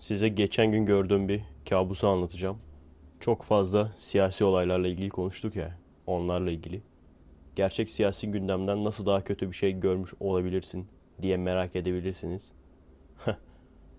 Size 0.00 0.28
geçen 0.28 0.72
gün 0.72 0.86
gördüğüm 0.86 1.28
bir 1.28 1.40
kabusu 1.68 2.08
anlatacağım. 2.08 2.58
Çok 3.20 3.42
fazla 3.42 3.92
siyasi 3.96 4.44
olaylarla 4.44 4.88
ilgili 4.88 5.08
konuştuk 5.08 5.56
ya, 5.56 5.78
onlarla 6.06 6.50
ilgili. 6.50 6.82
Gerçek 7.56 7.90
siyasi 7.90 8.30
gündemden 8.30 8.84
nasıl 8.84 9.06
daha 9.06 9.24
kötü 9.24 9.48
bir 9.48 9.56
şey 9.56 9.72
görmüş 9.72 10.14
olabilirsin 10.20 10.86
diye 11.22 11.36
merak 11.36 11.76
edebilirsiniz. 11.76 12.52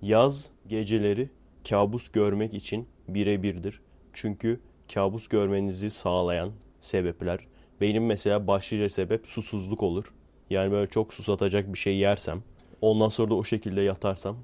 Yaz 0.01 0.49
geceleri 0.67 1.30
kabus 1.70 2.09
görmek 2.09 2.54
için 2.54 2.88
birebirdir. 3.07 3.81
Çünkü 4.13 4.59
kabus 4.93 5.27
görmenizi 5.27 5.89
sağlayan 5.89 6.52
sebepler. 6.79 7.47
Benim 7.81 8.05
mesela 8.05 8.47
başlıca 8.47 8.89
sebep 8.89 9.27
susuzluk 9.27 9.84
olur. 9.84 10.13
Yani 10.50 10.71
böyle 10.71 10.89
çok 10.89 11.13
susatacak 11.13 11.73
bir 11.73 11.77
şey 11.77 11.97
yersem, 11.97 12.43
ondan 12.81 13.09
sonra 13.09 13.29
da 13.29 13.36
o 13.36 13.43
şekilde 13.43 13.81
yatarsam, 13.81 14.38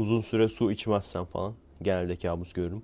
uzun 0.00 0.20
süre 0.20 0.48
su 0.48 0.72
içmezsem 0.72 1.24
falan 1.24 1.54
genelde 1.82 2.16
kabus 2.16 2.52
görürüm. 2.52 2.82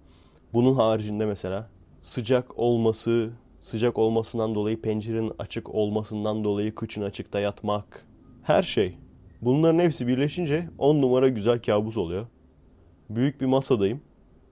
Bunun 0.52 0.74
haricinde 0.74 1.26
mesela 1.26 1.70
sıcak 2.02 2.58
olması, 2.58 3.30
sıcak 3.60 3.98
olmasından 3.98 4.54
dolayı 4.54 4.82
pencerenin 4.82 5.32
açık 5.38 5.74
olmasından 5.74 6.44
dolayı 6.44 6.74
kıçın 6.74 7.02
açıkta 7.02 7.40
yatmak, 7.40 8.06
her 8.42 8.62
şey. 8.62 8.98
Bunların 9.42 9.78
hepsi 9.78 10.06
birleşince 10.06 10.68
10 10.78 11.02
numara 11.02 11.28
güzel 11.28 11.62
kabus 11.62 11.96
oluyor. 11.96 12.26
Büyük 13.10 13.40
bir 13.40 13.46
masadayım. 13.46 14.00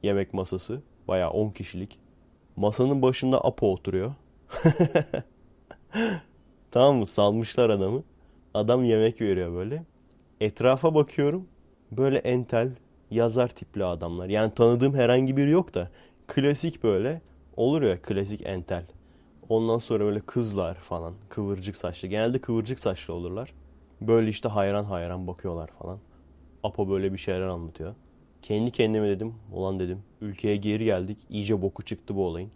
Yemek 0.03 0.35
masası. 0.35 0.83
Bayağı 1.09 1.31
10 1.31 1.51
kişilik. 1.51 1.99
Masanın 2.57 3.03
başında 3.03 3.45
Apo 3.45 3.73
oturuyor. 3.73 4.15
tamam 6.71 6.97
mı? 6.97 7.07
Salmışlar 7.07 7.71
adamı. 7.71 8.03
Adam 8.55 8.85
yemek 8.85 9.21
veriyor 9.21 9.55
böyle. 9.55 9.85
Etrafa 10.41 10.95
bakıyorum. 10.95 11.47
Böyle 11.97 12.19
entel, 12.19 12.71
yazar 13.11 13.49
tipli 13.49 13.85
adamlar. 13.85 14.29
Yani 14.29 14.55
tanıdığım 14.55 14.95
herhangi 14.95 15.37
biri 15.37 15.51
yok 15.51 15.75
da 15.75 15.91
klasik 16.27 16.83
böyle 16.83 17.21
olur 17.57 17.83
ya 17.83 18.03
klasik 18.03 18.43
entel. 18.47 18.87
Ondan 19.49 19.79
sonra 19.79 20.05
böyle 20.05 20.21
kızlar 20.21 20.75
falan 20.75 21.15
kıvırcık 21.29 21.77
saçlı. 21.77 22.09
Genelde 22.09 22.41
kıvırcık 22.41 22.81
saçlı 22.81 23.15
olurlar. 23.15 23.55
Böyle 24.01 24.29
işte 24.31 24.49
hayran 24.49 24.85
hayran 24.85 25.27
bakıyorlar 25.27 25.69
falan. 25.69 26.01
Apo 26.63 26.89
böyle 26.89 27.13
bir 27.13 27.19
şeyler 27.19 27.41
anlatıyor. 27.47 27.95
Kendi 28.43 28.71
kendime 28.71 29.09
dedim. 29.09 29.35
Ulan 29.53 29.81
dedim. 29.81 30.05
Ülkeye 30.21 30.57
geri 30.57 30.85
geldik. 30.85 31.19
İyice 31.29 31.63
boku 31.63 31.83
çıktı 31.85 32.17
bu 32.17 32.27
olayın. 32.27 32.53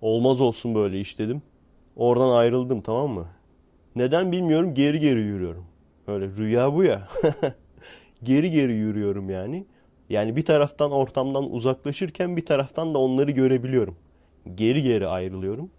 Olmaz 0.00 0.40
olsun 0.40 0.74
böyle 0.74 1.00
iş 1.00 1.18
dedim. 1.18 1.42
Oradan 1.96 2.30
ayrıldım 2.30 2.80
tamam 2.80 3.10
mı? 3.10 3.26
Neden 3.96 4.32
bilmiyorum 4.32 4.74
geri 4.74 5.00
geri 5.00 5.20
yürüyorum. 5.20 5.66
Öyle 6.06 6.26
rüya 6.36 6.74
bu 6.74 6.84
ya. 6.84 7.08
geri 8.22 8.50
geri 8.50 8.72
yürüyorum 8.72 9.30
yani. 9.30 9.66
Yani 10.08 10.36
bir 10.36 10.44
taraftan 10.44 10.92
ortamdan 10.92 11.52
uzaklaşırken 11.52 12.36
bir 12.36 12.46
taraftan 12.46 12.94
da 12.94 12.98
onları 12.98 13.30
görebiliyorum. 13.30 13.96
Geri 14.54 14.82
geri 14.82 15.06
ayrılıyorum. 15.06 15.70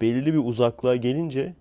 Belirli 0.00 0.34
bir 0.34 0.44
uzaklığa 0.44 0.96
gelince 0.96 1.54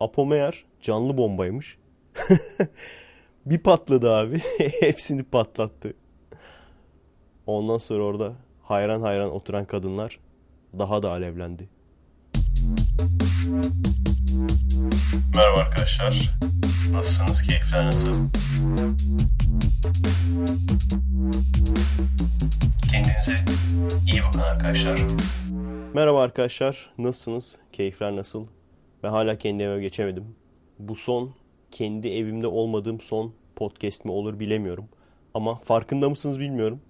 Apo 0.00 0.26
meğer 0.26 0.64
canlı 0.80 1.16
bombaymış. 1.16 1.78
bir 3.46 3.58
patladı 3.58 4.12
abi. 4.12 4.38
Hepsini 4.80 5.22
patlattı. 5.22 5.94
Ondan 7.46 7.78
sonra 7.78 8.02
orada 8.02 8.32
hayran 8.62 9.02
hayran 9.02 9.30
oturan 9.30 9.64
kadınlar 9.64 10.18
daha 10.78 11.02
da 11.02 11.10
alevlendi. 11.10 11.68
Merhaba 15.34 15.58
arkadaşlar. 15.58 16.32
Nasılsınız? 16.92 17.42
Keyifler 17.42 17.86
nasıl? 17.86 18.14
Kendinize 22.90 23.36
iyi 24.12 24.20
bakın 24.28 24.38
arkadaşlar. 24.38 25.00
Merhaba 25.94 26.22
arkadaşlar. 26.22 26.90
Nasılsınız? 26.98 27.56
Keyifler 27.72 28.16
nasıl? 28.16 28.46
Ben 29.02 29.08
hala 29.08 29.38
kendi 29.38 29.62
evime 29.62 29.82
geçemedim. 29.82 30.24
Bu 30.78 30.96
son 30.96 31.34
kendi 31.70 32.08
evimde 32.08 32.46
olmadığım 32.46 33.00
son 33.00 33.34
podcast 33.56 34.04
mi 34.04 34.12
olur 34.12 34.40
bilemiyorum. 34.40 34.88
Ama 35.34 35.54
farkında 35.54 36.08
mısınız 36.08 36.40
bilmiyorum. 36.40 36.80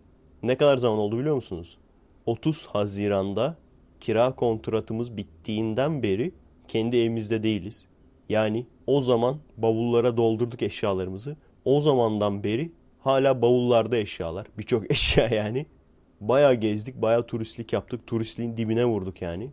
Ne 0.43 0.57
kadar 0.57 0.77
zaman 0.77 0.99
oldu 0.99 1.19
biliyor 1.19 1.35
musunuz? 1.35 1.79
30 2.27 2.67
Haziran'da 2.67 3.57
kira 4.01 4.35
kontratımız 4.35 5.17
bittiğinden 5.17 6.03
beri 6.03 6.33
kendi 6.69 6.97
evimizde 6.97 7.43
değiliz. 7.43 7.87
Yani 8.33 8.67
o 8.87 9.01
zaman 9.01 9.37
bavullara 9.57 10.17
doldurduk 10.17 10.63
eşyalarımızı. 10.63 11.37
O 11.65 11.81
zamandan 11.81 12.45
beri 12.45 12.73
hala 13.01 13.43
bavullarda 13.43 13.97
eşyalar. 13.97 14.47
Birçok 14.59 14.91
eşya 14.91 15.29
yani. 15.29 15.67
Bayağı 16.21 16.55
gezdik, 16.55 17.03
bayağı 17.03 17.27
turistlik 17.27 17.73
yaptık. 17.73 18.07
Turistliğin 18.07 18.57
dibine 18.57 18.85
vurduk 18.85 19.23
yani. 19.23 19.51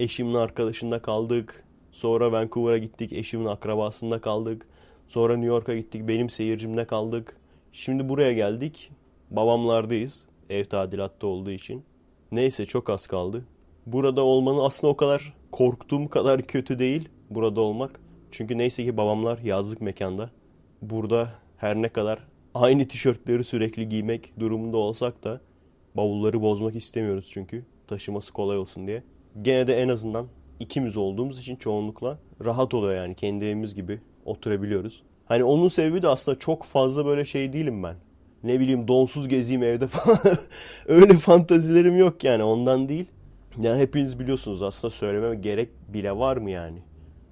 Eşimin 0.00 0.34
arkadaşında 0.34 1.02
kaldık. 1.02 1.64
Sonra 1.92 2.32
Vancouver'a 2.32 2.78
gittik. 2.78 3.12
Eşimin 3.12 3.46
akrabasında 3.46 4.20
kaldık. 4.20 4.68
Sonra 5.06 5.36
New 5.36 5.48
York'a 5.48 5.76
gittik. 5.76 6.08
Benim 6.08 6.30
seyircimde 6.30 6.84
kaldık. 6.84 7.36
Şimdi 7.72 8.08
buraya 8.08 8.32
geldik. 8.32 8.90
Babamlardayız. 9.30 10.26
Ev 10.50 10.64
tadilatta 10.64 11.26
olduğu 11.26 11.50
için. 11.50 11.84
Neyse 12.32 12.64
çok 12.66 12.90
az 12.90 13.06
kaldı. 13.06 13.44
Burada 13.86 14.22
olmanın 14.22 14.58
aslında 14.58 14.92
o 14.92 14.96
kadar 14.96 15.34
korktuğum 15.52 16.08
kadar 16.08 16.42
kötü 16.42 16.78
değil 16.78 17.08
burada 17.30 17.60
olmak. 17.60 18.00
Çünkü 18.30 18.58
neyse 18.58 18.84
ki 18.84 18.96
babamlar 18.96 19.38
yazlık 19.38 19.80
mekanda. 19.80 20.30
Burada 20.82 21.30
her 21.56 21.76
ne 21.76 21.88
kadar 21.88 22.18
aynı 22.54 22.88
tişörtleri 22.88 23.44
sürekli 23.44 23.88
giymek 23.88 24.40
durumunda 24.40 24.76
olsak 24.76 25.24
da 25.24 25.40
bavulları 25.94 26.42
bozmak 26.42 26.76
istemiyoruz 26.76 27.30
çünkü. 27.32 27.64
Taşıması 27.86 28.32
kolay 28.32 28.58
olsun 28.58 28.86
diye. 28.86 29.02
Gene 29.42 29.66
de 29.66 29.82
en 29.82 29.88
azından 29.88 30.26
ikimiz 30.60 30.96
olduğumuz 30.96 31.38
için 31.38 31.56
çoğunlukla 31.56 32.18
rahat 32.44 32.74
oluyor 32.74 32.94
yani 32.94 33.14
kendi 33.14 33.44
evimiz 33.44 33.74
gibi 33.74 34.00
oturabiliyoruz. 34.24 35.02
Hani 35.26 35.44
onun 35.44 35.68
sebebi 35.68 36.02
de 36.02 36.08
aslında 36.08 36.38
çok 36.38 36.64
fazla 36.64 37.06
böyle 37.06 37.24
şey 37.24 37.52
değilim 37.52 37.82
ben. 37.82 37.96
Ne 38.42 38.60
bileyim 38.60 38.88
donsuz 38.88 39.28
gezeyim 39.28 39.62
evde 39.62 39.86
falan. 39.86 40.18
Öyle 40.86 41.14
fantazilerim 41.14 41.96
yok 41.96 42.24
yani 42.24 42.42
ondan 42.42 42.88
değil. 42.88 43.06
Yani 43.60 43.80
hepiniz 43.80 44.18
biliyorsunuz 44.18 44.62
aslında 44.62 44.90
söylememe 44.90 45.36
gerek 45.36 45.68
bile 45.88 46.16
var 46.16 46.36
mı 46.36 46.50
yani? 46.50 46.78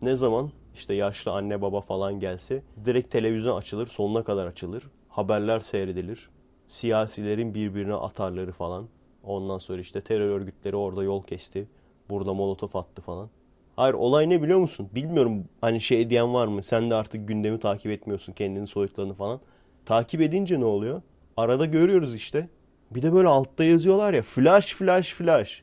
Ne 0.06 0.16
zaman 0.16 0.50
işte 0.74 0.94
yaşlı 0.94 1.32
anne 1.32 1.62
baba 1.62 1.80
falan 1.80 2.20
gelse 2.20 2.62
direkt 2.84 3.10
televizyon 3.10 3.56
açılır 3.56 3.86
sonuna 3.86 4.24
kadar 4.24 4.46
açılır. 4.46 4.82
Haberler 5.08 5.60
seyredilir. 5.60 6.30
Siyasilerin 6.68 7.54
birbirine 7.54 7.94
atarları 7.94 8.52
falan. 8.52 8.88
Ondan 9.24 9.58
sonra 9.58 9.80
işte 9.80 10.00
terör 10.00 10.30
örgütleri 10.30 10.76
orada 10.76 11.02
yol 11.02 11.22
kesti. 11.22 11.68
Burada 12.10 12.34
molotof 12.34 12.76
attı 12.76 13.02
falan. 13.02 13.30
Hayır 13.76 13.94
olay 13.94 14.30
ne 14.30 14.42
biliyor 14.42 14.58
musun? 14.58 14.88
Bilmiyorum 14.94 15.44
hani 15.60 15.80
şey 15.80 16.10
diyen 16.10 16.34
var 16.34 16.46
mı? 16.46 16.62
Sen 16.62 16.90
de 16.90 16.94
artık 16.94 17.28
gündemi 17.28 17.60
takip 17.60 17.92
etmiyorsun 17.92 18.32
kendinin 18.32 18.66
soyutlarını 18.66 19.14
falan. 19.14 19.40
Takip 19.86 20.20
edince 20.20 20.60
ne 20.60 20.64
oluyor? 20.64 21.02
Arada 21.36 21.66
görüyoruz 21.66 22.14
işte. 22.14 22.48
Bir 22.90 23.02
de 23.02 23.12
böyle 23.12 23.28
altta 23.28 23.64
yazıyorlar 23.64 24.14
ya 24.14 24.22
flash 24.22 24.74
flash 24.74 25.12
flash. 25.12 25.62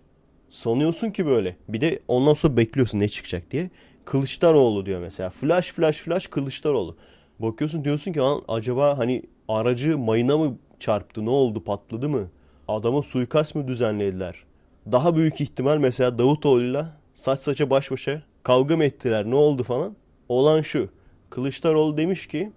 Sanıyorsun 0.49 1.11
ki 1.11 1.25
böyle. 1.25 1.55
Bir 1.69 1.81
de 1.81 1.99
ondan 2.07 2.33
sonra 2.33 2.57
bekliyorsun 2.57 2.99
ne 2.99 3.07
çıkacak 3.07 3.51
diye. 3.51 3.69
Kılıçdaroğlu 4.05 4.85
diyor 4.85 4.99
mesela. 4.99 5.29
Flash 5.29 5.71
flash 5.71 5.97
flash 5.97 6.27
Kılıçdaroğlu. 6.27 6.95
Bakıyorsun 7.39 7.83
diyorsun 7.83 8.13
ki 8.13 8.21
acaba 8.47 8.97
hani 8.97 9.23
aracı 9.47 9.97
mayına 9.97 10.37
mı 10.37 10.57
çarptı 10.79 11.25
ne 11.25 11.29
oldu 11.29 11.63
patladı 11.63 12.09
mı? 12.09 12.29
Adama 12.67 13.01
suikast 13.01 13.55
mı 13.55 13.67
düzenlediler? 13.67 14.43
Daha 14.91 15.15
büyük 15.15 15.41
ihtimal 15.41 15.77
mesela 15.77 16.17
Davutoğlu'yla 16.17 16.97
saç 17.13 17.39
saça 17.39 17.69
baş 17.69 17.91
başa 17.91 18.21
kavga 18.43 18.77
mı 18.77 18.83
ettiler 18.83 19.25
ne 19.25 19.35
oldu 19.35 19.63
falan. 19.63 19.95
Olan 20.29 20.61
şu. 20.61 20.89
Kılıçdaroğlu 21.29 21.97
demiş 21.97 22.27
ki 22.27 22.51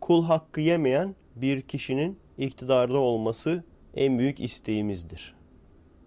kul 0.00 0.24
hakkı 0.24 0.60
yemeyen 0.60 1.14
bir 1.36 1.62
kişinin 1.62 2.18
iktidarda 2.38 2.98
olması 2.98 3.64
en 3.94 4.18
büyük 4.18 4.40
isteğimizdir. 4.40 5.34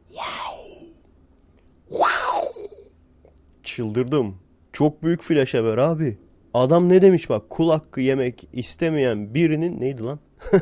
Wow. 0.10 0.88
Wow. 1.90 2.62
Çıldırdım. 3.64 4.36
Çok 4.74 5.04
büyük 5.04 5.22
flash 5.22 5.54
haber 5.54 5.78
abi. 5.78 6.18
Adam 6.54 6.90
ne 6.90 7.02
demiş 7.02 7.30
bak 7.30 7.50
kul 7.50 7.70
hakkı 7.70 8.02
yemek 8.02 8.48
istemeyen 8.54 9.34
birinin 9.34 9.82
neydi 9.82 10.04
lan? 10.04 10.20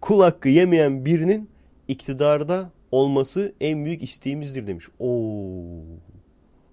kul 0.00 0.20
hakkı 0.20 0.48
yemeyen 0.48 1.04
birinin 1.04 1.50
iktidarda 1.88 2.70
olması 2.90 3.52
en 3.60 3.84
büyük 3.84 4.02
isteğimizdir 4.02 4.66
demiş. 4.66 4.84
Oo. 4.98 5.82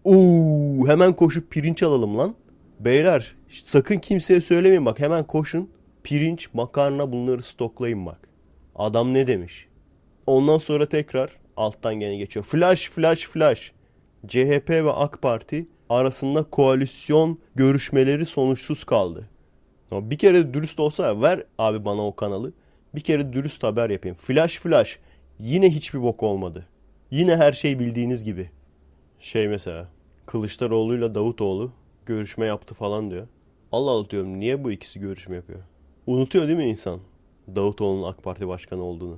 Oo, 0.04 0.88
hemen 0.88 1.13
koşup 1.13 1.52
pirinç 1.52 1.84
alalım 1.84 2.18
lan. 2.18 2.36
Beyler 2.80 3.36
sakın 3.50 4.00
kimseye 4.00 4.42
söylemeyin 4.42 4.86
bak 4.86 5.00
hemen 5.00 5.24
koşun. 5.24 5.69
Pirinç, 6.04 6.50
makarna 6.54 7.12
bunları 7.12 7.42
stoklayın 7.42 8.06
bak. 8.06 8.30
Adam 8.75 9.13
ne 9.13 9.28
demiş? 9.28 9.68
Ondan 10.28 10.57
sonra 10.57 10.90
tekrar 10.90 11.38
alttan 11.57 11.96
gene 11.96 12.16
geçiyor. 12.16 12.46
Flash, 12.46 12.90
flash, 12.90 13.28
flash. 13.28 13.72
CHP 14.28 14.69
ve 14.69 14.92
AK 14.92 15.22
Parti 15.22 15.68
arasında 15.90 16.44
koalisyon 16.44 17.40
görüşmeleri 17.56 18.26
sonuçsuz 18.26 18.84
kaldı. 18.84 19.30
Bir 19.92 20.18
kere 20.18 20.54
dürüst 20.54 20.80
olsa 20.80 21.22
ver 21.22 21.44
abi 21.58 21.86
bana 21.86 22.08
o 22.08 22.16
kanalı. 22.16 22.54
Bir 22.96 23.02
kere 23.02 23.34
dürüst 23.34 23.64
haber 23.64 23.90
yapayım. 23.90 24.18
Flash 24.18 24.60
flash. 24.60 25.00
Yine 25.40 25.70
hiçbir 25.70 26.02
bok 26.02 26.24
olmadı. 26.24 26.66
Yine 27.12 27.36
her 27.36 27.52
şey 27.52 27.80
bildiğiniz 27.80 28.24
gibi. 28.24 28.50
Şey 29.20 29.48
mesela 29.48 29.90
Kılıçdaroğlu'yla 30.26 31.14
Davutoğlu 31.14 31.72
görüşme 32.06 32.46
yaptı 32.46 32.76
falan 32.76 33.12
diyor. 33.12 33.28
Allah 33.72 33.92
Allah 33.92 34.10
diyorum 34.10 34.40
niye 34.40 34.64
bu 34.64 34.72
ikisi 34.72 35.00
görüşme 35.00 35.36
yapıyor? 35.36 35.60
Unutuyor 36.08 36.48
değil 36.48 36.58
mi 36.58 36.70
insan? 36.70 37.00
Davutoğlu'nun 37.56 38.04
AK 38.04 38.24
Parti 38.24 38.48
başkanı 38.48 38.84
olduğunu. 38.84 39.18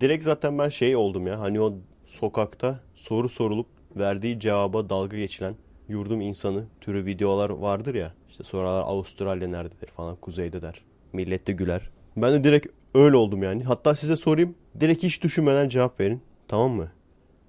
Direkt 0.00 0.24
zaten 0.24 0.58
ben 0.58 0.68
şey 0.68 0.96
oldum 0.96 1.26
ya 1.26 1.40
hani 1.40 1.60
o 1.60 1.74
sokakta 2.06 2.80
soru 2.94 3.28
sorulup 3.28 3.66
verdiği 3.96 4.40
cevaba 4.40 4.90
dalga 4.90 5.16
geçilen 5.16 5.54
yurdum 5.88 6.20
insanı 6.20 6.64
türü 6.80 7.06
videolar 7.06 7.50
vardır 7.50 7.94
ya. 7.94 8.14
İşte 8.30 8.44
sorular 8.44 8.82
Avustralya 8.82 9.48
nerededir 9.48 9.86
falan 9.86 10.16
kuzeyde 10.16 10.62
der. 10.62 10.80
Millet 11.12 11.46
de 11.46 11.52
güler. 11.52 11.90
Ben 12.16 12.32
de 12.32 12.44
direkt 12.44 12.66
öyle 12.94 13.16
oldum 13.16 13.42
yani. 13.42 13.64
Hatta 13.64 13.94
size 13.94 14.16
sorayım. 14.16 14.54
Direkt 14.80 15.02
hiç 15.02 15.22
düşünmeden 15.22 15.68
cevap 15.68 16.00
verin. 16.00 16.22
Tamam 16.48 16.72
mı? 16.72 16.88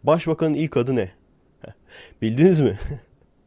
Başbakanın 0.04 0.54
ilk 0.54 0.78
adı 0.78 0.96
ne? 0.96 1.12
Bildiniz 2.22 2.62
mi? 2.62 2.80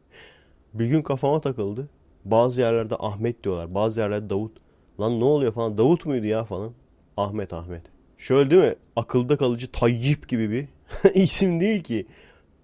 bir 0.73 0.85
gün 0.85 1.01
kafama 1.01 1.41
takıldı. 1.41 1.89
Bazı 2.25 2.61
yerlerde 2.61 2.95
Ahmet 2.99 3.43
diyorlar. 3.43 3.73
Bazı 3.75 3.99
yerlerde 3.99 4.29
Davut. 4.29 4.57
Lan 4.99 5.19
ne 5.19 5.23
oluyor 5.23 5.53
falan. 5.53 5.77
Davut 5.77 6.05
muydu 6.05 6.25
ya 6.25 6.43
falan. 6.43 6.71
Ahmet 7.17 7.53
Ahmet. 7.53 7.83
Şöyle 8.17 8.49
değil 8.49 8.61
mi? 8.61 8.75
Akılda 8.95 9.37
kalıcı 9.37 9.71
Tayyip 9.71 10.29
gibi 10.29 10.51
bir 10.51 10.67
isim 11.13 11.59
değil 11.59 11.83
ki. 11.83 12.07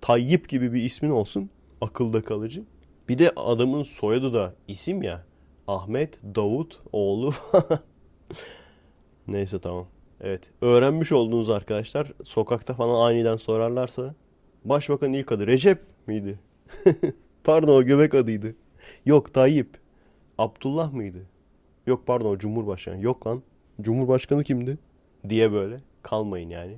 Tayyip 0.01 0.49
gibi 0.49 0.73
bir 0.73 0.83
ismin 0.83 1.09
olsun. 1.09 1.49
Akılda 1.81 2.23
kalıcı. 2.23 2.63
Bir 3.09 3.17
de 3.17 3.31
adamın 3.35 3.81
soyadı 3.81 4.33
da 4.33 4.53
isim 4.67 5.03
ya. 5.03 5.25
Ahmet 5.67 6.19
Davut 6.23 6.81
oğlu. 6.91 7.33
Neyse 9.27 9.59
tamam. 9.59 9.87
Evet. 10.21 10.49
Öğrenmiş 10.61 11.11
olduğunuz 11.11 11.49
arkadaşlar 11.49 12.11
sokakta 12.23 12.73
falan 12.73 13.09
aniden 13.09 13.37
sorarlarsa 13.37 14.15
Başbakan 14.65 15.13
ilk 15.13 15.31
adı 15.31 15.47
Recep 15.47 15.79
miydi? 16.07 16.39
pardon 17.43 17.75
o 17.75 17.83
göbek 17.83 18.15
adıydı. 18.15 18.55
Yok 19.05 19.33
Tayyip. 19.33 19.69
Abdullah 20.37 20.93
mıydı? 20.93 21.19
Yok 21.87 22.07
pardon 22.07 22.29
o 22.29 22.37
Cumhurbaşkanı. 22.37 23.03
Yok 23.03 23.27
lan. 23.27 23.43
Cumhurbaşkanı 23.81 24.43
kimdi? 24.43 24.77
Diye 25.29 25.51
böyle 25.51 25.79
kalmayın 26.03 26.49
yani. 26.49 26.77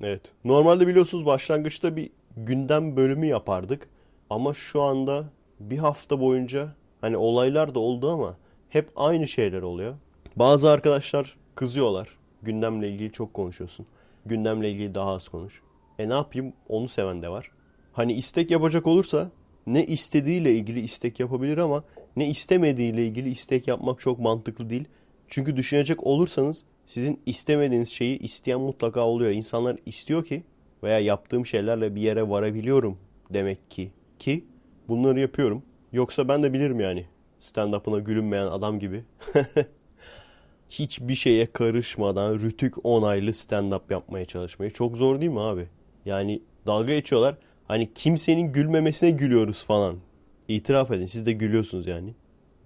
Evet. 0.00 0.32
Normalde 0.44 0.86
biliyorsunuz 0.86 1.26
başlangıçta 1.26 1.96
bir 1.96 2.10
gündem 2.36 2.96
bölümü 2.96 3.26
yapardık. 3.26 3.88
Ama 4.30 4.52
şu 4.52 4.82
anda 4.82 5.24
bir 5.60 5.78
hafta 5.78 6.20
boyunca 6.20 6.74
hani 7.00 7.16
olaylar 7.16 7.74
da 7.74 7.78
oldu 7.80 8.10
ama 8.10 8.36
hep 8.68 8.90
aynı 8.96 9.28
şeyler 9.28 9.62
oluyor. 9.62 9.94
Bazı 10.36 10.70
arkadaşlar 10.70 11.36
kızıyorlar. 11.54 12.08
Gündemle 12.42 12.88
ilgili 12.88 13.12
çok 13.12 13.34
konuşuyorsun. 13.34 13.86
Gündemle 14.26 14.70
ilgili 14.70 14.94
daha 14.94 15.10
az 15.10 15.28
konuş. 15.28 15.62
E 15.98 16.08
ne 16.08 16.14
yapayım 16.14 16.52
onu 16.68 16.88
seven 16.88 17.22
de 17.22 17.28
var. 17.28 17.50
Hani 17.92 18.12
istek 18.12 18.50
yapacak 18.50 18.86
olursa 18.86 19.30
ne 19.66 19.84
istediğiyle 19.84 20.52
ilgili 20.52 20.80
istek 20.80 21.20
yapabilir 21.20 21.58
ama 21.58 21.84
ne 22.16 22.28
istemediğiyle 22.28 23.06
ilgili 23.06 23.30
istek 23.30 23.68
yapmak 23.68 24.00
çok 24.00 24.18
mantıklı 24.18 24.70
değil. 24.70 24.84
Çünkü 25.28 25.56
düşünecek 25.56 26.06
olursanız 26.06 26.64
sizin 26.86 27.20
istemediğiniz 27.26 27.88
şeyi 27.88 28.18
isteyen 28.18 28.60
mutlaka 28.60 29.06
oluyor. 29.06 29.30
İnsanlar 29.30 29.76
istiyor 29.86 30.24
ki 30.24 30.42
veya 30.82 30.98
yaptığım 30.98 31.46
şeylerle 31.46 31.94
bir 31.94 32.00
yere 32.00 32.28
varabiliyorum 32.28 32.98
demek 33.30 33.70
ki. 33.70 33.90
Ki 34.18 34.44
bunları 34.88 35.20
yapıyorum. 35.20 35.62
Yoksa 35.92 36.28
ben 36.28 36.42
de 36.42 36.52
bilirim 36.52 36.80
yani. 36.80 37.06
Stand-up'ına 37.40 37.98
gülünmeyen 37.98 38.46
adam 38.46 38.78
gibi. 38.78 39.04
Hiçbir 40.70 41.14
şeye 41.14 41.46
karışmadan 41.46 42.34
rütük 42.34 42.86
onaylı 42.86 43.30
stand-up 43.30 43.80
yapmaya 43.90 44.24
çalışmayı. 44.24 44.70
Çok 44.70 44.96
zor 44.96 45.20
değil 45.20 45.32
mi 45.32 45.40
abi? 45.40 45.66
Yani 46.04 46.42
dalga 46.66 46.94
geçiyorlar. 46.94 47.36
Hani 47.68 47.94
kimsenin 47.94 48.52
gülmemesine 48.52 49.10
gülüyoruz 49.10 49.64
falan. 49.64 49.96
İtiraf 50.48 50.90
edin 50.90 51.06
siz 51.06 51.26
de 51.26 51.32
gülüyorsunuz 51.32 51.86
yani. 51.86 52.14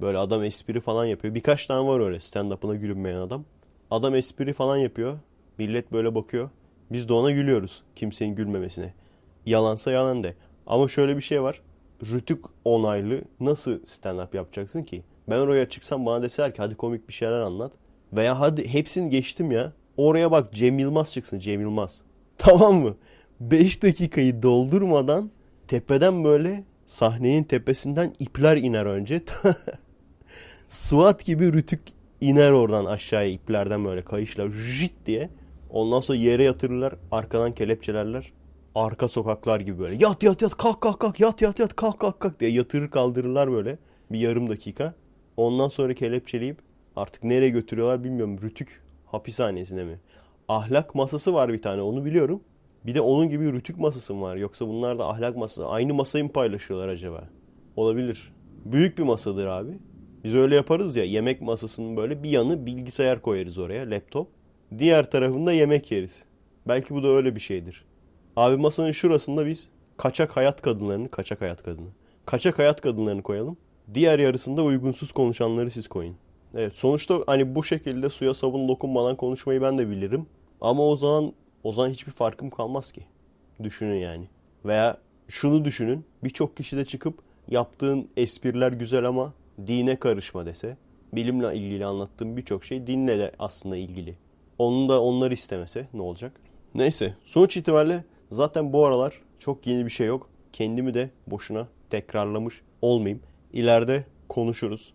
Böyle 0.01 0.19
adam 0.19 0.45
espri 0.45 0.81
falan 0.81 1.05
yapıyor. 1.05 1.35
Birkaç 1.35 1.67
tane 1.67 1.89
var 1.89 2.01
öyle 2.01 2.17
stand-up'ına 2.17 2.75
gülünmeyen 2.75 3.17
adam. 3.17 3.45
Adam 3.91 4.15
espri 4.15 4.53
falan 4.53 4.77
yapıyor. 4.77 5.19
Millet 5.59 5.93
böyle 5.93 6.15
bakıyor. 6.15 6.51
Biz 6.93 7.09
de 7.09 7.13
ona 7.13 7.31
gülüyoruz. 7.31 7.83
Kimsenin 7.97 8.35
gülmemesine. 8.35 8.95
Yalansa 9.47 9.93
yalan 9.93 10.25
de. 10.25 10.35
Ama 10.67 10.89
şöyle 10.89 11.17
bir 11.17 11.23
şey 11.23 11.43
var. 11.43 11.61
Rütük 12.13 12.45
onaylı 12.65 13.23
nasıl 13.41 13.73
stand-up 13.73 14.37
yapacaksın 14.37 14.83
ki? 14.83 15.03
Ben 15.31 15.39
oraya 15.39 15.69
çıksam 15.69 16.07
bana 16.07 16.23
deseler 16.23 16.55
ki 16.55 16.63
hadi 16.63 16.75
komik 16.75 17.09
bir 17.09 17.13
şeyler 17.13 17.41
anlat. 17.41 17.73
Veya 18.13 18.41
hadi 18.41 18.69
hepsini 18.69 19.11
geçtim 19.11 19.51
ya. 19.51 19.73
Oraya 19.97 20.31
bak 20.31 20.53
Cem 20.53 20.79
Yılmaz 20.79 21.13
çıksın 21.13 21.39
Cem 21.39 21.61
Yılmaz. 21.61 22.03
Tamam 22.39 22.75
mı? 22.75 22.97
5 23.41 23.83
dakikayı 23.83 24.43
doldurmadan 24.43 25.31
tepeden 25.69 26.25
böyle 26.25 26.65
sahnenin 26.87 27.45
tepesinden 27.45 28.15
ipler 28.19 28.57
iner 28.57 28.87
önce. 28.87 29.23
SWAT 30.69 31.25
gibi 31.25 31.53
rütük 31.53 31.81
iner 32.21 32.51
oradan 32.51 32.85
aşağıya 32.85 33.31
iplerden 33.31 33.85
böyle 33.85 34.03
kayışla 34.03 34.51
jit 34.51 34.93
diye. 35.07 35.31
Ondan 35.71 36.01
sonra 36.01 36.19
yere 36.19 36.45
yatırırlar 36.45 36.95
arkadan 37.11 37.53
kelepçelerler. 37.53 38.33
Arka 38.75 39.09
sokaklar 39.09 39.61
gibi 39.61 39.79
böyle 39.79 39.97
yat 39.97 40.23
yat 40.23 40.43
yat 40.43 40.57
kalk 40.57 40.81
kalk 40.81 41.01
kalk 41.01 41.21
yat 41.21 41.43
yat 41.43 41.59
yat 41.59 41.77
kalk 41.77 41.99
kalk 41.99 42.21
kalk 42.21 42.41
diye 42.41 42.51
yatırır 42.51 42.91
kaldırırlar 42.91 43.53
böyle 43.53 43.79
bir 44.13 44.19
yarım 44.19 44.49
dakika. 44.49 44.95
Ondan 45.37 45.69
sonra 45.69 45.95
kelepçeleyip 45.95 46.57
artık 46.97 47.25
nereye 47.25 47.49
götürüyorlar 47.49 48.05
bilmiyorum. 48.05 48.39
Rütük 48.43 48.83
hapishanesine 49.07 49.85
mi? 49.85 50.01
Ahlak 50.49 50.95
masası 50.95 51.35
var 51.35 51.53
bir 51.53 51.63
tane 51.63 51.83
onu 51.83 52.05
biliyorum. 52.05 52.41
Bir 52.87 52.95
de 52.95 53.01
onun 53.01 53.29
gibi 53.29 53.53
rütük 53.53 53.79
masası 53.79 54.15
mı 54.15 54.23
var? 54.23 54.37
Yoksa 54.37 54.69
bunlar 54.69 54.99
da 54.99 55.09
ahlak 55.09 55.37
masası. 55.37 55.69
Aynı 55.69 55.95
masayı 55.95 56.25
mı 56.25 56.33
paylaşıyorlar 56.33 56.89
acaba? 56.89 57.29
Olabilir. 57.77 58.33
Büyük 58.65 58.99
bir 58.99 59.03
masadır 59.03 59.47
abi. 59.47 59.79
Biz 60.25 60.35
öyle 60.35 60.55
yaparız 60.55 60.97
ya 60.97 61.05
yemek 61.05 61.43
masasının 61.43 61.97
böyle 61.97 62.23
bir 62.23 62.31
yanı 62.31 62.67
bilgisayar 62.67 63.23
koyarız 63.23 63.59
oraya 63.59 63.91
laptop. 63.91 64.29
Diğer 64.79 65.11
tarafında 65.11 65.53
yemek 65.53 65.91
yeriz. 65.91 66.25
Belki 66.69 66.95
bu 66.95 67.03
da 67.03 67.09
öyle 67.09 67.35
bir 67.35 67.41
şeydir. 67.41 67.85
Abi 68.37 68.57
masanın 68.57 68.91
şurasında 68.91 69.47
biz 69.47 69.69
kaçak 69.97 70.37
hayat 70.37 70.63
kadınlarını, 70.63 71.09
kaçak 71.09 71.41
hayat 71.41 71.63
kadını. 71.63 71.89
Kaçak 72.27 72.59
hayat 72.59 72.81
kadınlarını 72.81 73.23
koyalım. 73.23 73.57
Diğer 73.95 74.19
yarısında 74.19 74.63
uygunsuz 74.63 75.13
konuşanları 75.13 75.71
siz 75.71 75.89
koyun. 75.89 76.17
Evet 76.55 76.73
sonuçta 76.75 77.19
hani 77.27 77.55
bu 77.55 77.65
şekilde 77.65 78.11
suya 78.11 78.35
sabun 78.35 78.69
dokunmadan 78.69 79.17
konuşmayı 79.17 79.63
ben 79.63 79.79
de 79.79 79.91
bilirim. 79.91 80.27
Ama 80.61 80.87
o 80.87 80.97
zaman 80.97 81.33
o 81.65 81.73
zaman 81.73 81.91
hiçbir 81.91 82.13
farkım 82.13 82.51
kalmaz 82.51 82.93
ki. 82.93 83.05
Düşünün 83.63 83.99
yani. 83.99 84.29
Veya 84.65 84.97
şunu 85.29 85.65
düşünün. 85.65 86.05
Birçok 86.25 86.57
kişi 86.57 86.77
de 86.77 86.85
çıkıp 86.85 87.19
yaptığın 87.49 88.09
espriler 88.17 88.73
güzel 88.73 89.05
ama 89.05 89.33
dine 89.67 89.97
karışma 89.97 90.47
dese. 90.47 90.77
Bilimle 91.13 91.57
ilgili 91.57 91.87
anlattığım 91.87 92.37
birçok 92.37 92.65
şey 92.65 92.87
dinle 92.87 93.19
de 93.19 93.33
aslında 93.39 93.77
ilgili. 93.77 94.17
Onun 94.59 94.89
da 94.89 95.03
onlar 95.03 95.31
istemese 95.31 95.89
ne 95.95 96.03
olacak? 96.03 96.33
Neyse 96.75 97.15
sonuç 97.25 97.57
itibariyle 97.57 98.05
zaten 98.33 98.73
bu 98.73 98.87
aralar 98.87 99.21
çok 99.39 99.67
yeni 99.67 99.85
bir 99.85 99.91
şey 99.91 100.07
yok. 100.07 100.29
Kendimi 100.53 100.95
de 100.95 101.11
boşuna 101.27 101.69
tekrarlamış 101.91 102.63
olmayayım. 102.83 103.23
İleride 103.53 104.05
konuşuruz. 104.29 104.95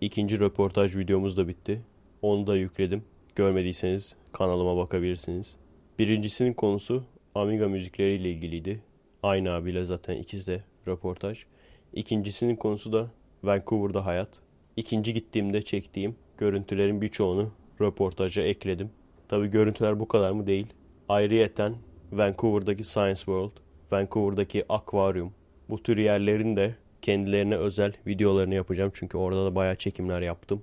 İkinci 0.00 0.40
röportaj 0.40 0.96
videomuz 0.96 1.36
da 1.36 1.48
bitti. 1.48 1.82
Onu 2.22 2.46
da 2.46 2.56
yükledim. 2.56 3.04
Görmediyseniz 3.36 4.16
kanalıma 4.32 4.76
bakabilirsiniz. 4.76 5.56
Birincisinin 5.98 6.52
konusu 6.52 7.04
Amiga 7.34 7.68
müzikleriyle 7.68 8.30
ilgiliydi. 8.30 8.82
Aynı 9.22 9.52
abiyle 9.52 9.84
zaten 9.84 10.16
ikisi 10.16 10.46
de 10.46 10.64
röportaj. 10.88 11.44
İkincisinin 11.92 12.56
konusu 12.56 12.92
da 12.92 13.10
Vancouver'da 13.44 14.06
hayat. 14.06 14.40
İkinci 14.76 15.14
gittiğimde 15.14 15.62
çektiğim 15.62 16.16
görüntülerin 16.38 17.00
birçoğunu 17.00 17.50
röportaja 17.80 18.42
ekledim. 18.42 18.90
Tabi 19.28 19.50
görüntüler 19.50 20.00
bu 20.00 20.08
kadar 20.08 20.32
mı 20.32 20.46
değil. 20.46 20.66
Ayrıyeten 21.08 21.74
Vancouver'daki 22.12 22.84
Science 22.84 23.18
World, 23.18 23.52
Vancouver'daki 23.92 24.64
akvaryum 24.68 25.32
bu 25.70 25.82
tür 25.82 25.96
yerlerin 25.96 26.56
de 26.56 26.74
kendilerine 27.02 27.56
özel 27.56 27.92
videolarını 28.06 28.54
yapacağım. 28.54 28.90
Çünkü 28.94 29.18
orada 29.18 29.44
da 29.44 29.54
bayağı 29.54 29.76
çekimler 29.76 30.20
yaptım. 30.20 30.62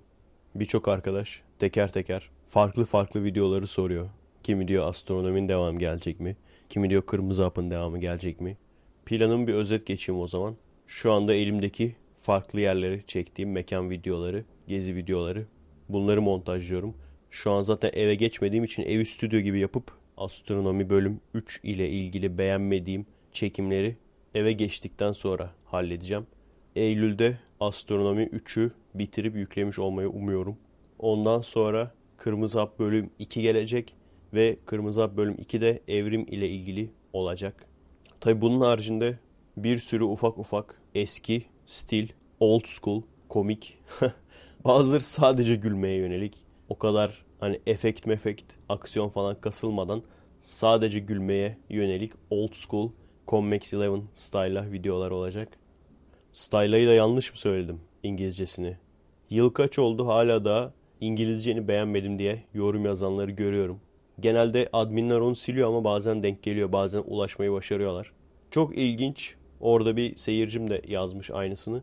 Birçok 0.56 0.88
arkadaş 0.88 1.42
teker 1.60 1.92
teker 1.92 2.30
farklı 2.50 2.86
farklı 2.86 3.24
videoları 3.24 3.68
soruyor. 3.68 4.10
Kimi 4.44 4.68
diyor 4.68 4.88
astronomin 4.88 5.50
devam 5.50 5.78
gelecek 5.78 6.20
mi? 6.20 6.38
Kimi 6.70 6.90
diyor 6.90 7.02
kırmızı 7.02 7.44
hapın 7.44 7.72
devamı 7.72 8.00
gelecek 8.00 8.42
mi? 8.42 8.58
Planın 9.06 9.48
bir 9.48 9.54
özet 9.54 9.86
geçeyim 9.86 10.22
o 10.22 10.28
zaman. 10.28 10.56
Şu 10.88 11.12
anda 11.12 11.34
elimdeki 11.34 11.96
farklı 12.28 12.62
yerleri 12.62 13.04
çektiğim 13.08 13.52
mekan 13.52 13.90
videoları, 13.90 14.46
gezi 14.68 14.96
videoları. 14.96 15.46
Bunları 15.90 16.22
montajlıyorum. 16.22 16.96
Şu 17.30 17.52
an 17.52 17.62
zaten 17.62 17.92
eve 17.94 18.16
geçmediğim 18.16 18.64
için 18.64 18.84
evi 18.84 19.06
stüdyo 19.06 19.40
gibi 19.40 19.60
yapıp 19.60 19.92
astronomi 20.18 20.90
bölüm 20.90 21.22
3 21.34 21.60
ile 21.64 21.90
ilgili 21.90 22.38
beğenmediğim 22.38 23.06
çekimleri 23.32 23.98
eve 24.36 24.52
geçtikten 24.52 25.12
sonra 25.12 25.52
halledeceğim. 25.66 26.28
Eylül'de 26.76 27.38
Astronomi 27.60 28.24
3'ü 28.24 28.72
bitirip 28.94 29.36
yüklemiş 29.36 29.80
olmayı 29.80 30.10
umuyorum. 30.10 30.58
Ondan 31.00 31.42
sonra 31.42 31.92
Kırmızı 32.18 32.60
Hap 32.60 32.80
bölüm 32.80 33.10
2 33.20 33.42
gelecek 33.42 33.96
ve 34.34 34.58
Kırmızı 34.66 35.02
Hap 35.02 35.18
bölüm 35.18 35.36
2'de 35.36 35.82
evrim 35.88 36.26
ile 36.28 36.50
ilgili 36.50 36.90
olacak. 37.14 37.66
Tabi 38.20 38.42
bunun 38.42 38.62
haricinde 38.62 39.20
bir 39.58 39.78
sürü 39.78 40.04
ufak 40.04 40.38
ufak 40.38 40.82
eski, 40.96 41.46
stil, 41.68 42.08
old 42.40 42.66
school, 42.66 43.02
komik, 43.30 43.78
bazıları 44.66 45.02
sadece 45.02 45.56
gülmeye 45.56 45.96
yönelik. 45.96 46.34
O 46.70 46.78
kadar 46.78 47.26
hani 47.40 47.60
efekt 47.68 48.06
mefekt, 48.06 48.54
aksiyon 48.70 49.10
falan 49.10 49.42
kasılmadan 49.42 50.04
sadece 50.42 51.00
gülmeye 51.00 51.58
yönelik 51.70 52.14
old 52.30 52.54
school 52.54 52.92
Convex 53.28 53.74
11 53.74 54.02
style'la 54.16 54.72
videolar 54.72 55.12
olacak. 55.12 55.48
Style'ı 56.32 56.88
da 56.88 56.94
yanlış 56.94 57.32
mı 57.32 57.38
söyledim 57.38 57.80
İngilizcesini? 58.04 58.78
Yıl 59.30 59.50
kaç 59.50 59.80
oldu 59.80 60.08
hala 60.08 60.46
da 60.46 60.74
İngilizceni 61.02 61.68
beğenmedim 61.68 62.20
diye 62.20 62.44
yorum 62.54 62.86
yazanları 62.86 63.32
görüyorum. 63.32 63.80
Genelde 64.20 64.70
adminler 64.74 65.20
onu 65.20 65.36
siliyor 65.36 65.70
ama 65.70 65.84
bazen 65.84 66.24
denk 66.24 66.44
geliyor. 66.44 66.72
Bazen 66.72 67.04
ulaşmayı 67.08 67.52
başarıyorlar. 67.52 68.12
Çok 68.52 68.78
ilginç. 68.78 69.36
Orada 69.60 69.98
bir 69.98 70.16
seyircim 70.16 70.70
de 70.70 70.82
yazmış 70.88 71.32
aynısını. 71.32 71.82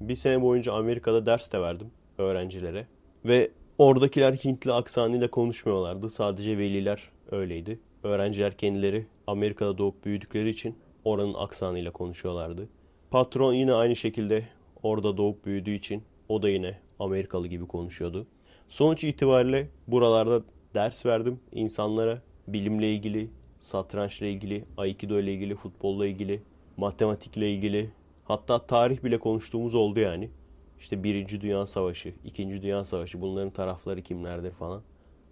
Bir 0.00 0.14
sene 0.14 0.42
boyunca 0.42 0.72
Amerika'da 0.72 1.26
ders 1.26 1.52
de 1.52 1.60
verdim 1.60 1.90
öğrencilere. 2.18 2.86
Ve 3.24 3.50
oradakiler 3.78 4.32
Hintli 4.32 4.72
aksanıyla 4.72 5.30
konuşmuyorlardı. 5.30 6.10
Sadece 6.10 6.58
veliler 6.58 7.02
öyleydi. 7.30 7.80
Öğrenciler 8.02 8.56
kendileri 8.56 9.06
Amerika'da 9.26 9.78
doğup 9.78 10.04
büyüdükleri 10.04 10.48
için 10.48 10.78
oranın 11.04 11.34
aksanıyla 11.34 11.90
konuşuyorlardı. 11.90 12.68
Patron 13.10 13.52
yine 13.52 13.72
aynı 13.72 13.96
şekilde 13.96 14.42
orada 14.82 15.16
doğup 15.16 15.46
büyüdüğü 15.46 15.74
için 15.74 16.02
o 16.28 16.42
da 16.42 16.48
yine 16.48 16.78
Amerikalı 16.98 17.46
gibi 17.46 17.66
konuşuyordu. 17.66 18.26
Sonuç 18.68 19.04
itibariyle 19.04 19.68
buralarda 19.86 20.42
ders 20.74 21.06
verdim 21.06 21.40
insanlara. 21.52 22.22
Bilimle 22.48 22.92
ilgili, 22.92 23.30
satrançla 23.60 24.26
ilgili, 24.26 24.64
aikido 24.76 25.20
ile 25.20 25.34
ilgili, 25.34 25.54
futbolla 25.54 26.06
ilgili, 26.06 26.42
matematikle 26.82 27.52
ilgili. 27.52 27.90
Hatta 28.24 28.66
tarih 28.66 29.04
bile 29.04 29.18
konuştuğumuz 29.18 29.74
oldu 29.74 30.00
yani. 30.00 30.30
İşte 30.78 31.04
Birinci 31.04 31.40
Dünya 31.40 31.66
Savaşı, 31.66 32.14
İkinci 32.24 32.62
Dünya 32.62 32.84
Savaşı 32.84 33.20
bunların 33.20 33.50
tarafları 33.50 34.02
kimlerdir 34.02 34.50
falan. 34.50 34.82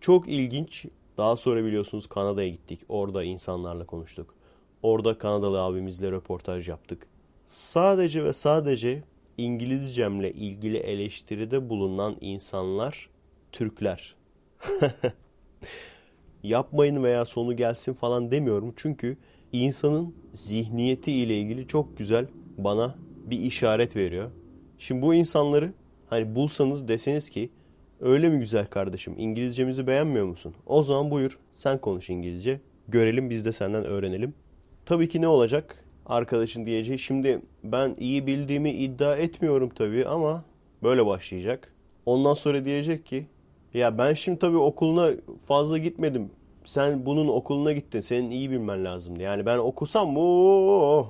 Çok 0.00 0.28
ilginç. 0.28 0.86
Daha 1.16 1.36
sonra 1.36 1.64
biliyorsunuz 1.64 2.06
Kanada'ya 2.06 2.48
gittik. 2.48 2.80
Orada 2.88 3.24
insanlarla 3.24 3.86
konuştuk. 3.86 4.34
Orada 4.82 5.18
Kanadalı 5.18 5.62
abimizle 5.62 6.10
röportaj 6.10 6.68
yaptık. 6.68 7.06
Sadece 7.46 8.24
ve 8.24 8.32
sadece 8.32 9.02
İngilizcemle 9.38 10.32
ilgili 10.32 10.76
eleştiride 10.76 11.68
bulunan 11.68 12.16
insanlar 12.20 13.10
Türkler. 13.52 14.14
Yapmayın 16.42 17.04
veya 17.04 17.24
sonu 17.24 17.56
gelsin 17.56 17.94
falan 17.94 18.30
demiyorum. 18.30 18.72
Çünkü 18.76 19.16
insanın 19.52 20.14
zihniyeti 20.32 21.12
ile 21.12 21.38
ilgili 21.38 21.66
çok 21.66 21.98
güzel 21.98 22.26
bana 22.58 22.94
bir 23.26 23.38
işaret 23.38 23.96
veriyor. 23.96 24.30
Şimdi 24.78 25.02
bu 25.02 25.14
insanları 25.14 25.72
hani 26.10 26.34
bulsanız 26.34 26.88
deseniz 26.88 27.30
ki 27.30 27.50
öyle 28.00 28.28
mi 28.28 28.38
güzel 28.38 28.66
kardeşim 28.66 29.14
İngilizcemizi 29.18 29.86
beğenmiyor 29.86 30.26
musun? 30.26 30.54
O 30.66 30.82
zaman 30.82 31.10
buyur 31.10 31.38
sen 31.52 31.78
konuş 31.78 32.10
İngilizce. 32.10 32.60
Görelim 32.88 33.30
biz 33.30 33.44
de 33.44 33.52
senden 33.52 33.84
öğrenelim. 33.84 34.34
Tabii 34.86 35.08
ki 35.08 35.20
ne 35.20 35.28
olacak? 35.28 35.84
Arkadaşın 36.06 36.66
diyeceği 36.66 36.98
şimdi 36.98 37.40
ben 37.64 37.96
iyi 37.98 38.26
bildiğimi 38.26 38.70
iddia 38.70 39.16
etmiyorum 39.16 39.68
tabii 39.74 40.06
ama 40.06 40.44
böyle 40.82 41.06
başlayacak. 41.06 41.72
Ondan 42.06 42.34
sonra 42.34 42.64
diyecek 42.64 43.06
ki 43.06 43.26
ya 43.74 43.98
ben 43.98 44.12
şimdi 44.12 44.38
tabii 44.38 44.56
okuluna 44.56 45.10
fazla 45.46 45.78
gitmedim. 45.78 46.30
Sen 46.70 47.06
bunun 47.06 47.28
okuluna 47.28 47.72
gittin. 47.72 48.00
Senin 48.00 48.30
iyi 48.30 48.50
bilmen 48.50 48.84
lazımdı. 48.84 49.22
Yani 49.22 49.46
ben 49.46 49.58
okusam 49.58 50.14
o 50.16 51.06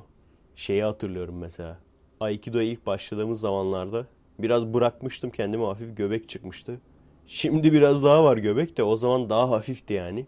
şeyi 0.54 0.82
hatırlıyorum 0.82 1.38
mesela. 1.38 1.78
Aikido'ya 2.20 2.64
ilk 2.64 2.86
başladığımız 2.86 3.40
zamanlarda 3.40 4.06
biraz 4.38 4.74
bırakmıştım 4.74 5.30
kendime 5.30 5.64
hafif 5.64 5.96
göbek 5.96 6.28
çıkmıştı. 6.28 6.80
Şimdi 7.26 7.72
biraz 7.72 8.04
daha 8.04 8.24
var 8.24 8.36
göbek 8.36 8.76
de 8.76 8.82
o 8.82 8.96
zaman 8.96 9.30
daha 9.30 9.50
hafifti 9.50 9.94
yani. 9.94 10.26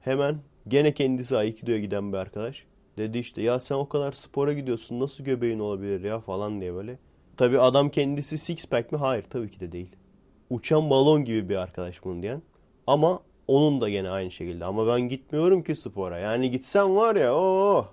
Hemen 0.00 0.38
gene 0.68 0.94
kendisi 0.94 1.36
Aikido'ya 1.36 1.78
giden 1.78 2.12
bir 2.12 2.18
arkadaş. 2.18 2.64
Dedi 2.98 3.18
işte 3.18 3.42
ya 3.42 3.60
sen 3.60 3.74
o 3.74 3.88
kadar 3.88 4.12
spora 4.12 4.52
gidiyorsun 4.52 5.00
nasıl 5.00 5.24
göbeğin 5.24 5.58
olabilir 5.58 6.04
ya 6.04 6.20
falan 6.20 6.60
diye 6.60 6.74
böyle. 6.74 6.98
Tabi 7.36 7.60
adam 7.60 7.88
kendisi 7.88 8.38
six 8.38 8.66
pack 8.66 8.92
mi? 8.92 8.98
Hayır 8.98 9.24
tabii 9.30 9.50
ki 9.50 9.60
de 9.60 9.72
değil. 9.72 9.96
Uçan 10.50 10.90
balon 10.90 11.24
gibi 11.24 11.48
bir 11.48 11.56
arkadaş 11.56 12.04
bunu 12.04 12.22
diyen. 12.22 12.42
Ama 12.86 13.20
onun 13.48 13.80
da 13.80 13.88
gene 13.88 14.10
aynı 14.10 14.30
şekilde. 14.30 14.64
Ama 14.64 14.86
ben 14.86 15.00
gitmiyorum 15.00 15.62
ki 15.62 15.74
spora. 15.74 16.18
Yani 16.18 16.50
gitsem 16.50 16.96
var 16.96 17.16
ya 17.16 17.34
o 17.36 17.86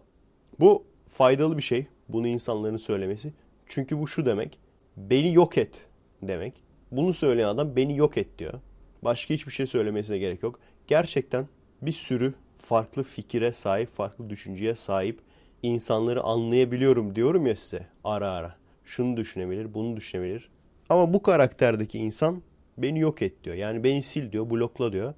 Bu 0.59 0.83
faydalı 1.13 1.57
bir 1.57 1.63
şey. 1.63 1.85
Bunu 2.09 2.27
insanların 2.27 2.77
söylemesi. 2.77 3.33
Çünkü 3.65 3.99
bu 3.99 4.07
şu 4.07 4.25
demek. 4.25 4.59
Beni 4.97 5.33
yok 5.33 5.57
et 5.57 5.87
demek. 6.21 6.53
Bunu 6.91 7.13
söyleyen 7.13 7.47
adam 7.47 7.75
beni 7.75 7.97
yok 7.97 8.17
et 8.17 8.39
diyor. 8.39 8.53
Başka 9.01 9.33
hiçbir 9.33 9.51
şey 9.51 9.65
söylemesine 9.65 10.17
gerek 10.17 10.43
yok. 10.43 10.59
Gerçekten 10.87 11.47
bir 11.81 11.91
sürü 11.91 12.33
farklı 12.57 13.03
fikire 13.03 13.51
sahip, 13.51 13.89
farklı 13.89 14.29
düşünceye 14.29 14.75
sahip 14.75 15.19
insanları 15.63 16.23
anlayabiliyorum 16.23 17.15
diyorum 17.15 17.47
ya 17.47 17.55
size 17.55 17.87
ara 18.03 18.29
ara. 18.29 18.55
Şunu 18.85 19.17
düşünebilir, 19.17 19.73
bunu 19.73 19.97
düşünebilir. 19.97 20.49
Ama 20.89 21.13
bu 21.13 21.21
karakterdeki 21.23 21.99
insan 21.99 22.41
beni 22.77 22.99
yok 22.99 23.21
et 23.21 23.43
diyor. 23.43 23.55
Yani 23.55 23.83
beni 23.83 24.03
sil 24.09 24.25
diyor, 24.31 24.49
blokla 24.49 24.93
diyor. 24.93 25.13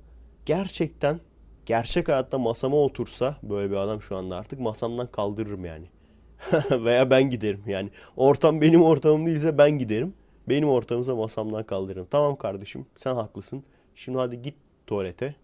Gerçekten 0.46 1.20
gerçek 1.66 2.08
hayatta 2.08 2.38
masama 2.38 2.78
otursa 2.78 3.38
böyle 3.44 3.72
bir 3.72 3.76
adam 3.76 4.02
şu 4.02 4.16
anda 4.16 4.36
artık 4.36 4.60
masamdan 4.60 5.08
kaldırırım 5.12 5.66
yani. 5.66 5.86
Veya 6.72 7.10
ben 7.10 7.30
giderim 7.30 7.64
yani. 7.68 7.90
Ortam 8.18 8.62
benim 8.62 8.84
ortamım 8.84 9.26
değilse 9.26 9.58
ben 9.58 9.72
giderim. 9.72 10.14
Benim 10.50 10.70
ortamımıza 10.70 11.16
masamdan 11.16 11.64
kaldırırım. 11.64 12.08
Tamam 12.12 12.36
kardeşim 12.36 12.86
sen 12.96 13.16
haklısın. 13.16 13.64
Şimdi 13.96 14.18
hadi 14.18 14.42
git 14.42 14.56
tuvalete. 14.88 15.36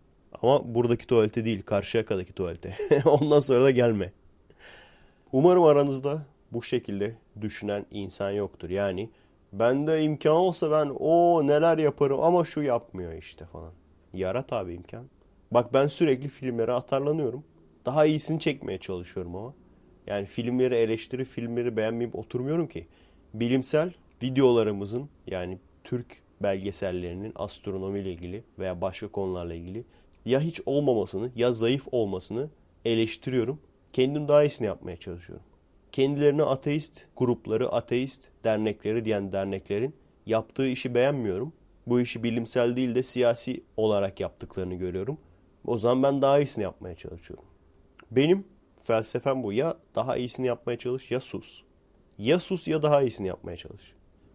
Ama 0.41 0.75
buradaki 0.75 1.07
tuvalete 1.07 1.45
değil, 1.45 1.63
Karşıyaka'daki 1.63 2.33
tuvalete. 2.33 2.77
Ondan 3.05 3.39
sonra 3.39 3.63
da 3.63 3.71
gelme. 3.71 4.13
Umarım 5.31 5.63
aranızda 5.63 6.25
bu 6.51 6.63
şekilde 6.63 7.15
düşünen 7.41 7.85
insan 7.91 8.31
yoktur. 8.31 8.69
Yani 8.69 9.09
bende 9.53 10.03
imkan 10.03 10.35
olsa 10.35 10.71
ben 10.71 10.91
o 10.99 11.47
neler 11.47 11.77
yaparım 11.77 12.19
ama 12.23 12.43
şu 12.43 12.61
yapmıyor 12.61 13.13
işte 13.13 13.45
falan. 13.45 13.71
Yarat 14.13 14.53
abi 14.53 14.73
imkan. 14.73 15.05
Bak 15.51 15.73
ben 15.73 15.87
sürekli 15.87 16.27
filmlere 16.27 16.73
atarlanıyorum. 16.73 17.43
Daha 17.85 18.05
iyisini 18.05 18.39
çekmeye 18.39 18.77
çalışıyorum 18.77 19.35
ama. 19.35 19.53
Yani 20.07 20.25
filmleri 20.25 20.75
eleştiri, 20.75 21.25
filmleri 21.25 21.77
beğenmeyip 21.77 22.15
oturmuyorum 22.15 22.67
ki. 22.67 22.87
Bilimsel 23.33 23.93
videolarımızın 24.23 25.09
yani 25.27 25.59
Türk 25.83 26.21
belgesellerinin 26.43 27.33
astronomi 27.35 27.99
ile 27.99 28.11
ilgili 28.11 28.43
veya 28.59 28.81
başka 28.81 29.07
konularla 29.07 29.53
ilgili 29.53 29.83
ya 30.25 30.39
hiç 30.39 30.61
olmamasını 30.65 31.31
ya 31.35 31.51
zayıf 31.51 31.87
olmasını 31.91 32.49
eleştiriyorum. 32.85 33.59
Kendim 33.93 34.27
daha 34.27 34.43
iyisini 34.43 34.67
yapmaya 34.67 34.97
çalışıyorum. 34.97 35.45
Kendilerine 35.91 36.43
ateist 36.43 37.05
grupları, 37.17 37.69
ateist 37.69 38.29
dernekleri 38.43 39.05
diyen 39.05 39.31
derneklerin 39.31 39.95
yaptığı 40.25 40.67
işi 40.67 40.95
beğenmiyorum. 40.95 41.53
Bu 41.87 42.01
işi 42.01 42.23
bilimsel 42.23 42.75
değil 42.75 42.95
de 42.95 43.03
siyasi 43.03 43.63
olarak 43.77 44.19
yaptıklarını 44.19 44.75
görüyorum. 44.75 45.17
O 45.65 45.77
zaman 45.77 46.03
ben 46.03 46.21
daha 46.21 46.39
iyisini 46.39 46.63
yapmaya 46.63 46.95
çalışıyorum. 46.95 47.45
Benim 48.11 48.47
felsefem 48.81 49.43
bu. 49.43 49.53
Ya 49.53 49.77
daha 49.95 50.17
iyisini 50.17 50.47
yapmaya 50.47 50.77
çalış 50.77 51.11
ya 51.11 51.19
sus. 51.19 51.61
Ya 52.17 52.39
sus 52.39 52.67
ya 52.67 52.81
daha 52.81 53.01
iyisini 53.01 53.27
yapmaya 53.27 53.57
çalış. 53.57 53.93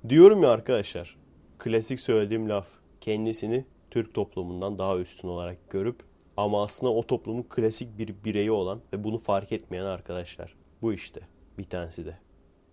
Diyorum 0.08 0.42
ya 0.42 0.50
arkadaşlar. 0.50 1.16
Klasik 1.58 2.00
söylediğim 2.00 2.48
laf. 2.48 2.66
Kendisini 3.00 3.64
Türk 3.90 4.14
toplumundan 4.14 4.78
daha 4.78 4.98
üstün 4.98 5.28
olarak 5.28 5.70
görüp 5.70 6.02
ama 6.36 6.62
aslında 6.62 6.92
o 6.92 7.06
toplumun 7.06 7.42
klasik 7.42 7.98
bir 7.98 8.24
bireyi 8.24 8.50
olan 8.50 8.80
ve 8.92 9.04
bunu 9.04 9.18
fark 9.18 9.52
etmeyen 9.52 9.84
arkadaşlar. 9.84 10.56
Bu 10.82 10.92
işte 10.92 11.20
bir 11.58 11.64
tanesi 11.64 12.06
de. 12.06 12.18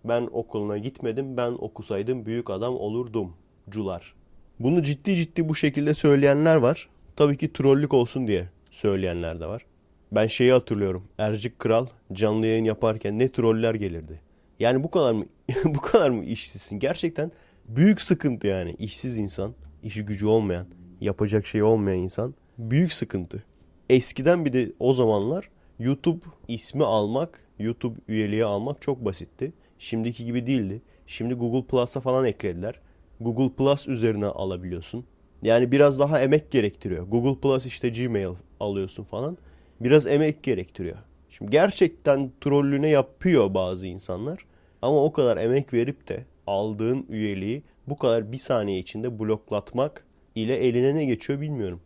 Ben 0.04 0.28
okuluna 0.32 0.78
gitmedim, 0.78 1.36
ben 1.36 1.52
okusaydım 1.52 2.26
büyük 2.26 2.50
adam 2.50 2.76
olurdum. 2.76 3.36
Cular. 3.68 4.14
Bunu 4.60 4.82
ciddi 4.82 5.16
ciddi 5.16 5.48
bu 5.48 5.54
şekilde 5.54 5.94
söyleyenler 5.94 6.56
var. 6.56 6.88
Tabii 7.16 7.36
ki 7.36 7.52
trollük 7.52 7.94
olsun 7.94 8.26
diye 8.26 8.48
söyleyenler 8.70 9.40
de 9.40 9.46
var. 9.46 9.66
Ben 10.12 10.26
şeyi 10.26 10.52
hatırlıyorum. 10.52 11.04
Ercik 11.18 11.58
Kral 11.58 11.86
canlı 12.12 12.46
yayın 12.46 12.64
yaparken 12.64 13.18
ne 13.18 13.28
troller 13.28 13.74
gelirdi. 13.74 14.20
Yani 14.60 14.84
bu 14.84 14.90
kadar 14.90 15.12
mı 15.12 15.26
bu 15.64 15.80
kadar 15.80 16.10
mı 16.10 16.24
işsizsin? 16.24 16.78
Gerçekten 16.78 17.32
büyük 17.68 18.00
sıkıntı 18.00 18.46
yani. 18.46 18.76
işsiz 18.78 19.16
insan, 19.16 19.54
işi 19.82 20.04
gücü 20.04 20.26
olmayan, 20.26 20.66
yapacak 21.00 21.46
şey 21.46 21.62
olmayan 21.62 21.98
insan 21.98 22.34
büyük 22.58 22.92
sıkıntı. 22.92 23.44
Eskiden 23.90 24.44
bir 24.44 24.52
de 24.52 24.72
o 24.78 24.92
zamanlar 24.92 25.48
YouTube 25.78 26.20
ismi 26.48 26.84
almak 26.84 27.40
YouTube 27.58 28.00
üyeliği 28.08 28.44
almak 28.44 28.82
çok 28.82 29.04
basitti. 29.04 29.52
Şimdiki 29.78 30.24
gibi 30.24 30.46
değildi. 30.46 30.82
Şimdi 31.06 31.34
Google 31.34 31.66
Plus'a 31.66 32.00
falan 32.00 32.24
eklediler. 32.24 32.80
Google 33.20 33.54
Plus 33.56 33.88
üzerine 33.88 34.26
alabiliyorsun. 34.26 35.04
Yani 35.42 35.72
biraz 35.72 35.98
daha 35.98 36.20
emek 36.20 36.50
gerektiriyor. 36.50 37.06
Google 37.06 37.40
Plus 37.40 37.66
işte 37.66 37.88
Gmail 37.88 38.34
alıyorsun 38.60 39.04
falan. 39.04 39.38
Biraz 39.80 40.06
emek 40.06 40.42
gerektiriyor. 40.42 40.96
Şimdi 41.28 41.50
gerçekten 41.50 42.32
trollüne 42.40 42.88
yapıyor 42.88 43.54
bazı 43.54 43.86
insanlar. 43.86 44.38
Ama 44.82 45.04
o 45.04 45.12
kadar 45.12 45.36
emek 45.36 45.72
verip 45.72 46.08
de 46.08 46.24
aldığın 46.46 47.06
üyeliği 47.08 47.62
bu 47.86 47.96
kadar 47.96 48.32
bir 48.32 48.38
saniye 48.38 48.78
içinde 48.78 49.18
bloklatmak 49.18 50.04
ile 50.34 50.56
eline 50.56 50.94
ne 50.94 51.04
geçiyor 51.04 51.40
bilmiyorum. 51.40 51.80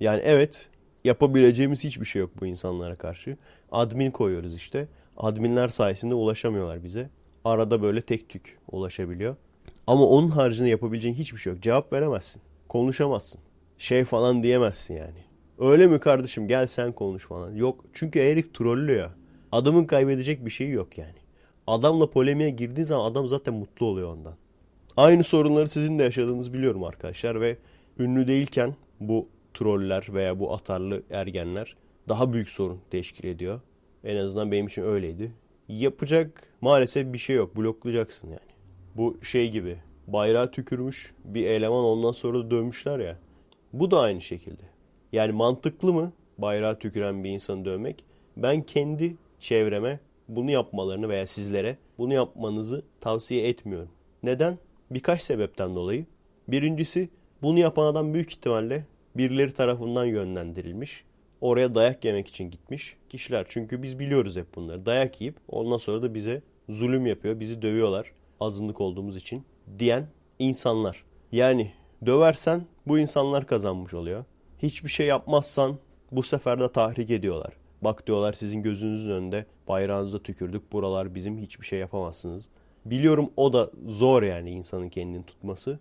Yani 0.00 0.20
evet 0.24 0.68
yapabileceğimiz 1.04 1.84
hiçbir 1.84 2.06
şey 2.06 2.20
yok 2.20 2.30
bu 2.40 2.46
insanlara 2.46 2.94
karşı. 2.94 3.36
Admin 3.72 4.10
koyuyoruz 4.10 4.54
işte. 4.54 4.88
Adminler 5.16 5.68
sayesinde 5.68 6.14
ulaşamıyorlar 6.14 6.84
bize. 6.84 7.10
Arada 7.44 7.82
böyle 7.82 8.00
tek 8.00 8.28
tük 8.28 8.58
ulaşabiliyor. 8.72 9.36
Ama 9.90 10.06
onun 10.06 10.28
haricinde 10.28 10.68
yapabileceğin 10.68 11.14
hiçbir 11.14 11.38
şey 11.38 11.52
yok. 11.52 11.62
Cevap 11.62 11.92
veremezsin. 11.92 12.42
Konuşamazsın. 12.68 13.40
Şey 13.78 14.04
falan 14.04 14.42
diyemezsin 14.42 14.94
yani. 14.94 15.18
Öyle 15.58 15.86
mi 15.86 16.00
kardeşim 16.00 16.48
gel 16.48 16.66
sen 16.66 16.92
konuş 16.92 17.26
falan. 17.26 17.54
Yok 17.54 17.84
çünkü 17.92 18.20
herif 18.20 18.54
trollüyor. 18.54 19.10
Adamın 19.52 19.84
kaybedecek 19.84 20.44
bir 20.44 20.50
şeyi 20.50 20.70
yok 20.70 20.98
yani. 20.98 21.18
Adamla 21.66 22.10
polemiğe 22.10 22.50
girdiği 22.50 22.84
zaman 22.84 23.10
adam 23.10 23.26
zaten 23.26 23.54
mutlu 23.54 23.86
oluyor 23.86 24.08
ondan. 24.08 24.34
Aynı 24.96 25.24
sorunları 25.24 25.68
sizin 25.68 25.98
de 25.98 26.02
yaşadığınızı 26.02 26.52
biliyorum 26.52 26.84
arkadaşlar 26.84 27.40
ve 27.40 27.56
ünlü 27.98 28.26
değilken 28.26 28.74
bu 29.00 29.28
troller 29.54 30.06
veya 30.14 30.38
bu 30.40 30.54
atarlı 30.54 31.02
ergenler 31.10 31.76
daha 32.08 32.32
büyük 32.32 32.50
sorun 32.50 32.80
teşkil 32.90 33.28
ediyor. 33.28 33.60
En 34.04 34.16
azından 34.16 34.52
benim 34.52 34.66
için 34.66 34.82
öyleydi. 34.82 35.32
Yapacak 35.68 36.42
maalesef 36.60 37.12
bir 37.12 37.18
şey 37.18 37.36
yok. 37.36 37.56
Bloklayacaksın 37.56 38.28
yani. 38.28 38.49
Bu 38.96 39.18
şey 39.22 39.50
gibi 39.50 39.78
bayrağı 40.06 40.50
tükürmüş 40.50 41.14
bir 41.24 41.46
eleman 41.46 41.84
ondan 41.84 42.12
sonra 42.12 42.38
da 42.38 42.50
dövmüşler 42.50 42.98
ya. 42.98 43.18
Bu 43.72 43.90
da 43.90 44.00
aynı 44.00 44.20
şekilde. 44.20 44.62
Yani 45.12 45.32
mantıklı 45.32 45.92
mı 45.92 46.12
bayrağı 46.38 46.78
tüküren 46.78 47.24
bir 47.24 47.30
insanı 47.30 47.64
dövmek? 47.64 48.04
Ben 48.36 48.62
kendi 48.62 49.16
çevreme 49.38 50.00
bunu 50.28 50.50
yapmalarını 50.50 51.08
veya 51.08 51.26
sizlere 51.26 51.76
bunu 51.98 52.14
yapmanızı 52.14 52.82
tavsiye 53.00 53.48
etmiyorum. 53.48 53.90
Neden? 54.22 54.58
Birkaç 54.90 55.22
sebepten 55.22 55.74
dolayı. 55.74 56.06
Birincisi 56.48 57.08
bunu 57.42 57.58
yapan 57.58 57.86
adam 57.86 58.14
büyük 58.14 58.32
ihtimalle 58.32 58.84
birileri 59.16 59.52
tarafından 59.52 60.04
yönlendirilmiş. 60.04 61.04
Oraya 61.40 61.74
dayak 61.74 62.04
yemek 62.04 62.28
için 62.28 62.50
gitmiş 62.50 62.96
kişiler. 63.08 63.46
Çünkü 63.48 63.82
biz 63.82 63.98
biliyoruz 63.98 64.36
hep 64.36 64.54
bunları. 64.54 64.86
Dayak 64.86 65.20
yiyip 65.20 65.36
ondan 65.48 65.76
sonra 65.76 66.02
da 66.02 66.14
bize 66.14 66.42
zulüm 66.68 67.06
yapıyor, 67.06 67.40
bizi 67.40 67.62
dövüyorlar 67.62 68.12
azınlık 68.40 68.80
olduğumuz 68.80 69.16
için 69.16 69.44
diyen 69.78 70.06
insanlar. 70.38 71.04
Yani 71.32 71.72
döversen 72.06 72.66
bu 72.86 72.98
insanlar 72.98 73.46
kazanmış 73.46 73.94
oluyor. 73.94 74.24
Hiçbir 74.58 74.88
şey 74.88 75.06
yapmazsan 75.06 75.78
bu 76.12 76.22
sefer 76.22 76.60
de 76.60 76.72
tahrik 76.72 77.10
ediyorlar. 77.10 77.52
Bak 77.82 78.06
diyorlar 78.06 78.32
sizin 78.32 78.62
gözünüzün 78.62 79.10
önünde 79.10 79.46
bayrağınıza 79.68 80.18
tükürdük. 80.18 80.72
Buralar 80.72 81.14
bizim 81.14 81.38
hiçbir 81.38 81.66
şey 81.66 81.78
yapamazsınız. 81.78 82.48
Biliyorum 82.84 83.30
o 83.36 83.52
da 83.52 83.70
zor 83.86 84.22
yani 84.22 84.50
insanın 84.50 84.88
kendini 84.88 85.26
tutması. 85.26 85.78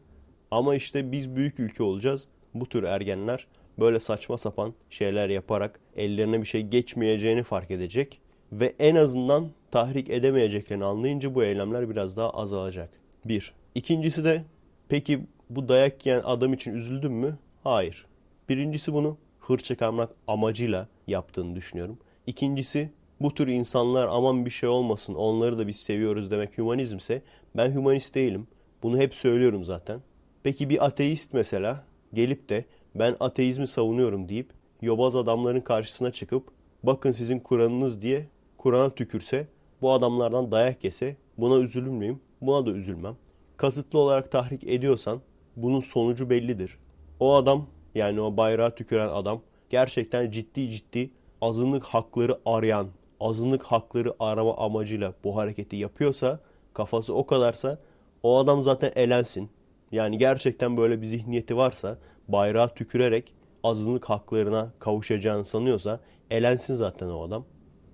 Ama 0.52 0.76
işte 0.76 1.12
biz 1.12 1.36
büyük 1.36 1.60
ülke 1.60 1.84
olacağız. 1.84 2.28
Bu 2.54 2.66
tür 2.66 2.84
ergenler 2.84 3.48
böyle 3.80 4.00
saçma 4.00 4.38
sapan 4.38 4.74
şeyler 4.90 5.30
yaparak 5.30 5.80
ellerine 5.96 6.42
bir 6.42 6.48
şey 6.48 6.62
geçmeyeceğini 6.62 7.44
fark 7.44 7.72
edecek. 7.72 8.22
Ve 8.52 8.76
en 8.80 8.96
azından 8.96 9.50
tahrik 9.72 10.10
edemeyeceklerini 10.10 10.86
anlayınca 10.86 11.36
bu 11.36 11.44
eylemler 11.44 11.90
biraz 11.90 12.18
daha 12.18 12.30
azalacak. 12.30 12.90
Bir. 13.26 13.54
İkincisi 13.76 14.24
de 14.24 14.44
peki 14.90 15.20
bu 15.50 15.70
dayak 15.70 16.06
yiyen 16.06 16.22
adam 16.26 16.54
için 16.54 16.74
üzüldün 16.74 17.12
mü? 17.12 17.38
Hayır. 17.64 18.06
Birincisi 18.50 18.94
bunu 18.94 19.18
hır 19.40 19.58
çıkarmak 19.58 20.10
amacıyla 20.28 20.88
yaptığını 21.08 21.56
düşünüyorum. 21.56 21.98
İkincisi 22.28 22.90
bu 23.22 23.34
tür 23.34 23.48
insanlar 23.48 24.08
aman 24.12 24.46
bir 24.46 24.50
şey 24.50 24.70
olmasın 24.70 25.14
onları 25.14 25.58
da 25.58 25.68
biz 25.68 25.76
seviyoruz 25.76 26.32
demek 26.32 26.58
hümanizmse 26.58 27.22
ben 27.58 27.72
hümanist 27.72 28.16
değilim. 28.16 28.48
Bunu 28.84 28.98
hep 28.98 29.16
söylüyorum 29.16 29.64
zaten. 29.64 30.02
Peki 30.44 30.70
bir 30.70 30.86
ateist 30.86 31.34
mesela 31.34 31.84
gelip 32.14 32.50
de 32.50 32.66
ben 32.96 33.16
ateizmi 33.20 33.68
savunuyorum 33.68 34.30
deyip 34.30 34.50
yobaz 34.82 35.16
adamların 35.16 35.62
karşısına 35.62 36.12
çıkıp 36.12 36.48
bakın 36.84 37.12
sizin 37.12 37.40
Kur'anınız 37.40 38.02
diye 38.02 38.28
Kur'an'a 38.58 38.96
tükürse 38.96 39.48
bu 39.82 39.92
adamlardan 39.92 40.52
dayak 40.52 40.84
yese 40.84 41.16
buna 41.38 41.58
üzülür 41.58 41.90
müyüm? 41.90 42.22
Buna 42.42 42.66
da 42.66 42.72
üzülmem. 42.72 43.16
Kasıtlı 43.58 44.00
olarak 44.00 44.32
tahrik 44.32 44.64
ediyorsan 44.64 45.22
bunun 45.56 45.80
sonucu 45.80 46.30
bellidir. 46.30 46.78
O 47.20 47.36
adam 47.36 47.66
yani 47.96 48.22
o 48.22 48.38
bayrağı 48.38 48.76
tüküren 48.76 49.10
adam 49.10 49.42
gerçekten 49.70 50.32
ciddi 50.32 50.70
ciddi 50.70 51.12
azınlık 51.42 51.84
hakları 51.84 52.40
arayan, 52.46 52.88
azınlık 53.20 53.64
hakları 53.64 54.14
arama 54.20 54.58
amacıyla 54.58 55.14
bu 55.24 55.38
hareketi 55.38 55.76
yapıyorsa, 55.76 56.40
kafası 56.74 57.14
o 57.14 57.26
kadarsa 57.26 57.80
o 58.24 58.38
adam 58.38 58.62
zaten 58.62 58.92
elensin. 58.96 59.50
Yani 59.92 60.18
gerçekten 60.18 60.78
böyle 60.78 61.02
bir 61.02 61.08
zihniyeti 61.08 61.58
varsa 61.58 61.98
bayrağı 62.28 62.74
tükürerek 62.74 63.34
azınlık 63.64 64.10
haklarına 64.10 64.72
kavuşacağını 64.80 65.46
sanıyorsa 65.46 66.00
elensin 66.32 66.74
zaten 66.74 67.10
o 67.10 67.24
adam. 67.24 67.46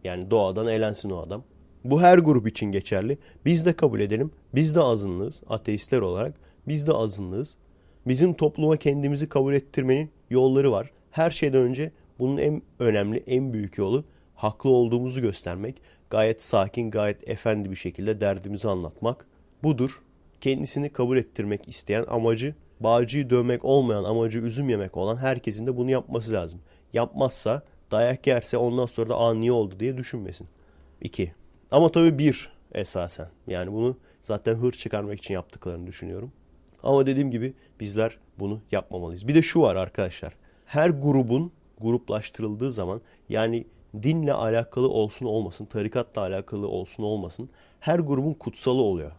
Yani 0.04 0.32
doğadan 0.32 0.68
elensin 0.68 1.10
o 1.10 1.18
adam. 1.18 1.44
Bu 1.86 2.02
her 2.02 2.18
grup 2.18 2.48
için 2.48 2.72
geçerli. 2.72 3.18
Biz 3.46 3.66
de 3.66 3.74
kabul 3.74 4.00
edelim. 4.00 4.32
Biz 4.56 4.76
de 4.76 4.82
azınlığız. 4.82 5.44
Ateistler 5.50 6.00
olarak 6.00 6.34
biz 6.68 6.88
de 6.88 6.92
azınlığız. 6.92 7.58
Bizim 8.08 8.34
topluma 8.34 8.78
kendimizi 8.78 9.30
kabul 9.30 9.54
ettirmenin 9.54 10.12
yolları 10.30 10.72
var. 10.72 10.92
Her 11.12 11.32
şeyden 11.32 11.62
önce 11.62 11.92
bunun 12.20 12.38
en 12.38 12.62
önemli, 12.80 13.24
en 13.28 13.54
büyük 13.54 13.78
yolu 13.78 14.04
haklı 14.36 14.70
olduğumuzu 14.70 15.22
göstermek. 15.22 15.82
Gayet 16.10 16.42
sakin, 16.42 16.92
gayet 16.92 17.30
efendi 17.30 17.72
bir 17.72 17.76
şekilde 17.76 18.22
derdimizi 18.22 18.70
anlatmak. 18.70 19.28
Budur. 19.64 20.02
Kendisini 20.42 20.90
kabul 20.90 21.18
ettirmek 21.18 21.68
isteyen 21.68 22.06
amacı 22.08 22.56
bağcıyı 22.80 23.30
dövmek 23.30 23.66
olmayan 23.66 24.04
amacı 24.04 24.40
üzüm 24.40 24.70
yemek 24.70 24.98
olan 24.98 25.18
herkesin 25.18 25.68
de 25.68 25.78
bunu 25.78 25.92
yapması 25.92 26.34
lazım. 26.34 26.60
Yapmazsa 26.94 27.64
dayak 27.92 28.28
yerse 28.28 28.58
ondan 28.58 28.86
sonra 28.86 29.10
da 29.10 29.18
aa 29.18 29.34
niye 29.34 29.52
oldu 29.52 29.80
diye 29.80 29.98
düşünmesin. 29.98 30.48
2. 31.02 31.34
Ama 31.72 31.92
tabii 31.92 32.20
bir 32.20 32.50
esasen. 32.74 33.28
Yani 33.48 33.74
bunu 33.74 33.98
zaten 34.22 34.56
hır 34.56 34.72
çıkarmak 34.72 35.18
için 35.20 35.34
yaptıklarını 35.34 35.88
düşünüyorum. 35.88 36.32
Ama 36.84 37.06
dediğim 37.06 37.32
gibi 37.32 37.54
bizler 37.80 38.18
bunu 38.40 38.62
yapmamalıyız. 38.72 39.28
Bir 39.28 39.36
de 39.36 39.42
şu 39.42 39.62
var 39.62 39.76
arkadaşlar. 39.76 40.34
Her 40.66 40.90
grubun 40.90 41.52
gruplaştırıldığı 41.82 42.72
zaman 42.72 43.02
yani 43.30 43.68
dinle 44.04 44.34
alakalı 44.34 44.90
olsun 44.90 45.26
olmasın, 45.26 45.66
tarikatla 45.66 46.22
alakalı 46.22 46.68
olsun 46.68 47.04
olmasın 47.04 47.50
her 47.80 48.00
grubun 48.00 48.34
kutsalı 48.34 48.82
oluyor. 48.82 49.12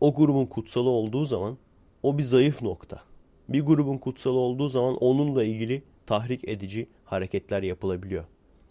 O 0.00 0.14
grubun 0.14 0.46
kutsalı 0.46 0.88
olduğu 0.88 1.24
zaman 1.24 1.58
o 2.02 2.18
bir 2.18 2.22
zayıf 2.22 2.62
nokta. 2.62 3.02
Bir 3.48 3.60
grubun 3.60 3.98
kutsalı 3.98 4.38
olduğu 4.38 4.68
zaman 4.68 4.96
onunla 4.96 5.44
ilgili 5.44 5.82
tahrik 6.06 6.48
edici 6.48 6.88
hareketler 7.04 7.62
yapılabiliyor. 7.62 8.24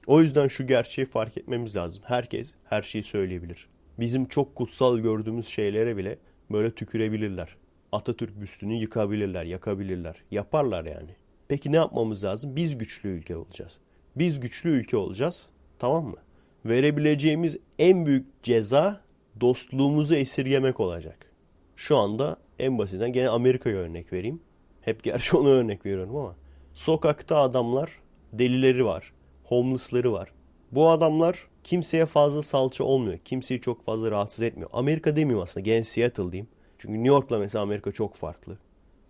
O 0.09 0.21
yüzden 0.21 0.47
şu 0.47 0.67
gerçeği 0.67 1.07
fark 1.07 1.37
etmemiz 1.37 1.75
lazım. 1.75 2.03
Herkes 2.05 2.53
her 2.63 2.81
şeyi 2.81 3.03
söyleyebilir. 3.03 3.67
Bizim 3.99 4.25
çok 4.25 4.55
kutsal 4.55 4.99
gördüğümüz 4.99 5.47
şeylere 5.47 5.97
bile 5.97 6.17
böyle 6.51 6.71
tükürebilirler. 6.71 7.55
Atatürk 7.91 8.41
büstünü 8.41 8.73
yıkabilirler, 8.73 9.43
yakabilirler. 9.43 10.15
Yaparlar 10.31 10.85
yani. 10.85 11.15
Peki 11.47 11.71
ne 11.71 11.75
yapmamız 11.75 12.23
lazım? 12.23 12.55
Biz 12.55 12.77
güçlü 12.77 13.09
ülke 13.09 13.37
olacağız. 13.37 13.79
Biz 14.15 14.39
güçlü 14.39 14.69
ülke 14.69 14.97
olacağız. 14.97 15.49
Tamam 15.79 16.05
mı? 16.05 16.17
Verebileceğimiz 16.65 17.57
en 17.79 18.05
büyük 18.05 18.43
ceza 18.43 19.01
dostluğumuzu 19.41 20.15
esirgemek 20.15 20.79
olacak. 20.79 21.31
Şu 21.75 21.97
anda 21.97 22.37
en 22.59 22.77
basitinden 22.77 23.13
gene 23.13 23.29
Amerika'ya 23.29 23.77
örnek 23.77 24.13
vereyim. 24.13 24.41
Hep 24.81 25.03
gerçi 25.03 25.37
onu 25.37 25.49
örnek 25.49 25.85
veriyorum 25.85 26.15
ama. 26.15 26.35
Sokakta 26.73 27.37
adamlar 27.37 27.99
delileri 28.33 28.85
var. 28.85 29.13
Homeless'ları 29.49 30.13
var. 30.13 30.31
Bu 30.71 30.89
adamlar 30.89 31.47
kimseye 31.63 32.05
fazla 32.05 32.41
salça 32.41 32.83
olmuyor. 32.83 33.17
Kimseyi 33.17 33.61
çok 33.61 33.85
fazla 33.85 34.11
rahatsız 34.11 34.41
etmiyor. 34.41 34.69
Amerika 34.73 35.15
demeyeyim 35.15 35.43
aslında. 35.43 35.63
Gene 35.63 35.83
Seattle 35.83 36.31
diyeyim. 36.31 36.47
Çünkü 36.77 36.93
New 36.93 37.07
York'la 37.07 37.39
mesela 37.39 37.61
Amerika 37.61 37.91
çok 37.91 38.15
farklı. 38.15 38.57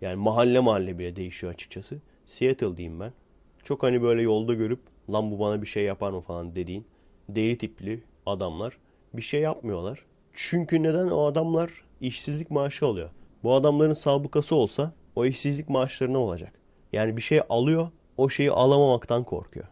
Yani 0.00 0.16
mahalle 0.16 0.60
mahalle 0.60 0.98
bile 0.98 1.16
değişiyor 1.16 1.52
açıkçası. 1.52 1.98
Seattle 2.26 2.76
diyeyim 2.76 3.00
ben. 3.00 3.12
Çok 3.64 3.82
hani 3.82 4.02
böyle 4.02 4.22
yolda 4.22 4.54
görüp 4.54 4.80
lan 5.10 5.30
bu 5.30 5.38
bana 5.38 5.62
bir 5.62 5.66
şey 5.66 5.84
yapar 5.84 6.10
mı 6.10 6.20
falan 6.20 6.54
dediğin 6.54 6.86
deli 7.28 7.58
tipli 7.58 8.02
adamlar 8.26 8.76
bir 9.14 9.22
şey 9.22 9.40
yapmıyorlar. 9.40 10.04
Çünkü 10.32 10.82
neden 10.82 11.08
o 11.08 11.24
adamlar 11.24 11.70
işsizlik 12.00 12.50
maaşı 12.50 12.86
alıyor. 12.86 13.10
Bu 13.42 13.54
adamların 13.54 13.92
sabıkası 13.92 14.56
olsa 14.56 14.92
o 15.16 15.24
işsizlik 15.24 15.68
maaşları 15.68 16.12
ne 16.12 16.18
olacak? 16.18 16.52
Yani 16.92 17.16
bir 17.16 17.22
şey 17.22 17.40
alıyor, 17.48 17.88
o 18.16 18.28
şeyi 18.28 18.50
alamamaktan 18.50 19.24
korkuyor. 19.24 19.66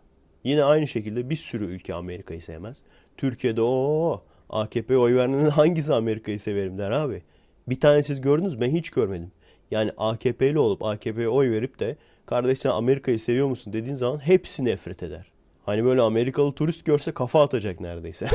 Yine 0.48 0.64
aynı 0.64 0.86
şekilde 0.86 1.30
bir 1.30 1.36
sürü 1.36 1.64
ülke 1.64 1.94
Amerika'yı 1.94 2.42
sevmez. 2.42 2.82
Türkiye'de 3.16 3.62
o 3.62 4.22
AKP'ye 4.50 4.98
oy 4.98 5.14
verenin 5.14 5.50
hangisi 5.50 5.94
Amerika'yı 5.94 6.40
severim 6.40 6.78
der 6.78 6.90
abi. 6.90 7.22
Bir 7.68 7.80
tane 7.80 8.02
siz 8.02 8.20
gördünüz? 8.20 8.60
Ben 8.60 8.70
hiç 8.70 8.90
görmedim. 8.90 9.32
Yani 9.70 9.92
AKP'li 9.96 10.58
olup 10.58 10.82
AKP'ye 10.82 11.28
oy 11.28 11.50
verip 11.50 11.80
de 11.80 11.96
kardeş 12.26 12.58
sen 12.58 12.70
Amerika'yı 12.70 13.18
seviyor 13.20 13.46
musun 13.48 13.72
dediğin 13.72 13.94
zaman 13.94 14.18
hepsi 14.18 14.64
nefret 14.64 15.02
eder. 15.02 15.32
Hani 15.66 15.84
böyle 15.84 16.00
Amerikalı 16.00 16.52
turist 16.52 16.84
görse 16.84 17.12
kafa 17.12 17.42
atacak 17.42 17.80
neredeyse. 17.80 18.28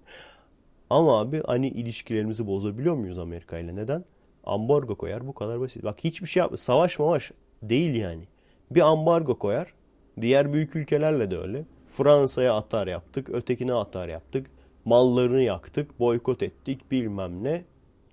Ama 0.90 1.20
abi 1.20 1.42
hani 1.46 1.68
ilişkilerimizi 1.68 2.46
bozabiliyor 2.46 2.94
muyuz 2.94 3.18
Amerika 3.18 3.58
ile? 3.58 3.76
Neden? 3.76 4.04
Ambargo 4.44 4.96
koyar 4.96 5.26
bu 5.26 5.34
kadar 5.34 5.60
basit. 5.60 5.84
Bak 5.84 5.98
hiçbir 6.04 6.26
şey 6.26 6.40
yapma. 6.40 6.56
Savaş 6.56 6.98
mavaş 6.98 7.32
değil 7.62 7.94
yani. 7.94 8.24
Bir 8.70 8.80
ambargo 8.80 9.38
koyar. 9.38 9.74
Diğer 10.20 10.52
büyük 10.52 10.76
ülkelerle 10.76 11.30
de 11.30 11.38
öyle. 11.38 11.64
Fransa'ya 11.86 12.54
atar 12.54 12.86
yaptık. 12.86 13.30
Ötekine 13.30 13.72
atar 13.72 14.08
yaptık. 14.08 14.46
Mallarını 14.84 15.42
yaktık. 15.42 16.00
Boykot 16.00 16.42
ettik 16.42 16.90
bilmem 16.90 17.44
ne. 17.44 17.64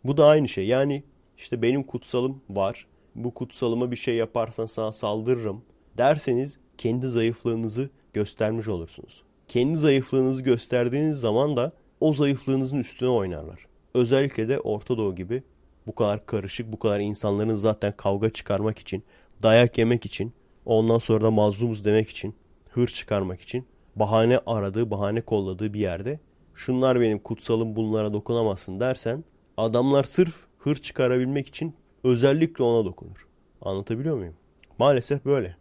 Bu 0.04 0.18
da 0.18 0.26
aynı 0.26 0.48
şey. 0.48 0.68
Yani 0.68 1.04
işte 1.38 1.62
benim 1.62 1.84
kutsalım 1.84 2.42
var. 2.50 2.88
Bu 3.16 3.34
kutsalıma 3.34 3.92
bir 3.92 3.96
şey 3.96 4.16
yaparsan 4.16 4.66
sana 4.66 4.92
saldırırım 4.92 5.62
derseniz 5.98 6.60
kendi 6.78 7.08
zayıflığınızı 7.08 7.90
göstermiş 8.14 8.68
olursunuz. 8.68 9.24
Kendi 9.48 9.78
zayıflığınızı 9.78 10.42
gösterdiğiniz 10.42 11.20
zaman 11.20 11.58
da 11.58 11.72
o 12.00 12.14
zayıflığınızın 12.14 12.78
üstüne 12.78 13.10
oynarlar. 13.10 13.66
Özellikle 13.94 14.50
de 14.50 14.60
Orta 14.60 14.98
Doğu 14.98 15.16
gibi 15.16 15.44
bu 15.88 15.96
kadar 15.96 16.26
karışık, 16.26 16.72
bu 16.72 16.80
kadar 16.80 17.00
insanların 17.00 17.56
zaten 17.56 17.94
kavga 17.98 18.30
çıkarmak 18.30 18.80
için, 18.80 19.04
dayak 19.44 19.78
yemek 19.78 20.06
için, 20.06 20.34
ondan 20.66 20.98
sonra 20.98 21.24
da 21.24 21.32
mazlumuz 21.32 21.86
demek 21.86 22.10
için, 22.10 22.36
hır 22.70 22.88
çıkarmak 22.88 23.42
için 23.42 23.66
bahane 23.96 24.40
aradığı, 24.46 24.92
bahane 24.92 25.22
kolladığı 25.22 25.74
bir 25.74 25.80
yerde 25.80 26.20
şunlar 26.54 27.02
benim 27.02 27.20
kutsalım 27.20 27.76
bunlara 27.76 28.14
dokunamazsın 28.14 28.80
dersen 28.80 29.24
adamlar 29.58 30.04
sırf 30.04 30.36
hır 30.58 30.76
çıkarabilmek 30.76 31.48
için 31.48 31.76
özellikle 32.04 32.64
ona 32.64 32.86
dokunur. 32.86 33.28
Anlatabiliyor 33.62 34.18
muyum? 34.18 34.36
Maalesef 34.80 35.26
böyle. 35.26 35.56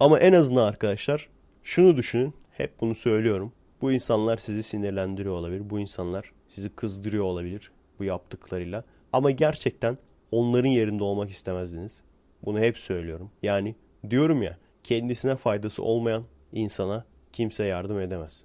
Ama 0.00 0.18
en 0.18 0.32
azından 0.32 0.62
arkadaşlar 0.62 1.28
şunu 1.62 1.96
düşünün. 1.96 2.34
Hep 2.50 2.80
bunu 2.80 2.94
söylüyorum. 2.94 3.52
Bu 3.80 3.92
insanlar 3.92 4.36
sizi 4.36 4.62
sinirlendiriyor 4.62 5.34
olabilir. 5.34 5.70
Bu 5.70 5.80
insanlar 5.80 6.32
sizi 6.48 6.68
kızdırıyor 6.68 7.24
olabilir 7.24 7.70
bu 7.98 8.04
yaptıklarıyla. 8.04 8.84
Ama 9.12 9.30
gerçekten 9.30 9.98
onların 10.30 10.68
yerinde 10.68 11.04
olmak 11.04 11.30
istemezdiniz. 11.30 12.02
Bunu 12.44 12.60
hep 12.60 12.78
söylüyorum. 12.78 13.30
Yani 13.42 13.74
diyorum 14.10 14.42
ya 14.42 14.56
kendisine 14.84 15.36
faydası 15.36 15.82
olmayan 15.82 16.24
insana 16.52 17.04
kimse 17.32 17.64
yardım 17.64 18.00
edemez. 18.00 18.44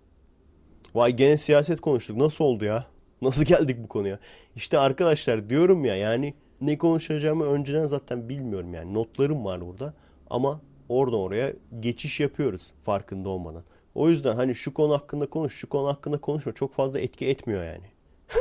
Vay 0.95 1.15
gene 1.15 1.37
siyaset 1.37 1.81
konuştuk. 1.81 2.17
Nasıl 2.17 2.45
oldu 2.45 2.65
ya? 2.65 2.85
Nasıl 3.21 3.45
geldik 3.45 3.77
bu 3.83 3.87
konuya? 3.87 4.19
İşte 4.55 4.79
arkadaşlar 4.79 5.49
diyorum 5.49 5.85
ya 5.85 5.95
yani 5.95 6.33
ne 6.61 6.77
konuşacağımı 6.77 7.45
önceden 7.45 7.85
zaten 7.85 8.29
bilmiyorum 8.29 8.73
yani. 8.73 8.93
Notlarım 8.93 9.45
var 9.45 9.61
burada 9.61 9.93
ama 10.29 10.61
oradan 10.89 11.19
oraya 11.19 11.53
geçiş 11.79 12.19
yapıyoruz 12.19 12.71
farkında 12.83 13.29
olmadan. 13.29 13.63
O 13.95 14.09
yüzden 14.09 14.35
hani 14.35 14.55
şu 14.55 14.73
konu 14.73 14.93
hakkında 14.93 15.29
konuş, 15.29 15.55
şu 15.55 15.69
konu 15.69 15.87
hakkında 15.87 16.17
konuşma 16.17 16.51
çok 16.51 16.73
fazla 16.73 16.99
etki 16.99 17.27
etmiyor 17.27 17.63
yani. 17.63 17.85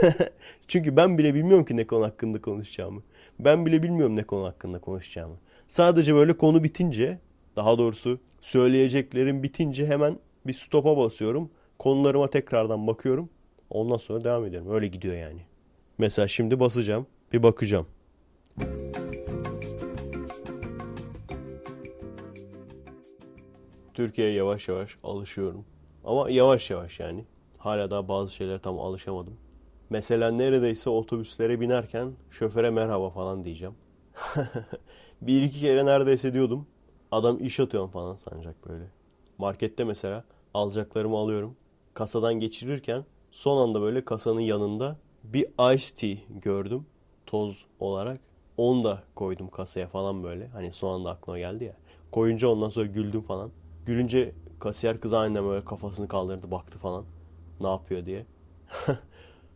Çünkü 0.69 0.97
ben 0.97 1.19
bile 1.19 1.35
bilmiyorum 1.35 1.65
ki 1.65 1.77
ne 1.77 1.87
konu 1.87 2.05
hakkında 2.05 2.41
konuşacağımı. 2.41 3.03
Ben 3.39 3.67
bile 3.67 3.83
bilmiyorum 3.83 4.17
ne 4.17 4.23
konu 4.23 4.45
hakkında 4.45 4.79
konuşacağımı. 4.79 5.37
Sadece 5.71 6.15
böyle 6.15 6.37
konu 6.37 6.65
bitince, 6.65 7.19
daha 7.57 7.79
doğrusu 7.79 8.19
söyleyeceklerim 8.41 9.43
bitince 9.43 9.87
hemen 9.87 10.19
bir 10.47 10.53
stopa 10.53 10.97
basıyorum. 10.97 11.51
Konularıma 11.79 12.31
tekrardan 12.31 12.87
bakıyorum. 12.87 13.31
Ondan 13.71 13.97
sonra 13.97 14.25
devam 14.25 14.45
ediyorum. 14.47 14.71
Öyle 14.73 14.87
gidiyor 14.87 15.15
yani. 15.15 15.41
Mesela 15.99 16.29
şimdi 16.29 16.61
basacağım. 16.61 17.07
Bir 17.33 17.43
bakacağım. 17.43 17.87
Türkiye'ye 23.95 24.35
yavaş 24.35 24.69
yavaş 24.69 24.99
alışıyorum. 25.05 25.65
Ama 26.05 26.31
yavaş 26.31 26.71
yavaş 26.71 27.01
yani. 27.01 27.25
Hala 27.59 27.91
daha 27.91 28.09
bazı 28.09 28.35
şeylere 28.35 28.59
tam 28.59 28.79
alışamadım. 28.79 29.37
Mesela 29.91 30.31
neredeyse 30.31 30.91
otobüslere 30.91 31.61
binerken 31.61 32.13
şoföre 32.31 32.71
merhaba 32.71 33.11
falan 33.11 33.45
diyeceğim. 33.45 33.75
bir 35.23 35.43
iki 35.43 35.61
kere 35.61 35.87
neredeyse 35.87 36.33
diyordum. 36.35 36.67
Adam 37.11 37.45
iş 37.45 37.61
atıyorum 37.61 37.91
falan 37.91 38.17
sanacak 38.17 38.69
böyle. 38.69 38.85
Markette 39.39 39.85
mesela 39.85 40.25
alacaklarımı 40.55 41.17
alıyorum. 41.17 41.57
Kasadan 41.95 42.35
geçirirken 42.35 43.05
son 43.31 43.69
anda 43.69 43.81
böyle 43.81 44.05
kasanın 44.05 44.41
yanında 44.41 44.97
bir 45.25 45.75
ice 45.75 45.95
tea 45.95 46.39
gördüm 46.41 46.87
toz 47.27 47.67
olarak. 47.81 48.21
Onu 48.57 48.85
da 48.85 49.03
koydum 49.15 49.49
kasaya 49.49 49.89
falan 49.89 50.25
böyle. 50.25 50.47
Hani 50.49 50.73
son 50.73 50.95
anda 50.95 51.11
aklıma 51.11 51.39
geldi 51.39 51.65
ya. 51.65 51.77
Koyunca 52.13 52.49
ondan 52.49 52.69
sonra 52.69 52.87
güldüm 52.87 53.21
falan. 53.21 53.51
Gülünce 53.87 54.33
kasiyer 54.59 55.01
kız 55.01 55.13
annem 55.13 55.45
böyle 55.45 55.65
kafasını 55.65 56.09
kaldırdı 56.09 56.51
baktı 56.51 56.79
falan. 56.79 57.05
Ne 57.61 57.69
yapıyor 57.69 58.07
diye. 58.07 58.27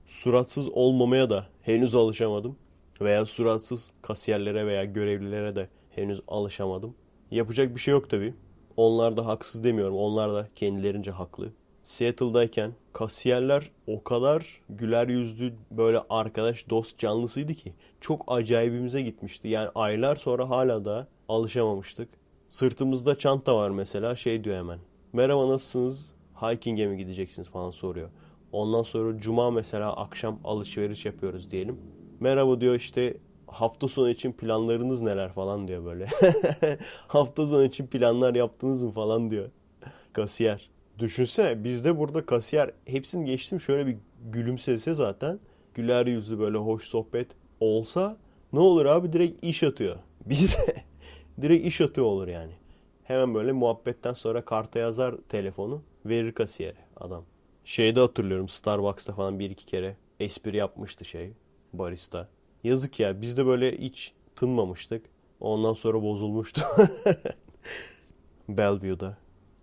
Suratsız 0.07 0.69
olmamaya 0.69 1.31
da 1.31 1.47
henüz 1.63 1.95
alışamadım. 1.95 2.57
Veya 3.05 3.27
suratsız 3.27 3.91
kasiyerlere 4.03 4.67
veya 4.67 4.85
görevlilere 4.85 5.57
de 5.57 5.69
henüz 5.91 6.21
alışamadım. 6.29 6.95
Yapacak 7.31 7.75
bir 7.75 7.81
şey 7.81 7.93
yok 7.93 8.11
tabi. 8.11 8.35
Onlar 8.77 9.17
da 9.17 9.27
haksız 9.27 9.65
demiyorum. 9.65 9.97
Onlar 9.97 10.35
da 10.35 10.49
kendilerince 10.55 11.11
haklı. 11.11 11.53
Seattle'dayken 11.83 12.73
kasiyerler 12.93 13.71
o 13.87 14.05
kadar 14.05 14.61
güler 14.69 15.09
yüzlü 15.09 15.55
böyle 15.71 16.01
arkadaş 16.11 16.71
dost 16.71 16.99
canlısıydı 16.99 17.55
ki 17.55 17.75
çok 18.01 18.25
acayibimize 18.27 19.03
gitmişti. 19.03 19.49
Yani 19.49 19.69
aylar 19.75 20.17
sonra 20.17 20.51
hala 20.51 20.85
da 20.85 21.09
alışamamıştık. 21.29 22.09
Sırtımızda 22.51 23.17
çanta 23.17 23.57
var 23.57 23.71
mesela 23.71 24.17
şey 24.17 24.45
diyor 24.45 24.57
hemen. 24.57 24.79
Merhaba 25.13 25.49
nasılsınız? 25.49 26.15
Hiking'e 26.43 26.87
mi 26.87 26.97
gideceksiniz 26.97 27.49
falan 27.49 27.71
soruyor. 27.71 28.09
Ondan 28.53 28.83
sonra 28.83 29.19
cuma 29.19 29.51
mesela 29.51 29.97
akşam 29.97 30.41
alışveriş 30.45 31.07
yapıyoruz 31.07 31.51
diyelim. 31.51 31.79
Merhaba 32.25 32.61
diyor 32.61 32.75
işte 32.75 33.17
hafta 33.47 33.89
sonu 33.89 34.11
için 34.11 34.33
planlarınız 34.33 35.01
neler 35.01 35.33
falan 35.33 35.69
diyor 35.69 35.85
böyle. 35.85 36.07
hafta 37.09 37.47
sonu 37.47 37.65
için 37.65 37.87
planlar 37.87 38.35
yaptınız 38.35 38.83
mı 38.83 38.91
falan 38.91 39.31
diyor. 39.31 39.51
Kasiyer. 40.13 40.71
Düşünsene 40.99 41.65
bizde 41.65 41.99
burada 41.99 42.27
kasiyer 42.27 42.71
hepsini 42.85 43.25
geçtim 43.25 43.61
şöyle 43.61 43.87
bir 43.87 43.97
gülümsese 44.33 44.95
zaten. 44.95 45.41
Güler 45.75 46.07
yüzlü 46.07 46.39
böyle 46.39 46.59
hoş 46.59 46.85
sohbet 46.85 47.29
olsa 47.61 48.17
ne 48.53 48.59
olur 48.59 48.87
abi 48.87 49.13
direkt 49.13 49.45
iş 49.45 49.63
atıyor. 49.63 49.97
Bizde 50.27 50.85
direkt 51.43 51.67
iş 51.67 51.81
atıyor 51.81 52.07
olur 52.07 52.29
yani. 52.29 52.53
Hemen 53.03 53.35
böyle 53.35 53.53
muhabbetten 53.53 54.13
sonra 54.13 54.45
karta 54.45 54.79
yazar 54.79 55.15
telefonu 55.29 55.83
verir 56.07 56.33
kasiyere 56.33 56.81
adam. 56.97 57.25
Şeyde 57.65 58.01
hatırlıyorum 58.01 58.49
Starbucks'ta 58.49 59.13
falan 59.13 59.39
bir 59.39 59.51
iki 59.51 59.67
kere 59.67 59.97
espri 60.21 60.57
yapmıştı 60.57 61.05
şey 61.05 61.33
barista. 61.79 62.29
Yazık 62.65 63.01
ya 63.01 63.21
biz 63.21 63.37
de 63.37 63.47
böyle 63.47 63.79
hiç 63.79 64.13
tınmamıştık. 64.37 65.07
Ondan 65.41 65.73
sonra 65.73 66.03
bozulmuştu. 66.03 66.61
Bellevue'da. 68.49 69.17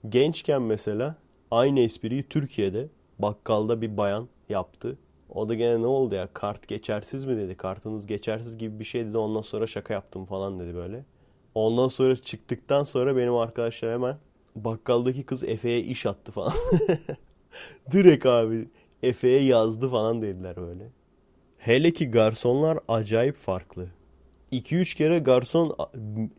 Gençken 0.09 0.61
mesela 0.61 1.15
aynı 1.51 1.79
espriyi 1.79 2.23
Türkiye'de 2.23 2.89
bakkalda 3.19 3.81
bir 3.81 3.97
bayan 3.97 4.27
yaptı. 4.49 4.97
O 5.29 5.49
da 5.49 5.53
gene 5.53 5.81
ne 5.81 5.85
oldu 5.85 6.15
ya 6.15 6.29
kart 6.33 6.67
geçersiz 6.67 7.25
mi 7.25 7.37
dedi. 7.37 7.57
Kartınız 7.57 8.07
geçersiz 8.07 8.57
gibi 8.57 8.79
bir 8.79 8.83
şey 8.83 9.05
dedi. 9.05 9.17
Ondan 9.17 9.41
sonra 9.41 9.67
şaka 9.67 9.93
yaptım 9.93 10.25
falan 10.25 10.59
dedi 10.59 10.75
böyle. 10.75 11.05
Ondan 11.55 11.87
sonra 11.87 12.15
çıktıktan 12.15 12.83
sonra 12.83 13.17
benim 13.17 13.35
arkadaşlar 13.35 13.93
hemen 13.93 14.17
bakkaldaki 14.55 15.23
kız 15.23 15.43
Efe'ye 15.43 15.79
iş 15.79 16.05
attı 16.05 16.31
falan. 16.31 16.53
Direkt 17.91 18.25
abi 18.25 18.67
Efe'ye 19.03 19.43
yazdı 19.43 19.89
falan 19.89 20.21
dediler 20.21 20.55
böyle. 20.55 20.89
Hele 21.61 21.91
ki 21.91 22.11
garsonlar 22.11 22.79
acayip 22.87 23.37
farklı. 23.37 23.87
2-3 24.51 24.95
kere 24.95 25.19
garson 25.19 25.75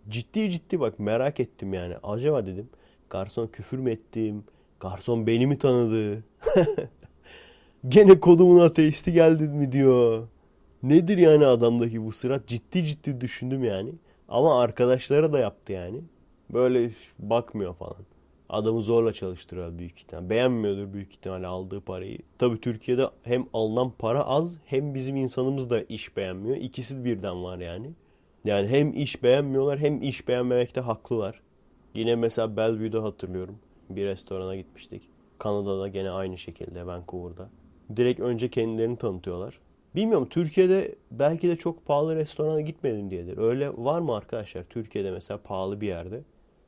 ciddi 0.09 0.51
ciddi 0.51 0.81
bak 0.81 0.99
merak 0.99 1.41
ettim 1.41 1.75
yani. 1.75 1.95
Acaba 2.03 2.47
dedim 2.47 2.69
garson 3.11 3.47
küfür 3.47 3.79
mü 3.79 3.91
ettim? 3.91 4.45
Garson 4.81 5.27
beni 5.27 5.47
mi 5.47 5.59
tanıdı? 5.59 6.25
Gene 7.89 8.21
kodumun 8.21 8.61
ateisti 8.61 9.13
geldi 9.13 9.49
mi 9.49 9.73
diyor. 9.73 10.29
Nedir 10.83 11.19
yani 11.19 11.47
adamdaki 11.47 12.05
bu 12.07 12.13
sırat? 12.13 12.47
Ciddi 12.47 12.85
ciddi 12.85 13.21
düşündüm 13.21 13.65
yani. 13.65 13.93
Ama 14.29 14.61
arkadaşlara 14.61 15.33
da 15.33 15.39
yaptı 15.39 15.73
yani. 15.73 16.01
Böyle 16.51 16.91
bakmıyor 17.19 17.75
falan. 17.75 18.12
Adamı 18.53 18.83
zorla 18.83 19.13
çalıştırıyor 19.13 19.79
büyük 19.79 19.99
ihtimal. 19.99 20.31
Beğenmiyordur 20.31 20.93
büyük 20.93 21.13
ihtimalle 21.13 21.47
aldığı 21.47 21.81
parayı. 21.81 22.19
Tabi 22.39 22.61
Türkiye'de 22.61 23.07
hem 23.23 23.47
alınan 23.53 23.91
para 23.99 24.23
az 24.27 24.59
hem 24.65 24.95
bizim 24.95 25.17
insanımız 25.17 25.71
da 25.71 25.83
iş 25.83 26.17
beğenmiyor. 26.17 26.57
İkisi 26.57 27.05
birden 27.05 27.45
var 27.45 27.59
yani. 27.59 27.91
Yani 28.45 28.69
hem 28.69 28.93
iş 28.95 29.23
beğenmiyorlar 29.23 29.79
hem 29.79 30.03
iş 30.03 30.29
beğenmemekte 30.29 30.81
haklılar. 30.81 31.41
Yine 31.95 32.17
mesela 32.17 32.57
Bellevue'da 32.57 33.03
hatırlıyorum. 33.03 33.59
Bir 33.91 34.07
restorana 34.07 34.57
gitmiştik. 34.57 35.03
Kanada'da 35.39 35.89
gene 35.89 36.11
aynı 36.11 36.39
şekilde 36.39 36.87
Vancouver'da. 36.87 37.51
Direkt 37.97 38.21
önce 38.21 38.51
kendilerini 38.51 38.97
tanıtıyorlar. 38.97 39.59
Bilmiyorum 39.95 40.29
Türkiye'de 40.31 40.95
belki 41.11 41.49
de 41.49 41.57
çok 41.57 41.87
pahalı 41.87 42.17
restorana 42.17 42.61
gitmedim 42.61 43.11
diyedir. 43.11 43.39
Öyle 43.39 43.71
var 43.77 44.01
mı 44.01 44.17
arkadaşlar 44.17 44.65
Türkiye'de 44.65 45.11
mesela 45.11 45.43
pahalı 45.43 45.81
bir 45.81 45.87
yerde? 45.87 46.23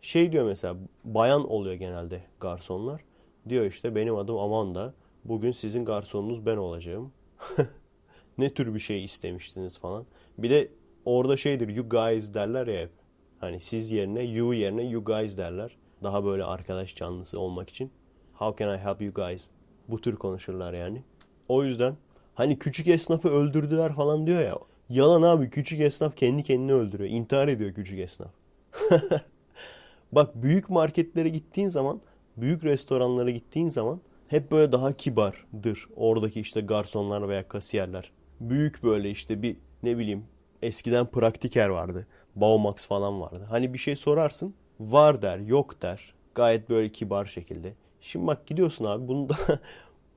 Şey 0.04 0.32
diyor 0.32 0.44
mesela 0.44 0.76
bayan 1.04 1.50
oluyor 1.50 1.74
genelde 1.74 2.20
garsonlar. 2.40 3.00
Diyor 3.48 3.64
işte 3.64 3.94
benim 3.94 4.16
adım 4.16 4.38
Amanda. 4.38 4.94
Bugün 5.24 5.52
sizin 5.52 5.84
garsonunuz 5.84 6.46
ben 6.46 6.56
olacağım. 6.56 7.12
ne 8.38 8.54
tür 8.54 8.74
bir 8.74 8.78
şey 8.78 9.04
istemiştiniz 9.04 9.78
falan. 9.78 10.06
Bir 10.38 10.50
de 10.50 10.68
orada 11.04 11.36
şeydir 11.36 11.68
you 11.68 11.88
guys 11.88 12.34
derler 12.34 12.66
ya. 12.66 12.88
Hani 13.38 13.60
siz 13.60 13.90
yerine 13.90 14.22
you 14.22 14.54
yerine 14.54 14.84
you 14.84 15.04
guys 15.04 15.38
derler. 15.38 15.76
Daha 16.02 16.24
böyle 16.24 16.44
arkadaş 16.44 16.94
canlısı 16.94 17.40
olmak 17.40 17.70
için. 17.70 17.90
How 18.34 18.64
can 18.64 18.76
I 18.76 18.78
help 18.78 19.02
you 19.02 19.14
guys? 19.14 19.50
Bu 19.88 20.00
tür 20.00 20.16
konuşurlar 20.16 20.72
yani. 20.72 21.02
O 21.48 21.64
yüzden 21.64 21.96
hani 22.34 22.58
küçük 22.58 22.88
esnafı 22.88 23.28
öldürdüler 23.28 23.94
falan 23.94 24.26
diyor 24.26 24.42
ya. 24.42 24.58
Yalan 24.88 25.22
abi 25.22 25.50
küçük 25.50 25.80
esnaf 25.80 26.16
kendi 26.16 26.42
kendini 26.42 26.72
öldürüyor. 26.72 27.10
İntihar 27.10 27.48
ediyor 27.48 27.74
küçük 27.74 27.98
esnaf. 27.98 28.30
Bak 30.14 30.42
büyük 30.42 30.70
marketlere 30.70 31.28
gittiğin 31.28 31.68
zaman, 31.68 32.00
büyük 32.36 32.64
restoranlara 32.64 33.30
gittiğin 33.30 33.68
zaman 33.68 34.00
hep 34.28 34.50
böyle 34.52 34.72
daha 34.72 34.92
kibardır. 34.92 35.88
Oradaki 35.96 36.40
işte 36.40 36.60
garsonlar 36.60 37.28
veya 37.28 37.48
kasiyerler. 37.48 38.12
Büyük 38.40 38.82
böyle 38.82 39.10
işte 39.10 39.42
bir 39.42 39.56
ne 39.82 39.98
bileyim 39.98 40.24
eskiden 40.62 41.06
praktiker 41.06 41.68
vardı. 41.68 42.06
Baumax 42.36 42.86
falan 42.86 43.20
vardı. 43.20 43.46
Hani 43.50 43.72
bir 43.72 43.78
şey 43.78 43.96
sorarsın 43.96 44.54
var 44.80 45.22
der 45.22 45.38
yok 45.38 45.82
der. 45.82 46.14
Gayet 46.34 46.70
böyle 46.70 46.88
kibar 46.88 47.24
şekilde. 47.24 47.74
Şimdi 48.00 48.26
bak 48.26 48.46
gidiyorsun 48.46 48.84
abi 48.84 49.08
bunu 49.08 49.28
da 49.28 49.36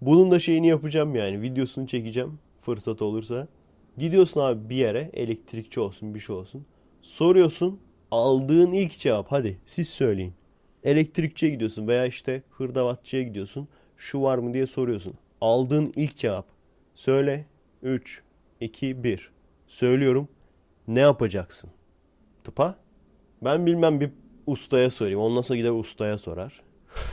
bunun 0.01 0.31
da 0.31 0.39
şeyini 0.39 0.67
yapacağım 0.67 1.15
yani 1.15 1.41
videosunu 1.41 1.88
çekeceğim 1.88 2.39
fırsat 2.62 3.01
olursa. 3.01 3.47
Gidiyorsun 3.97 4.41
abi 4.41 4.69
bir 4.69 4.75
yere 4.75 5.10
elektrikçi 5.13 5.79
olsun 5.79 6.15
bir 6.15 6.19
şey 6.19 6.36
olsun. 6.36 6.65
Soruyorsun 7.01 7.79
aldığın 8.12 8.72
ilk 8.72 9.00
cevap 9.00 9.32
hadi 9.32 9.58
siz 9.65 9.89
söyleyin. 9.89 10.34
Elektrikçiye 10.84 11.52
gidiyorsun 11.52 11.88
veya 11.88 12.06
işte 12.06 12.43
hırdavatçıya 12.50 13.24
gidiyorsun. 13.24 13.67
Şu 13.98 14.22
var 14.22 14.38
mı 14.38 14.54
diye 14.54 14.67
soruyorsun. 14.67 15.13
Aldığın 15.41 15.93
ilk 15.96 16.17
cevap. 16.17 16.46
Söyle. 16.96 17.46
3, 17.82 18.24
2, 18.62 19.04
1. 19.04 19.32
Söylüyorum. 19.67 20.28
Ne 20.88 21.00
yapacaksın? 21.00 21.70
Tıpa. 22.43 22.76
Ben 23.41 23.65
bilmem 23.65 24.00
bir 24.00 24.12
ustaya 24.48 24.89
sorayım. 24.89 25.20
Ondan 25.20 25.41
sonra 25.41 25.58
gider 25.58 25.70
ustaya 25.70 26.17
sorar. 26.17 26.62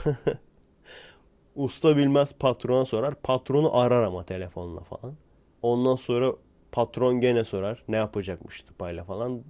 Usta 1.55 1.97
bilmez 1.97 2.33
patrona 2.33 2.85
sorar. 2.85 3.15
Patronu 3.15 3.77
arar 3.77 4.03
ama 4.03 4.25
telefonla 4.25 4.81
falan. 4.81 5.15
Ondan 5.61 5.95
sonra 5.95 6.33
patron 6.71 7.19
gene 7.19 7.43
sorar. 7.43 7.83
Ne 7.87 7.95
yapacakmış 7.95 8.63
tıpayla 8.63 9.03
falan. 9.03 9.43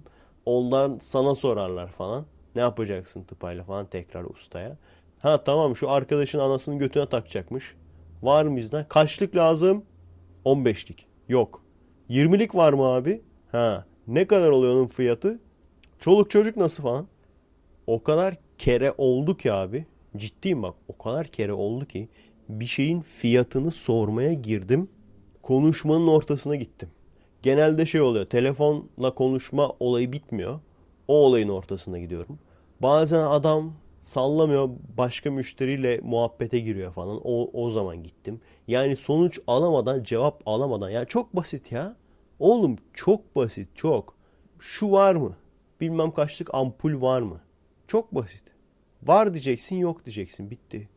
Ondan 0.46 0.98
sana 1.00 1.34
sorarlar 1.34 1.88
falan. 1.88 2.26
Ne 2.54 2.60
yapacaksın 2.62 3.22
tıpayla 3.22 3.64
falan 3.64 3.86
tekrar 3.86 4.24
ustaya. 4.24 4.76
Ha 5.18 5.44
tamam 5.44 5.76
şu 5.76 5.90
arkadaşın 5.90 6.38
anasının 6.38 6.78
götüne 6.78 7.06
takacakmış. 7.08 7.74
Var 8.22 8.44
mı 8.44 8.56
bizden? 8.56 8.88
Kaçlık 8.88 9.36
lazım? 9.36 9.84
15'lik. 10.44 11.06
Yok. 11.28 11.62
20'lik 12.10 12.54
var 12.54 12.72
mı 12.72 12.84
abi? 12.84 13.22
Ha. 13.52 13.84
Ne 14.06 14.26
kadar 14.26 14.50
oluyor 14.50 14.74
onun 14.74 14.86
fiyatı? 14.86 15.38
Çoluk 15.98 16.30
çocuk 16.30 16.56
nasıl 16.56 16.82
falan? 16.82 17.06
O 17.86 18.02
kadar 18.02 18.36
kere 18.58 18.94
oldu 18.98 19.36
ki 19.36 19.52
abi. 19.52 19.86
Ciddiyim 20.16 20.62
bak. 20.62 20.74
O 20.88 20.98
kadar 20.98 21.26
kere 21.26 21.52
oldu 21.52 21.86
ki 21.86 22.08
bir 22.48 22.66
şeyin 22.66 23.00
fiyatını 23.00 23.70
sormaya 23.70 24.32
girdim. 24.32 24.88
Konuşmanın 25.42 26.08
ortasına 26.08 26.56
gittim. 26.56 26.88
Genelde 27.46 27.86
şey 27.86 28.00
oluyor. 28.00 28.24
Telefonla 28.24 29.14
konuşma 29.14 29.72
olayı 29.80 30.12
bitmiyor. 30.12 30.60
O 31.08 31.14
olayın 31.14 31.48
ortasına 31.48 31.98
gidiyorum. 31.98 32.38
Bazen 32.82 33.24
adam 33.24 33.72
sallamıyor 34.00 34.68
başka 34.98 35.30
müşteriyle 35.30 36.00
muhabbete 36.02 36.58
giriyor 36.58 36.92
falan. 36.92 37.20
O, 37.24 37.50
o 37.52 37.70
zaman 37.70 38.02
gittim. 38.02 38.40
Yani 38.68 38.96
sonuç 38.96 39.40
alamadan 39.46 40.02
cevap 40.02 40.42
alamadan. 40.46 40.90
Yani 40.90 41.06
çok 41.06 41.36
basit 41.36 41.72
ya. 41.72 41.96
Oğlum 42.38 42.76
çok 42.94 43.36
basit 43.36 43.68
çok. 43.74 44.14
Şu 44.58 44.90
var 44.90 45.14
mı? 45.14 45.36
Bilmem 45.80 46.10
kaçlık 46.10 46.54
ampul 46.54 47.00
var 47.00 47.20
mı? 47.20 47.40
Çok 47.86 48.14
basit. 48.14 48.42
Var 49.02 49.34
diyeceksin 49.34 49.76
yok 49.76 50.04
diyeceksin 50.06 50.50
bitti. 50.50 50.88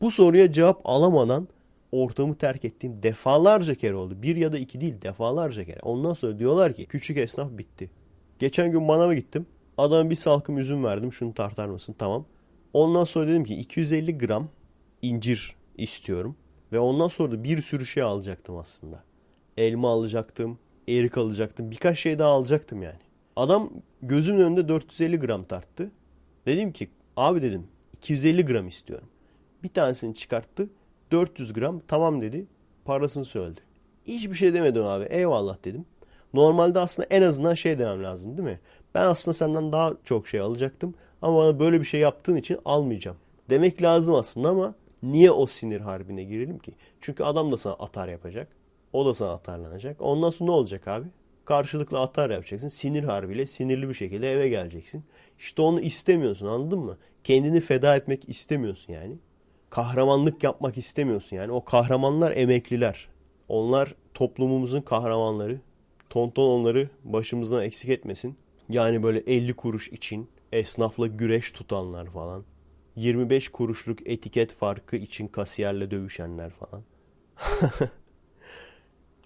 Bu 0.00 0.10
soruya 0.10 0.52
cevap 0.52 0.80
alamadan 0.84 1.48
ortamı 1.92 2.34
terk 2.34 2.64
ettiğim 2.64 3.02
defalarca 3.02 3.74
kere 3.74 3.94
oldu. 3.94 4.22
Bir 4.22 4.36
ya 4.36 4.52
da 4.52 4.58
iki 4.58 4.80
değil 4.80 5.02
defalarca 5.02 5.64
kere. 5.64 5.80
Ondan 5.82 6.12
sonra 6.12 6.38
diyorlar 6.38 6.72
ki 6.72 6.86
küçük 6.86 7.16
esnaf 7.16 7.50
bitti. 7.50 7.90
Geçen 8.38 8.72
gün 8.72 8.82
manava 8.82 9.14
gittim. 9.14 9.46
Adama 9.78 10.10
bir 10.10 10.14
salkım 10.14 10.58
üzüm 10.58 10.84
verdim. 10.84 11.12
Şunu 11.12 11.34
tartar 11.34 11.66
mısın? 11.66 11.94
Tamam. 11.98 12.26
Ondan 12.72 13.04
sonra 13.04 13.28
dedim 13.28 13.44
ki 13.44 13.54
250 13.54 14.18
gram 14.18 14.48
incir 15.02 15.56
istiyorum. 15.78 16.36
Ve 16.72 16.78
ondan 16.78 17.08
sonra 17.08 17.32
da 17.32 17.44
bir 17.44 17.62
sürü 17.62 17.86
şey 17.86 18.02
alacaktım 18.02 18.56
aslında. 18.56 19.04
Elma 19.56 19.90
alacaktım, 19.90 20.58
erik 20.88 21.18
alacaktım. 21.18 21.70
Birkaç 21.70 21.98
şey 21.98 22.18
daha 22.18 22.30
alacaktım 22.30 22.82
yani. 22.82 22.98
Adam 23.36 23.70
gözümün 24.02 24.40
önünde 24.40 24.68
450 24.68 25.16
gram 25.16 25.44
tarttı. 25.44 25.90
Dedim 26.46 26.72
ki 26.72 26.88
abi 27.16 27.42
dedim 27.42 27.66
250 27.96 28.44
gram 28.44 28.68
istiyorum. 28.68 29.08
Bir 29.62 29.68
tanesini 29.68 30.14
çıkarttı. 30.14 30.68
400 31.10 31.52
gram 31.52 31.80
tamam 31.88 32.22
dedi. 32.22 32.46
Parasını 32.84 33.24
söyledi. 33.24 33.60
Hiçbir 34.04 34.34
şey 34.34 34.54
demedim 34.54 34.84
abi. 34.84 35.04
Eyvallah 35.04 35.64
dedim. 35.64 35.84
Normalde 36.34 36.78
aslında 36.78 37.06
en 37.10 37.22
azından 37.22 37.54
şey 37.54 37.78
demem 37.78 38.04
lazım 38.04 38.36
değil 38.36 38.48
mi? 38.48 38.60
Ben 38.94 39.06
aslında 39.06 39.34
senden 39.34 39.72
daha 39.72 39.92
çok 40.04 40.28
şey 40.28 40.40
alacaktım. 40.40 40.94
Ama 41.22 41.36
bana 41.36 41.58
böyle 41.58 41.80
bir 41.80 41.84
şey 41.84 42.00
yaptığın 42.00 42.36
için 42.36 42.58
almayacağım. 42.64 43.16
Demek 43.50 43.82
lazım 43.82 44.14
aslında 44.14 44.48
ama 44.48 44.74
niye 45.02 45.30
o 45.30 45.46
sinir 45.46 45.80
harbine 45.80 46.24
girelim 46.24 46.58
ki? 46.58 46.72
Çünkü 47.00 47.24
adam 47.24 47.52
da 47.52 47.56
sana 47.56 47.74
atar 47.74 48.08
yapacak. 48.08 48.48
O 48.92 49.06
da 49.06 49.14
sana 49.14 49.30
atarlanacak. 49.30 50.00
Ondan 50.00 50.30
sonra 50.30 50.50
ne 50.50 50.56
olacak 50.56 50.88
abi? 50.88 51.06
Karşılıklı 51.44 52.00
atar 52.00 52.30
yapacaksın. 52.30 52.68
Sinir 52.68 53.04
harbiyle 53.04 53.46
sinirli 53.46 53.88
bir 53.88 53.94
şekilde 53.94 54.32
eve 54.32 54.48
geleceksin. 54.48 55.04
İşte 55.38 55.62
onu 55.62 55.80
istemiyorsun 55.80 56.46
anladın 56.46 56.78
mı? 56.78 56.96
Kendini 57.24 57.60
feda 57.60 57.96
etmek 57.96 58.28
istemiyorsun 58.28 58.92
yani. 58.92 59.14
Kahramanlık 59.70 60.42
yapmak 60.44 60.78
istemiyorsun 60.78 61.36
yani. 61.36 61.52
O 61.52 61.64
kahramanlar 61.64 62.36
emekliler. 62.36 63.08
Onlar 63.48 63.94
toplumumuzun 64.14 64.80
kahramanları. 64.80 65.60
Tonton 66.10 66.46
onları 66.46 66.88
başımızdan 67.04 67.62
eksik 67.62 67.90
etmesin. 67.90 68.36
Yani 68.68 69.02
böyle 69.02 69.18
50 69.18 69.54
kuruş 69.54 69.88
için 69.88 70.28
esnafla 70.52 71.06
güreş 71.06 71.52
tutanlar 71.52 72.06
falan. 72.06 72.44
25 72.96 73.48
kuruşluk 73.48 74.08
etiket 74.08 74.54
farkı 74.54 74.96
için 74.96 75.28
kasiyerle 75.28 75.90
dövüşenler 75.90 76.50
falan. 76.50 76.82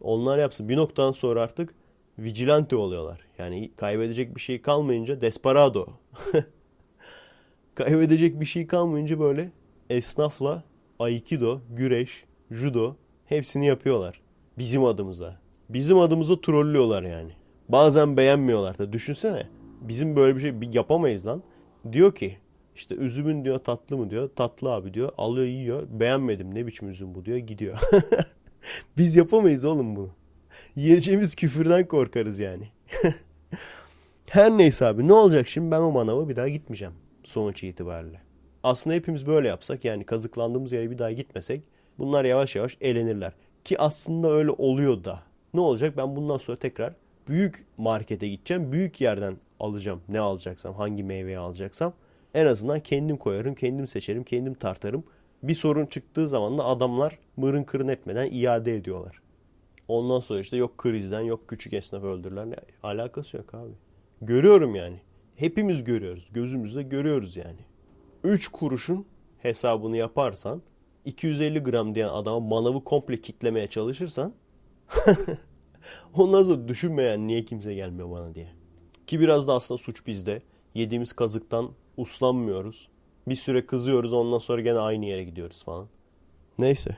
Onlar 0.00 0.38
yapsın. 0.38 0.68
Bir 0.68 0.76
noktadan 0.76 1.12
sonra 1.12 1.42
artık 1.42 1.74
vigilante 2.18 2.76
oluyorlar. 2.76 3.20
Yani 3.38 3.70
kaybedecek 3.76 4.36
bir 4.36 4.40
şey 4.40 4.62
kalmayınca 4.62 5.20
desperado. 5.20 5.86
kaybedecek 7.74 8.40
bir 8.40 8.46
şey 8.46 8.66
kalmayınca 8.66 9.20
böyle 9.20 9.50
esnafla 9.94 10.64
aikido, 10.98 11.60
güreş, 11.70 12.24
judo 12.50 12.96
hepsini 13.24 13.66
yapıyorlar. 13.66 14.20
Bizim 14.58 14.84
adımıza. 14.84 15.40
Bizim 15.68 15.98
adımıza 15.98 16.40
trollüyorlar 16.40 17.02
yani. 17.02 17.32
Bazen 17.68 18.16
beğenmiyorlar 18.16 18.78
da. 18.78 18.92
Düşünsene. 18.92 19.46
Bizim 19.80 20.16
böyle 20.16 20.36
bir 20.36 20.40
şey 20.40 20.54
yapamayız 20.72 21.26
lan. 21.26 21.42
Diyor 21.92 22.14
ki 22.14 22.36
işte 22.74 22.94
üzümün 22.94 23.44
diyor 23.44 23.58
tatlı 23.58 23.96
mı 23.96 24.10
diyor. 24.10 24.30
Tatlı 24.36 24.72
abi 24.72 24.94
diyor. 24.94 25.12
Alıyor 25.18 25.46
yiyor. 25.46 25.86
Beğenmedim 25.90 26.54
ne 26.54 26.66
biçim 26.66 26.88
üzüm 26.88 27.14
bu 27.14 27.24
diyor. 27.24 27.38
Gidiyor. 27.38 27.78
Biz 28.96 29.16
yapamayız 29.16 29.64
oğlum 29.64 29.96
bunu. 29.96 30.10
Yiyeceğimiz 30.76 31.36
küfürden 31.36 31.88
korkarız 31.88 32.38
yani. 32.38 32.68
Her 34.28 34.50
neyse 34.50 34.86
abi 34.86 35.08
ne 35.08 35.12
olacak 35.12 35.48
şimdi 35.48 35.70
ben 35.70 35.80
o 35.80 35.90
manava 35.90 36.28
bir 36.28 36.36
daha 36.36 36.48
gitmeyeceğim 36.48 36.94
sonuç 37.24 37.64
itibariyle. 37.64 38.23
Aslında 38.64 38.96
hepimiz 38.96 39.26
böyle 39.26 39.48
yapsak 39.48 39.84
yani 39.84 40.04
kazıklandığımız 40.04 40.72
yere 40.72 40.90
bir 40.90 40.98
daha 40.98 41.12
gitmesek 41.12 41.62
bunlar 41.98 42.24
yavaş 42.24 42.56
yavaş 42.56 42.76
elenirler. 42.80 43.32
Ki 43.64 43.78
aslında 43.78 44.30
öyle 44.30 44.50
oluyor 44.50 45.04
da. 45.04 45.22
Ne 45.54 45.60
olacak 45.60 45.96
ben 45.96 46.16
bundan 46.16 46.36
sonra 46.36 46.58
tekrar 46.58 46.94
büyük 47.28 47.66
markete 47.78 48.28
gideceğim. 48.28 48.72
Büyük 48.72 49.00
yerden 49.00 49.36
alacağım 49.60 50.00
ne 50.08 50.20
alacaksam 50.20 50.74
hangi 50.74 51.02
meyveyi 51.02 51.38
alacaksam. 51.38 51.92
En 52.34 52.46
azından 52.46 52.80
kendim 52.80 53.16
koyarım, 53.16 53.54
kendim 53.54 53.86
seçerim, 53.86 54.24
kendim 54.24 54.54
tartarım. 54.54 55.04
Bir 55.42 55.54
sorun 55.54 55.86
çıktığı 55.86 56.28
zaman 56.28 56.58
da 56.58 56.64
adamlar 56.64 57.18
mırın 57.36 57.64
kırın 57.64 57.88
etmeden 57.88 58.28
iade 58.32 58.76
ediyorlar. 58.76 59.20
Ondan 59.88 60.20
sonra 60.20 60.40
işte 60.40 60.56
yok 60.56 60.78
krizden 60.78 61.20
yok 61.20 61.48
küçük 61.48 61.72
esnaf 61.72 62.04
öldürürler. 62.04 62.48
Alakası 62.82 63.36
yok 63.36 63.54
abi. 63.54 63.72
Görüyorum 64.22 64.74
yani. 64.74 64.96
Hepimiz 65.36 65.84
görüyoruz. 65.84 66.28
Gözümüzde 66.32 66.82
görüyoruz 66.82 67.36
yani. 67.36 67.73
3 68.24 68.48
kuruşun 68.48 69.06
hesabını 69.38 69.96
yaparsan 69.96 70.62
250 71.04 71.58
gram 71.58 71.94
diyen 71.94 72.08
adama 72.08 72.40
manavı 72.40 72.84
komple 72.84 73.20
kitlemeye 73.20 73.66
çalışırsan 73.66 74.32
ondan 76.14 76.42
sonra 76.42 76.68
düşünmeyen 76.68 77.26
niye 77.26 77.44
kimse 77.44 77.74
gelmiyor 77.74 78.10
bana 78.10 78.34
diye. 78.34 78.48
Ki 79.06 79.20
biraz 79.20 79.48
da 79.48 79.54
aslında 79.54 79.78
suç 79.78 80.06
bizde. 80.06 80.42
Yediğimiz 80.74 81.12
kazıktan 81.12 81.70
uslanmıyoruz. 81.96 82.88
Bir 83.28 83.36
süre 83.36 83.66
kızıyoruz 83.66 84.12
ondan 84.12 84.38
sonra 84.38 84.60
gene 84.60 84.78
aynı 84.78 85.06
yere 85.06 85.24
gidiyoruz 85.24 85.64
falan. 85.64 85.88
Neyse. 86.58 86.96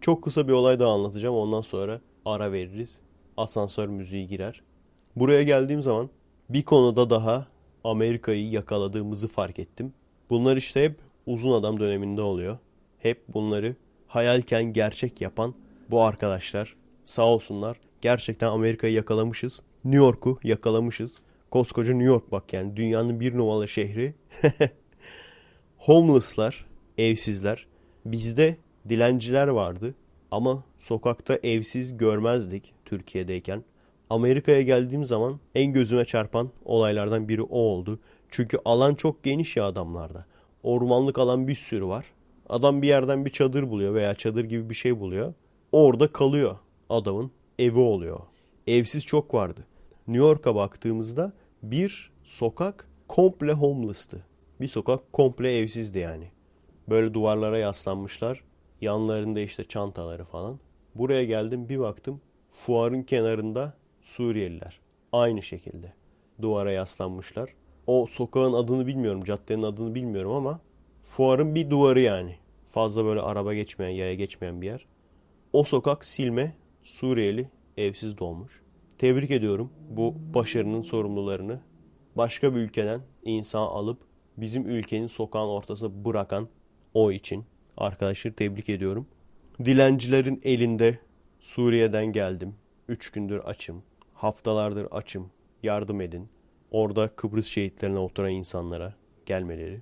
Çok 0.00 0.24
kısa 0.24 0.48
bir 0.48 0.52
olay 0.52 0.78
daha 0.80 0.92
anlatacağım. 0.92 1.36
Ondan 1.36 1.60
sonra 1.60 2.00
ara 2.24 2.52
veririz. 2.52 3.00
Asansör 3.36 3.88
müziği 3.88 4.26
girer. 4.26 4.62
Buraya 5.16 5.42
geldiğim 5.42 5.82
zaman 5.82 6.10
bir 6.50 6.62
konuda 6.62 7.10
daha 7.10 7.46
Amerika'yı 7.84 8.50
yakaladığımızı 8.50 9.28
fark 9.28 9.58
ettim. 9.58 9.92
Bunlar 10.30 10.56
işte 10.56 10.84
hep 10.84 10.96
uzun 11.26 11.52
adam 11.52 11.80
döneminde 11.80 12.20
oluyor. 12.20 12.58
Hep 12.98 13.22
bunları 13.28 13.76
hayalken 14.06 14.64
gerçek 14.64 15.20
yapan 15.20 15.54
bu 15.90 16.02
arkadaşlar 16.02 16.76
sağ 17.04 17.26
olsunlar. 17.26 17.80
Gerçekten 18.00 18.48
Amerika'yı 18.48 18.92
yakalamışız. 18.94 19.62
New 19.84 20.04
York'u 20.04 20.38
yakalamışız. 20.42 21.18
Koskoca 21.50 21.92
New 21.92 22.06
York 22.06 22.32
bak 22.32 22.52
yani 22.52 22.76
dünyanın 22.76 23.20
bir 23.20 23.36
numaralı 23.36 23.68
şehri. 23.68 24.14
Homeless'lar, 25.76 26.66
evsizler. 26.98 27.66
Bizde 28.04 28.56
dilenciler 28.88 29.48
vardı 29.48 29.94
ama 30.30 30.64
sokakta 30.78 31.38
evsiz 31.42 31.96
görmezdik 31.96 32.74
Türkiye'deyken. 32.84 33.64
Amerika'ya 34.10 34.62
geldiğim 34.62 35.04
zaman 35.04 35.40
en 35.54 35.72
gözüme 35.72 36.04
çarpan 36.04 36.50
olaylardan 36.64 37.28
biri 37.28 37.42
o 37.42 37.58
oldu. 37.58 38.00
Çünkü 38.36 38.58
alan 38.64 38.94
çok 38.94 39.22
geniş 39.22 39.56
ya 39.56 39.64
adamlarda. 39.64 40.26
Ormanlık 40.62 41.18
alan 41.18 41.48
bir 41.48 41.54
sürü 41.54 41.86
var. 41.86 42.06
Adam 42.48 42.82
bir 42.82 42.88
yerden 42.88 43.24
bir 43.24 43.30
çadır 43.30 43.70
buluyor 43.70 43.94
veya 43.94 44.14
çadır 44.14 44.44
gibi 44.44 44.70
bir 44.70 44.74
şey 44.74 45.00
buluyor. 45.00 45.34
Orada 45.72 46.12
kalıyor. 46.12 46.56
Adamın 46.88 47.30
evi 47.58 47.78
oluyor. 47.78 48.20
Evsiz 48.66 49.06
çok 49.06 49.34
vardı. 49.34 49.66
New 50.06 50.26
York'a 50.26 50.54
baktığımızda 50.54 51.32
bir 51.62 52.12
sokak 52.24 52.88
komple 53.08 53.52
homeless'tı. 53.52 54.26
Bir 54.60 54.68
sokak 54.68 55.12
komple 55.12 55.58
evsizdi 55.58 55.98
yani. 55.98 56.30
Böyle 56.88 57.14
duvarlara 57.14 57.58
yaslanmışlar. 57.58 58.44
Yanlarında 58.80 59.40
işte 59.40 59.64
çantaları 59.64 60.24
falan. 60.24 60.60
Buraya 60.94 61.24
geldim 61.24 61.68
bir 61.68 61.78
baktım. 61.78 62.20
Fuarın 62.50 63.02
kenarında 63.02 63.74
Suriyeliler. 64.00 64.80
Aynı 65.12 65.42
şekilde. 65.42 65.92
Duvara 66.42 66.72
yaslanmışlar. 66.72 67.50
O 67.86 68.06
sokağın 68.06 68.52
adını 68.52 68.86
bilmiyorum, 68.86 69.24
caddenin 69.24 69.62
adını 69.62 69.94
bilmiyorum 69.94 70.32
ama 70.32 70.60
fuarın 71.02 71.54
bir 71.54 71.70
duvarı 71.70 72.00
yani. 72.00 72.36
Fazla 72.70 73.04
böyle 73.04 73.20
araba 73.20 73.54
geçmeyen, 73.54 73.90
yaya 73.90 74.14
geçmeyen 74.14 74.62
bir 74.62 74.66
yer. 74.66 74.86
O 75.52 75.64
sokak 75.64 76.04
silme 76.04 76.56
Suriyeli 76.82 77.48
evsiz 77.76 78.18
dolmuş. 78.18 78.62
Tebrik 78.98 79.30
ediyorum 79.30 79.72
bu 79.90 80.14
başarının 80.34 80.82
sorumlularını. 80.82 81.60
Başka 82.16 82.54
bir 82.54 82.60
ülkeden 82.60 83.00
insan 83.24 83.62
alıp 83.62 83.98
bizim 84.36 84.68
ülkenin 84.68 85.06
sokağın 85.06 85.48
ortasına 85.48 86.04
bırakan 86.04 86.48
o 86.94 87.12
için 87.12 87.44
arkadaşları 87.76 88.34
tebrik 88.34 88.68
ediyorum. 88.68 89.06
Dilencilerin 89.64 90.40
elinde 90.44 90.98
Suriye'den 91.40 92.06
geldim. 92.06 92.54
Üç 92.88 93.10
gündür 93.10 93.38
açım. 93.38 93.82
Haftalardır 94.14 94.86
açım. 94.90 95.30
Yardım 95.62 96.00
edin. 96.00 96.28
Orada 96.74 97.08
Kıbrıs 97.08 97.46
şehitlerine 97.46 97.98
oturan 97.98 98.30
insanlara 98.30 98.94
gelmeleri. 99.26 99.80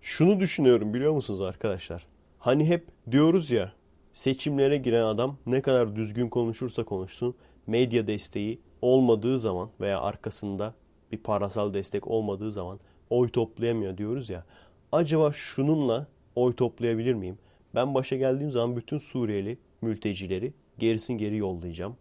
Şunu 0.00 0.40
düşünüyorum 0.40 0.94
biliyor 0.94 1.12
musunuz 1.12 1.40
arkadaşlar? 1.40 2.06
Hani 2.38 2.68
hep 2.68 2.86
diyoruz 3.10 3.50
ya 3.50 3.72
seçimlere 4.12 4.76
giren 4.76 5.04
adam 5.04 5.36
ne 5.46 5.62
kadar 5.62 5.96
düzgün 5.96 6.28
konuşursa 6.28 6.84
konuşsun 6.84 7.34
medya 7.66 8.06
desteği 8.06 8.60
olmadığı 8.80 9.38
zaman 9.38 9.70
veya 9.80 10.00
arkasında 10.00 10.74
bir 11.12 11.18
parasal 11.18 11.74
destek 11.74 12.08
olmadığı 12.08 12.52
zaman 12.52 12.80
oy 13.10 13.28
toplayamıyor 13.28 13.98
diyoruz 13.98 14.30
ya. 14.30 14.44
Acaba 14.92 15.32
şununla 15.32 16.06
oy 16.36 16.56
toplayabilir 16.56 17.14
miyim? 17.14 17.38
Ben 17.74 17.94
başa 17.94 18.16
geldiğim 18.16 18.50
zaman 18.50 18.76
bütün 18.76 18.98
Suriyeli 18.98 19.58
mültecileri 19.82 20.52
gerisin 20.78 21.14
geri 21.14 21.36
yollayacağım. 21.36 21.96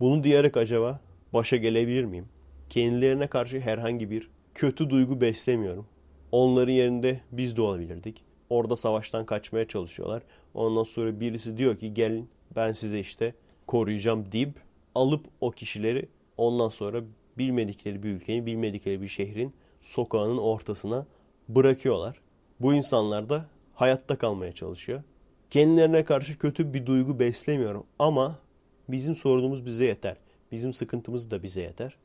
Bunu 0.00 0.24
diyerek 0.24 0.56
acaba 0.56 1.00
başa 1.32 1.56
gelebilir 1.56 2.04
miyim? 2.04 2.26
Kendilerine 2.70 3.26
karşı 3.26 3.60
herhangi 3.60 4.10
bir 4.10 4.30
kötü 4.54 4.90
duygu 4.90 5.20
beslemiyorum. 5.20 5.86
Onların 6.32 6.72
yerinde 6.72 7.20
biz 7.32 7.56
de 7.56 7.62
olabilirdik. 7.62 8.24
Orada 8.50 8.76
savaştan 8.76 9.26
kaçmaya 9.26 9.68
çalışıyorlar. 9.68 10.22
Ondan 10.54 10.82
sonra 10.82 11.20
birisi 11.20 11.56
diyor 11.56 11.78
ki 11.78 11.94
gelin 11.94 12.28
ben 12.56 12.72
size 12.72 13.00
işte 13.00 13.34
koruyacağım 13.66 14.32
deyip 14.32 14.54
alıp 14.94 15.26
o 15.40 15.50
kişileri 15.50 16.08
ondan 16.36 16.68
sonra 16.68 17.02
bilmedikleri 17.38 18.02
bir 18.02 18.08
ülkenin, 18.08 18.46
bilmedikleri 18.46 19.02
bir 19.02 19.08
şehrin 19.08 19.54
sokağının 19.80 20.38
ortasına 20.38 21.06
bırakıyorlar. 21.48 22.20
Bu 22.60 22.74
insanlar 22.74 23.28
da 23.28 23.46
hayatta 23.74 24.18
kalmaya 24.18 24.52
çalışıyor. 24.52 25.02
Kendilerine 25.50 26.04
karşı 26.04 26.38
kötü 26.38 26.74
bir 26.74 26.86
duygu 26.86 27.18
beslemiyorum 27.18 27.84
ama 27.98 28.38
bizim 28.88 29.14
sorunumuz 29.14 29.66
bize 29.66 29.84
yeter. 29.84 30.16
Bizim 30.52 30.72
sıkıntımız 30.72 31.30
da 31.30 31.42
bize 31.42 31.60
yeter. 31.60 31.96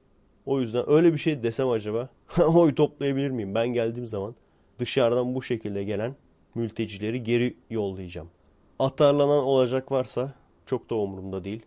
O 0.46 0.62
yüzden 0.62 0.90
öyle 0.90 1.14
bir 1.14 1.18
şey 1.18 1.44
desem 1.44 1.70
acaba 1.70 2.10
oy 2.56 2.76
toplayabilir 2.76 3.30
miyim? 3.30 3.56
Ben 3.56 3.68
geldiğim 3.68 4.08
zaman 4.08 4.36
dışarıdan 4.80 5.36
bu 5.36 5.42
şekilde 5.42 5.84
gelen 5.84 6.16
mültecileri 6.56 7.24
geri 7.24 7.58
yollayacağım. 7.70 8.30
Atarlanan 8.80 9.44
olacak 9.44 9.92
varsa 9.92 10.34
çok 10.66 10.90
da 10.90 10.96
umurumda 10.96 11.44
değil. 11.44 11.62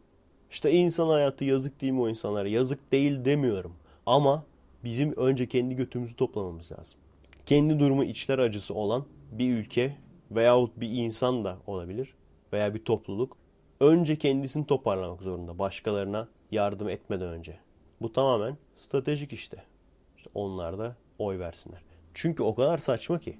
İşte 0.50 0.72
insan 0.72 1.08
hayatı 1.08 1.44
yazık 1.44 1.80
değil 1.80 1.92
mi 1.92 2.00
o 2.00 2.08
insanlara? 2.08 2.48
Yazık 2.48 2.92
değil 2.92 3.24
demiyorum. 3.24 3.72
Ama 4.06 4.44
bizim 4.84 5.12
önce 5.16 5.48
kendi 5.48 5.76
götümüzü 5.76 6.16
toplamamız 6.16 6.72
lazım. 6.72 6.98
Kendi 7.46 7.78
durumu 7.78 8.04
içler 8.04 8.38
acısı 8.38 8.74
olan 8.74 9.04
bir 9.32 9.56
ülke 9.56 9.96
veyahut 10.30 10.80
bir 10.80 10.90
insan 10.90 11.44
da 11.44 11.58
olabilir 11.66 12.14
veya 12.52 12.74
bir 12.74 12.84
topluluk 12.84 13.36
önce 13.80 14.16
kendisini 14.16 14.66
toparlamak 14.66 15.22
zorunda 15.22 15.58
başkalarına 15.58 16.28
yardım 16.50 16.88
etmeden 16.88 17.28
önce. 17.28 17.58
Bu 18.00 18.12
tamamen 18.12 18.56
stratejik 18.74 19.32
işte. 19.32 19.64
işte 20.16 20.30
onlar 20.34 20.78
da 20.78 20.96
oy 21.18 21.38
versinler. 21.38 21.82
Çünkü 22.14 22.42
o 22.42 22.54
kadar 22.54 22.78
saçma 22.78 23.18
ki. 23.18 23.38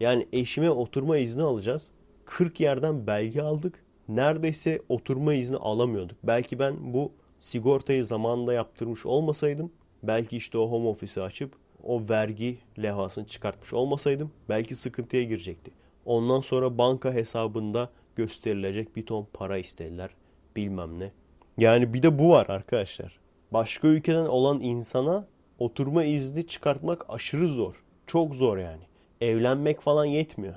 Yani 0.00 0.26
eşime 0.32 0.70
oturma 0.70 1.18
izni 1.18 1.42
alacağız. 1.42 1.90
40 2.24 2.60
yerden 2.60 3.06
belge 3.06 3.42
aldık. 3.42 3.84
Neredeyse 4.08 4.82
oturma 4.88 5.34
izni 5.34 5.56
alamıyorduk. 5.56 6.18
Belki 6.22 6.58
ben 6.58 6.94
bu 6.94 7.12
sigortayı 7.40 8.04
zamanında 8.04 8.52
yaptırmış 8.52 9.06
olmasaydım, 9.06 9.72
belki 10.02 10.36
işte 10.36 10.58
o 10.58 10.70
home 10.70 10.88
office'i 10.88 11.24
açıp 11.24 11.52
o 11.82 12.02
vergi 12.08 12.58
levhasını 12.82 13.26
çıkartmış 13.26 13.72
olmasaydım 13.72 14.30
belki 14.48 14.74
sıkıntıya 14.74 15.22
girecekti. 15.22 15.70
Ondan 16.04 16.40
sonra 16.40 16.78
banka 16.78 17.12
hesabında 17.12 17.90
gösterilecek 18.16 18.96
bir 18.96 19.06
ton 19.06 19.26
para 19.32 19.58
istediler. 19.58 20.10
Bilmem 20.56 20.98
ne. 20.98 21.12
Yani 21.58 21.94
bir 21.94 22.02
de 22.02 22.18
bu 22.18 22.30
var 22.30 22.46
arkadaşlar. 22.48 23.18
Başka 23.52 23.88
ülkeden 23.88 24.26
olan 24.26 24.60
insana 24.60 25.26
oturma 25.58 26.04
izni 26.04 26.46
çıkartmak 26.46 27.04
aşırı 27.08 27.48
zor. 27.48 27.84
Çok 28.06 28.34
zor 28.34 28.58
yani. 28.58 28.82
Evlenmek 29.20 29.80
falan 29.80 30.04
yetmiyor. 30.04 30.54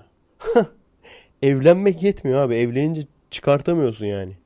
Evlenmek 1.42 2.04
yetmiyor 2.04 2.40
abi. 2.40 2.56
Evlenince 2.56 3.08
çıkartamıyorsun 3.32 4.06
yani. 4.06 4.38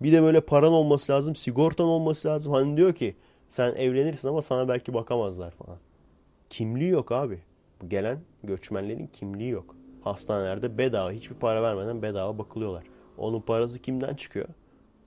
Bir 0.00 0.12
de 0.12 0.22
böyle 0.22 0.40
paran 0.40 0.72
olması 0.72 1.12
lazım, 1.12 1.34
sigortan 1.36 1.86
olması 1.86 2.28
lazım. 2.28 2.52
Hani 2.52 2.76
diyor 2.76 2.92
ki 2.92 3.16
sen 3.48 3.74
evlenirsin 3.74 4.28
ama 4.28 4.42
sana 4.42 4.68
belki 4.68 4.94
bakamazlar 4.94 5.50
falan. 5.50 5.78
Kimliği 6.50 6.90
yok 6.90 7.12
abi. 7.12 7.38
Gelen 7.88 8.20
göçmenlerin 8.44 9.06
kimliği 9.06 9.50
yok. 9.50 9.76
Hastanelerde 10.00 10.78
bedava 10.78 11.10
hiçbir 11.10 11.36
para 11.36 11.62
vermeden 11.62 12.02
bedava 12.02 12.38
bakılıyorlar. 12.38 12.84
Onun 13.18 13.40
parası 13.40 13.78
kimden 13.78 14.14
çıkıyor? 14.14 14.48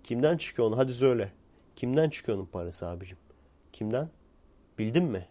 Kimden 0.04 0.38
çıkıyor 0.38 0.68
onu? 0.68 0.78
Hadi 0.78 0.94
söyle. 0.94 1.32
Kimden 1.82 2.10
çıkıyor 2.10 2.38
onun 2.38 2.46
parası 2.46 2.88
abicim? 2.88 3.18
Kimden? 3.74 4.10
Bildin 4.80 5.04
mi? 5.04 5.28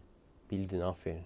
Bildin 0.51 0.81
aferin. 0.81 1.23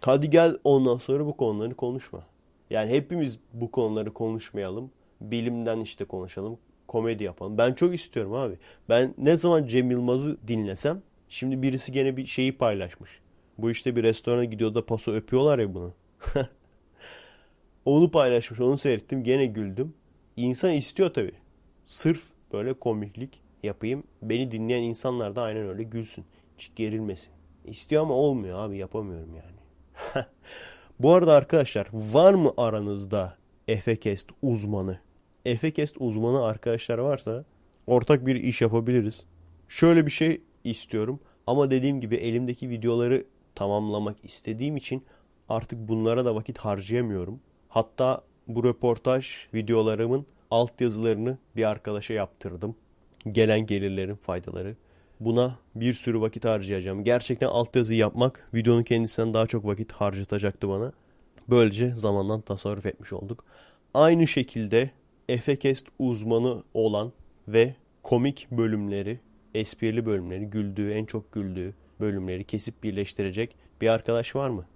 Hadi 0.00 0.30
gel 0.30 0.58
ondan 0.64 0.96
sonra 0.96 1.26
bu 1.26 1.36
konuları 1.36 1.74
konuşma. 1.74 2.26
Yani 2.70 2.90
hepimiz 2.90 3.38
bu 3.52 3.70
konuları 3.70 4.14
konuşmayalım. 4.14 4.90
Bilimden 5.20 5.80
işte 5.80 6.04
konuşalım. 6.04 6.58
Komedi 6.88 7.24
yapalım. 7.24 7.58
Ben 7.58 7.74
çok 7.74 7.94
istiyorum 7.94 8.34
abi. 8.34 8.58
Ben 8.88 9.14
ne 9.18 9.36
zaman 9.36 9.66
Cem 9.66 9.90
Yılmaz'ı 9.90 10.36
dinlesem 10.48 11.02
şimdi 11.28 11.62
birisi 11.62 11.92
gene 11.92 12.16
bir 12.16 12.26
şeyi 12.26 12.58
paylaşmış. 12.58 13.20
Bu 13.58 13.70
işte 13.70 13.96
bir 13.96 14.02
restorana 14.02 14.44
gidiyor 14.44 14.74
da 14.74 14.86
paso 14.86 15.12
öpüyorlar 15.12 15.58
ya 15.58 15.74
bunu. 15.74 15.94
onu 17.84 18.10
paylaşmış. 18.10 18.60
Onu 18.60 18.78
seyrettim. 18.78 19.24
Gene 19.24 19.46
güldüm. 19.46 19.94
İnsan 20.36 20.72
istiyor 20.72 21.14
tabii. 21.14 21.34
Sırf 21.84 22.22
böyle 22.52 22.74
komiklik 22.74 23.45
yapayım. 23.66 24.04
Beni 24.22 24.50
dinleyen 24.50 24.82
insanlar 24.82 25.36
da 25.36 25.42
aynen 25.42 25.68
öyle 25.68 25.82
gülsün. 25.82 26.24
Hiç 26.58 26.70
gerilmesin. 26.76 27.32
İstiyor 27.64 28.02
ama 28.02 28.14
olmuyor 28.14 28.58
abi. 28.58 28.78
Yapamıyorum 28.78 29.30
yani. 29.36 29.56
Bu 31.00 31.12
arada 31.12 31.32
arkadaşlar 31.32 31.88
var 31.92 32.34
mı 32.34 32.52
aranızda 32.56 33.36
Efekest 33.68 34.28
uzmanı. 34.42 34.98
Efekest 35.44 35.96
uzmanı 35.98 36.44
arkadaşlar 36.44 36.98
varsa 36.98 37.44
ortak 37.86 38.26
bir 38.26 38.36
iş 38.36 38.62
yapabiliriz. 38.62 39.24
Şöyle 39.68 40.06
bir 40.06 40.10
şey 40.10 40.40
istiyorum 40.64 41.20
ama 41.46 41.70
dediğim 41.70 42.00
gibi 42.00 42.16
elimdeki 42.16 42.70
videoları 42.70 43.24
tamamlamak 43.54 44.16
istediğim 44.24 44.76
için 44.76 45.04
artık 45.48 45.88
bunlara 45.88 46.24
da 46.24 46.34
vakit 46.34 46.58
harcayamıyorum. 46.58 47.40
Hatta 47.68 48.22
bu 48.48 48.64
röportaj 48.64 49.46
videolarımın 49.54 50.26
altyazılarını 50.50 51.38
bir 51.56 51.70
arkadaşa 51.70 52.14
yaptırdım. 52.14 52.76
Gelen 53.32 53.66
gelirlerin 53.66 54.14
faydaları. 54.14 54.76
Buna 55.20 55.58
bir 55.74 55.92
sürü 55.92 56.20
vakit 56.20 56.44
harcayacağım. 56.44 57.04
Gerçekten 57.04 57.46
altyazı 57.46 57.94
yapmak 57.94 58.48
videonun 58.54 58.82
kendisinden 58.82 59.34
daha 59.34 59.46
çok 59.46 59.64
vakit 59.64 59.92
harcatacaktı 59.92 60.68
bana. 60.68 60.92
Böylece 61.48 61.94
zamandan 61.94 62.40
tasarruf 62.40 62.86
etmiş 62.86 63.12
olduk. 63.12 63.44
Aynı 63.94 64.26
şekilde 64.26 64.90
Efekest 65.28 65.86
uzmanı 65.98 66.62
olan 66.74 67.12
ve 67.48 67.74
komik 68.02 68.48
bölümleri, 68.50 69.20
esprili 69.54 70.06
bölümleri, 70.06 70.44
güldüğü, 70.46 70.90
en 70.92 71.04
çok 71.04 71.32
güldüğü 71.32 71.74
bölümleri 72.00 72.44
kesip 72.44 72.82
birleştirecek 72.82 73.56
bir 73.80 73.88
arkadaş 73.88 74.36
var 74.36 74.50
mı? 74.50 74.66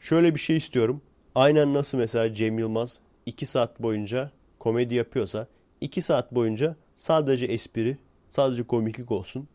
Şöyle 0.00 0.34
bir 0.34 0.40
şey 0.40 0.56
istiyorum. 0.56 1.02
Aynen 1.34 1.74
nasıl 1.74 1.98
mesela 1.98 2.34
Cem 2.34 2.58
Yılmaz 2.58 3.00
2 3.26 3.46
saat 3.46 3.82
boyunca 3.82 4.30
komedi 4.58 4.94
yapıyorsa 4.94 5.46
2 5.80 6.02
saat 6.02 6.34
boyunca 6.34 6.76
sadece 6.98 7.46
espri, 7.46 7.96
sadece 8.28 8.62
komiklik 8.62 9.12
olsun. 9.12 9.48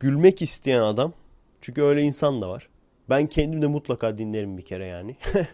Gülmek 0.00 0.42
isteyen 0.42 0.82
adam 0.82 1.12
çünkü 1.60 1.82
öyle 1.82 2.02
insan 2.02 2.42
da 2.42 2.48
var. 2.50 2.68
Ben 3.10 3.26
kendim 3.26 3.62
de 3.62 3.66
mutlaka 3.66 4.18
dinlerim 4.18 4.58
bir 4.58 4.62
kere 4.62 4.86
yani. 4.86 5.16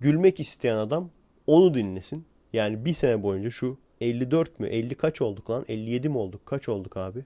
Gülmek 0.00 0.40
isteyen 0.40 0.76
adam 0.76 1.10
onu 1.46 1.74
dinlesin. 1.74 2.24
Yani 2.52 2.84
bir 2.84 2.92
sene 2.92 3.22
boyunca 3.22 3.50
şu 3.50 3.78
54 4.00 4.60
mü 4.60 4.66
50 4.66 4.94
kaç 4.94 5.22
olduk 5.22 5.50
lan 5.50 5.64
57 5.68 6.08
mi 6.08 6.18
olduk 6.18 6.46
kaç 6.46 6.68
olduk 6.68 6.96
abi? 6.96 7.24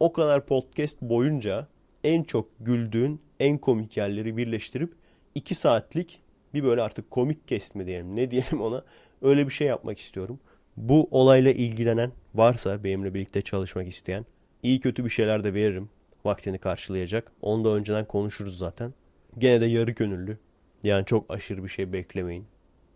O 0.00 0.12
kadar 0.12 0.46
podcast 0.46 1.02
boyunca 1.02 1.66
en 2.04 2.22
çok 2.22 2.48
güldüğün 2.60 3.20
en 3.40 3.58
komik 3.58 3.96
yerleri 3.96 4.36
birleştirip 4.36 4.94
2 5.34 5.54
saatlik 5.54 6.22
bir 6.54 6.64
böyle 6.64 6.82
artık 6.82 7.10
komik 7.10 7.48
kesme 7.48 7.86
diyelim 7.86 8.16
ne 8.16 8.30
diyelim 8.30 8.60
ona 8.60 8.84
öyle 9.22 9.46
bir 9.46 9.52
şey 9.52 9.66
yapmak 9.66 9.98
istiyorum. 9.98 10.40
Bu 10.76 11.08
olayla 11.10 11.50
ilgilenen 11.50 12.12
varsa 12.34 12.84
benimle 12.84 13.14
birlikte 13.14 13.42
çalışmak 13.42 13.88
isteyen 13.88 14.24
iyi 14.62 14.80
kötü 14.80 15.04
bir 15.04 15.10
şeyler 15.10 15.44
de 15.44 15.54
veririm. 15.54 15.90
Vaktini 16.24 16.58
karşılayacak. 16.58 17.32
Onu 17.42 17.64
da 17.64 17.68
önceden 17.68 18.04
konuşuruz 18.04 18.58
zaten. 18.58 18.94
Gene 19.38 19.60
de 19.60 19.66
yarı 19.66 19.90
gönüllü. 19.90 20.38
Yani 20.82 21.04
çok 21.06 21.32
aşırı 21.32 21.64
bir 21.64 21.68
şey 21.68 21.92
beklemeyin. 21.92 22.46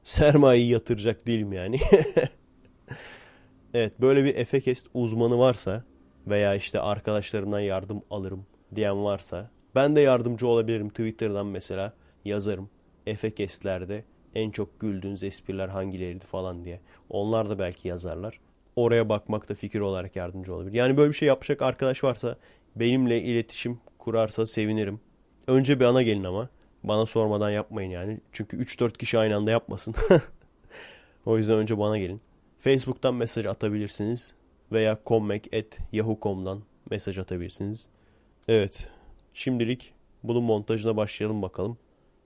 Sermayeyi 0.03 0.70
yatıracak 0.70 1.27
değilim 1.27 1.53
yani. 1.53 1.81
evet 3.74 4.01
böyle 4.01 4.24
bir 4.24 4.35
Efekest 4.37 4.87
uzmanı 4.95 5.39
varsa 5.39 5.85
veya 6.27 6.55
işte 6.55 6.81
arkadaşlarımdan 6.81 7.61
yardım 7.61 8.03
alırım 8.11 8.47
diyen 8.74 9.05
varsa 9.05 9.51
ben 9.74 9.97
de 9.97 10.01
yardımcı 10.01 10.47
olabilirim. 10.47 10.89
Twitter'dan 10.89 11.47
mesela 11.47 11.93
yazarım. 12.24 12.70
Efekestlerde 13.07 14.05
en 14.37 14.51
çok 14.51 14.80
güldüğünüz 14.80 15.22
espriler 15.22 15.68
hangileriydi 15.68 16.26
falan 16.26 16.64
diye. 16.64 16.80
Onlar 17.11 17.51
da 17.51 17.59
belki 17.59 17.89
yazarlar. 17.89 18.41
Oraya 18.76 19.09
bakmakta 19.09 19.55
fikir 19.55 19.80
olarak 19.80 20.16
yardımcı 20.16 20.55
olabilir. 20.55 20.72
Yani 20.74 20.97
böyle 20.97 21.09
bir 21.11 21.16
şey 21.16 21.28
yapacak 21.28 21.62
arkadaş 21.62 22.05
varsa 22.05 22.37
benimle 22.76 23.22
iletişim 23.22 23.80
kurarsa 23.99 24.47
sevinirim. 24.47 25.01
Önce 25.47 25.80
bir 25.80 25.84
ana 25.84 26.03
gelin 26.03 26.24
ama. 26.24 26.49
Bana 26.84 27.07
sormadan 27.07 27.51
yapmayın 27.51 27.91
yani. 27.91 28.20
Çünkü 28.32 28.57
3-4 28.57 28.99
kişi 28.99 29.18
aynı 29.18 29.37
anda 29.37 29.51
yapmasın. 29.51 29.95
o 31.26 31.37
yüzden 31.37 31.57
önce 31.57 31.78
bana 31.78 31.99
gelin. 31.99 32.20
Facebook'tan 32.59 33.14
mesaj 33.14 33.47
atabilirsiniz. 33.47 34.34
Veya 34.72 35.03
kommek.yahoo.com'dan 35.05 36.62
mesaj 36.91 37.18
atabilirsiniz. 37.18 37.87
Evet. 38.49 38.89
Şimdilik 39.34 39.93
bunun 40.22 40.45
montajına 40.45 40.97
başlayalım 40.97 41.43
bakalım. 41.43 41.78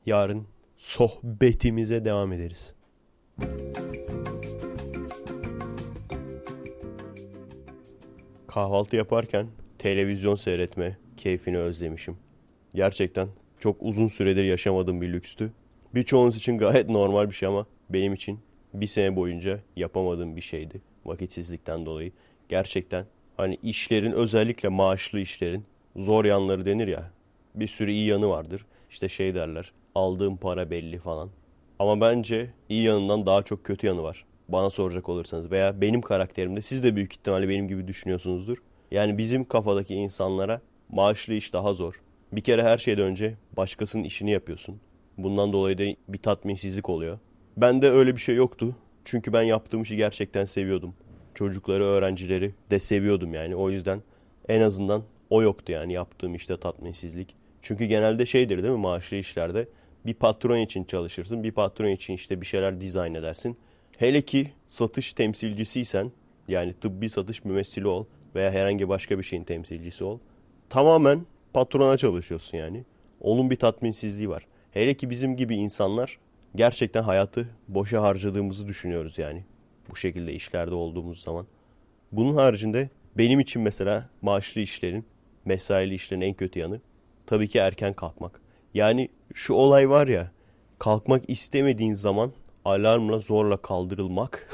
Yarın 0.06 0.46
sohbetimize 0.80 2.04
devam 2.04 2.32
ederiz. 2.32 2.74
Kahvaltı 8.46 8.96
yaparken 8.96 9.46
televizyon 9.78 10.34
seyretme 10.34 10.98
keyfini 11.16 11.58
özlemişim. 11.58 12.16
Gerçekten 12.74 13.28
çok 13.58 13.76
uzun 13.80 14.06
süredir 14.06 14.44
yaşamadığım 14.44 15.00
bir 15.00 15.12
lükstü. 15.12 15.52
Birçoğunuz 15.94 16.36
için 16.36 16.58
gayet 16.58 16.88
normal 16.88 17.28
bir 17.28 17.34
şey 17.34 17.48
ama 17.48 17.66
benim 17.90 18.14
için 18.14 18.40
bir 18.74 18.86
sene 18.86 19.16
boyunca 19.16 19.60
yapamadığım 19.76 20.36
bir 20.36 20.40
şeydi. 20.40 20.82
Vakitsizlikten 21.04 21.86
dolayı. 21.86 22.12
Gerçekten 22.48 23.06
hani 23.36 23.58
işlerin 23.62 24.12
özellikle 24.12 24.68
maaşlı 24.68 25.20
işlerin 25.20 25.64
zor 25.96 26.24
yanları 26.24 26.66
denir 26.66 26.88
ya. 26.88 27.10
Bir 27.54 27.66
sürü 27.66 27.90
iyi 27.90 28.06
yanı 28.06 28.28
vardır. 28.28 28.66
İşte 28.90 29.08
şey 29.08 29.34
derler 29.34 29.72
aldığım 29.94 30.36
para 30.36 30.70
belli 30.70 30.98
falan. 30.98 31.30
Ama 31.78 32.00
bence 32.00 32.50
iyi 32.68 32.82
yanından 32.82 33.26
daha 33.26 33.42
çok 33.42 33.64
kötü 33.64 33.86
yanı 33.86 34.02
var. 34.02 34.24
Bana 34.48 34.70
soracak 34.70 35.08
olursanız 35.08 35.50
veya 35.50 35.80
benim 35.80 36.00
karakterimde 36.00 36.62
siz 36.62 36.84
de 36.84 36.96
büyük 36.96 37.12
ihtimalle 37.12 37.48
benim 37.48 37.68
gibi 37.68 37.88
düşünüyorsunuzdur. 37.88 38.58
Yani 38.90 39.18
bizim 39.18 39.44
kafadaki 39.44 39.94
insanlara 39.94 40.60
maaşlı 40.88 41.34
iş 41.34 41.52
daha 41.52 41.74
zor. 41.74 42.02
Bir 42.32 42.40
kere 42.40 42.62
her 42.62 42.78
şeyden 42.78 43.04
önce 43.04 43.34
başkasının 43.56 44.04
işini 44.04 44.30
yapıyorsun. 44.30 44.80
Bundan 45.18 45.52
dolayı 45.52 45.78
da 45.78 45.84
bir 46.08 46.18
tatminsizlik 46.18 46.88
oluyor. 46.88 47.18
Bende 47.56 47.90
öyle 47.90 48.16
bir 48.16 48.20
şey 48.20 48.34
yoktu. 48.34 48.76
Çünkü 49.04 49.32
ben 49.32 49.42
yaptığım 49.42 49.82
işi 49.82 49.96
gerçekten 49.96 50.44
seviyordum. 50.44 50.94
Çocukları, 51.34 51.84
öğrencileri 51.84 52.54
de 52.70 52.78
seviyordum 52.78 53.34
yani. 53.34 53.56
O 53.56 53.70
yüzden 53.70 54.02
en 54.48 54.60
azından 54.60 55.02
o 55.30 55.42
yoktu 55.42 55.72
yani 55.72 55.92
yaptığım 55.92 56.34
işte 56.34 56.60
tatminsizlik. 56.60 57.34
Çünkü 57.62 57.84
genelde 57.84 58.26
şeydir 58.26 58.62
değil 58.62 58.74
mi 58.74 58.80
maaşlı 58.80 59.16
işlerde 59.16 59.68
bir 60.06 60.14
patron 60.14 60.58
için 60.58 60.84
çalışırsın. 60.84 61.42
Bir 61.42 61.52
patron 61.52 61.88
için 61.88 62.14
işte 62.14 62.40
bir 62.40 62.46
şeyler 62.46 62.80
dizayn 62.80 63.14
edersin. 63.14 63.56
Hele 63.98 64.22
ki 64.22 64.52
satış 64.68 65.12
temsilcisiysen 65.12 66.12
yani 66.48 66.72
tıbbi 66.72 67.08
satış 67.08 67.44
mümessili 67.44 67.88
ol 67.88 68.04
veya 68.34 68.50
herhangi 68.50 68.88
başka 68.88 69.18
bir 69.18 69.22
şeyin 69.22 69.44
temsilcisi 69.44 70.04
ol. 70.04 70.18
Tamamen 70.68 71.26
patrona 71.52 71.96
çalışıyorsun 71.96 72.58
yani. 72.58 72.84
Onun 73.20 73.50
bir 73.50 73.56
tatminsizliği 73.56 74.30
var. 74.30 74.46
Hele 74.70 74.94
ki 74.94 75.10
bizim 75.10 75.36
gibi 75.36 75.54
insanlar 75.54 76.18
gerçekten 76.54 77.02
hayatı 77.02 77.48
boşa 77.68 78.02
harcadığımızı 78.02 78.68
düşünüyoruz 78.68 79.18
yani. 79.18 79.44
Bu 79.90 79.96
şekilde 79.96 80.32
işlerde 80.32 80.74
olduğumuz 80.74 81.22
zaman. 81.22 81.46
Bunun 82.12 82.34
haricinde 82.34 82.90
benim 83.18 83.40
için 83.40 83.62
mesela 83.62 84.08
maaşlı 84.22 84.60
işlerin, 84.60 85.04
mesaili 85.44 85.94
işlerin 85.94 86.20
en 86.20 86.34
kötü 86.34 86.58
yanı 86.58 86.80
tabii 87.26 87.48
ki 87.48 87.58
erken 87.58 87.92
kalkmak. 87.92 88.39
Yani 88.74 89.08
şu 89.34 89.54
olay 89.54 89.90
var 89.90 90.08
ya 90.08 90.30
kalkmak 90.78 91.30
istemediğin 91.30 91.94
zaman 91.94 92.32
alarmla 92.64 93.18
zorla 93.18 93.56
kaldırılmak. 93.56 94.50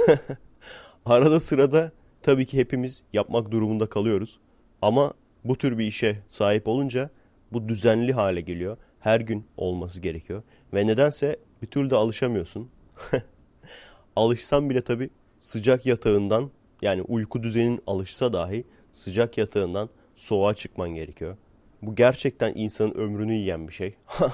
Arada 1.04 1.40
sırada 1.40 1.92
tabii 2.22 2.46
ki 2.46 2.58
hepimiz 2.58 3.02
yapmak 3.12 3.50
durumunda 3.50 3.86
kalıyoruz. 3.86 4.38
Ama 4.82 5.12
bu 5.44 5.58
tür 5.58 5.78
bir 5.78 5.86
işe 5.86 6.18
sahip 6.28 6.68
olunca 6.68 7.10
bu 7.52 7.68
düzenli 7.68 8.12
hale 8.12 8.40
geliyor. 8.40 8.76
Her 9.00 9.20
gün 9.20 9.46
olması 9.56 10.00
gerekiyor. 10.00 10.42
Ve 10.74 10.86
nedense 10.86 11.36
bir 11.62 11.66
türlü 11.66 11.90
de 11.90 11.96
alışamıyorsun. 11.96 12.70
Alışsan 14.16 14.70
bile 14.70 14.80
tabii 14.80 15.10
sıcak 15.38 15.86
yatağından 15.86 16.50
yani 16.82 17.02
uyku 17.02 17.42
düzenin 17.42 17.82
alışsa 17.86 18.32
dahi 18.32 18.64
sıcak 18.92 19.38
yatağından 19.38 19.88
soğuğa 20.16 20.54
çıkman 20.54 20.88
gerekiyor. 20.88 21.36
Bu 21.82 21.94
gerçekten 21.94 22.52
insanın 22.54 22.94
ömrünü 22.94 23.34
yiyen 23.34 23.68
bir 23.68 23.72
şey. 23.72 23.94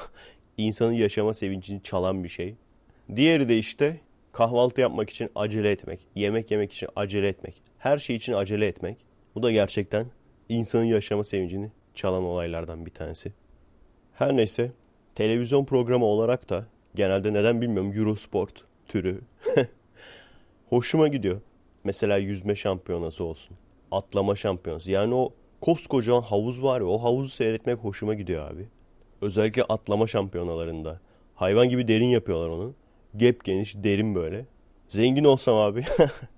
insanın 0.56 0.92
yaşama 0.92 1.32
sevincini 1.32 1.82
çalan 1.82 2.24
bir 2.24 2.28
şey. 2.28 2.54
Diğeri 3.16 3.48
de 3.48 3.58
işte 3.58 4.00
kahvaltı 4.32 4.80
yapmak 4.80 5.10
için 5.10 5.30
acele 5.34 5.70
etmek, 5.70 6.00
yemek 6.14 6.50
yemek 6.50 6.72
için 6.72 6.88
acele 6.96 7.28
etmek, 7.28 7.62
her 7.78 7.98
şey 7.98 8.16
için 8.16 8.32
acele 8.32 8.66
etmek. 8.66 8.96
Bu 9.34 9.42
da 9.42 9.50
gerçekten 9.50 10.06
insanın 10.48 10.84
yaşama 10.84 11.24
sevincini 11.24 11.70
çalan 11.94 12.24
olaylardan 12.24 12.86
bir 12.86 12.90
tanesi. 12.90 13.32
Her 14.14 14.36
neyse 14.36 14.72
televizyon 15.14 15.64
programı 15.64 16.04
olarak 16.04 16.50
da 16.50 16.66
genelde 16.94 17.32
neden 17.32 17.60
bilmiyorum 17.60 17.92
Eurosport 17.96 18.64
türü 18.88 19.20
hoşuma 20.68 21.08
gidiyor. 21.08 21.40
Mesela 21.84 22.16
yüzme 22.16 22.54
şampiyonası 22.54 23.24
olsun, 23.24 23.56
atlama 23.90 24.36
şampiyonası. 24.36 24.90
Yani 24.90 25.14
o 25.14 25.32
koskocaman 25.62 26.22
havuz 26.22 26.62
var 26.62 26.80
ya 26.80 26.86
o 26.86 27.02
havuzu 27.02 27.28
seyretmek 27.28 27.78
hoşuma 27.78 28.14
gidiyor 28.14 28.50
abi. 28.50 28.66
Özellikle 29.20 29.62
atlama 29.62 30.06
şampiyonalarında. 30.06 31.00
Hayvan 31.34 31.68
gibi 31.68 31.88
derin 31.88 32.06
yapıyorlar 32.06 32.48
onu. 32.48 32.74
Gep 33.16 33.44
geniş, 33.44 33.74
derin 33.76 34.14
böyle. 34.14 34.46
Zengin 34.88 35.24
olsam 35.24 35.56
abi 35.56 35.84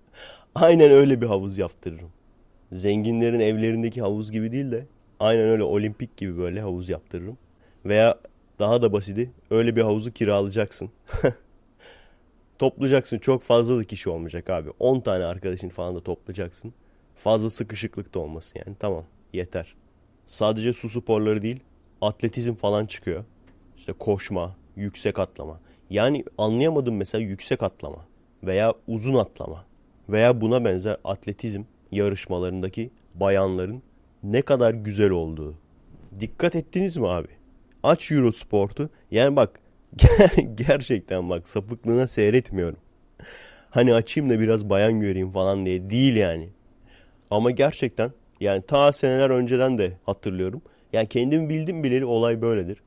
aynen 0.54 0.90
öyle 0.90 1.20
bir 1.20 1.26
havuz 1.26 1.58
yaptırırım. 1.58 2.10
Zenginlerin 2.72 3.40
evlerindeki 3.40 4.00
havuz 4.00 4.32
gibi 4.32 4.52
değil 4.52 4.70
de 4.70 4.86
aynen 5.20 5.48
öyle 5.48 5.62
olimpik 5.62 6.16
gibi 6.16 6.38
böyle 6.38 6.60
havuz 6.60 6.88
yaptırırım. 6.88 7.38
Veya 7.84 8.18
daha 8.58 8.82
da 8.82 8.92
basiti 8.92 9.30
öyle 9.50 9.76
bir 9.76 9.82
havuzu 9.82 10.12
kiralayacaksın. 10.12 10.90
Toplayacaksın 12.58 13.18
çok 13.18 13.42
fazla 13.42 13.78
da 13.78 13.84
kişi 13.84 14.10
olmayacak 14.10 14.50
abi. 14.50 14.70
10 14.78 15.00
tane 15.00 15.24
arkadaşın 15.24 15.68
falan 15.68 15.96
da 15.96 16.00
toplayacaksın. 16.02 16.74
Fazla 17.16 17.50
sıkışıklık 17.50 18.14
da 18.14 18.18
olmasın 18.18 18.62
yani. 18.66 18.76
Tamam 18.80 19.04
yeter. 19.34 19.74
Sadece 20.26 20.72
su 20.72 20.88
sporları 20.88 21.42
değil 21.42 21.60
atletizm 22.00 22.54
falan 22.54 22.86
çıkıyor. 22.86 23.24
İşte 23.76 23.92
koşma, 23.92 24.56
yüksek 24.76 25.18
atlama. 25.18 25.60
Yani 25.90 26.24
anlayamadım 26.38 26.96
mesela 26.96 27.24
yüksek 27.24 27.62
atlama 27.62 28.06
veya 28.42 28.74
uzun 28.88 29.14
atlama 29.14 29.64
veya 30.08 30.40
buna 30.40 30.64
benzer 30.64 30.96
atletizm 31.04 31.62
yarışmalarındaki 31.92 32.90
bayanların 33.14 33.82
ne 34.22 34.42
kadar 34.42 34.74
güzel 34.74 35.10
olduğu. 35.10 35.54
Dikkat 36.20 36.54
ettiniz 36.56 36.96
mi 36.96 37.08
abi? 37.08 37.28
Aç 37.82 38.12
Eurosport'u. 38.12 38.90
Yani 39.10 39.36
bak 39.36 39.60
gerçekten 40.54 41.30
bak 41.30 41.48
sapıklığına 41.48 42.06
seyretmiyorum. 42.06 42.78
Hani 43.70 43.94
açayım 43.94 44.30
da 44.30 44.40
biraz 44.40 44.70
bayan 44.70 45.00
göreyim 45.00 45.32
falan 45.32 45.66
diye 45.66 45.90
değil 45.90 46.16
yani. 46.16 46.48
Ama 47.30 47.50
gerçekten 47.50 48.12
yani 48.40 48.62
ta 48.62 48.92
seneler 48.92 49.30
önceden 49.30 49.78
de 49.78 49.92
hatırlıyorum. 50.06 50.62
Yani 50.92 51.06
kendimi 51.06 51.48
bildim 51.48 51.82
bileli 51.82 52.04
olay 52.04 52.42
böyledir. 52.42 52.78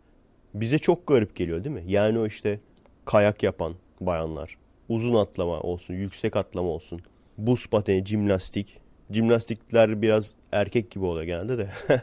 Bize 0.53 0.79
çok 0.79 1.07
garip 1.07 1.35
geliyor 1.35 1.63
değil 1.63 1.75
mi? 1.75 1.83
Yani 1.87 2.19
o 2.19 2.25
işte 2.25 2.59
kayak 3.05 3.43
yapan 3.43 3.75
bayanlar, 4.01 4.57
uzun 4.89 5.15
atlama 5.15 5.59
olsun, 5.59 5.93
yüksek 5.93 6.35
atlama 6.35 6.69
olsun, 6.69 7.01
buz 7.37 7.67
pateni, 7.67 8.05
jimnastik. 8.05 8.79
Jimnastikler 9.11 10.01
biraz 10.01 10.33
erkek 10.51 10.91
gibi 10.91 11.05
oluyor 11.05 11.25
genelde 11.25 11.57
de. 11.57 11.69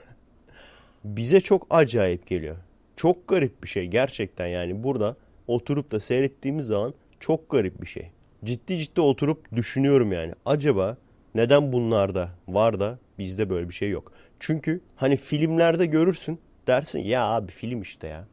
Bize 1.05 1.41
çok 1.41 1.67
acayip 1.71 2.27
geliyor. 2.27 2.57
Çok 2.97 3.29
garip 3.29 3.63
bir 3.63 3.69
şey 3.69 3.87
gerçekten 3.87 4.47
yani 4.47 4.83
burada 4.83 5.17
oturup 5.47 5.91
da 5.91 6.01
seyrettiğimiz 6.01 6.67
zaman 6.67 6.95
çok 7.21 7.51
garip 7.51 7.83
bir 7.83 7.87
şey. 7.87 8.11
Ciddi 8.45 8.79
ciddi 8.79 9.01
oturup 9.01 9.57
düşünüyorum 9.57 10.13
yani. 10.13 10.33
Acaba 10.47 10.97
neden 11.35 11.73
bunlarda 11.73 12.31
var 12.49 12.81
da 12.81 12.99
bizde 13.19 13.51
böyle 13.51 13.69
bir 13.69 13.75
şey 13.75 13.91
yok? 13.91 14.13
Çünkü 14.41 14.81
hani 14.97 15.17
filmlerde 15.17 15.87
görürsün 15.87 16.41
dersin 16.67 16.99
ya 16.99 17.25
abi 17.25 17.53
film 17.53 17.83
işte 17.83 18.07
ya. 18.07 18.25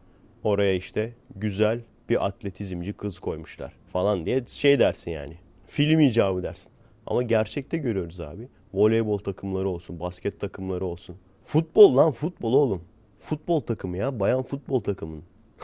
Oraya 0.43 0.74
işte 0.74 1.14
güzel 1.36 1.82
bir 2.10 2.26
atletizmci 2.26 2.93
kız 2.93 3.20
koymuşlar 3.20 3.74
falan 3.93 4.26
diye 4.26 4.45
şey 4.47 4.80
dersin 4.80 5.12
yani. 5.12 5.38
Film 5.68 5.99
icabı 5.99 6.43
dersin. 6.43 6.72
Ama 7.06 7.24
gerçekte 7.24 7.78
görüyoruz 7.78 8.20
abi. 8.20 8.47
Voleybol 8.74 9.18
takımları 9.18 9.70
olsun, 9.70 9.99
basket 9.99 10.39
takımları 10.39 10.86
olsun. 10.86 11.18
Futbol 11.43 11.97
lan 11.97 12.12
futbol 12.12 12.54
oğlum. 12.54 12.82
Futbol 13.20 13.60
takımı 13.60 13.97
ya. 13.97 14.20
Bayan 14.20 14.43
futbol 14.43 14.82
takımının. 14.82 15.24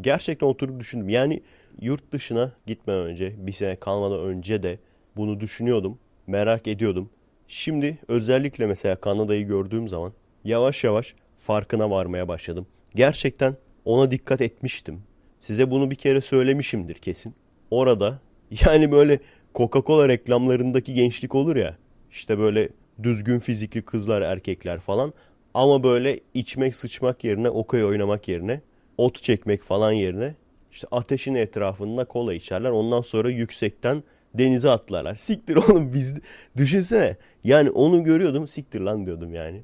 Gerçekten 0.00 0.46
oturup 0.46 0.80
düşündüm. 0.80 1.08
Yani 1.08 1.42
yurt 1.80 2.12
dışına 2.12 2.52
gitmeden 2.66 3.00
önce, 3.00 3.46
bir 3.46 3.52
sene 3.52 3.76
kalmadan 3.76 4.20
önce 4.20 4.62
de 4.62 4.78
bunu 5.16 5.40
düşünüyordum. 5.40 5.98
Merak 6.26 6.66
ediyordum. 6.66 7.10
Şimdi 7.48 7.98
özellikle 8.08 8.66
mesela 8.66 8.96
Kanada'yı 8.96 9.46
gördüğüm 9.46 9.88
zaman 9.88 10.12
yavaş 10.44 10.84
yavaş 10.84 11.14
farkına 11.38 11.90
varmaya 11.90 12.28
başladım. 12.28 12.66
Gerçekten 12.94 13.56
ona 13.84 14.10
dikkat 14.10 14.40
etmiştim. 14.40 15.02
Size 15.40 15.70
bunu 15.70 15.90
bir 15.90 15.96
kere 15.96 16.20
söylemişimdir 16.20 16.94
kesin. 16.94 17.34
Orada 17.70 18.20
yani 18.66 18.92
böyle 18.92 19.18
Coca-Cola 19.54 20.08
reklamlarındaki 20.08 20.94
gençlik 20.94 21.34
olur 21.34 21.56
ya. 21.56 21.76
İşte 22.10 22.38
böyle 22.38 22.68
düzgün 23.02 23.38
fizikli 23.38 23.82
kızlar, 23.82 24.22
erkekler 24.22 24.80
falan. 24.80 25.12
Ama 25.54 25.82
böyle 25.82 26.20
içmek, 26.34 26.76
sıçmak 26.76 27.24
yerine, 27.24 27.50
okey 27.50 27.84
oynamak 27.84 28.28
yerine, 28.28 28.60
ot 28.98 29.22
çekmek 29.22 29.62
falan 29.62 29.92
yerine 29.92 30.34
işte 30.74 30.86
ateşin 30.90 31.34
etrafında 31.34 32.04
kola 32.04 32.34
içerler. 32.34 32.70
Ondan 32.70 33.00
sonra 33.00 33.30
yüksekten 33.30 34.02
denize 34.34 34.70
atlarlar. 34.70 35.14
Siktir 35.14 35.56
oğlum 35.56 35.94
biz 35.94 36.14
düşünsene. 36.56 37.16
Yani 37.44 37.70
onu 37.70 38.04
görüyordum 38.04 38.48
siktir 38.48 38.80
lan 38.80 39.06
diyordum 39.06 39.34
yani. 39.34 39.62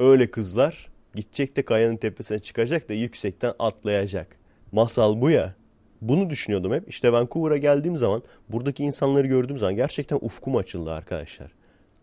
Öyle 0.00 0.30
kızlar 0.30 0.88
gidecek 1.14 1.56
de 1.56 1.64
kayanın 1.64 1.96
tepesine 1.96 2.38
çıkacak 2.38 2.88
da 2.88 2.92
yüksekten 2.92 3.52
atlayacak. 3.58 4.36
Masal 4.72 5.20
bu 5.20 5.30
ya. 5.30 5.54
Bunu 6.00 6.30
düşünüyordum 6.30 6.72
hep. 6.72 6.88
İşte 6.88 7.12
Vancouver'a 7.12 7.56
geldiğim 7.56 7.96
zaman 7.96 8.22
buradaki 8.48 8.84
insanları 8.84 9.26
gördüğüm 9.26 9.58
zaman 9.58 9.76
gerçekten 9.76 10.18
ufkum 10.20 10.56
açıldı 10.56 10.92
arkadaşlar. 10.92 11.52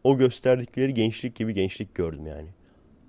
O 0.03 0.17
gösterdikleri 0.17 0.93
gençlik 0.93 1.35
gibi 1.35 1.53
gençlik 1.53 1.95
gördüm 1.95 2.27
yani. 2.27 2.47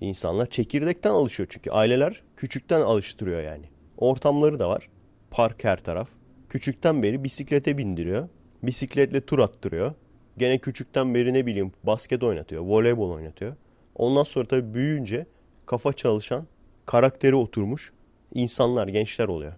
İnsanlar 0.00 0.46
çekirdekten 0.46 1.10
alışıyor 1.10 1.46
çünkü 1.52 1.70
aileler 1.70 2.22
küçükten 2.36 2.80
alıştırıyor 2.80 3.42
yani. 3.42 3.64
Ortamları 3.96 4.58
da 4.58 4.68
var. 4.68 4.88
Park 5.30 5.64
her 5.64 5.76
taraf. 5.76 6.08
Küçükten 6.48 7.02
beri 7.02 7.24
bisiklete 7.24 7.78
bindiriyor. 7.78 8.28
Bisikletle 8.62 9.20
tur 9.20 9.38
attırıyor. 9.38 9.94
Gene 10.38 10.58
küçükten 10.58 11.14
beri 11.14 11.34
ne 11.34 11.46
bileyim 11.46 11.72
basket 11.84 12.22
oynatıyor, 12.22 12.62
voleybol 12.62 13.10
oynatıyor. 13.10 13.56
Ondan 13.94 14.22
sonra 14.22 14.48
tabii 14.48 14.74
büyüyünce 14.74 15.26
kafa 15.66 15.92
çalışan, 15.92 16.46
karakteri 16.86 17.34
oturmuş 17.34 17.92
insanlar, 18.34 18.88
gençler 18.88 19.28
oluyor. 19.28 19.52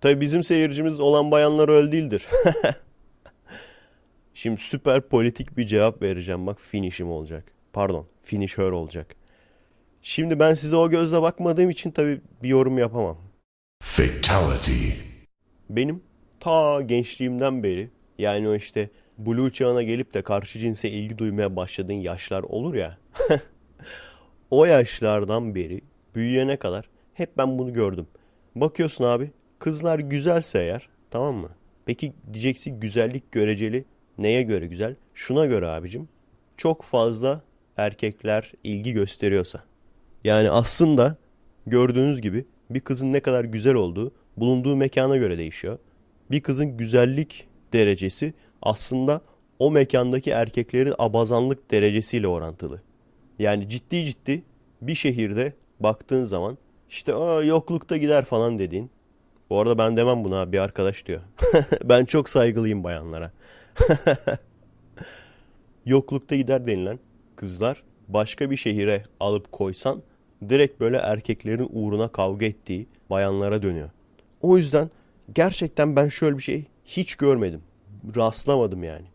Tabii 0.00 0.20
bizim 0.20 0.44
seyircimiz 0.44 1.00
olan 1.00 1.30
bayanlar 1.30 1.68
öyle 1.68 1.92
değildir. 1.92 2.26
Şimdi 4.34 4.60
süper 4.60 5.00
politik 5.00 5.56
bir 5.56 5.66
cevap 5.66 6.02
vereceğim. 6.02 6.46
Bak 6.46 6.60
finishim 6.60 7.10
olacak. 7.10 7.52
Pardon, 7.72 8.06
finisher 8.22 8.70
olacak. 8.70 9.16
Şimdi 10.02 10.38
ben 10.38 10.54
size 10.54 10.76
o 10.76 10.90
gözle 10.90 11.22
bakmadığım 11.22 11.70
için 11.70 11.90
tabii 11.90 12.20
bir 12.42 12.48
yorum 12.48 12.78
yapamam. 12.78 13.18
Fatality. 13.82 14.88
Benim 15.70 16.02
ta 16.40 16.82
gençliğimden 16.82 17.62
beri 17.62 17.90
yani 18.20 18.48
o 18.48 18.54
işte 18.54 18.90
blue 19.18 19.52
çağına 19.52 19.82
gelip 19.82 20.14
de 20.14 20.22
karşı 20.22 20.58
cinse 20.58 20.90
ilgi 20.90 21.18
duymaya 21.18 21.56
başladığın 21.56 21.92
yaşlar 21.92 22.42
olur 22.42 22.74
ya. 22.74 22.98
o 24.50 24.64
yaşlardan 24.64 25.54
beri 25.54 25.80
büyüyene 26.14 26.56
kadar 26.56 26.88
hep 27.14 27.38
ben 27.38 27.58
bunu 27.58 27.72
gördüm. 27.72 28.06
Bakıyorsun 28.54 29.04
abi 29.04 29.30
kızlar 29.58 29.98
güzelse 29.98 30.58
eğer 30.58 30.88
tamam 31.10 31.34
mı? 31.34 31.48
Peki 31.86 32.12
diyeceksin 32.32 32.80
güzellik 32.80 33.32
göreceli 33.32 33.84
neye 34.18 34.42
göre 34.42 34.66
güzel? 34.66 34.96
Şuna 35.14 35.46
göre 35.46 35.68
abicim 35.68 36.08
çok 36.56 36.82
fazla 36.82 37.42
erkekler 37.76 38.52
ilgi 38.64 38.92
gösteriyorsa. 38.92 39.62
Yani 40.24 40.50
aslında 40.50 41.16
gördüğünüz 41.66 42.20
gibi 42.20 42.44
bir 42.70 42.80
kızın 42.80 43.12
ne 43.12 43.20
kadar 43.20 43.44
güzel 43.44 43.74
olduğu 43.74 44.12
bulunduğu 44.36 44.76
mekana 44.76 45.16
göre 45.16 45.38
değişiyor. 45.38 45.78
Bir 46.30 46.40
kızın 46.40 46.76
güzellik 46.76 47.49
derecesi 47.72 48.34
aslında 48.62 49.20
o 49.58 49.70
mekandaki 49.70 50.30
erkeklerin 50.30 50.94
abazanlık 50.98 51.70
derecesiyle 51.70 52.28
orantılı. 52.28 52.80
Yani 53.38 53.68
ciddi 53.68 54.04
ciddi 54.04 54.42
bir 54.82 54.94
şehirde 54.94 55.52
baktığın 55.80 56.24
zaman 56.24 56.58
işte 56.88 57.14
Aa, 57.14 57.42
yoklukta 57.42 57.96
gider 57.96 58.24
falan 58.24 58.58
dediğin. 58.58 58.90
Bu 59.50 59.58
arada 59.60 59.78
ben 59.78 59.96
demem 59.96 60.24
buna 60.24 60.52
bir 60.52 60.58
arkadaş 60.58 61.06
diyor. 61.06 61.20
ben 61.84 62.04
çok 62.04 62.28
saygılıyım 62.28 62.84
bayanlara. 62.84 63.32
yoklukta 65.86 66.36
gider 66.36 66.66
denilen 66.66 66.98
kızlar 67.36 67.82
başka 68.08 68.50
bir 68.50 68.56
şehire 68.56 69.02
alıp 69.20 69.52
koysan 69.52 70.02
direkt 70.48 70.80
böyle 70.80 70.96
erkeklerin 70.96 71.68
uğruna 71.72 72.08
kavga 72.08 72.46
ettiği 72.46 72.86
bayanlara 73.10 73.62
dönüyor. 73.62 73.90
O 74.40 74.56
yüzden 74.56 74.90
gerçekten 75.34 75.96
ben 75.96 76.08
şöyle 76.08 76.38
bir 76.38 76.42
şey 76.42 76.64
hiç 76.90 77.14
görmedim. 77.14 77.62
Rastlamadım 78.16 78.82
yani. 78.82 79.06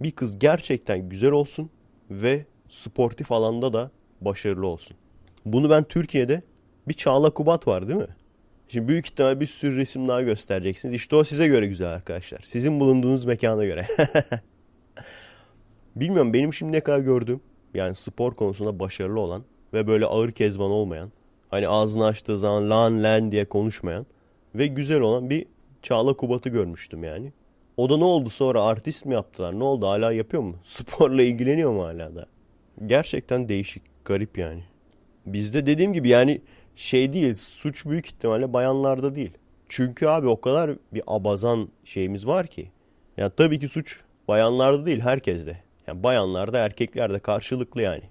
Bir 0.00 0.10
kız 0.10 0.38
gerçekten 0.38 1.08
güzel 1.08 1.30
olsun 1.30 1.70
ve 2.10 2.44
sportif 2.68 3.32
alanda 3.32 3.72
da 3.72 3.90
başarılı 4.20 4.66
olsun. 4.66 4.96
Bunu 5.44 5.70
ben 5.70 5.84
Türkiye'de 5.84 6.42
bir 6.88 6.94
Çağla 6.94 7.30
Kubat 7.30 7.66
var 7.66 7.88
değil 7.88 8.00
mi? 8.00 8.16
Şimdi 8.68 8.88
büyük 8.88 9.06
ihtimal 9.06 9.40
bir 9.40 9.46
sürü 9.46 9.76
resim 9.76 10.08
daha 10.08 10.22
göstereceksiniz. 10.22 10.94
İşte 10.94 11.16
o 11.16 11.24
size 11.24 11.46
göre 11.46 11.66
güzel 11.66 11.88
arkadaşlar. 11.88 12.40
Sizin 12.40 12.80
bulunduğunuz 12.80 13.24
mekana 13.24 13.64
göre. 13.64 13.86
Bilmiyorum 15.96 16.32
benim 16.32 16.54
şimdi 16.54 16.72
ne 16.72 16.80
kadar 16.80 16.98
gördüğüm 16.98 17.40
yani 17.74 17.94
spor 17.94 18.34
konusunda 18.34 18.78
başarılı 18.78 19.20
olan 19.20 19.44
ve 19.72 19.86
böyle 19.86 20.06
ağır 20.06 20.32
kezban 20.32 20.70
olmayan 20.70 21.12
hani 21.48 21.68
ağzını 21.68 22.04
açtığı 22.04 22.38
zaman 22.38 22.70
lan 22.70 23.02
lan 23.02 23.32
diye 23.32 23.44
konuşmayan 23.44 24.06
ve 24.54 24.66
güzel 24.66 25.00
olan 25.00 25.30
bir 25.30 25.46
Çağla 25.86 26.14
Kubat'ı 26.16 26.48
görmüştüm 26.48 27.04
yani. 27.04 27.32
O 27.76 27.90
da 27.90 27.96
ne 27.96 28.04
oldu 28.04 28.30
sonra 28.30 28.62
artist 28.62 29.04
mi 29.04 29.14
yaptılar? 29.14 29.58
Ne 29.58 29.64
oldu 29.64 29.86
hala 29.86 30.12
yapıyor 30.12 30.42
mu? 30.42 30.56
Sporla 30.64 31.22
ilgileniyor 31.22 31.72
mu 31.72 31.84
hala 31.84 32.14
da? 32.14 32.26
Gerçekten 32.86 33.48
değişik, 33.48 33.82
garip 34.04 34.38
yani. 34.38 34.62
Bizde 35.26 35.66
dediğim 35.66 35.92
gibi 35.92 36.08
yani 36.08 36.40
şey 36.76 37.12
değil, 37.12 37.34
suç 37.34 37.86
büyük 37.86 38.06
ihtimalle 38.06 38.52
bayanlarda 38.52 39.14
değil. 39.14 39.30
Çünkü 39.68 40.06
abi 40.06 40.28
o 40.28 40.40
kadar 40.40 40.70
bir 40.94 41.02
abazan 41.06 41.68
şeyimiz 41.84 42.26
var 42.26 42.46
ki. 42.46 42.70
Ya 43.16 43.30
tabii 43.30 43.58
ki 43.58 43.68
suç 43.68 44.00
bayanlarda 44.28 44.86
değil 44.86 45.00
herkeste. 45.00 45.62
Yani 45.86 46.02
bayanlarda 46.02 46.58
erkeklerde 46.58 47.18
karşılıklı 47.18 47.82
yani. 47.82 48.04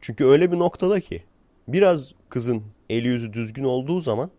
Çünkü 0.00 0.24
öyle 0.24 0.52
bir 0.52 0.58
noktada 0.58 1.00
ki 1.00 1.22
biraz 1.68 2.12
kızın 2.28 2.62
eli 2.90 3.08
yüzü 3.08 3.32
düzgün 3.32 3.64
olduğu 3.64 4.00
zaman 4.00 4.30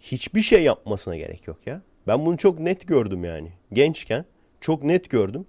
hiçbir 0.00 0.40
şey 0.40 0.62
yapmasına 0.62 1.16
gerek 1.16 1.46
yok 1.46 1.66
ya. 1.66 1.82
Ben 2.06 2.26
bunu 2.26 2.36
çok 2.36 2.60
net 2.60 2.88
gördüm 2.88 3.24
yani. 3.24 3.52
Gençken 3.72 4.24
çok 4.60 4.84
net 4.84 5.10
gördüm. 5.10 5.46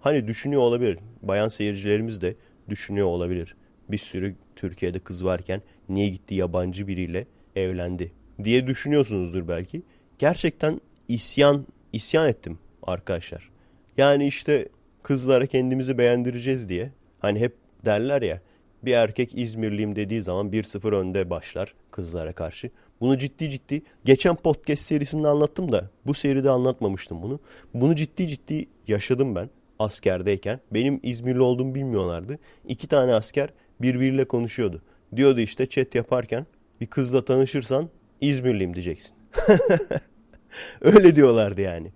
Hani 0.00 0.26
düşünüyor 0.26 0.62
olabilir. 0.62 0.98
Bayan 1.22 1.48
seyircilerimiz 1.48 2.22
de 2.22 2.34
düşünüyor 2.68 3.06
olabilir. 3.06 3.56
Bir 3.88 3.98
sürü 3.98 4.34
Türkiye'de 4.56 4.98
kız 4.98 5.24
varken 5.24 5.62
niye 5.88 6.08
gitti 6.08 6.34
yabancı 6.34 6.86
biriyle 6.88 7.26
evlendi 7.56 8.12
diye 8.44 8.66
düşünüyorsunuzdur 8.66 9.48
belki. 9.48 9.82
Gerçekten 10.18 10.80
isyan 11.08 11.66
isyan 11.92 12.28
ettim 12.28 12.58
arkadaşlar. 12.82 13.50
Yani 13.96 14.26
işte 14.26 14.68
kızlara 15.02 15.46
kendimizi 15.46 15.98
beğendireceğiz 15.98 16.68
diye. 16.68 16.90
Hani 17.18 17.40
hep 17.40 17.56
derler 17.84 18.22
ya 18.22 18.40
bir 18.82 18.92
erkek 18.92 19.38
İzmirliyim 19.38 19.96
dediği 19.96 20.22
zaman 20.22 20.50
1-0 20.50 20.96
önde 20.96 21.30
başlar 21.30 21.74
kızlara 21.90 22.32
karşı. 22.32 22.70
Bunu 23.00 23.18
ciddi 23.18 23.50
ciddi 23.50 23.82
geçen 24.04 24.36
podcast 24.36 24.82
serisinde 24.82 25.28
anlattım 25.28 25.72
da 25.72 25.90
bu 26.06 26.14
seride 26.14 26.50
anlatmamıştım 26.50 27.22
bunu. 27.22 27.40
Bunu 27.74 27.94
ciddi 27.94 28.28
ciddi 28.28 28.66
yaşadım 28.88 29.34
ben 29.34 29.50
askerdeyken. 29.78 30.60
Benim 30.70 31.00
İzmirli 31.02 31.40
olduğumu 31.40 31.74
bilmiyorlardı. 31.74 32.38
İki 32.68 32.86
tane 32.86 33.14
asker 33.14 33.50
birbiriyle 33.80 34.24
konuşuyordu. 34.24 34.82
Diyordu 35.16 35.40
işte 35.40 35.66
chat 35.66 35.94
yaparken 35.94 36.46
bir 36.80 36.86
kızla 36.86 37.24
tanışırsan 37.24 37.88
İzmirliyim 38.20 38.74
diyeceksin. 38.74 39.14
Öyle 40.80 41.14
diyorlardı 41.14 41.60
yani. 41.60 41.92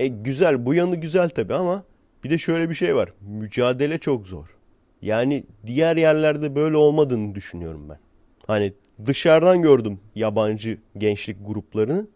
E 0.00 0.06
güzel 0.06 0.66
bu 0.66 0.74
yanı 0.74 0.96
güzel 0.96 1.28
tabii 1.28 1.54
ama 1.54 1.84
bir 2.24 2.30
de 2.30 2.38
şöyle 2.38 2.70
bir 2.70 2.74
şey 2.74 2.96
var. 2.96 3.12
Mücadele 3.20 3.98
çok 3.98 4.26
zor. 4.26 4.56
Yani 5.02 5.44
diğer 5.66 5.96
yerlerde 5.96 6.54
böyle 6.54 6.76
olmadığını 6.76 7.34
düşünüyorum 7.34 7.88
ben. 7.88 7.98
Hani 8.46 8.72
dışarıdan 9.06 9.62
gördüm 9.62 10.00
yabancı 10.14 10.78
gençlik 10.98 11.46
gruplarını. 11.46 12.06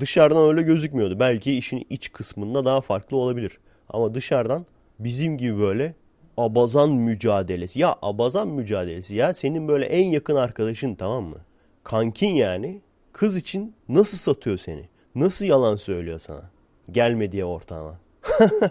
Dışarıdan 0.00 0.48
öyle 0.48 0.62
gözükmüyordu. 0.62 1.20
Belki 1.20 1.56
işin 1.58 1.86
iç 1.90 2.12
kısmında 2.12 2.64
daha 2.64 2.80
farklı 2.80 3.16
olabilir. 3.16 3.58
Ama 3.88 4.14
dışarıdan 4.14 4.66
bizim 4.98 5.38
gibi 5.38 5.58
böyle 5.58 5.94
abazan 6.36 6.90
mücadelesi. 6.90 7.80
Ya 7.80 7.96
abazan 8.02 8.48
mücadelesi 8.48 9.14
ya 9.14 9.34
senin 9.34 9.68
böyle 9.68 9.84
en 9.84 10.06
yakın 10.08 10.36
arkadaşın 10.36 10.94
tamam 10.94 11.24
mı? 11.24 11.38
Kankin 11.84 12.34
yani 12.34 12.80
kız 13.12 13.36
için 13.36 13.74
nasıl 13.88 14.18
satıyor 14.18 14.56
seni? 14.56 14.88
Nasıl 15.14 15.44
yalan 15.44 15.76
söylüyor 15.76 16.18
sana? 16.18 16.50
Gelme 16.90 17.32
diye 17.32 17.44
ortağına. 17.44 17.98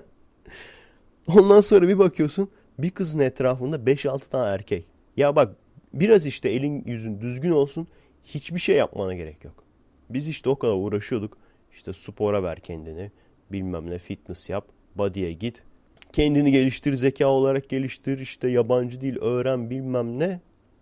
Ondan 1.28 1.62
sonra 1.62 1.88
bir 1.88 2.00
bakıyorsun 2.00 2.50
bir 2.80 2.90
kızın 2.90 3.20
etrafında 3.20 3.76
5-6 3.76 4.30
tane 4.30 4.50
erkek. 4.50 4.86
Ya 5.18 5.36
bak 5.36 5.56
biraz 5.94 6.26
işte 6.26 6.50
elin 6.50 6.84
yüzün 6.86 7.22
düzgün 7.22 7.52
olsun 7.52 7.88
hiçbir 8.24 8.60
şey 8.60 8.76
yapmana 8.76 9.14
gerek 9.14 9.44
yok. 9.44 9.64
Biz 10.10 10.30
işte 10.30 10.50
o 10.50 10.60
kadar 10.60 10.74
uğraşıyorduk. 10.74 11.38
İşte 11.72 11.94
spora 11.94 12.44
ver 12.44 12.60
kendini. 12.60 13.12
Bilmem 13.52 13.90
ne 13.90 14.00
fitness 14.00 14.50
yap. 14.50 14.68
Body'ye 14.96 15.34
git. 15.34 15.64
Kendini 16.14 16.52
geliştir, 16.52 16.94
zeka 16.94 17.28
olarak 17.28 17.70
geliştir. 17.70 18.20
işte 18.20 18.50
yabancı 18.50 19.02
dil 19.02 19.18
öğren 19.22 19.70
bilmem 19.70 20.20
ne. 20.20 20.40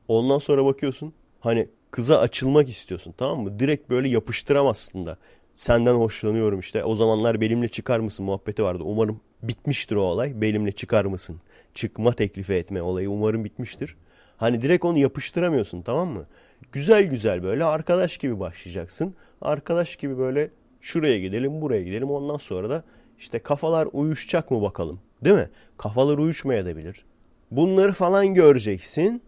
Ondan 0.07 0.37
sonra 0.37 0.65
bakıyorsun. 0.65 1.13
Hani 1.39 1.67
kıza 1.91 2.19
açılmak 2.19 2.69
istiyorsun 2.69 3.13
tamam 3.17 3.43
mı? 3.43 3.59
Direkt 3.59 3.89
böyle 3.89 4.09
yapıştıramazsın 4.09 5.05
da. 5.05 5.17
Senden 5.53 5.93
hoşlanıyorum 5.93 6.59
işte. 6.59 6.83
O 6.83 6.95
zamanlar 6.95 7.41
benimle 7.41 7.67
çıkar 7.67 7.99
mısın 7.99 8.25
muhabbeti 8.25 8.63
vardı. 8.63 8.83
Umarım 8.85 9.19
bitmiştir 9.43 9.95
o 9.95 10.01
olay. 10.01 10.41
Benimle 10.41 10.71
çıkar 10.71 11.05
mısın? 11.05 11.41
Çıkma 11.73 12.13
teklifi 12.13 12.53
etme 12.53 12.81
olayı 12.81 13.09
umarım 13.09 13.43
bitmiştir. 13.43 13.95
Hani 14.37 14.61
direkt 14.61 14.85
onu 14.85 14.97
yapıştıramıyorsun 14.97 15.81
tamam 15.81 16.09
mı? 16.09 16.25
Güzel 16.71 17.03
güzel 17.03 17.43
böyle 17.43 17.63
arkadaş 17.63 18.17
gibi 18.17 18.39
başlayacaksın. 18.39 19.15
Arkadaş 19.41 19.95
gibi 19.95 20.17
böyle 20.17 20.49
şuraya 20.81 21.19
gidelim 21.19 21.61
buraya 21.61 21.83
gidelim 21.83 22.11
ondan 22.11 22.37
sonra 22.37 22.69
da 22.69 22.83
işte 23.19 23.39
kafalar 23.39 23.87
uyuşacak 23.91 24.51
mı 24.51 24.61
bakalım. 24.61 24.99
Değil 25.23 25.35
mi? 25.35 25.49
Kafalar 25.77 26.17
uyuşmayabilir. 26.17 27.05
Bunları 27.51 27.93
falan 27.93 28.33
göreceksin. 28.33 29.21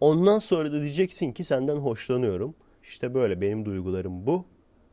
Ondan 0.00 0.38
sonra 0.38 0.72
da 0.72 0.80
diyeceksin 0.80 1.32
ki 1.32 1.44
senden 1.44 1.76
hoşlanıyorum. 1.76 2.54
İşte 2.82 3.14
böyle 3.14 3.40
benim 3.40 3.64
duygularım 3.64 4.26
bu. 4.26 4.44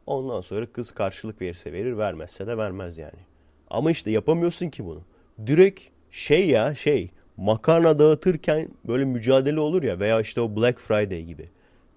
Ondan 0.05 0.41
sonra 0.41 0.65
kız 0.65 0.91
karşılık 0.91 1.41
verirse 1.41 1.73
verir, 1.73 1.97
vermezse 1.97 2.47
de 2.47 2.57
vermez 2.57 2.97
yani. 2.97 3.19
Ama 3.69 3.91
işte 3.91 4.11
yapamıyorsun 4.11 4.69
ki 4.69 4.85
bunu. 4.85 5.01
Direkt 5.47 5.81
şey 6.11 6.49
ya 6.49 6.75
şey 6.75 7.11
makarna 7.37 7.99
dağıtırken 7.99 8.69
böyle 8.87 9.05
mücadele 9.05 9.59
olur 9.59 9.83
ya 9.83 9.99
veya 9.99 10.21
işte 10.21 10.41
o 10.41 10.55
Black 10.55 10.79
Friday 10.79 11.23
gibi. 11.23 11.49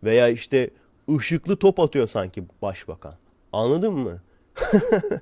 Veya 0.04 0.28
işte 0.28 0.70
ışıklı 1.16 1.56
top 1.56 1.80
atıyor 1.80 2.06
sanki 2.06 2.44
başbakan. 2.62 3.14
Anladın 3.52 3.94
mı? 3.94 4.22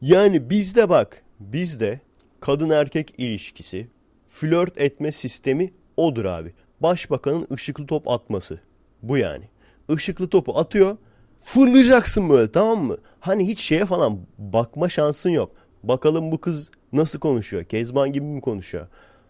yani 0.00 0.50
bizde 0.50 0.88
bak 0.88 1.22
bizde 1.40 2.00
kadın 2.40 2.70
erkek 2.70 3.14
ilişkisi 3.18 3.88
flört 4.28 4.78
etme 4.78 5.12
sistemi 5.12 5.72
odur 5.96 6.24
abi. 6.24 6.52
Başbakanın 6.80 7.46
ışıklı 7.52 7.86
top 7.86 8.08
atması. 8.08 8.60
Bu 9.02 9.16
yani. 9.16 9.44
Işıklı 9.88 10.28
topu 10.28 10.58
atıyor. 10.58 10.96
Fırlayacaksın 11.44 12.30
böyle 12.30 12.52
tamam 12.52 12.84
mı? 12.84 12.96
Hani 13.20 13.48
hiç 13.48 13.60
şeye 13.60 13.86
falan 13.86 14.18
bakma 14.38 14.88
şansın 14.88 15.30
yok. 15.30 15.52
Bakalım 15.82 16.32
bu 16.32 16.40
kız 16.40 16.70
nasıl 16.92 17.18
konuşuyor? 17.18 17.64
Kezban 17.64 18.12
gibi 18.12 18.26
mi 18.26 18.40
konuşuyor? 18.40 18.86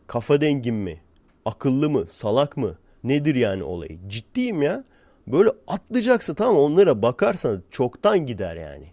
Kafa 0.06 0.40
dengin 0.40 0.74
mi? 0.74 1.00
Akıllı 1.44 1.90
mı? 1.90 2.06
Salak 2.06 2.56
mı? 2.56 2.78
Nedir 3.04 3.34
yani 3.34 3.62
olayı? 3.62 3.98
Ciddiyim 4.08 4.62
ya. 4.62 4.84
Böyle 5.26 5.50
atlayacaksın 5.66 6.34
tamam 6.34 6.56
onlara 6.56 7.02
bakarsan 7.02 7.62
çoktan 7.70 8.26
gider 8.26 8.56
yani. 8.56 8.86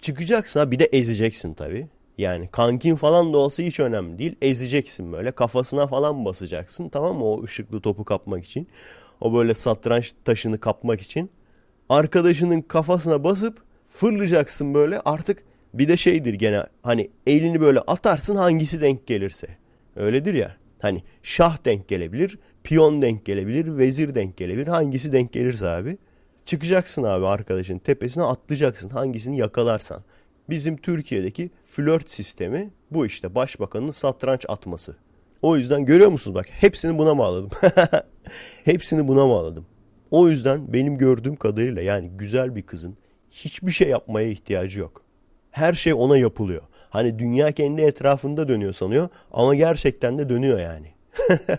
Çıkacaksın 0.00 0.60
ha 0.60 0.70
bir 0.70 0.78
de 0.78 0.84
ezeceksin 0.84 1.54
tabii. 1.54 1.88
Yani 2.18 2.48
kankin 2.52 2.96
falan 2.96 3.32
da 3.32 3.38
olsa 3.38 3.62
hiç 3.62 3.80
önemli 3.80 4.18
değil. 4.18 4.36
Ezeceksin 4.42 5.12
böyle 5.12 5.30
kafasına 5.30 5.86
falan 5.86 6.24
basacaksın 6.24 6.88
tamam 6.88 7.16
mı 7.16 7.24
o 7.24 7.44
ışıklı 7.44 7.80
topu 7.80 8.04
kapmak 8.04 8.44
için. 8.44 8.68
O 9.20 9.34
böyle 9.34 9.54
satranç 9.54 10.12
taşını 10.24 10.60
kapmak 10.60 11.00
için. 11.00 11.30
Arkadaşının 11.88 12.60
kafasına 12.60 13.24
basıp 13.24 13.62
fırlayacaksın 13.90 14.74
böyle 14.74 15.00
artık 15.00 15.44
bir 15.74 15.88
de 15.88 15.96
şeydir 15.96 16.34
gene 16.34 16.64
hani 16.82 17.10
elini 17.26 17.60
böyle 17.60 17.80
atarsın 17.80 18.36
hangisi 18.36 18.80
denk 18.80 19.06
gelirse. 19.06 19.46
Öyledir 19.96 20.34
ya. 20.34 20.56
Hani 20.78 21.02
şah 21.22 21.64
denk 21.64 21.88
gelebilir, 21.88 22.38
piyon 22.64 23.02
denk 23.02 23.24
gelebilir, 23.24 23.78
vezir 23.78 24.14
denk 24.14 24.36
gelebilir. 24.36 24.66
Hangisi 24.66 25.12
denk 25.12 25.32
gelirse 25.32 25.68
abi. 25.68 25.98
Çıkacaksın 26.46 27.02
abi 27.02 27.26
arkadaşın 27.26 27.78
tepesine 27.78 28.24
atlayacaksın 28.24 28.88
hangisini 28.88 29.38
yakalarsan. 29.38 30.04
Bizim 30.50 30.76
Türkiye'deki 30.76 31.50
flört 31.64 32.10
sistemi 32.10 32.70
bu 32.90 33.06
işte 33.06 33.34
başbakanın 33.34 33.90
satranç 33.90 34.46
atması. 34.48 34.96
O 35.42 35.56
yüzden 35.56 35.84
görüyor 35.84 36.10
musunuz 36.10 36.34
bak 36.34 36.46
hepsini 36.50 36.98
buna 36.98 37.18
bağladım. 37.18 37.50
hepsini 38.64 39.08
buna 39.08 39.28
bağladım. 39.28 39.66
O 40.10 40.28
yüzden 40.28 40.72
benim 40.72 40.98
gördüğüm 40.98 41.36
kadarıyla 41.36 41.82
yani 41.82 42.10
güzel 42.16 42.56
bir 42.56 42.62
kızın 42.62 42.96
hiçbir 43.30 43.72
şey 43.72 43.88
yapmaya 43.88 44.28
ihtiyacı 44.28 44.80
yok. 44.80 45.02
Her 45.52 45.72
şey 45.72 45.94
ona 45.94 46.16
yapılıyor. 46.18 46.62
Hani 46.90 47.18
dünya 47.18 47.52
kendi 47.52 47.82
etrafında 47.82 48.48
dönüyor 48.48 48.72
sanıyor 48.72 49.08
ama 49.32 49.54
gerçekten 49.54 50.18
de 50.18 50.28
dönüyor 50.28 50.60
yani. 50.60 50.86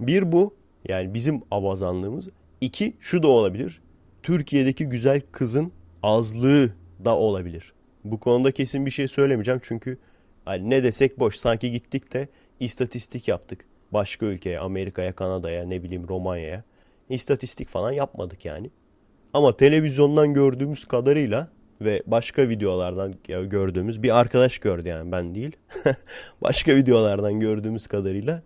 bir 0.00 0.32
bu 0.32 0.54
yani 0.88 1.14
bizim 1.14 1.42
abazanlığımız. 1.50 2.28
İki 2.60 2.96
şu 3.00 3.22
da 3.22 3.28
olabilir. 3.28 3.80
Türkiye'deki 4.22 4.84
güzel 4.84 5.20
kızın 5.32 5.72
azlığı 6.02 6.70
da 7.04 7.16
olabilir. 7.16 7.72
Bu 8.04 8.20
konuda 8.20 8.50
kesin 8.52 8.86
bir 8.86 8.90
şey 8.90 9.08
söylemeyeceğim 9.08 9.60
çünkü 9.62 9.98
hani 10.44 10.70
ne 10.70 10.82
desek 10.82 11.18
boş. 11.18 11.36
Sanki 11.36 11.70
gittik 11.70 12.12
de 12.12 12.28
istatistik 12.60 13.28
yaptık. 13.28 13.64
Başka 13.92 14.26
ülkeye, 14.26 14.58
Amerika'ya, 14.58 15.12
Kanada'ya, 15.12 15.64
ne 15.64 15.82
bileyim 15.82 16.08
Romanya'ya. 16.08 16.64
İstatistik 17.08 17.68
falan 17.68 17.92
yapmadık 17.92 18.44
yani. 18.44 18.70
Ama 19.34 19.56
televizyondan 19.56 20.34
gördüğümüz 20.34 20.84
kadarıyla 20.84 21.48
ve 21.84 22.02
başka 22.06 22.48
videolardan 22.48 23.14
gördüğümüz 23.48 24.02
bir 24.02 24.20
arkadaş 24.20 24.58
gördü 24.58 24.88
yani 24.88 25.12
ben 25.12 25.34
değil. 25.34 25.56
başka 26.42 26.76
videolardan 26.76 27.40
gördüğümüz 27.40 27.86
kadarıyla 27.86 28.42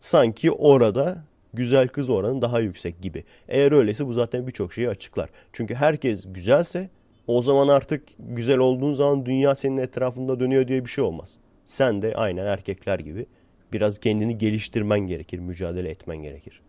sanki 0.00 0.50
orada 0.50 1.24
güzel 1.54 1.88
kız 1.88 2.10
oranı 2.10 2.42
daha 2.42 2.60
yüksek 2.60 3.02
gibi. 3.02 3.24
Eğer 3.48 3.72
öyleyse 3.72 4.06
bu 4.06 4.12
zaten 4.12 4.46
birçok 4.46 4.72
şeyi 4.72 4.88
açıklar. 4.88 5.30
Çünkü 5.52 5.74
herkes 5.74 6.24
güzelse 6.26 6.90
o 7.26 7.42
zaman 7.42 7.68
artık 7.68 8.02
güzel 8.18 8.58
olduğun 8.58 8.92
zaman 8.92 9.26
dünya 9.26 9.54
senin 9.54 9.76
etrafında 9.76 10.40
dönüyor 10.40 10.68
diye 10.68 10.84
bir 10.84 10.90
şey 10.90 11.04
olmaz. 11.04 11.36
Sen 11.64 12.02
de 12.02 12.14
aynen 12.14 12.46
erkekler 12.46 12.98
gibi 12.98 13.26
biraz 13.72 13.98
kendini 13.98 14.38
geliştirmen 14.38 15.00
gerekir, 15.00 15.38
mücadele 15.38 15.88
etmen 15.88 16.16
gerekir. 16.16 16.60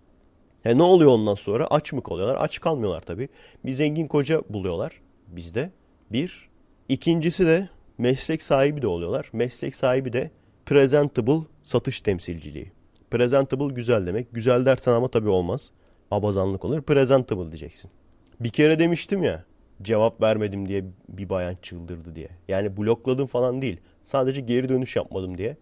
E 0.65 0.77
ne 0.77 0.83
oluyor 0.83 1.11
ondan 1.11 1.35
sonra? 1.35 1.67
Aç 1.67 1.93
mı 1.93 2.03
kalıyorlar? 2.03 2.37
Aç 2.39 2.59
kalmıyorlar 2.59 3.01
tabii. 3.01 3.29
Bir 3.65 3.71
zengin 3.71 4.07
koca 4.07 4.41
buluyorlar 4.49 5.01
bizde. 5.27 5.71
Bir. 6.11 6.49
İkincisi 6.89 7.47
de 7.47 7.69
meslek 7.97 8.43
sahibi 8.43 8.81
de 8.81 8.87
oluyorlar. 8.87 9.29
Meslek 9.33 9.75
sahibi 9.75 10.13
de 10.13 10.31
presentable 10.65 11.39
satış 11.63 12.01
temsilciliği. 12.01 12.71
Presentable 13.11 13.73
güzel 13.73 14.07
demek. 14.07 14.27
Güzel 14.31 14.65
dersen 14.65 14.93
ama 14.93 15.07
tabii 15.07 15.29
olmaz. 15.29 15.71
Abazanlık 16.11 16.65
olur. 16.65 16.81
Presentable 16.81 17.51
diyeceksin. 17.51 17.91
Bir 18.39 18.49
kere 18.49 18.79
demiştim 18.79 19.23
ya 19.23 19.45
cevap 19.81 20.21
vermedim 20.21 20.67
diye 20.67 20.85
bir 21.09 21.29
bayan 21.29 21.57
çıldırdı 21.61 22.15
diye. 22.15 22.29
Yani 22.47 22.77
blokladım 22.77 23.27
falan 23.27 23.61
değil. 23.61 23.77
Sadece 24.03 24.41
geri 24.41 24.69
dönüş 24.69 24.95
yapmadım 24.95 25.37
diye. 25.37 25.57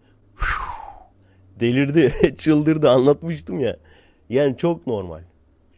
Delirdi, 1.60 2.12
çıldırdı 2.38 2.90
anlatmıştım 2.90 3.60
ya. 3.60 3.76
Yani 4.28 4.56
çok 4.56 4.86
normal. 4.86 5.22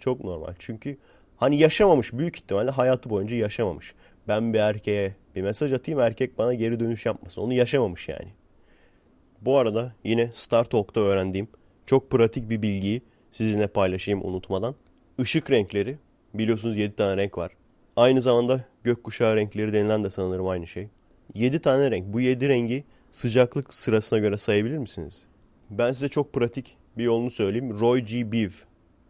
Çok 0.00 0.24
normal. 0.24 0.54
Çünkü 0.58 0.96
hani 1.36 1.58
yaşamamış 1.58 2.12
büyük 2.12 2.36
ihtimalle 2.36 2.70
hayatı 2.70 3.10
boyunca 3.10 3.36
yaşamamış. 3.36 3.94
Ben 4.28 4.52
bir 4.52 4.58
erkeğe 4.58 5.14
bir 5.36 5.42
mesaj 5.42 5.72
atayım 5.72 6.00
erkek 6.00 6.38
bana 6.38 6.54
geri 6.54 6.80
dönüş 6.80 7.06
yapmasın. 7.06 7.40
Onu 7.40 7.52
yaşamamış 7.52 8.08
yani. 8.08 8.28
Bu 9.40 9.58
arada 9.58 9.92
yine 10.04 10.30
Star 10.32 10.64
Talk'ta 10.64 11.00
öğrendiğim 11.00 11.48
çok 11.86 12.10
pratik 12.10 12.50
bir 12.50 12.62
bilgiyi 12.62 13.02
sizinle 13.32 13.66
paylaşayım 13.66 14.24
unutmadan. 14.24 14.74
Işık 15.18 15.50
renkleri 15.50 15.98
biliyorsunuz 16.34 16.76
7 16.76 16.96
tane 16.96 17.16
renk 17.16 17.38
var. 17.38 17.52
Aynı 17.96 18.22
zamanda 18.22 18.64
gökkuşağı 18.84 19.36
renkleri 19.36 19.72
denilen 19.72 20.04
de 20.04 20.10
sanırım 20.10 20.48
aynı 20.48 20.66
şey. 20.66 20.88
7 21.34 21.58
tane 21.58 21.90
renk. 21.90 22.06
Bu 22.06 22.20
7 22.20 22.48
rengi 22.48 22.84
sıcaklık 23.10 23.74
sırasına 23.74 24.18
göre 24.18 24.38
sayabilir 24.38 24.78
misiniz? 24.78 25.24
Ben 25.70 25.92
size 25.92 26.08
çok 26.08 26.32
pratik 26.32 26.76
bir 26.98 27.04
yolunu 27.04 27.30
söyleyeyim. 27.30 27.80
Roy 27.80 28.00
G. 28.00 28.32
Biv. 28.32 28.50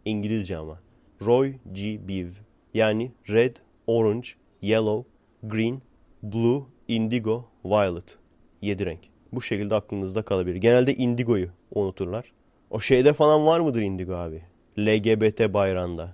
İngilizce 0.05 0.57
ama. 0.57 0.79
Roy 1.21 1.53
G. 1.73 2.07
Biv. 2.07 2.27
Yani 2.73 3.11
red, 3.29 3.55
orange, 3.87 4.29
yellow, 4.63 5.09
green, 5.43 5.81
blue, 6.23 6.63
indigo, 6.87 7.45
violet. 7.65 8.17
7 8.61 8.85
renk. 8.85 8.99
Bu 9.33 9.41
şekilde 9.41 9.75
aklınızda 9.75 10.21
kalabilir. 10.21 10.55
Genelde 10.55 10.95
indigoyu 10.95 11.49
unuturlar. 11.75 12.31
O 12.69 12.79
şeyde 12.79 13.13
falan 13.13 13.45
var 13.45 13.59
mıdır 13.59 13.81
indigo 13.81 14.13
abi? 14.13 14.41
LGBT 14.79 15.53
bayrağında. 15.53 16.09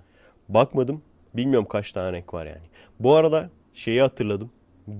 Bakmadım. 0.48 1.02
Bilmiyorum 1.34 1.68
kaç 1.68 1.92
tane 1.92 2.12
renk 2.12 2.34
var 2.34 2.46
yani. 2.46 2.66
Bu 3.00 3.14
arada 3.14 3.50
şeyi 3.74 4.00
hatırladım. 4.00 4.50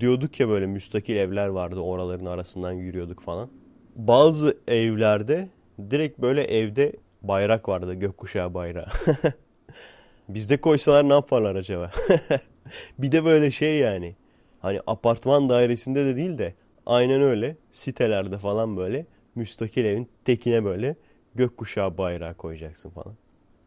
Diyorduk 0.01 0.41
ya 0.41 0.49
böyle 0.49 0.67
müstakil 0.67 1.17
evler 1.17 1.47
vardı 1.47 1.81
oraların 1.81 2.27
arasından 2.27 2.73
yürüyorduk 2.73 3.23
falan. 3.23 3.49
Bazı 3.97 4.59
evlerde 4.69 5.49
direkt 5.91 6.19
böyle 6.19 6.43
evde 6.43 6.93
bayrak 7.23 7.69
vardı 7.69 7.95
gökkuşağı 7.95 8.55
bayrağı. 8.55 8.87
Bizde 10.29 10.57
koysalar 10.57 11.09
ne 11.09 11.13
yaparlar 11.13 11.57
acaba? 11.57 11.91
bir 12.99 13.13
de 13.13 13.25
böyle 13.25 13.51
şey 13.51 13.79
yani. 13.79 14.15
Hani 14.61 14.81
apartman 14.87 15.49
dairesinde 15.49 16.07
de 16.07 16.17
değil 16.17 16.39
de 16.39 16.55
aynen 16.87 17.23
öyle 17.23 17.57
sitelerde 17.73 18.39
falan 18.39 18.77
böyle 18.77 19.07
müstakil 19.35 19.85
evin 19.85 20.09
tekine 20.25 20.65
böyle 20.65 20.97
gökkuşağı 21.35 21.99
bayrağı 21.99 22.35
koyacaksın 22.35 22.91
falan. 22.91 23.15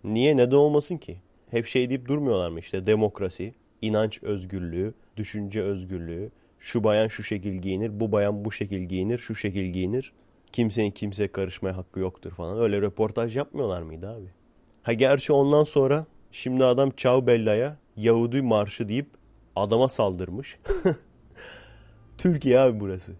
Niye? 0.04 0.38
Neden 0.38 0.56
olmasın 0.56 0.97
ki? 0.97 1.18
Hep 1.51 1.66
şey 1.66 1.89
deyip 1.89 2.08
durmuyorlar 2.08 2.49
mı 2.49 2.60
işte 2.60 2.88
demokrasi, 2.88 3.54
inanç 3.82 4.24
özgürlüğü, 4.24 4.93
düşünce 5.18 5.62
özgürlüğü, 5.62 6.32
şu 6.60 6.84
bayan 6.84 7.08
şu 7.08 7.24
şekil 7.24 7.54
giyinir, 7.54 7.99
bu 7.99 8.12
bayan 8.12 8.45
bu 8.45 8.51
şekil 8.51 8.82
giyinir, 8.82 9.18
şu 9.18 9.36
şekil 9.36 9.66
giyinir. 9.66 10.14
Kimsenin 10.51 10.91
kimseye 10.91 11.28
karışmaya 11.28 11.78
hakkı 11.78 11.99
yoktur 11.99 12.32
falan. 12.32 12.60
Öyle 12.60 12.82
röportaj 12.82 13.38
yapmıyorlar 13.38 13.82
mıydı 13.82 14.10
abi? 14.10 14.28
Ha 14.84 14.93
gerçi 14.93 15.34
ondan 15.34 15.64
sonra 15.64 16.06
şimdi 16.32 16.66
adam 16.66 16.91
Ciao 16.97 17.28
Bella'ya 17.28 17.78
Yahudi 17.98 18.41
marşı 18.41 18.89
deyip 18.89 19.08
adama 19.56 19.88
saldırmış. 19.89 20.58
Türkiye 22.18 22.60
abi 22.60 22.80
burası. 22.80 23.14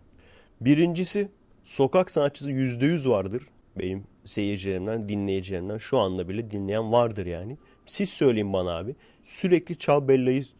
Birincisi 0.62 1.30
sokak 1.64 2.12
sanatçısı 2.12 2.52
%100 2.52 3.10
vardır. 3.10 3.44
Benim 3.80 4.04
seyircilerimden, 4.24 5.10
dinleyicilerimden 5.10 5.78
şu 5.78 5.98
anda 5.98 6.30
bile 6.30 6.52
dinleyen 6.52 6.92
vardır 6.92 7.26
yani. 7.26 7.58
Siz 7.86 8.10
söyleyin 8.10 8.54
bana 8.54 8.78
abi. 8.78 8.96
Sürekli 9.24 9.78
Ciao 9.78 10.08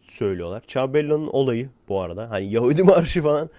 söylüyorlar. 0.08 0.62
Ciao 0.66 0.92
olayı 1.26 1.70
bu 1.88 2.00
arada. 2.00 2.30
Hani 2.30 2.52
Yahudi 2.52 2.82
marşı 2.92 3.22
falan 3.22 3.50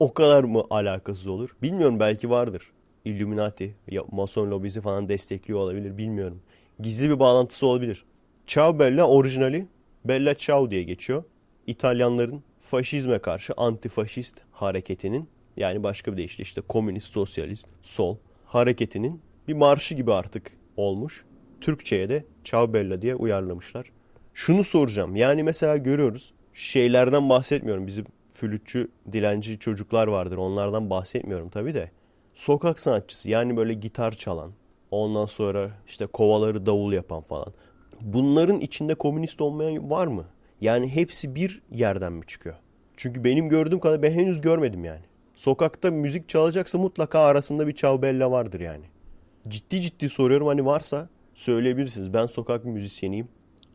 o 0.00 0.14
kadar 0.14 0.44
mı 0.44 0.62
alakasız 0.70 1.26
olur? 1.26 1.56
Bilmiyorum 1.62 2.00
belki 2.00 2.30
vardır. 2.30 2.70
Illuminati, 3.04 3.74
Mason 4.10 4.50
lobisi 4.50 4.80
falan 4.80 5.08
destekliyor 5.08 5.60
olabilir 5.60 5.98
bilmiyorum. 5.98 6.42
Gizli 6.80 7.10
bir 7.10 7.18
bağlantısı 7.18 7.66
olabilir. 7.66 8.04
Ciao 8.46 8.78
Bella 8.78 9.08
orijinali 9.08 9.66
Bella 10.04 10.36
Ciao 10.36 10.70
diye 10.70 10.82
geçiyor. 10.82 11.24
İtalyanların 11.66 12.42
faşizme 12.60 13.18
karşı 13.18 13.52
antifaşist 13.56 14.40
hareketinin 14.52 15.28
yani 15.56 15.82
başka 15.82 16.12
bir 16.12 16.16
deyişle 16.16 16.42
işte 16.42 16.60
komünist, 16.60 17.12
sosyalist, 17.12 17.66
sol 17.82 18.16
hareketinin 18.44 19.20
bir 19.48 19.54
marşı 19.54 19.94
gibi 19.94 20.12
artık 20.12 20.52
olmuş. 20.76 21.24
Türkçe'ye 21.60 22.08
de 22.08 22.24
Ciao 22.44 22.72
Bella 22.72 23.02
diye 23.02 23.14
uyarlamışlar. 23.14 23.90
Şunu 24.34 24.64
soracağım. 24.64 25.16
Yani 25.16 25.42
mesela 25.42 25.76
görüyoruz. 25.76 26.34
Şeylerden 26.54 27.28
bahsetmiyorum. 27.28 27.86
Bizim 27.86 28.04
flütçü, 28.32 28.88
dilenci 29.12 29.58
çocuklar 29.58 30.06
vardır. 30.06 30.36
Onlardan 30.36 30.90
bahsetmiyorum 30.90 31.48
tabii 31.48 31.74
de. 31.74 31.90
Sokak 32.34 32.80
sanatçısı 32.80 33.30
yani 33.30 33.56
böyle 33.56 33.74
gitar 33.74 34.12
çalan, 34.12 34.52
ondan 34.90 35.26
sonra 35.26 35.70
işte 35.86 36.06
kovaları 36.06 36.66
davul 36.66 36.92
yapan 36.92 37.22
falan. 37.22 37.52
Bunların 38.04 38.60
içinde 38.60 38.94
komünist 38.94 39.40
olmayan 39.40 39.90
var 39.90 40.06
mı? 40.06 40.24
Yani 40.60 40.88
hepsi 40.88 41.34
bir 41.34 41.62
yerden 41.70 42.12
mi 42.12 42.26
çıkıyor? 42.26 42.56
Çünkü 42.96 43.24
benim 43.24 43.48
gördüğüm 43.48 43.80
kadar 43.80 44.02
ben 44.02 44.10
henüz 44.10 44.40
görmedim 44.40 44.84
yani. 44.84 45.02
Sokakta 45.34 45.90
müzik 45.90 46.28
çalacaksa 46.28 46.78
mutlaka 46.78 47.18
arasında 47.20 47.66
bir 47.66 47.72
çavbella 47.72 48.30
vardır 48.30 48.60
yani. 48.60 48.84
Ciddi 49.48 49.80
ciddi 49.80 50.08
soruyorum 50.08 50.46
hani 50.46 50.66
varsa 50.66 51.08
söyleyebilirsiniz. 51.34 52.14
Ben 52.14 52.26
sokak 52.26 52.64
müzisyeniyim. 52.64 53.28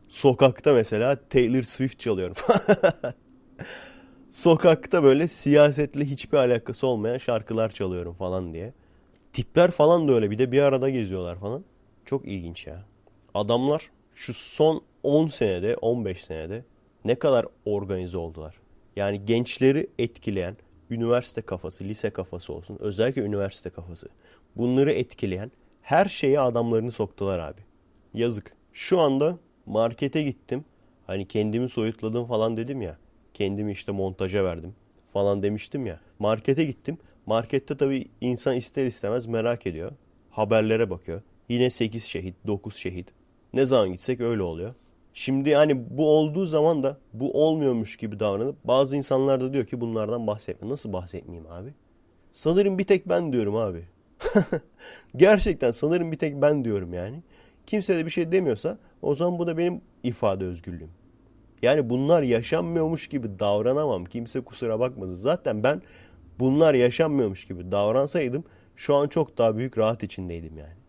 Sokakta 0.08 0.72
mesela 0.72 1.16
Taylor 1.28 1.62
Swift 1.62 2.00
çalıyorum. 2.00 2.36
Sokakta 4.30 5.02
böyle 5.02 5.28
siyasetle 5.28 6.04
hiçbir 6.04 6.38
alakası 6.38 6.86
olmayan 6.86 7.18
şarkılar 7.18 7.70
çalıyorum 7.70 8.14
falan 8.14 8.54
diye. 8.54 8.72
Tipler 9.32 9.70
falan 9.70 10.08
da 10.08 10.12
öyle 10.12 10.30
bir 10.30 10.38
de 10.38 10.52
bir 10.52 10.62
arada 10.62 10.90
geziyorlar 10.90 11.38
falan. 11.38 11.64
Çok 12.04 12.28
ilginç 12.28 12.66
ya. 12.66 12.84
Adamlar 13.34 13.90
şu 14.14 14.34
son 14.34 14.82
10 15.02 15.28
senede 15.28 15.76
15 15.76 16.24
senede 16.24 16.64
ne 17.04 17.14
kadar 17.14 17.46
organize 17.64 18.18
oldular. 18.18 18.54
Yani 18.96 19.24
gençleri 19.24 19.90
etkileyen 19.98 20.56
üniversite 20.90 21.42
kafası, 21.42 21.84
lise 21.84 22.10
kafası 22.10 22.52
olsun. 22.52 22.76
Özellikle 22.80 23.22
üniversite 23.22 23.70
kafası. 23.70 24.08
Bunları 24.56 24.92
etkileyen 24.92 25.50
her 25.82 26.04
şeye 26.04 26.40
adamlarını 26.40 26.92
soktular 26.92 27.38
abi. 27.38 27.60
Yazık. 28.14 28.52
Şu 28.72 29.00
anda 29.00 29.38
markete 29.66 30.22
gittim. 30.22 30.64
Hani 31.06 31.28
kendimi 31.28 31.68
soyutladım 31.68 32.26
falan 32.26 32.56
dedim 32.56 32.82
ya. 32.82 32.98
Kendimi 33.34 33.72
işte 33.72 33.92
montaja 33.92 34.44
verdim 34.44 34.74
falan 35.12 35.42
demiştim 35.42 35.86
ya. 35.86 36.00
Markete 36.18 36.64
gittim. 36.64 36.98
Markette 37.26 37.76
tabii 37.76 38.06
insan 38.20 38.56
ister 38.56 38.86
istemez 38.86 39.26
merak 39.26 39.66
ediyor. 39.66 39.92
Haberlere 40.30 40.90
bakıyor. 40.90 41.22
Yine 41.48 41.70
8 41.70 42.04
şehit, 42.04 42.34
9 42.46 42.76
şehit. 42.76 43.12
Ne 43.52 43.66
zaman 43.66 43.92
gitsek 43.92 44.20
öyle 44.20 44.42
oluyor. 44.42 44.74
Şimdi 45.14 45.54
hani 45.54 45.98
bu 45.98 46.08
olduğu 46.08 46.46
zaman 46.46 46.82
da 46.82 46.98
bu 47.12 47.44
olmuyormuş 47.44 47.96
gibi 47.96 48.20
davranıp 48.20 48.56
bazı 48.64 48.96
insanlar 48.96 49.40
da 49.40 49.52
diyor 49.52 49.66
ki 49.66 49.80
bunlardan 49.80 50.26
bahsetme. 50.26 50.68
Nasıl 50.68 50.92
bahsetmeyeyim 50.92 51.50
abi? 51.50 51.74
Sanırım 52.32 52.78
bir 52.78 52.84
tek 52.84 53.08
ben 53.08 53.32
diyorum 53.32 53.56
abi. 53.56 53.84
Gerçekten 55.16 55.70
sanırım 55.70 56.12
bir 56.12 56.18
tek 56.18 56.42
ben 56.42 56.64
diyorum 56.64 56.92
yani. 56.92 57.22
Kimse 57.66 57.98
de 57.98 58.06
bir 58.06 58.10
şey 58.10 58.32
demiyorsa 58.32 58.78
o 59.02 59.14
zaman 59.14 59.38
bu 59.38 59.46
da 59.46 59.58
benim 59.58 59.80
ifade 60.02 60.44
özgürlüğüm. 60.44 60.90
Yani 61.62 61.90
bunlar 61.90 62.22
yaşanmıyormuş 62.22 63.08
gibi 63.08 63.38
davranamam. 63.38 64.04
Kimse 64.04 64.40
kusura 64.40 64.80
bakmasın. 64.80 65.14
Zaten 65.14 65.62
ben 65.62 65.82
bunlar 66.38 66.74
yaşanmıyormuş 66.74 67.44
gibi 67.44 67.72
davransaydım 67.72 68.44
şu 68.76 68.94
an 68.94 69.08
çok 69.08 69.38
daha 69.38 69.56
büyük 69.56 69.78
rahat 69.78 70.02
içindeydim 70.02 70.58
yani. 70.58 70.79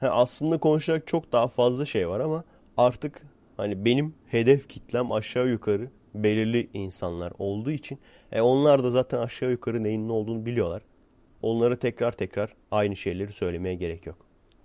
Ha, 0.00 0.08
aslında 0.08 0.58
konuşacak 0.58 1.06
çok 1.06 1.32
daha 1.32 1.48
fazla 1.48 1.84
şey 1.84 2.08
var 2.08 2.20
ama 2.20 2.44
artık 2.76 3.22
hani 3.56 3.84
benim 3.84 4.14
hedef 4.26 4.68
kitlem 4.68 5.12
aşağı 5.12 5.48
yukarı 5.48 5.88
belirli 6.14 6.68
insanlar 6.74 7.32
olduğu 7.38 7.70
için 7.70 7.98
e 8.32 8.40
onlar 8.40 8.84
da 8.84 8.90
zaten 8.90 9.18
aşağı 9.18 9.50
yukarı 9.50 9.82
neyin 9.82 10.08
ne 10.08 10.12
olduğunu 10.12 10.46
biliyorlar. 10.46 10.82
Onlara 11.42 11.76
tekrar 11.76 12.12
tekrar 12.12 12.54
aynı 12.70 12.96
şeyleri 12.96 13.32
söylemeye 13.32 13.74
gerek 13.74 14.06
yok. 14.06 14.16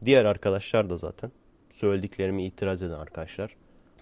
Diğer 0.05 0.25
arkadaşlar 0.25 0.89
da 0.89 0.97
zaten 0.97 1.31
söylediklerimi 1.73 2.45
itiraz 2.45 2.83
eden 2.83 2.99
arkadaşlar. 2.99 3.55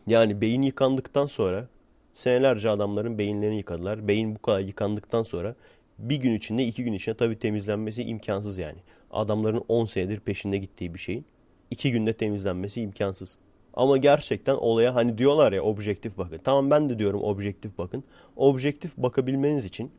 Yani 0.07 0.41
beyin 0.41 0.61
yıkandıktan 0.61 1.25
sonra 1.25 1.67
senelerce 2.13 2.69
adamların 2.69 3.17
beyinlerini 3.17 3.57
yıkadılar. 3.57 4.07
Beyin 4.07 4.35
bu 4.35 4.39
kadar 4.39 4.59
yıkandıktan 4.59 5.23
sonra 5.23 5.55
bir 5.99 6.15
gün 6.15 6.33
içinde 6.33 6.63
iki 6.63 6.83
gün 6.83 6.93
içinde 6.93 7.17
tabii 7.17 7.39
temizlenmesi 7.39 8.03
imkansız 8.03 8.57
yani. 8.57 8.79
Adamların 9.11 9.63
10 9.67 9.85
senedir 9.85 10.19
peşinde 10.19 10.57
gittiği 10.57 10.93
bir 10.93 10.99
şeyin 10.99 11.25
iki 11.71 11.91
günde 11.91 12.13
temizlenmesi 12.13 12.81
imkansız. 12.81 13.37
Ama 13.73 13.97
gerçekten 13.97 14.55
olaya 14.55 14.95
hani 14.95 15.17
diyorlar 15.17 15.51
ya 15.51 15.63
objektif 15.63 16.17
bakın. 16.17 16.39
Tamam 16.43 16.71
ben 16.71 16.89
de 16.89 16.99
diyorum 16.99 17.23
objektif 17.23 17.77
bakın. 17.77 18.03
Objektif 18.35 18.97
bakabilmeniz 18.97 19.65
için 19.65 19.91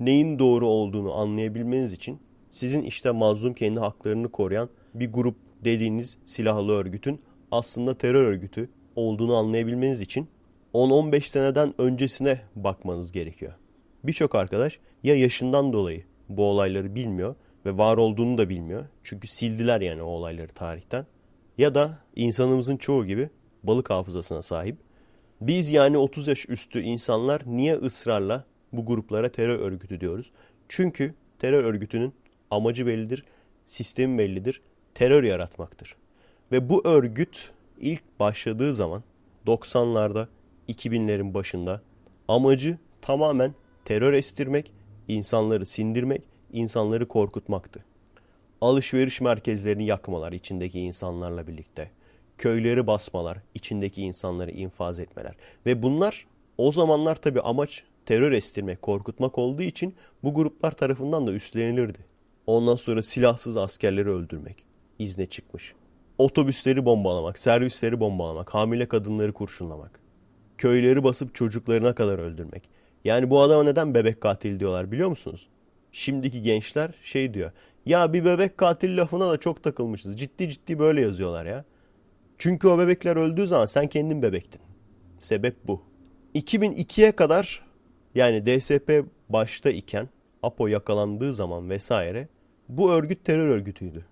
neyin 0.00 0.38
doğru 0.38 0.68
olduğunu 0.68 1.18
anlayabilmeniz 1.18 1.92
için 1.92 2.18
sizin 2.50 2.82
işte 2.82 3.10
mazlum 3.10 3.54
kendi 3.54 3.80
haklarını 3.80 4.28
koruyan 4.28 4.68
bir 4.94 5.12
grup 5.12 5.36
dediğiniz 5.64 6.16
silahlı 6.24 6.72
örgütün 6.72 7.20
aslında 7.50 7.98
terör 7.98 8.24
örgütü 8.24 8.70
olduğunu 8.96 9.36
anlayabilmeniz 9.36 10.00
için 10.00 10.28
10-15 10.74 11.20
seneden 11.20 11.74
öncesine 11.78 12.40
bakmanız 12.56 13.12
gerekiyor. 13.12 13.52
Birçok 14.04 14.34
arkadaş 14.34 14.78
ya 15.02 15.14
yaşından 15.14 15.72
dolayı 15.72 16.04
bu 16.28 16.44
olayları 16.44 16.94
bilmiyor 16.94 17.34
ve 17.66 17.78
var 17.78 17.96
olduğunu 17.96 18.38
da 18.38 18.48
bilmiyor. 18.48 18.86
Çünkü 19.02 19.28
sildiler 19.28 19.80
yani 19.80 20.02
o 20.02 20.06
olayları 20.06 20.52
tarihten. 20.52 21.06
Ya 21.58 21.74
da 21.74 21.98
insanımızın 22.16 22.76
çoğu 22.76 23.06
gibi 23.06 23.30
balık 23.62 23.90
hafızasına 23.90 24.42
sahip. 24.42 24.76
Biz 25.40 25.72
yani 25.72 25.98
30 25.98 26.28
yaş 26.28 26.48
üstü 26.48 26.80
insanlar 26.80 27.42
niye 27.46 27.74
ısrarla 27.74 28.44
bu 28.72 28.86
gruplara 28.86 29.32
terör 29.32 29.58
örgütü 29.58 30.00
diyoruz? 30.00 30.30
Çünkü 30.68 31.14
terör 31.38 31.64
örgütünün 31.64 32.14
amacı 32.50 32.86
bellidir, 32.86 33.24
sistemi 33.66 34.18
bellidir, 34.18 34.62
terör 34.94 35.24
yaratmaktır. 35.24 35.96
Ve 36.52 36.68
bu 36.68 36.88
örgüt 36.88 37.50
ilk 37.80 38.20
başladığı 38.20 38.74
zaman 38.74 39.02
90'larda, 39.46 40.26
2000'lerin 40.68 41.34
başında 41.34 41.82
amacı 42.28 42.78
tamamen 43.02 43.54
terör 43.84 44.12
estirmek, 44.12 44.72
insanları 45.08 45.66
sindirmek, 45.66 46.22
insanları 46.52 47.08
korkutmaktı. 47.08 47.84
Alışveriş 48.60 49.20
merkezlerini 49.20 49.86
yakmalar 49.86 50.32
içindeki 50.32 50.80
insanlarla 50.80 51.46
birlikte. 51.46 51.90
Köyleri 52.38 52.86
basmalar, 52.86 53.38
içindeki 53.54 54.02
insanları 54.02 54.50
infaz 54.50 55.00
etmeler. 55.00 55.34
Ve 55.66 55.82
bunlar 55.82 56.26
o 56.58 56.70
zamanlar 56.70 57.16
tabi 57.16 57.40
amaç 57.40 57.84
terör 58.06 58.32
estirmek, 58.32 58.82
korkutmak 58.82 59.38
olduğu 59.38 59.62
için 59.62 59.94
bu 60.22 60.34
gruplar 60.34 60.70
tarafından 60.70 61.26
da 61.26 61.32
üstlenilirdi. 61.32 61.98
Ondan 62.46 62.76
sonra 62.76 63.02
silahsız 63.02 63.56
askerleri 63.56 64.08
öldürmek 64.10 64.64
izne 64.98 65.26
çıkmış. 65.26 65.74
Otobüsleri 66.18 66.84
bombalamak, 66.84 67.38
servisleri 67.38 68.00
bombalamak, 68.00 68.54
hamile 68.54 68.88
kadınları 68.88 69.32
kurşunlamak. 69.32 70.00
Köyleri 70.58 71.04
basıp 71.04 71.34
çocuklarına 71.34 71.94
kadar 71.94 72.18
öldürmek. 72.18 72.62
Yani 73.04 73.30
bu 73.30 73.40
adama 73.40 73.62
neden 73.62 73.94
bebek 73.94 74.20
katil 74.20 74.60
diyorlar 74.60 74.92
biliyor 74.92 75.08
musunuz? 75.08 75.48
Şimdiki 75.92 76.42
gençler 76.42 76.90
şey 77.02 77.34
diyor. 77.34 77.52
Ya 77.86 78.12
bir 78.12 78.24
bebek 78.24 78.58
katil 78.58 78.96
lafına 78.96 79.30
da 79.30 79.36
çok 79.36 79.62
takılmışız. 79.62 80.18
Ciddi 80.18 80.48
ciddi 80.48 80.78
böyle 80.78 81.00
yazıyorlar 81.00 81.46
ya. 81.46 81.64
Çünkü 82.38 82.68
o 82.68 82.78
bebekler 82.78 83.16
öldüğü 83.16 83.46
zaman 83.46 83.66
sen 83.66 83.86
kendin 83.86 84.22
bebektin. 84.22 84.60
Sebep 85.20 85.56
bu. 85.66 85.82
2002'ye 86.34 87.12
kadar 87.12 87.62
yani 88.14 88.46
DSP 88.46 89.04
başta 89.28 89.70
iken 89.70 90.08
APO 90.42 90.66
yakalandığı 90.66 91.34
zaman 91.34 91.70
vesaire 91.70 92.28
bu 92.68 92.92
örgüt 92.92 93.24
terör 93.24 93.48
örgütüydü. 93.48 94.06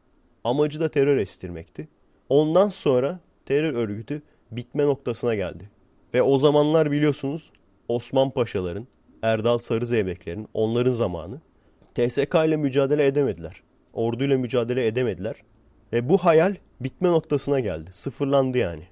Amacı 0.45 0.81
da 0.81 0.91
terör 0.91 1.17
estirmekti. 1.17 1.89
Ondan 2.29 2.69
sonra 2.69 3.21
terör 3.47 3.75
örgütü 3.75 4.23
bitme 4.51 4.85
noktasına 4.87 5.35
geldi. 5.35 5.71
Ve 6.15 6.23
o 6.23 6.39
zamanlar 6.39 6.91
biliyorsunuz 6.91 7.51
Osman 7.89 8.31
Paşaların, 8.31 8.87
Erdal 9.23 9.59
Sarızeybeklerin 9.59 10.49
onların 10.55 10.93
zamanı 10.93 11.41
TSK 11.99 12.35
ile 12.35 12.57
mücadele 12.57 13.07
edemediler. 13.07 13.63
Orduyla 13.93 14.39
mücadele 14.39 14.87
edemediler. 14.87 15.37
Ve 15.93 16.09
bu 16.09 16.19
hayal 16.19 16.55
bitme 16.81 17.09
noktasına 17.09 17.61
geldi. 17.61 17.91
Sıfırlandı 17.93 18.59
yani. 18.59 18.83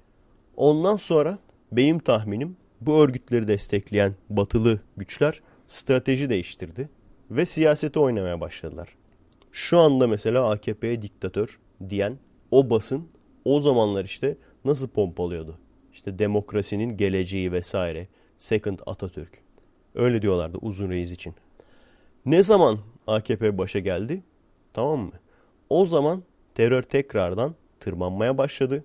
Ondan 0.55 0.95
sonra 0.95 1.39
benim 1.71 1.99
tahminim 1.99 2.57
bu 2.81 3.01
örgütleri 3.01 3.47
destekleyen 3.47 4.15
batılı 4.29 4.79
güçler 4.97 5.41
strateji 5.67 6.29
değiştirdi 6.29 6.89
ve 7.31 7.45
siyaseti 7.45 7.99
oynamaya 7.99 8.41
başladılar. 8.41 8.95
Şu 9.51 9.77
anda 9.77 10.07
mesela 10.07 10.49
AKP'ye 10.49 11.01
diktatör 11.01 11.59
diyen 11.89 12.17
o 12.51 12.69
basın 12.69 13.07
o 13.45 13.59
zamanlar 13.59 14.05
işte 14.05 14.37
nasıl 14.65 14.87
pompalıyordu? 14.87 15.57
İşte 15.93 16.19
demokrasinin 16.19 16.97
geleceği 16.97 17.51
vesaire. 17.51 18.07
Second 18.37 18.79
Atatürk. 18.85 19.41
Öyle 19.95 20.21
diyorlardı 20.21 20.57
uzun 20.61 20.89
reis 20.89 21.11
için. 21.11 21.33
Ne 22.25 22.43
zaman 22.43 22.79
AKP 23.07 23.57
başa 23.57 23.79
geldi? 23.79 24.23
Tamam 24.73 24.99
mı? 24.99 25.11
O 25.69 25.85
zaman 25.85 26.23
terör 26.55 26.81
tekrardan 26.83 27.55
tırmanmaya 27.79 28.37
başladı 28.37 28.83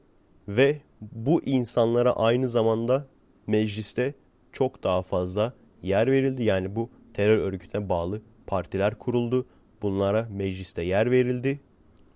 ve 0.49 0.81
bu 1.01 1.43
insanlara 1.43 2.13
aynı 2.13 2.49
zamanda 2.49 3.07
mecliste 3.47 4.15
çok 4.53 4.83
daha 4.85 5.03
fazla 5.03 5.53
yer 5.83 6.11
verildi. 6.11 6.43
Yani 6.45 6.77
bu 6.77 6.91
terör 7.15 7.39
örgütüne 7.39 7.89
bağlı 7.89 8.23
partiler 8.47 8.95
kuruldu. 8.99 9.47
Bunlara 9.83 10.29
mecliste 10.31 10.83
yer 10.83 11.11
verildi. 11.11 11.61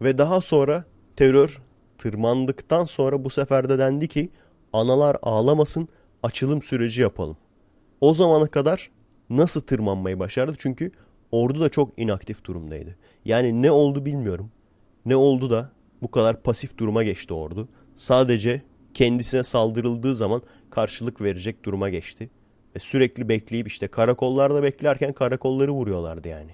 Ve 0.03 0.19
daha 0.19 0.41
sonra 0.41 0.85
terör 1.17 1.63
tırmandıktan 1.99 2.85
sonra 2.85 3.25
bu 3.25 3.31
sefer 3.31 3.69
de 3.69 3.79
dendi 3.79 4.09
ki 4.09 4.31
analar 4.73 5.17
ağlamasın 5.23 5.89
açılım 6.23 6.63
süreci 6.63 7.03
yapalım. 7.03 7.37
O 8.01 8.13
zamana 8.13 8.47
kadar 8.47 8.91
nasıl 9.31 9.61
tırmanmayı 9.61 10.19
başardı? 10.19 10.55
Çünkü 10.59 10.93
ordu 11.33 11.61
da 11.61 11.69
çok 11.69 11.99
inaktif 11.99 12.45
durumdaydı. 12.45 12.97
Yani 13.25 13.63
ne 13.63 13.71
oldu 13.71 14.05
bilmiyorum. 14.05 14.51
Ne 15.07 15.17
oldu 15.17 15.51
da 15.51 15.71
bu 16.03 16.11
kadar 16.11 16.43
pasif 16.43 16.79
duruma 16.79 17.03
geçti 17.03 17.35
ordu. 17.35 17.69
Sadece 17.95 18.63
kendisine 18.95 19.43
saldırıldığı 19.43 20.17
zaman 20.17 20.43
karşılık 20.71 21.21
verecek 21.21 21.65
duruma 21.65 21.89
geçti. 21.89 22.31
Ve 22.75 22.79
sürekli 22.79 23.29
bekleyip 23.29 23.69
işte 23.69 23.89
karakollarda 23.89 24.63
beklerken 24.63 25.13
karakolları 25.13 25.73
vuruyorlardı 25.73 26.29
yani. 26.29 26.51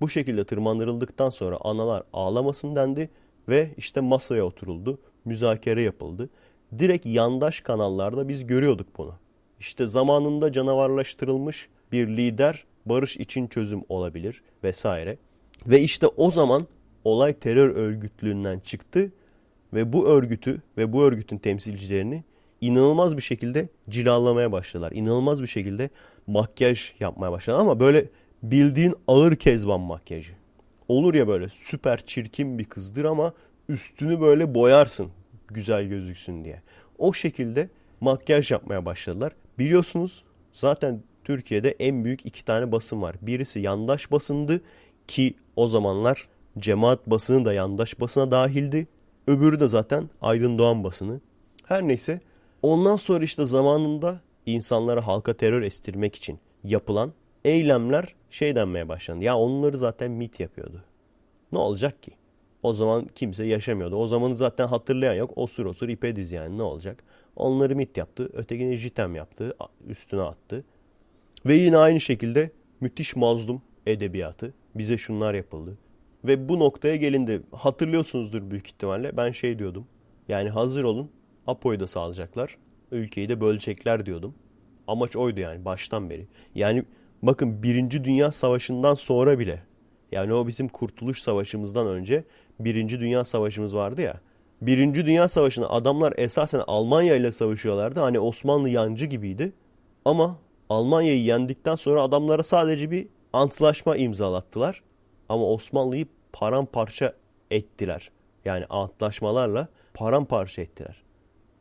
Bu 0.00 0.08
şekilde 0.08 0.44
tırmandırıldıktan 0.44 1.30
sonra 1.30 1.58
analar 1.60 2.02
ağlamasın 2.12 2.76
dendi 2.76 3.10
ve 3.48 3.70
işte 3.76 4.00
masaya 4.00 4.44
oturuldu, 4.44 4.98
müzakere 5.24 5.82
yapıldı. 5.82 6.30
Direkt 6.78 7.06
yandaş 7.06 7.60
kanallarda 7.60 8.28
biz 8.28 8.46
görüyorduk 8.46 8.98
bunu. 8.98 9.14
İşte 9.60 9.86
zamanında 9.86 10.52
canavarlaştırılmış 10.52 11.68
bir 11.92 12.08
lider 12.08 12.64
barış 12.86 13.16
için 13.16 13.46
çözüm 13.46 13.82
olabilir 13.88 14.42
vesaire. 14.64 15.16
Ve 15.66 15.80
işte 15.80 16.06
o 16.06 16.30
zaman 16.30 16.66
olay 17.04 17.32
terör 17.32 17.76
örgütlüğünden 17.76 18.58
çıktı 18.58 19.12
ve 19.72 19.92
bu 19.92 20.08
örgütü 20.08 20.62
ve 20.78 20.92
bu 20.92 21.02
örgütün 21.02 21.38
temsilcilerini 21.38 22.24
inanılmaz 22.60 23.16
bir 23.16 23.22
şekilde 23.22 23.68
cilalamaya 23.88 24.52
başladılar. 24.52 24.92
İnanılmaz 24.92 25.42
bir 25.42 25.46
şekilde 25.46 25.90
makyaj 26.26 26.92
yapmaya 27.00 27.32
başladılar 27.32 27.60
ama 27.62 27.80
böyle 27.80 28.08
bildiğin 28.42 28.94
ağır 29.08 29.36
kezban 29.36 29.80
makyajı. 29.80 30.32
Olur 30.88 31.14
ya 31.14 31.28
böyle 31.28 31.48
süper 31.48 32.06
çirkin 32.06 32.58
bir 32.58 32.64
kızdır 32.64 33.04
ama 33.04 33.32
üstünü 33.68 34.20
böyle 34.20 34.54
boyarsın 34.54 35.10
güzel 35.48 35.84
gözüksün 35.84 36.44
diye. 36.44 36.62
O 36.98 37.12
şekilde 37.12 37.68
makyaj 38.00 38.50
yapmaya 38.50 38.86
başladılar. 38.86 39.32
Biliyorsunuz 39.58 40.24
zaten 40.52 41.02
Türkiye'de 41.24 41.70
en 41.70 42.04
büyük 42.04 42.26
iki 42.26 42.44
tane 42.44 42.72
basın 42.72 43.02
var. 43.02 43.16
Birisi 43.22 43.60
yandaş 43.60 44.12
basındı 44.12 44.60
ki 45.08 45.34
o 45.56 45.66
zamanlar 45.66 46.28
cemaat 46.58 47.06
basını 47.06 47.44
da 47.44 47.52
yandaş 47.52 48.00
basına 48.00 48.30
dahildi. 48.30 48.86
Öbürü 49.26 49.60
de 49.60 49.68
zaten 49.68 50.10
Aydın 50.20 50.58
Doğan 50.58 50.84
basını. 50.84 51.20
Her 51.64 51.82
neyse 51.88 52.20
ondan 52.62 52.96
sonra 52.96 53.24
işte 53.24 53.46
zamanında 53.46 54.20
insanlara 54.46 55.06
halka 55.06 55.34
terör 55.34 55.62
estirmek 55.62 56.16
için 56.16 56.38
yapılan 56.64 57.12
eylemler 57.44 58.14
şey 58.30 58.54
denmeye 58.54 58.88
başlandı. 58.88 59.24
Ya 59.24 59.36
onları 59.36 59.76
zaten 59.76 60.10
MIT 60.10 60.40
yapıyordu. 60.40 60.84
Ne 61.52 61.58
olacak 61.58 62.02
ki? 62.02 62.12
O 62.62 62.72
zaman 62.72 63.06
kimse 63.14 63.46
yaşamıyordu. 63.46 63.96
O 63.96 64.06
zamanı 64.06 64.36
zaten 64.36 64.66
hatırlayan 64.66 65.14
yok. 65.14 65.30
Osur 65.36 65.66
osur 65.66 65.88
ipe 65.88 66.16
diz 66.16 66.32
yani 66.32 66.58
ne 66.58 66.62
olacak? 66.62 67.04
Onları 67.36 67.76
MIT 67.76 67.96
yaptı. 67.96 68.30
Ötekini 68.32 68.76
JITEM 68.76 69.14
yaptı. 69.14 69.56
Üstüne 69.88 70.22
attı. 70.22 70.64
Ve 71.46 71.54
yine 71.54 71.76
aynı 71.76 72.00
şekilde 72.00 72.50
müthiş 72.80 73.16
mazlum 73.16 73.62
edebiyatı. 73.86 74.54
Bize 74.74 74.96
şunlar 74.96 75.34
yapıldı. 75.34 75.78
Ve 76.24 76.48
bu 76.48 76.58
noktaya 76.58 76.96
gelindi. 76.96 77.42
Hatırlıyorsunuzdur 77.52 78.50
büyük 78.50 78.66
ihtimalle. 78.66 79.16
Ben 79.16 79.30
şey 79.30 79.58
diyordum. 79.58 79.86
Yani 80.28 80.48
hazır 80.48 80.84
olun. 80.84 81.10
Apo'yu 81.46 81.80
da 81.80 81.86
sağlayacaklar. 81.86 82.56
Ülkeyi 82.90 83.28
de 83.28 83.40
bölecekler 83.40 84.06
diyordum. 84.06 84.34
Amaç 84.86 85.16
oydu 85.16 85.40
yani 85.40 85.64
baştan 85.64 86.10
beri. 86.10 86.26
Yani 86.54 86.84
bakın 87.22 87.62
Birinci 87.62 88.04
Dünya 88.04 88.32
Savaşı'ndan 88.32 88.94
sonra 88.94 89.38
bile 89.38 89.62
yani 90.12 90.34
o 90.34 90.46
bizim 90.46 90.68
Kurtuluş 90.68 91.22
Savaşımızdan 91.22 91.86
önce 91.86 92.24
Birinci 92.60 93.00
Dünya 93.00 93.24
Savaşımız 93.24 93.74
vardı 93.74 94.02
ya. 94.02 94.20
Birinci 94.60 95.06
Dünya 95.06 95.28
Savaşı'nda 95.28 95.70
adamlar 95.70 96.14
esasen 96.16 96.62
Almanya 96.66 97.16
ile 97.16 97.32
savaşıyorlardı. 97.32 98.00
Hani 98.00 98.18
Osmanlı 98.20 98.68
yancı 98.68 99.06
gibiydi. 99.06 99.52
Ama 100.04 100.38
Almanya'yı 100.70 101.22
yendikten 101.22 101.74
sonra 101.74 102.02
adamlara 102.02 102.42
sadece 102.42 102.90
bir 102.90 103.08
antlaşma 103.32 103.96
imzalattılar. 103.96 104.82
Ama 105.28 105.46
Osmanlı'yı 105.46 106.06
paramparça 106.32 107.14
ettiler. 107.50 108.10
Yani 108.44 108.66
antlaşmalarla 108.66 109.68
paramparça 109.94 110.62
ettiler. 110.62 111.02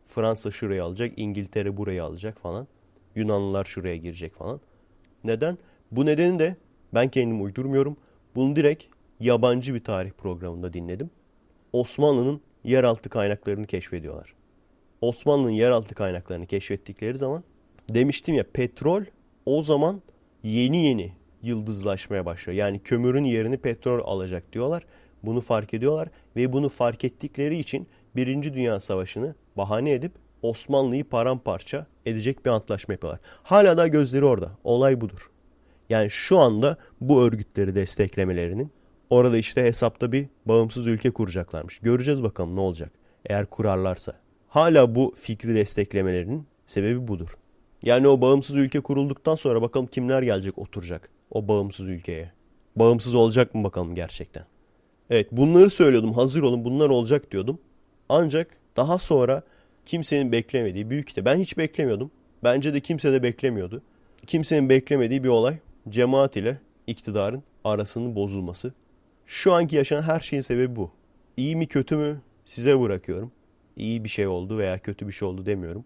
Fransa 0.07 0.51
şurayı 0.51 0.83
alacak, 0.83 1.13
İngiltere 1.17 1.77
burayı 1.77 2.03
alacak 2.03 2.39
falan. 2.39 2.67
Yunanlılar 3.15 3.65
şuraya 3.65 3.97
girecek 3.97 4.35
falan. 4.35 4.59
Neden? 5.23 5.57
Bu 5.91 6.05
nedeni 6.05 6.39
de 6.39 6.55
ben 6.93 7.09
kendim 7.09 7.43
uydurmuyorum. 7.43 7.97
Bunu 8.35 8.55
direkt 8.55 8.83
yabancı 9.19 9.73
bir 9.73 9.83
tarih 9.83 10.11
programında 10.11 10.73
dinledim. 10.73 11.09
Osmanlı'nın 11.73 12.41
yeraltı 12.63 13.09
kaynaklarını 13.09 13.67
keşfediyorlar. 13.67 14.33
Osmanlı'nın 15.01 15.51
yeraltı 15.51 15.95
kaynaklarını 15.95 16.45
keşfettikleri 16.45 17.17
zaman 17.17 17.43
Demiştim 17.89 18.36
ya 18.36 18.45
petrol 18.53 19.03
o 19.45 19.61
zaman 19.61 20.01
yeni 20.43 20.86
yeni 20.86 21.11
yıldızlaşmaya 21.41 22.25
başlıyor. 22.25 22.57
Yani 22.57 22.79
kömürün 22.79 23.23
yerini 23.23 23.57
petrol 23.57 24.01
alacak 24.05 24.53
diyorlar. 24.53 24.84
Bunu 25.23 25.41
fark 25.41 25.73
ediyorlar 25.73 26.09
ve 26.36 26.53
bunu 26.53 26.69
fark 26.69 27.03
ettikleri 27.03 27.59
için 27.59 27.88
Birinci 28.15 28.53
Dünya 28.53 28.79
Savaşı'nı 28.79 29.36
bahane 29.57 29.91
edip 29.91 30.11
Osmanlı'yı 30.41 31.03
paramparça 31.03 31.86
edecek 32.05 32.45
bir 32.45 32.49
antlaşma 32.49 32.93
yapıyorlar. 32.93 33.21
Hala 33.43 33.77
da 33.77 33.88
gözleri 33.88 34.25
orada. 34.25 34.51
Olay 34.63 35.01
budur. 35.01 35.31
Yani 35.89 36.09
şu 36.09 36.39
anda 36.39 36.77
bu 37.01 37.23
örgütleri 37.23 37.75
desteklemelerinin 37.75 38.71
orada 39.09 39.38
işte 39.38 39.63
hesapta 39.63 40.11
bir 40.11 40.27
bağımsız 40.45 40.88
ülke 40.88 41.11
kuracaklarmış. 41.11 41.79
Göreceğiz 41.79 42.23
bakalım 42.23 42.55
ne 42.55 42.59
olacak 42.59 42.91
eğer 43.25 43.45
kurarlarsa. 43.45 44.13
Hala 44.47 44.95
bu 44.95 45.13
fikri 45.17 45.55
desteklemelerinin 45.55 46.47
sebebi 46.65 47.07
budur. 47.07 47.38
Yani 47.84 48.07
o 48.07 48.21
bağımsız 48.21 48.55
ülke 48.55 48.79
kurulduktan 48.79 49.36
sonra 49.36 49.61
bakalım 49.61 49.88
kimler 49.88 50.21
gelecek 50.21 50.57
oturacak 50.57 51.09
o 51.31 51.47
bağımsız 51.47 51.88
ülkeye. 51.88 52.31
Bağımsız 52.75 53.15
olacak 53.15 53.55
mı 53.55 53.63
bakalım 53.63 53.95
gerçekten. 53.95 54.45
Evet 55.09 55.31
bunları 55.31 55.69
söylüyordum 55.69 56.13
hazır 56.13 56.41
olun 56.43 56.65
bunlar 56.65 56.89
olacak 56.89 57.31
diyordum. 57.31 57.59
Ancak 58.09 58.57
daha 58.77 58.97
sonra 58.97 59.43
kimsenin 59.86 60.31
beklemediği 60.31 60.89
büyük 60.89 61.15
de 61.15 61.25
ben 61.25 61.38
hiç 61.38 61.57
beklemiyordum. 61.57 62.11
Bence 62.43 62.73
de 62.73 62.79
kimse 62.79 63.13
de 63.13 63.23
beklemiyordu. 63.23 63.81
Kimsenin 64.27 64.69
beklemediği 64.69 65.23
bir 65.23 65.29
olay 65.29 65.57
cemaat 65.89 66.38
ile 66.38 66.59
iktidarın 66.88 67.43
arasının 67.63 68.15
bozulması. 68.15 68.73
Şu 69.25 69.53
anki 69.53 69.75
yaşanan 69.75 70.01
her 70.01 70.19
şeyin 70.19 70.41
sebebi 70.41 70.75
bu. 70.75 70.91
İyi 71.38 71.55
mi 71.55 71.67
kötü 71.67 71.95
mü 71.95 72.21
size 72.45 72.79
bırakıyorum. 72.79 73.31
İyi 73.77 74.03
bir 74.03 74.09
şey 74.09 74.27
oldu 74.27 74.57
veya 74.57 74.77
kötü 74.77 75.07
bir 75.07 75.13
şey 75.13 75.27
oldu 75.27 75.45
demiyorum. 75.45 75.86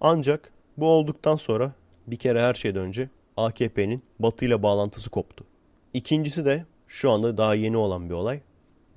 Ancak 0.00 0.52
bu 0.76 0.88
olduktan 0.88 1.36
sonra 1.36 1.72
bir 2.06 2.16
kere 2.16 2.42
her 2.42 2.54
şeyden 2.54 2.82
önce 2.82 3.08
AKP'nin 3.36 4.02
Batı 4.18 4.44
ile 4.44 4.62
bağlantısı 4.62 5.10
koptu. 5.10 5.44
İkincisi 5.94 6.44
de 6.44 6.64
şu 6.86 7.10
anda 7.10 7.36
daha 7.36 7.54
yeni 7.54 7.76
olan 7.76 8.08
bir 8.08 8.14
olay. 8.14 8.40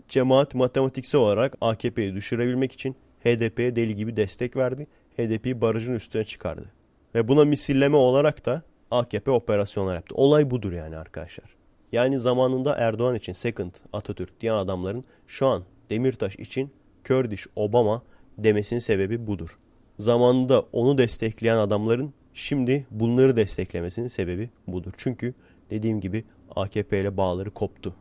Cemaat 0.08 0.56
matematiksel 0.56 1.22
olarak 1.22 1.58
AKP'yi 1.62 2.16
düşürebilmek 2.16 2.72
için 2.72 2.96
HDP'ye 3.24 3.76
deli 3.76 3.96
gibi 3.96 4.16
destek 4.16 4.56
verdi. 4.56 4.88
HDP'yi 5.18 5.62
barajın 5.62 5.94
üstüne 5.94 6.24
çıkardı. 6.24 6.72
Ve 7.16 7.28
buna 7.28 7.46
misilleme 7.46 7.98
olarak 7.98 8.46
da 8.46 8.62
AKP 8.92 9.32
operasyonlar 9.32 9.96
yaptı. 9.96 10.16
Olay 10.16 10.52
budur 10.52 10.74
yani 10.74 10.98
arkadaşlar. 10.98 11.56
Yani 11.92 12.20
zamanında 12.20 12.76
Erdoğan 12.76 13.16
için 13.16 13.34
second 13.34 13.72
Atatürk 13.94 14.42
diyen 14.42 14.56
adamların 14.56 15.04
şu 15.28 15.48
an 15.48 15.64
Demirtaş 15.90 16.36
için 16.36 16.72
Kurdiş 17.08 17.48
Obama 17.56 18.02
demesinin 18.38 18.80
sebebi 18.80 19.28
budur. 19.28 19.58
Zamanında 20.00 20.66
onu 20.72 20.98
destekleyen 20.98 21.58
adamların 21.58 22.14
şimdi 22.34 22.88
bunları 22.92 23.36
desteklemesinin 23.36 24.08
sebebi 24.08 24.50
budur. 24.68 24.92
Çünkü 24.98 25.34
dediğim 25.70 26.02
gibi 26.02 26.24
AKP 26.56 27.02
ile 27.02 27.18
bağları 27.18 27.52
koptu. 27.52 27.96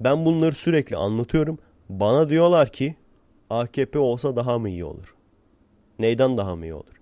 Ben 0.00 0.24
bunları 0.24 0.52
sürekli 0.52 0.96
anlatıyorum. 0.96 1.58
Bana 1.88 2.28
diyorlar 2.28 2.72
ki 2.72 2.96
AKP 3.50 3.98
olsa 3.98 4.36
daha 4.36 4.58
mı 4.58 4.68
iyi 4.68 4.84
olur? 4.84 5.14
Neyden 5.98 6.36
daha 6.36 6.56
mı 6.56 6.66
iyi 6.66 6.74
olur? 6.74 7.00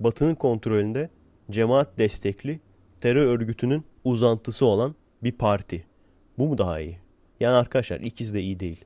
Batı'nın 0.00 0.34
kontrolünde 0.34 1.10
cemaat 1.50 1.98
destekli 1.98 2.60
terör 3.00 3.26
örgütünün 3.26 3.84
uzantısı 4.04 4.66
olan 4.66 4.94
bir 5.22 5.32
parti. 5.32 5.86
Bu 6.38 6.48
mu 6.48 6.58
daha 6.58 6.80
iyi? 6.80 6.98
Yani 7.40 7.56
arkadaşlar 7.56 8.00
ikisi 8.00 8.34
de 8.34 8.40
iyi 8.40 8.60
değil. 8.60 8.84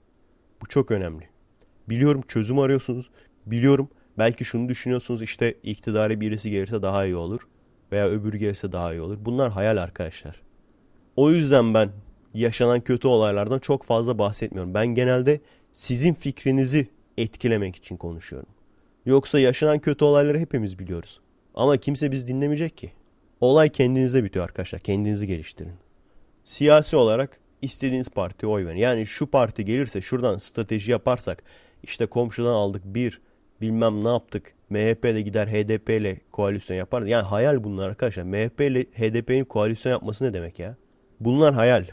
Bu 0.63 0.67
çok 0.67 0.91
önemli. 0.91 1.29
Biliyorum 1.89 2.23
çözüm 2.29 2.59
arıyorsunuz. 2.59 3.11
Biliyorum 3.47 3.89
belki 4.19 4.45
şunu 4.45 4.69
düşünüyorsunuz 4.69 5.23
işte 5.23 5.55
iktidara 5.63 6.21
birisi 6.21 6.51
gelirse 6.51 6.83
daha 6.83 7.07
iyi 7.07 7.17
olur. 7.17 7.49
Veya 7.93 8.09
öbürü 8.09 8.37
gelirse 8.37 8.73
daha 8.73 8.95
iyi 8.95 9.01
olur. 9.01 9.19
Bunlar 9.21 9.51
hayal 9.53 9.77
arkadaşlar. 9.77 10.43
O 11.17 11.31
yüzden 11.31 11.75
ben 11.75 11.91
yaşanan 12.35 12.81
kötü 12.81 13.09
olaylardan 13.09 13.59
çok 13.59 13.83
fazla 13.85 14.19
bahsetmiyorum. 14.19 14.75
Ben 14.75 14.87
genelde 14.87 15.41
sizin 15.73 16.15
fikrinizi 16.15 16.89
etkilemek 17.19 17.77
için 17.77 17.97
konuşuyorum. 17.97 18.49
Yoksa 19.07 19.41
yaşanan 19.41 19.79
kötü 19.79 20.05
olayları 20.05 20.39
hepimiz 20.39 20.79
biliyoruz. 20.79 21.21
Ama 21.55 21.77
kimse 21.77 22.13
biz 22.13 22.29
dinlemeyecek 22.29 22.77
ki. 22.77 22.93
Olay 23.41 23.69
kendinizde 23.69 24.25
bitiyor 24.25 24.45
arkadaşlar. 24.45 24.81
Kendinizi 24.81 25.27
geliştirin. 25.27 25.73
Siyasi 26.45 26.97
olarak 26.97 27.41
istediğiniz 27.63 28.09
partiye 28.09 28.53
oy 28.53 28.67
verin. 28.67 28.79
Yani 28.79 29.07
şu 29.07 29.27
parti 29.27 29.65
gelirse 29.65 30.01
şuradan 30.01 30.37
strateji 30.37 30.91
yaparsak 30.91 31.43
işte 31.83 32.07
komşudan 32.07 32.53
aldık 32.53 32.83
bir 32.85 33.21
bilmem 33.63 34.05
ne 34.05 34.09
yaptık. 34.09 34.55
MHP 34.71 35.03
de 35.03 35.23
gider 35.23 35.49
HDP 35.49 35.91
ile 35.91 36.21
koalisyon 36.33 36.77
yapar. 36.77 37.03
Yani 37.03 37.23
hayal 37.23 37.65
bunlar 37.65 37.89
arkadaşlar. 37.89 38.23
MHP 38.23 38.61
ile 38.61 38.83
HDP'nin 38.83 39.45
koalisyon 39.45 39.93
yapması 39.93 40.25
ne 40.25 40.35
demek 40.35 40.59
ya? 40.59 40.77
Bunlar 41.21 41.55
hayal. 41.55 41.85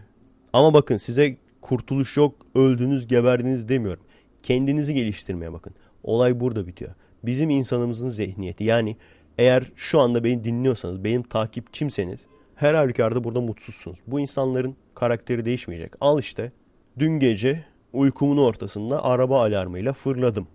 Ama 0.53 0.73
bakın 0.73 0.97
size 0.97 1.37
kurtuluş 1.61 2.17
yok, 2.17 2.35
öldünüz, 2.55 3.07
geberdiniz 3.07 3.69
demiyorum. 3.69 4.03
Kendinizi 4.43 4.93
geliştirmeye 4.93 5.53
bakın. 5.53 5.73
Olay 6.03 6.39
burada 6.39 6.67
bitiyor. 6.67 6.91
Bizim 7.23 7.49
insanımızın 7.49 8.09
zihniyeti 8.09 8.63
yani 8.63 8.97
eğer 9.37 9.63
şu 9.75 9.99
anda 9.99 10.23
beni 10.23 10.43
dinliyorsanız, 10.43 11.03
benim 11.03 11.23
takipçimseniz 11.23 12.25
her 12.55 12.73
halükarda 12.73 13.23
burada 13.23 13.41
mutsuzsunuz. 13.41 13.99
Bu 14.07 14.19
insanların 14.19 14.75
karakteri 14.95 15.45
değişmeyecek. 15.45 15.93
Al 16.01 16.19
işte 16.19 16.51
dün 16.99 17.19
gece 17.19 17.63
uykumun 17.93 18.37
ortasında 18.37 19.03
araba 19.03 19.41
alarmıyla 19.41 19.93
fırladım. 19.93 20.47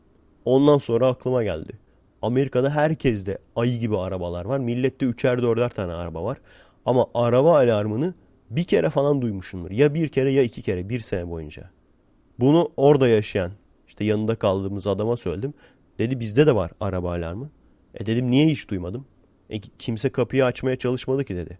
Ondan 0.45 0.79
sonra 0.79 1.09
aklıma 1.09 1.43
geldi. 1.43 1.73
Amerika'da 2.23 2.71
herkeste 2.71 3.39
ayı 3.57 3.79
gibi 3.79 3.99
arabalar 3.99 4.45
var. 4.45 4.59
Millette 4.59 5.07
üçer 5.07 5.43
dörder 5.43 5.69
tane 5.69 5.93
araba 5.93 6.25
var. 6.25 6.39
Ama 6.87 7.07
araba 7.15 7.57
alarmını 7.57 8.15
bir 8.51 8.65
kere 8.65 8.91
falan 8.91 9.23
duymuşumdur. 9.23 9.71
Ya 9.71 9.95
bir 9.95 10.09
kere 10.09 10.33
ya 10.33 10.43
iki 10.43 10.63
kere 10.63 10.89
bir 10.89 11.01
sene 11.01 11.31
boyunca. 11.31 11.71
Bunu 12.41 12.73
orada 12.77 13.09
yaşayan 13.09 13.53
işte 13.89 14.05
yanında 14.05 14.35
kaldığımız 14.35 14.87
adama 14.87 15.17
söyledim. 15.17 15.55
Dedi 15.99 16.21
bizde 16.21 16.47
de 16.47 16.55
var 16.55 16.71
araba 16.81 17.11
alarmı. 17.11 17.51
E 17.95 18.07
dedim 18.07 18.31
niye 18.31 18.47
hiç 18.47 18.69
duymadım? 18.71 19.07
E, 19.51 19.61
kimse 19.61 20.11
kapıyı 20.11 20.45
açmaya 20.45 20.77
çalışmadı 20.77 21.25
ki 21.25 21.37
dedi. 21.37 21.59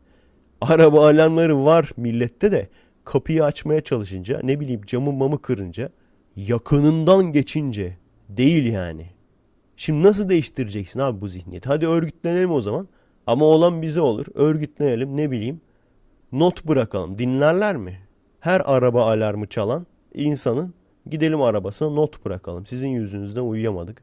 Araba 0.61 1.09
alarmları 1.09 1.65
var 1.65 1.91
millette 1.97 2.53
de 2.53 2.69
kapıyı 3.05 3.45
açmaya 3.45 3.81
çalışınca 3.81 4.41
ne 4.43 4.61
bileyim 4.61 4.81
camı 4.87 5.13
mamı 5.13 5.43
kırınca 5.43 5.91
yakınından 6.37 7.33
geçince 7.33 7.99
değil 8.29 8.73
yani. 8.73 9.07
Şimdi 9.77 10.03
nasıl 10.03 10.29
değiştireceksin 10.29 11.01
abi 11.01 11.21
bu 11.21 11.29
zihniyeti? 11.29 11.69
Hadi 11.69 11.87
örgütlenelim 11.87 12.53
o 12.53 12.61
zaman. 12.61 12.89
Ama 13.27 13.45
olan 13.45 13.83
bize 13.83 14.01
olur. 14.01 14.27
Örgütlenelim 14.35 15.17
ne 15.17 15.31
bileyim 15.31 15.61
not 16.33 16.65
bırakalım. 16.65 17.19
Dinlerler 17.19 17.77
mi? 17.77 18.01
Her 18.41 18.63
araba 18.65 19.13
alarmı 19.13 19.47
çalan 19.47 19.87
insanın 20.15 20.75
gidelim 21.11 21.43
arabasına 21.43 21.91
not 21.91 22.25
bırakalım. 22.25 22.67
Sizin 22.67 22.89
yüzünüzden 22.89 23.43
uyuyamadık. 23.43 24.03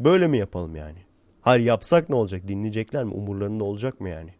Böyle 0.00 0.28
mi 0.28 0.38
yapalım 0.38 0.76
yani? 0.76 0.98
Hayır 1.40 1.64
yapsak 1.64 2.08
ne 2.08 2.14
olacak? 2.14 2.48
Dinleyecekler 2.48 3.04
mi? 3.04 3.14
Umurlarında 3.14 3.64
olacak 3.64 4.00
mı 4.00 4.08
yani? 4.08 4.30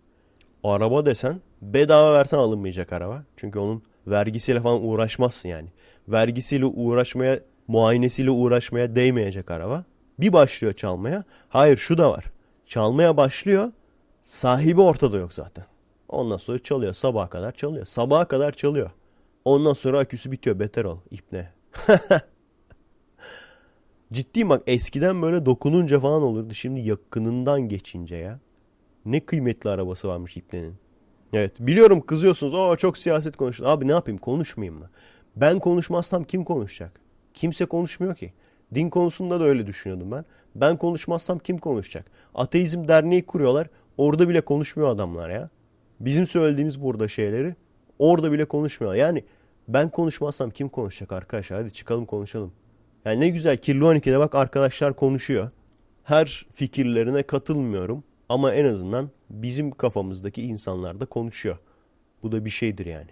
Araba 0.64 1.06
desen 1.06 1.40
bedava 1.62 2.14
versen 2.14 2.38
alınmayacak 2.38 2.92
araba. 2.92 3.24
Çünkü 3.36 3.58
onun 3.58 3.82
vergisiyle 4.06 4.60
falan 4.60 4.84
uğraşmazsın 4.84 5.48
yani. 5.48 5.68
Vergisiyle 6.08 6.66
uğraşmaya, 6.66 7.40
muayenesiyle 7.70 8.30
uğraşmaya 8.30 8.96
değmeyecek 8.96 9.50
araba. 9.50 9.84
Bir 10.20 10.32
başlıyor 10.32 10.72
çalmaya. 10.72 11.24
Hayır 11.48 11.76
şu 11.76 11.98
da 11.98 12.10
var. 12.10 12.24
Çalmaya 12.66 13.16
başlıyor. 13.16 13.72
Sahibi 14.22 14.80
ortada 14.80 15.16
yok 15.16 15.34
zaten. 15.34 15.64
Ondan 16.08 16.36
sonra 16.36 16.58
çalıyor. 16.58 16.92
Sabaha 16.92 17.30
kadar 17.30 17.52
çalıyor. 17.52 17.86
Sabaha 17.86 18.24
kadar 18.24 18.52
çalıyor. 18.52 18.90
Ondan 19.44 19.72
sonra 19.72 19.98
aküsü 19.98 20.32
bitiyor. 20.32 20.58
Beter 20.58 20.84
ol. 20.84 20.98
İpne. 21.10 21.52
Ciddiyim 24.12 24.48
bak 24.48 24.62
eskiden 24.66 25.22
böyle 25.22 25.46
dokununca 25.46 26.00
falan 26.00 26.22
olurdu. 26.22 26.54
Şimdi 26.54 26.80
yakınından 26.80 27.60
geçince 27.60 28.16
ya. 28.16 28.40
Ne 29.04 29.20
kıymetli 29.20 29.70
arabası 29.70 30.08
varmış 30.08 30.36
İpne'nin. 30.36 30.74
Evet 31.32 31.52
biliyorum 31.60 32.00
kızıyorsunuz. 32.00 32.54
O 32.54 32.76
çok 32.76 32.98
siyaset 32.98 33.36
konuşuyor. 33.36 33.70
Abi 33.70 33.88
ne 33.88 33.92
yapayım 33.92 34.18
konuşmayayım 34.18 34.80
mı? 34.80 34.90
Ben 35.36 35.58
konuşmazsam 35.58 36.24
kim 36.24 36.44
konuşacak? 36.44 37.00
Kimse 37.34 37.64
konuşmuyor 37.64 38.14
ki. 38.14 38.32
Din 38.74 38.90
konusunda 38.90 39.40
da 39.40 39.44
öyle 39.44 39.66
düşünüyordum 39.66 40.10
ben. 40.10 40.24
Ben 40.54 40.76
konuşmazsam 40.76 41.38
kim 41.38 41.58
konuşacak? 41.58 42.06
Ateizm 42.34 42.88
derneği 42.88 43.26
kuruyorlar. 43.26 43.68
Orada 43.96 44.28
bile 44.28 44.40
konuşmuyor 44.40 44.90
adamlar 44.90 45.30
ya. 45.30 45.50
Bizim 46.00 46.26
söylediğimiz 46.26 46.82
burada 46.82 47.08
şeyleri 47.08 47.54
orada 47.98 48.32
bile 48.32 48.44
konuşmuyor. 48.44 48.94
Yani 48.94 49.24
ben 49.68 49.88
konuşmazsam 49.88 50.50
kim 50.50 50.68
konuşacak 50.68 51.12
arkadaşlar? 51.12 51.60
Hadi 51.60 51.72
çıkalım 51.72 52.06
konuşalım. 52.06 52.52
Yani 53.04 53.20
ne 53.20 53.28
güzel 53.28 53.56
Kirli 53.56 53.84
12'de 53.84 54.18
bak 54.18 54.34
arkadaşlar 54.34 54.96
konuşuyor. 54.96 55.50
Her 56.04 56.46
fikirlerine 56.52 57.22
katılmıyorum. 57.22 58.04
Ama 58.28 58.54
en 58.54 58.64
azından 58.64 59.10
bizim 59.30 59.70
kafamızdaki 59.70 60.42
insanlar 60.42 61.00
da 61.00 61.06
konuşuyor. 61.06 61.58
Bu 62.22 62.32
da 62.32 62.44
bir 62.44 62.50
şeydir 62.50 62.86
yani. 62.86 63.10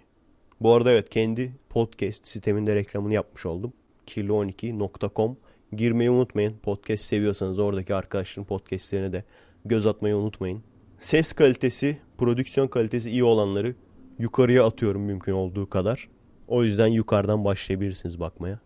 Bu 0.61 0.73
arada 0.73 0.91
evet 0.91 1.09
kendi 1.09 1.51
podcast 1.69 2.27
siteminde 2.27 2.75
reklamını 2.75 3.13
yapmış 3.13 3.45
oldum. 3.45 3.73
kirli12.com 4.09 5.37
Girmeyi 5.73 6.09
unutmayın. 6.09 6.57
Podcast 6.63 7.03
seviyorsanız 7.03 7.59
oradaki 7.59 7.95
arkadaşların 7.95 8.47
podcastlerine 8.47 9.13
de 9.13 9.23
göz 9.65 9.87
atmayı 9.87 10.15
unutmayın. 10.15 10.63
ses 10.99 11.33
kalitesi, 11.33 11.97
prodüksiyon 12.17 12.67
kalitesi 12.67 13.11
iyi 13.11 13.23
olanları 13.23 13.75
yukarıya 14.19 14.65
atıyorum 14.65 15.01
mümkün 15.01 15.33
olduğu 15.33 15.69
kadar. 15.69 16.09
O 16.47 16.63
yüzden 16.63 16.87
yukarıdan 16.87 17.45
başlayabilirsiniz 17.45 18.19
bakmaya. 18.19 18.59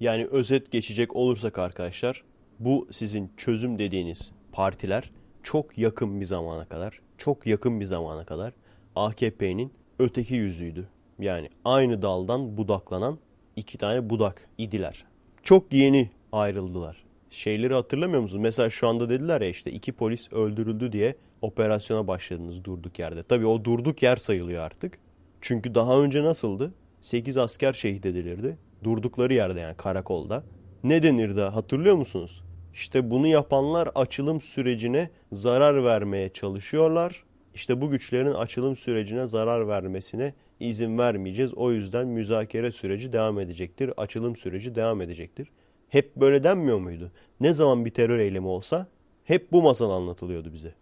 Yani 0.00 0.26
özet 0.26 0.70
geçecek 0.70 1.16
olursak 1.16 1.58
arkadaşlar 1.58 2.24
bu 2.58 2.88
sizin 2.90 3.30
çözüm 3.36 3.78
dediğiniz 3.78 4.32
partiler 4.52 5.10
çok 5.42 5.78
yakın 5.78 6.20
bir 6.20 6.26
zamana 6.26 6.64
kadar, 6.64 7.00
çok 7.18 7.46
yakın 7.46 7.80
bir 7.80 7.84
zamana 7.84 8.24
kadar 8.24 8.52
AKP'nin 8.96 9.72
öteki 9.98 10.34
yüzüydü. 10.34 10.88
Yani 11.18 11.50
aynı 11.64 12.02
daldan 12.02 12.56
budaklanan 12.56 13.18
iki 13.56 13.78
tane 13.78 14.10
budak 14.10 14.48
idiler. 14.58 15.04
Çok 15.42 15.72
yeni 15.72 16.10
ayrıldılar. 16.32 17.04
Şeyleri 17.30 17.74
hatırlamıyor 17.74 18.22
musunuz? 18.22 18.42
Mesela 18.42 18.70
şu 18.70 18.88
anda 18.88 19.08
dediler 19.08 19.40
ya 19.40 19.48
işte 19.48 19.70
iki 19.70 19.92
polis 19.92 20.32
öldürüldü 20.32 20.92
diye 20.92 21.16
operasyona 21.42 22.06
başladınız 22.06 22.64
durduk 22.64 22.98
yerde. 22.98 23.22
Tabii 23.22 23.46
o 23.46 23.64
durduk 23.64 24.02
yer 24.02 24.16
sayılıyor 24.16 24.62
artık. 24.62 24.98
Çünkü 25.40 25.74
daha 25.74 25.98
önce 26.00 26.22
nasıldı? 26.22 26.74
8 27.00 27.36
asker 27.36 27.72
şehit 27.72 28.06
edilirdi. 28.06 28.58
Durdukları 28.84 29.34
yerde 29.34 29.60
yani 29.60 29.76
karakolda. 29.76 30.44
Ne 30.84 31.02
denirdi 31.02 31.40
hatırlıyor 31.40 31.96
musunuz? 31.96 32.42
İşte 32.74 33.10
bunu 33.10 33.26
yapanlar 33.26 33.88
açılım 33.94 34.40
sürecine 34.40 35.10
zarar 35.32 35.84
vermeye 35.84 36.28
çalışıyorlar. 36.28 37.24
İşte 37.54 37.80
bu 37.80 37.90
güçlerin 37.90 38.32
açılım 38.32 38.76
sürecine 38.76 39.26
zarar 39.26 39.68
vermesine 39.68 40.34
izin 40.62 40.98
vermeyeceğiz. 40.98 41.54
O 41.54 41.72
yüzden 41.72 42.06
müzakere 42.06 42.72
süreci 42.72 43.12
devam 43.12 43.40
edecektir. 43.40 43.92
Açılım 43.96 44.36
süreci 44.36 44.74
devam 44.74 45.00
edecektir. 45.02 45.48
Hep 45.88 46.16
böyle 46.16 46.42
denmiyor 46.42 46.78
muydu? 46.78 47.10
Ne 47.40 47.54
zaman 47.54 47.84
bir 47.84 47.90
terör 47.90 48.18
eylemi 48.18 48.46
olsa 48.46 48.86
hep 49.24 49.52
bu 49.52 49.62
masal 49.62 49.90
anlatılıyordu 49.90 50.52
bize. 50.52 50.74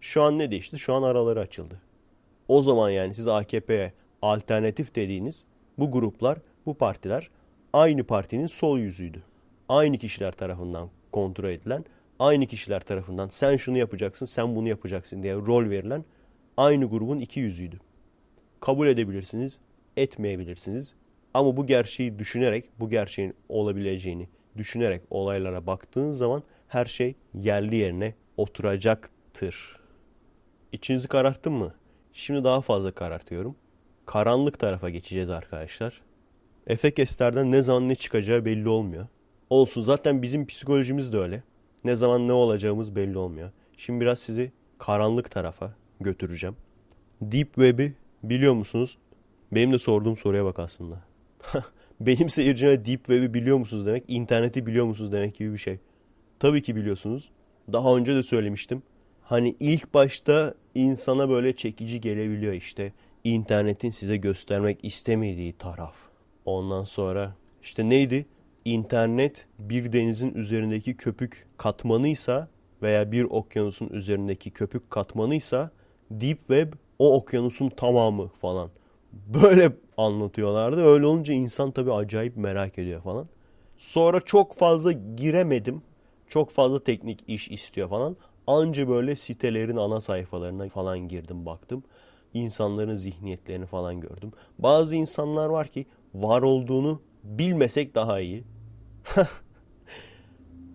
Şu 0.00 0.22
an 0.22 0.38
ne 0.38 0.50
değişti? 0.50 0.78
Şu 0.78 0.94
an 0.94 1.02
araları 1.02 1.40
açıldı. 1.40 1.80
O 2.48 2.60
zaman 2.60 2.90
yani 2.90 3.14
siz 3.14 3.26
AKP'ye 3.26 3.92
alternatif 4.22 4.94
dediğiniz 4.94 5.44
bu 5.78 5.90
gruplar, 5.90 6.38
bu 6.66 6.74
partiler 6.74 7.30
aynı 7.72 8.04
partinin 8.04 8.46
sol 8.46 8.78
yüzüydü. 8.78 9.22
Aynı 9.68 9.98
kişiler 9.98 10.32
tarafından 10.32 10.88
kontrol 11.12 11.48
edilen, 11.48 11.84
aynı 12.18 12.46
kişiler 12.46 12.80
tarafından 12.80 13.28
sen 13.28 13.56
şunu 13.56 13.78
yapacaksın, 13.78 14.26
sen 14.26 14.56
bunu 14.56 14.68
yapacaksın 14.68 15.22
diye 15.22 15.34
rol 15.34 15.70
verilen 15.70 16.04
aynı 16.56 16.84
grubun 16.84 17.20
iki 17.20 17.40
yüzüydü. 17.40 17.76
Kabul 18.64 18.86
edebilirsiniz, 18.86 19.58
etmeyebilirsiniz. 19.96 20.94
Ama 21.34 21.56
bu 21.56 21.66
gerçeği 21.66 22.18
düşünerek, 22.18 22.64
bu 22.80 22.90
gerçeğin 22.90 23.34
olabileceğini 23.48 24.28
düşünerek 24.56 25.02
olaylara 25.10 25.66
baktığınız 25.66 26.18
zaman 26.18 26.42
her 26.68 26.84
şey 26.84 27.14
yerli 27.34 27.76
yerine 27.76 28.14
oturacaktır. 28.36 29.76
İçinizi 30.72 31.08
kararttım 31.08 31.54
mı? 31.54 31.74
Şimdi 32.12 32.44
daha 32.44 32.60
fazla 32.60 32.92
karartıyorum. 32.92 33.56
Karanlık 34.06 34.58
tarafa 34.58 34.90
geçeceğiz 34.90 35.30
arkadaşlar. 35.30 36.02
Efekeslerden 36.66 37.50
ne 37.50 37.62
zaman 37.62 37.88
ne 37.88 37.94
çıkacağı 37.94 38.44
belli 38.44 38.68
olmuyor. 38.68 39.06
Olsun 39.50 39.82
zaten 39.82 40.22
bizim 40.22 40.46
psikolojimiz 40.46 41.12
de 41.12 41.18
öyle. 41.18 41.42
Ne 41.84 41.96
zaman 41.96 42.28
ne 42.28 42.32
olacağımız 42.32 42.96
belli 42.96 43.18
olmuyor. 43.18 43.50
Şimdi 43.76 44.00
biraz 44.00 44.18
sizi 44.18 44.52
karanlık 44.78 45.30
tarafa 45.30 45.74
götüreceğim. 46.00 46.56
Deep 47.20 47.54
Web'i 47.54 48.03
biliyor 48.30 48.54
musunuz? 48.54 48.98
Benim 49.52 49.72
de 49.72 49.78
sorduğum 49.78 50.16
soruya 50.16 50.44
bak 50.44 50.58
aslında. 50.58 51.02
Benim 52.00 52.30
seyircime 52.30 52.84
Deep 52.84 52.98
Web'i 52.98 53.34
biliyor 53.34 53.56
musunuz 53.56 53.86
demek, 53.86 54.04
interneti 54.08 54.66
biliyor 54.66 54.86
musunuz 54.86 55.12
demek 55.12 55.34
gibi 55.34 55.52
bir 55.52 55.58
şey. 55.58 55.78
Tabii 56.38 56.62
ki 56.62 56.76
biliyorsunuz. 56.76 57.30
Daha 57.72 57.96
önce 57.96 58.14
de 58.14 58.22
söylemiştim. 58.22 58.82
Hani 59.22 59.54
ilk 59.60 59.94
başta 59.94 60.54
insana 60.74 61.28
böyle 61.28 61.56
çekici 61.56 62.00
gelebiliyor 62.00 62.52
işte. 62.52 62.92
internetin 63.24 63.90
size 63.90 64.16
göstermek 64.16 64.78
istemediği 64.82 65.52
taraf. 65.52 65.94
Ondan 66.44 66.84
sonra 66.84 67.36
işte 67.62 67.88
neydi? 67.88 68.26
İnternet 68.64 69.46
bir 69.58 69.92
denizin 69.92 70.34
üzerindeki 70.34 70.96
köpük 70.96 71.46
katmanıysa 71.56 72.48
veya 72.82 73.12
bir 73.12 73.24
okyanusun 73.24 73.88
üzerindeki 73.88 74.50
köpük 74.50 74.90
katmanıysa 74.90 75.70
Deep 76.10 76.38
Web 76.38 76.72
o 76.98 77.14
okyanusun 77.14 77.68
tamamı 77.68 78.28
falan. 78.28 78.70
Böyle 79.12 79.72
anlatıyorlardı. 79.96 80.84
Öyle 80.84 81.06
olunca 81.06 81.34
insan 81.34 81.70
tabii 81.70 81.92
acayip 81.92 82.36
merak 82.36 82.78
ediyor 82.78 83.02
falan. 83.02 83.28
Sonra 83.76 84.20
çok 84.20 84.54
fazla 84.54 84.92
giremedim. 84.92 85.82
Çok 86.28 86.50
fazla 86.50 86.84
teknik 86.84 87.24
iş 87.26 87.50
istiyor 87.50 87.88
falan. 87.88 88.16
Anca 88.46 88.88
böyle 88.88 89.16
sitelerin 89.16 89.76
ana 89.76 90.00
sayfalarına 90.00 90.68
falan 90.68 90.98
girdim 90.98 91.46
baktım. 91.46 91.82
İnsanların 92.34 92.94
zihniyetlerini 92.94 93.66
falan 93.66 94.00
gördüm. 94.00 94.32
Bazı 94.58 94.96
insanlar 94.96 95.48
var 95.48 95.68
ki 95.68 95.86
var 96.14 96.42
olduğunu 96.42 97.00
bilmesek 97.24 97.94
daha 97.94 98.20
iyi. 98.20 98.44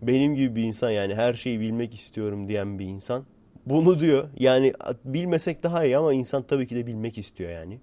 Benim 0.02 0.36
gibi 0.36 0.56
bir 0.56 0.64
insan 0.64 0.90
yani 0.90 1.16
her 1.16 1.34
şeyi 1.34 1.60
bilmek 1.60 1.94
istiyorum 1.94 2.48
diyen 2.48 2.80
bir 2.80 2.86
insan. 2.86 3.26
Bunu 3.70 4.00
diyor. 4.00 4.30
Yani 4.40 4.74
bilmesek 5.06 5.64
daha 5.64 5.86
iyi 5.86 5.98
ama 5.98 6.14
insan 6.14 6.44
tabii 6.44 6.68
ki 6.68 6.76
de 6.76 6.88
bilmek 6.88 7.18
istiyor 7.18 7.52
yani. 7.52 7.80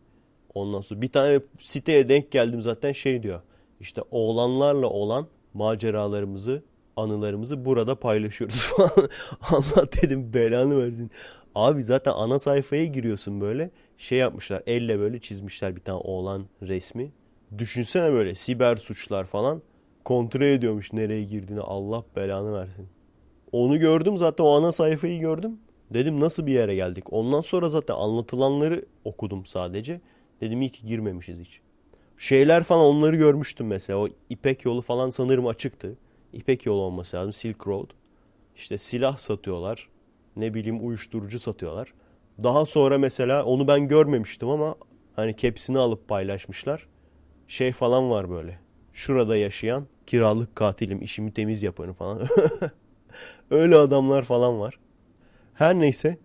Ondan 0.55 0.81
sonra 0.81 1.03
bir 1.03 1.13
tane 1.13 1.41
siteye 1.61 2.09
denk 2.09 2.31
geldim 2.31 2.63
zaten 2.63 2.93
şey 2.93 3.23
diyor. 3.23 3.41
İşte 3.81 4.03
oğlanlarla 4.11 4.87
olan 4.87 5.27
maceralarımızı, 5.55 6.63
anılarımızı 6.97 7.65
burada 7.65 8.01
paylaşıyoruz 8.01 8.63
falan. 8.77 9.09
Allah 9.43 9.93
dedim 10.03 10.35
belanı 10.35 10.85
versin. 10.85 11.11
Abi 11.55 11.83
zaten 11.83 12.13
ana 12.13 12.39
sayfaya 12.39 12.85
giriyorsun 12.85 13.41
böyle. 13.41 13.71
Şey 13.99 14.19
yapmışlar 14.19 14.63
elle 14.67 14.99
böyle 14.99 15.21
çizmişler 15.21 15.77
bir 15.77 15.81
tane 15.81 15.99
oğlan 15.99 16.47
resmi. 16.63 17.13
Düşünsene 17.59 18.13
böyle 18.13 18.35
siber 18.35 18.77
suçlar 18.77 19.25
falan. 19.25 19.63
Kontrol 20.05 20.41
ediyormuş 20.41 20.93
nereye 20.93 21.23
girdiğini 21.23 21.61
Allah 21.61 22.05
belanı 22.17 22.53
versin. 22.55 22.89
Onu 23.53 23.79
gördüm 23.79 24.19
zaten 24.19 24.45
o 24.45 24.49
ana 24.49 24.73
sayfayı 24.73 25.21
gördüm. 25.21 25.59
Dedim 25.91 26.21
nasıl 26.21 26.47
bir 26.47 26.53
yere 26.53 26.75
geldik. 26.75 27.13
Ondan 27.13 27.41
sonra 27.41 27.69
zaten 27.69 27.95
anlatılanları 27.95 28.85
okudum 29.05 29.47
sadece. 29.47 30.01
Dedim 30.41 30.63
iyi 30.63 30.71
ki 30.71 30.87
girmemişiz 30.87 31.41
hiç. 31.41 31.61
Şeyler 32.19 32.63
falan 32.63 32.85
onları 32.85 33.17
görmüştüm 33.17 33.67
mesela. 33.67 33.99
O 33.99 34.09
İpek 34.31 34.65
yolu 34.65 34.83
falan 34.83 35.11
sanırım 35.11 35.47
açıktı. 35.47 35.97
İpek 36.33 36.67
yolu 36.67 36.81
olması 36.81 37.17
lazım. 37.17 37.33
Silk 37.33 37.67
Road. 37.67 37.91
İşte 38.57 38.79
silah 38.79 39.17
satıyorlar. 39.17 39.89
Ne 40.37 40.55
bileyim 40.55 40.87
uyuşturucu 40.87 41.41
satıyorlar. 41.41 41.93
Daha 42.43 42.65
sonra 42.65 42.99
mesela 42.99 43.45
onu 43.45 43.69
ben 43.69 43.89
görmemiştim 43.89 44.49
ama 44.49 44.75
hani 45.17 45.37
kepsini 45.37 45.79
alıp 45.79 46.09
paylaşmışlar. 46.09 46.87
Şey 47.49 47.73
falan 47.73 48.11
var 48.11 48.31
böyle. 48.31 48.59
Şurada 48.93 49.37
yaşayan 49.37 49.87
kiralık 50.07 50.57
katilim, 50.57 51.03
işimi 51.03 51.33
temiz 51.33 51.63
yaparım 51.63 51.95
falan. 51.95 52.23
Öyle 53.51 53.77
adamlar 53.77 54.23
falan 54.23 54.61
var. 54.61 54.79
Her 55.57 55.75
neyse 55.75 56.19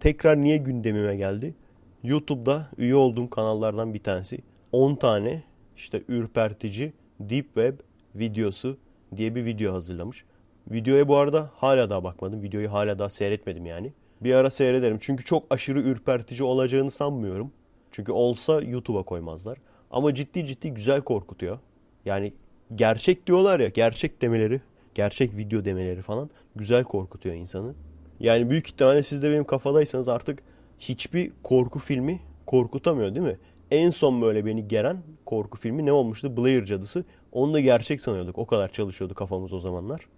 tekrar 0.00 0.40
niye 0.40 0.56
gündemime 0.56 1.16
geldi? 1.16 1.54
YouTube'da 2.02 2.68
üye 2.78 2.94
olduğum 2.94 3.30
kanallardan 3.30 3.94
bir 3.94 4.02
tanesi 4.02 4.38
10 4.72 4.94
tane 4.94 5.42
işte 5.76 6.02
ürpertici 6.08 6.92
Deep 7.20 7.44
Web 7.44 7.78
videosu 8.14 8.76
diye 9.16 9.34
bir 9.34 9.44
video 9.44 9.72
hazırlamış. 9.72 10.24
Videoya 10.70 11.08
bu 11.08 11.16
arada 11.16 11.50
hala 11.54 11.90
daha 11.90 12.04
bakmadım. 12.04 12.42
Videoyu 12.42 12.72
hala 12.72 12.98
daha 12.98 13.08
seyretmedim 13.08 13.66
yani. 13.66 13.92
Bir 14.20 14.34
ara 14.34 14.50
seyrederim. 14.50 14.98
Çünkü 15.00 15.24
çok 15.24 15.44
aşırı 15.50 15.80
ürpertici 15.80 16.42
olacağını 16.42 16.90
sanmıyorum. 16.90 17.52
Çünkü 17.90 18.12
olsa 18.12 18.62
YouTube'a 18.62 19.02
koymazlar. 19.02 19.58
Ama 19.90 20.14
ciddi 20.14 20.46
ciddi 20.46 20.70
güzel 20.70 21.00
korkutuyor. 21.00 21.58
Yani 22.04 22.32
gerçek 22.74 23.26
diyorlar 23.26 23.60
ya, 23.60 23.68
gerçek 23.68 24.22
demeleri, 24.22 24.60
gerçek 24.94 25.36
video 25.36 25.64
demeleri 25.64 26.02
falan 26.02 26.30
güzel 26.56 26.84
korkutuyor 26.84 27.34
insanı. 27.34 27.74
Yani 28.20 28.50
büyük 28.50 28.68
ihtimalle 28.68 29.02
siz 29.02 29.22
de 29.22 29.30
benim 29.30 29.44
kafadaysanız 29.44 30.08
artık 30.08 30.42
hiçbir 30.78 31.32
korku 31.42 31.78
filmi 31.78 32.20
korkutamıyor 32.46 33.14
değil 33.14 33.26
mi? 33.26 33.38
En 33.70 33.90
son 33.90 34.22
böyle 34.22 34.46
beni 34.46 34.68
geren 34.68 35.02
korku 35.26 35.58
filmi 35.58 35.86
ne 35.86 35.92
olmuştu? 35.92 36.36
Blair 36.36 36.64
Cadısı. 36.64 37.04
Onu 37.32 37.54
da 37.54 37.60
gerçek 37.60 38.00
sanıyorduk. 38.00 38.38
O 38.38 38.46
kadar 38.46 38.72
çalışıyordu 38.72 39.14
kafamız 39.14 39.52
o 39.52 39.60
zamanlar. 39.60 40.08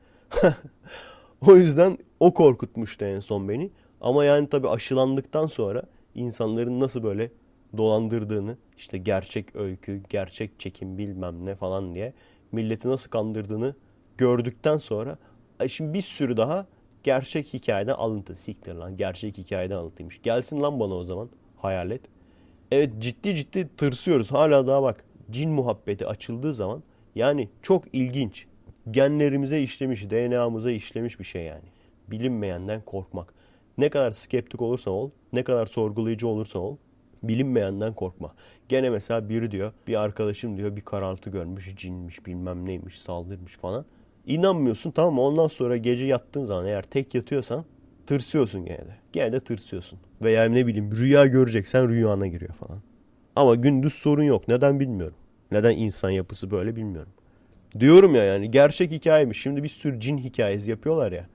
o 1.47 1.57
yüzden 1.57 1.99
o 2.21 2.35
korkutmuştu 2.35 3.05
en 3.05 3.21
son 3.21 3.49
beni. 3.49 3.71
Ama 4.01 4.25
yani 4.25 4.49
tabii 4.49 4.69
aşılandıktan 4.69 5.47
sonra 5.47 5.83
insanların 6.15 6.81
nasıl 6.81 7.03
böyle 7.03 7.31
dolandırdığını 7.77 8.57
işte 8.77 8.99
gerçek 8.99 9.57
öykü, 9.57 10.03
gerçek 10.09 10.61
çekim 10.61 10.99
bilmem 10.99 11.47
ne 11.47 11.55
falan 11.55 11.95
diye 11.95 12.13
milleti 12.53 12.89
nasıl 12.89 13.11
kandırdığını 13.11 13.75
gördükten 14.19 14.77
sonra 14.77 15.19
şimdi 15.69 15.95
bir 15.95 16.03
sürü 16.03 16.37
daha 16.37 16.67
gerçek 17.03 17.55
hikayeden 17.55 17.95
alıntı. 17.95 18.35
Siktir 18.35 18.75
lan 18.75 18.97
gerçek 18.97 19.39
hikayeden 19.39 19.77
alıntıymış. 19.77 20.23
Gelsin 20.23 20.61
lan 20.61 20.81
bana 20.81 20.95
o 20.95 21.05
zaman 21.05 21.29
hayalet. 21.57 22.01
Evet 22.71 22.91
ciddi 22.99 23.35
ciddi 23.35 23.77
tırsıyoruz. 23.77 24.33
Hala 24.33 24.67
daha 24.67 24.83
bak 24.83 25.05
cin 25.31 25.51
muhabbeti 25.51 26.07
açıldığı 26.07 26.55
zaman 26.55 26.83
yani 27.15 27.49
çok 27.63 27.95
ilginç. 27.95 28.47
Genlerimize 28.91 29.63
işlemiş, 29.63 30.11
DNA'mıza 30.11 30.71
işlemiş 30.71 31.21
bir 31.21 31.25
şey 31.25 31.43
yani. 31.43 31.69
Bilinmeyenden 32.11 32.81
korkmak. 32.81 33.35
Ne 33.79 33.89
kadar 33.89 34.11
skeptik 34.11 34.63
olursan 34.63 34.95
ol, 34.95 35.11
ne 35.33 35.43
kadar 35.45 35.67
sorgulayıcı 35.67 36.29
olursan 36.29 36.63
ol, 36.63 36.77
bilinmeyenden 37.23 37.95
korkma. 37.95 38.35
Gene 38.69 38.91
mesela 38.91 39.29
biri 39.29 39.51
diyor, 39.51 39.73
bir 39.87 40.01
arkadaşım 40.01 40.57
diyor 40.57 40.77
bir 40.77 40.81
karartı 40.81 41.31
görmüş, 41.31 41.77
cinmiş, 41.77 42.27
bilmem 42.27 42.67
neymiş, 42.67 42.99
saldırmış 42.99 43.53
falan. 43.53 43.85
İnanmıyorsun 44.27 44.91
tamam 44.91 45.15
mı? 45.15 45.21
Ondan 45.21 45.47
sonra 45.47 45.77
gece 45.77 46.07
yattığın 46.07 46.45
zaman 46.45 46.67
eğer 46.67 46.83
tek 46.83 47.15
yatıyorsan 47.15 47.65
tırsıyorsun 48.07 48.65
gene 48.65 48.79
de. 48.79 48.97
Gene 49.13 49.33
de 49.33 49.41
tırsıyorsun. 49.41 49.99
Veya 50.23 50.45
ne 50.45 50.67
bileyim 50.67 50.97
rüya 50.97 51.27
göreceksen 51.27 51.89
rüyana 51.89 52.27
giriyor 52.27 52.55
falan. 52.55 52.83
Ama 53.37 53.55
gündüz 53.55 53.95
sorun 53.95 54.23
yok. 54.23 54.49
Neden 54.49 54.81
bilmiyorum. 54.81 55.17
Neden 55.53 55.77
insan 55.77 56.11
yapısı 56.11 56.51
böyle 56.51 56.77
bilmiyorum. 56.77 57.13
Diyorum 57.81 58.15
ya 58.15 58.25
yani 58.25 58.51
gerçek 58.51 58.91
hikayemiş. 58.91 59.43
Şimdi 59.43 59.63
bir 59.63 59.69
sürü 59.69 60.01
cin 60.01 60.19
hikayesi 60.19 60.71
yapıyorlar 60.71 61.13
ya. 61.13 61.27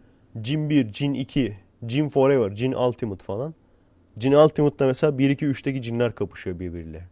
Cin 0.41 0.69
1, 0.69 0.91
Cin 0.91 1.13
2, 1.13 1.57
Cin 1.85 2.09
Forever, 2.09 2.55
Cin 2.55 2.71
Ultimate 2.71 3.25
falan. 3.25 3.53
Cin 4.17 4.31
Ultimate'da 4.31 4.85
mesela 4.85 5.17
1 5.17 5.29
2 5.29 5.45
3'teki 5.45 5.81
cinler 5.81 6.15
kapışıyor 6.15 6.59
birbiriyle. 6.59 7.03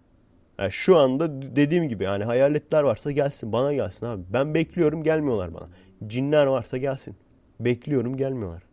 Yani 0.60 0.72
şu 0.72 0.98
anda 0.98 1.42
dediğim 1.56 1.90
gibi 1.90 2.04
yani 2.04 2.24
hayaletler 2.24 2.84
varsa 2.84 3.12
gelsin 3.12 3.52
bana 3.52 3.74
gelsin 3.74 4.06
abi. 4.06 4.24
Ben 4.34 4.54
bekliyorum 4.54 5.04
gelmiyorlar 5.04 5.54
bana. 5.54 5.68
Cinler 6.08 6.46
varsa 6.46 6.78
gelsin. 6.78 7.16
Bekliyorum 7.60 8.18
gelmiyorlar. 8.18 8.64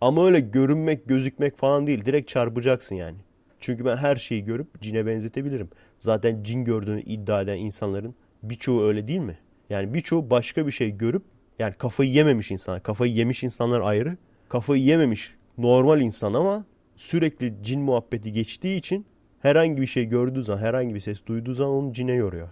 Ama 0.00 0.26
öyle 0.26 0.40
görünmek, 0.40 1.08
gözükmek 1.08 1.58
falan 1.58 1.86
değil. 1.86 2.04
Direkt 2.04 2.28
çarpacaksın 2.28 2.94
yani. 2.96 3.16
Çünkü 3.60 3.84
ben 3.84 3.96
her 3.96 4.16
şeyi 4.16 4.44
görüp 4.44 4.80
cine 4.80 5.06
benzetebilirim. 5.06 5.68
Zaten 6.00 6.42
cin 6.42 6.64
gördüğünü 6.64 7.00
iddia 7.02 7.42
eden 7.42 7.56
insanların 7.56 8.14
birçoğu 8.42 8.82
öyle 8.82 9.08
değil 9.08 9.20
mi? 9.20 9.38
Yani 9.70 9.94
birçoğu 9.94 10.30
başka 10.30 10.66
bir 10.66 10.72
şey 10.72 10.90
görüp 10.90 11.22
yani 11.58 11.74
kafayı 11.74 12.10
yememiş 12.10 12.50
insanlar. 12.50 12.82
Kafayı 12.82 13.12
yemiş 13.12 13.42
insanlar 13.42 13.80
ayrı. 13.80 14.16
Kafayı 14.48 14.82
yememiş 14.82 15.34
normal 15.58 16.00
insan 16.00 16.34
ama 16.34 16.64
sürekli 16.96 17.54
cin 17.62 17.80
muhabbeti 17.80 18.32
geçtiği 18.32 18.76
için 18.76 19.06
herhangi 19.42 19.82
bir 19.82 19.86
şey 19.86 20.04
gördüğü 20.04 20.42
zaman, 20.42 20.60
herhangi 20.60 20.94
bir 20.94 21.00
ses 21.00 21.26
duyduğu 21.26 21.54
zaman 21.54 21.74
onu 21.74 21.92
cine 21.92 22.12
yoruyor. 22.12 22.48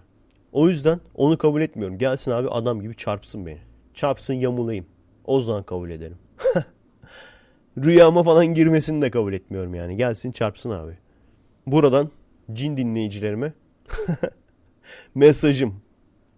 O 0.51 0.67
yüzden 0.69 0.99
onu 1.15 1.37
kabul 1.37 1.61
etmiyorum. 1.61 1.97
Gelsin 1.97 2.31
abi 2.31 2.49
adam 2.49 2.81
gibi 2.81 2.95
çarpsın 2.95 3.45
beni. 3.45 3.59
Çarpsın 3.93 4.33
yamulayım. 4.33 4.85
O 5.25 5.39
zaman 5.39 5.63
kabul 5.63 5.89
ederim. 5.89 6.17
Rüyama 7.77 8.23
falan 8.23 8.45
girmesini 8.45 9.01
de 9.01 9.11
kabul 9.11 9.33
etmiyorum 9.33 9.75
yani. 9.75 9.97
Gelsin 9.97 10.31
çarpsın 10.31 10.69
abi. 10.69 10.97
Buradan 11.67 12.11
cin 12.53 12.77
dinleyicilerime 12.77 13.53
mesajım. 15.15 15.75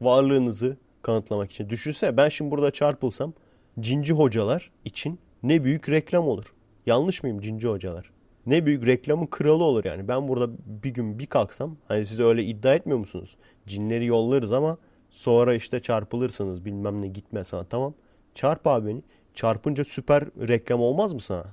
Varlığınızı 0.01 0.77
kanıtlamak 1.01 1.51
için. 1.51 1.69
Düşünsene 1.69 2.17
ben 2.17 2.29
şimdi 2.29 2.51
burada 2.51 2.71
çarpılsam 2.71 3.33
cinci 3.79 4.13
hocalar 4.13 4.71
için 4.85 5.19
ne 5.43 5.63
büyük 5.63 5.89
reklam 5.89 6.27
olur. 6.27 6.53
Yanlış 6.85 7.23
mıyım 7.23 7.41
cinci 7.41 7.67
hocalar? 7.67 8.11
Ne 8.45 8.65
büyük 8.65 8.85
reklamın 8.85 9.25
kralı 9.25 9.63
olur 9.63 9.85
yani. 9.85 10.07
Ben 10.07 10.27
burada 10.27 10.49
bir 10.65 10.89
gün 10.89 11.19
bir 11.19 11.25
kalksam 11.25 11.77
hani 11.87 12.05
siz 12.05 12.19
öyle 12.19 12.43
iddia 12.43 12.75
etmiyor 12.75 12.99
musunuz? 12.99 13.37
Cinleri 13.67 14.05
yollarız 14.05 14.51
ama 14.51 14.77
sonra 15.09 15.53
işte 15.53 15.79
çarpılırsınız 15.79 16.65
bilmem 16.65 17.01
ne 17.01 17.07
gitme 17.07 17.43
sana 17.43 17.63
tamam. 17.63 17.93
Çarp 18.35 18.67
abi. 18.67 19.01
Çarpınca 19.33 19.83
süper 19.83 20.23
reklam 20.23 20.81
olmaz 20.81 21.13
mı 21.13 21.21
sana? 21.21 21.45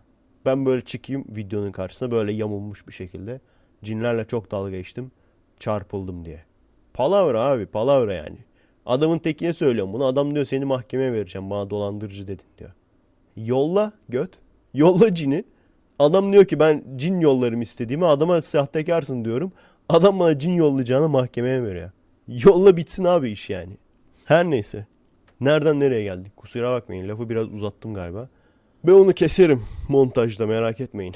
Ben 0.44 0.66
böyle 0.66 0.84
çıkayım 0.84 1.24
videonun 1.28 1.72
karşısına 1.72 2.10
böyle 2.10 2.32
yamulmuş 2.32 2.88
bir 2.88 2.92
şekilde. 2.92 3.40
Cinlerle 3.84 4.24
çok 4.24 4.50
dalga 4.50 4.70
geçtim. 4.70 5.10
Çarpıldım 5.58 6.24
diye. 6.24 6.44
Palavra 6.94 7.42
abi 7.42 7.66
palavra 7.66 8.14
yani. 8.14 8.38
Adamın 8.86 9.18
tekine 9.18 9.52
söylüyorum 9.52 9.92
bunu. 9.92 10.04
Adam 10.04 10.34
diyor 10.34 10.44
seni 10.44 10.64
mahkemeye 10.64 11.12
vereceğim. 11.12 11.50
Bana 11.50 11.70
dolandırıcı 11.70 12.28
dedin 12.28 12.46
diyor. 12.58 12.70
Yolla 13.36 13.92
göt. 14.08 14.30
Yolla 14.74 15.14
cini. 15.14 15.44
Adam 15.98 16.32
diyor 16.32 16.44
ki 16.44 16.58
ben 16.58 16.84
cin 16.96 17.20
yollarım 17.20 17.62
istediğimi. 17.62 18.06
Adama 18.06 18.42
sahtekarsın 18.42 19.24
diyorum. 19.24 19.52
Adam 19.88 20.18
bana 20.18 20.38
cin 20.38 20.52
yollayacağını 20.52 21.08
mahkemeye 21.08 21.62
veriyor. 21.62 21.90
Yolla 22.28 22.76
bitsin 22.76 23.04
abi 23.04 23.30
iş 23.30 23.50
yani. 23.50 23.76
Her 24.24 24.50
neyse. 24.50 24.86
Nereden 25.40 25.80
nereye 25.80 26.02
geldik? 26.02 26.36
Kusura 26.36 26.72
bakmayın. 26.72 27.08
Lafı 27.08 27.28
biraz 27.28 27.52
uzattım 27.52 27.94
galiba. 27.94 28.28
Ben 28.84 28.92
onu 28.92 29.12
keserim 29.12 29.62
montajda 29.88 30.46
merak 30.46 30.80
etmeyin. 30.80 31.14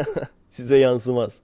Size 0.50 0.76
yansımaz. 0.76 1.42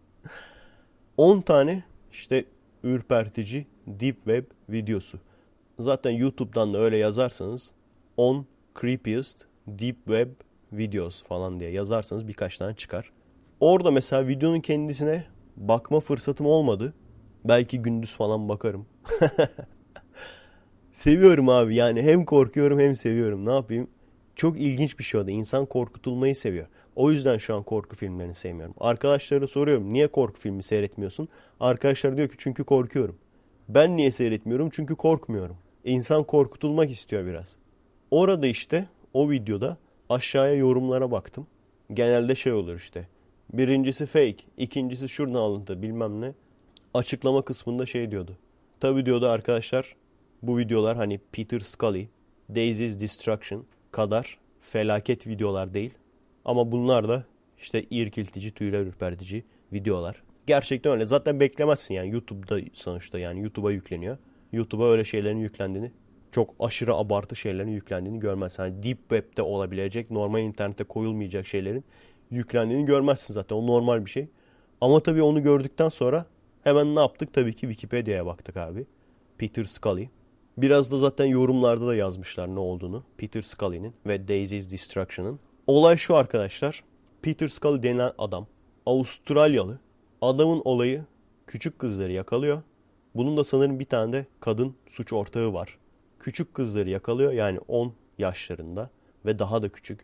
10 1.17 1.41
tane 1.41 1.83
işte 2.13 2.45
ürpertici 2.85 3.67
deep 3.87 4.17
web 4.17 4.45
videosu. 4.69 5.19
Zaten 5.79 6.11
YouTube'dan 6.11 6.75
da 6.75 6.79
öyle 6.79 6.99
yazarsanız 6.99 7.73
10 8.17 8.47
creepiest 8.81 9.47
deep 9.67 9.97
web 9.97 10.29
videos 10.73 11.23
falan 11.23 11.61
diye 11.61 11.71
yazarsanız 11.71 12.29
birkaç 12.29 12.59
tane 12.59 12.75
çıkar. 12.75 13.13
Orada 13.61 13.91
mesela 13.91 14.29
videonun 14.29 14.61
kendisine 14.61 15.25
bakma 15.57 16.01
fırsatım 16.01 16.47
olmadı. 16.47 16.95
Belki 17.45 17.83
gündüz 17.83 18.15
falan 18.15 18.49
bakarım. 18.49 18.87
Seviyorum 20.93 21.49
abi 21.49 21.77
yani 21.77 22.03
hem 22.03 22.25
korkuyorum 22.25 22.79
hem 22.79 22.97
seviyorum. 22.97 23.47
Ne 23.47 23.53
yapayım? 23.53 23.91
Çok 24.37 24.61
ilginç 24.61 24.99
bir 24.99 25.05
şey 25.05 25.21
o 25.21 25.27
da. 25.27 25.31
İnsan 25.31 25.67
korkutulmayı 25.67 26.37
seviyor. 26.37 26.67
O 26.97 27.11
yüzden 27.11 27.37
şu 27.37 27.55
an 27.55 27.63
korku 27.63 27.97
filmlerini 27.97 28.35
sevmiyorum. 28.35 28.75
Arkadaşlara 28.81 29.47
soruyorum 29.47 29.93
niye 29.93 30.09
korku 30.09 30.41
filmi 30.41 30.63
seyretmiyorsun? 30.63 31.29
Arkadaşlar 31.61 32.17
diyor 32.17 32.29
ki 32.29 32.35
çünkü 32.39 32.65
korkuyorum. 32.65 33.19
Ben 33.69 33.97
niye 33.97 34.11
seyretmiyorum? 34.11 34.71
Çünkü 34.71 34.97
korkmuyorum. 34.97 35.57
İnsan 35.85 36.25
korkutulmak 36.25 36.91
istiyor 36.91 37.27
biraz. 37.27 37.57
Orada 38.11 38.47
işte 38.47 38.89
o 39.13 39.31
videoda 39.31 39.77
aşağıya 40.09 40.55
yorumlara 40.55 41.11
baktım. 41.11 41.47
Genelde 41.93 42.35
şey 42.35 42.53
olur 42.53 42.77
işte. 42.77 43.09
Birincisi 43.53 44.07
fake, 44.07 44.37
ikincisi 44.57 45.09
şuradan 45.09 45.35
alıntı 45.35 45.83
bilmem 45.83 46.21
ne. 46.21 46.33
Açıklama 46.95 47.43
kısmında 47.43 47.87
şey 47.87 48.11
diyordu. 48.11 48.37
Tabi 48.81 49.07
diyordu 49.07 49.29
arkadaşlar 49.29 49.97
bu 50.43 50.59
videolar 50.59 50.97
hani 50.97 51.21
Peter 51.33 51.61
Scully, 51.61 52.09
Daisy's 52.55 53.01
Destruction 53.01 53.65
kadar 53.91 54.39
felaket 54.61 55.27
videolar 55.27 55.75
değil. 55.75 55.95
Ama 56.45 56.73
bunlar 56.73 57.09
da 57.09 57.25
işte 57.59 57.83
irkiltici, 57.91 58.51
tüyler 58.51 58.81
ürpertici 58.81 59.45
videolar. 59.73 60.23
Gerçekten 60.47 60.93
öyle. 60.93 61.07
Zaten 61.07 61.41
beklemezsin 61.41 61.95
yani 61.95 62.11
YouTube'da 62.11 62.61
sonuçta 62.73 63.19
yani 63.19 63.41
YouTube'a 63.41 63.71
yükleniyor. 63.71 64.19
YouTube'a 64.53 64.91
öyle 64.91 65.05
şeylerin 65.05 65.39
yüklendiğini, 65.39 65.93
çok 66.33 66.55
aşırı 66.61 66.95
abartı 66.95 67.37
şeylerin 67.37 67.71
yüklendiğini 67.71 68.21
görmezsin. 68.21 68.63
Yani 68.63 68.83
Deep 68.83 68.99
Web'de 68.99 69.43
olabilecek, 69.43 70.11
normal 70.11 70.43
internette 70.43 70.85
koyulmayacak 70.85 71.47
şeylerin 71.47 71.85
yüklendiğini 72.31 72.85
görmezsin 72.85 73.35
zaten. 73.35 73.57
O 73.57 73.67
normal 73.67 74.05
bir 74.05 74.11
şey. 74.11 74.29
Ama 74.81 75.01
tabii 75.01 75.23
onu 75.23 75.43
gördükten 75.43 75.89
sonra 75.89 76.27
hemen 76.65 76.95
ne 76.95 77.01
yaptık? 77.01 77.33
Tabii 77.33 77.55
ki 77.55 77.61
Wikipedia'ya 77.61 78.27
baktık 78.27 78.57
abi. 78.57 78.87
Peter 79.39 79.65
Scully. 79.65 80.09
Biraz 80.59 80.93
da 80.93 80.97
zaten 80.97 81.27
yorumlarda 81.27 81.87
da 81.87 81.95
yazmışlar 81.95 82.55
ne 82.55 82.59
olduğunu. 82.59 83.05
Peter 83.17 83.43
Scully'nin 83.43 83.95
ve 84.07 84.29
Daisy's 84.29 84.71
Destruction'ın. 84.71 85.41
Olay 85.67 85.97
şu 85.97 86.17
arkadaşlar. 86.17 86.85
Peter 87.23 87.49
Scully 87.49 87.83
denen 87.83 88.13
adam 88.19 88.47
Avustralyalı. 88.87 89.79
Adamın 90.21 90.63
olayı 90.65 91.05
küçük 91.47 91.79
kızları 91.79 92.13
yakalıyor. 92.13 92.63
Bunun 93.15 93.37
da 93.37 93.45
sanırım 93.45 93.79
bir 93.79 93.85
tane 93.85 94.13
de 94.13 94.27
kadın 94.41 94.75
suç 94.87 95.13
ortağı 95.13 95.53
var. 95.53 95.79
Küçük 96.29 96.55
kızları 96.55 96.91
yakalıyor 96.91 97.33
yani 97.33 97.59
10 97.69 97.93
yaşlarında 98.19 98.91
ve 99.27 99.39
daha 99.39 99.63
da 99.63 99.69
küçük. 99.69 100.01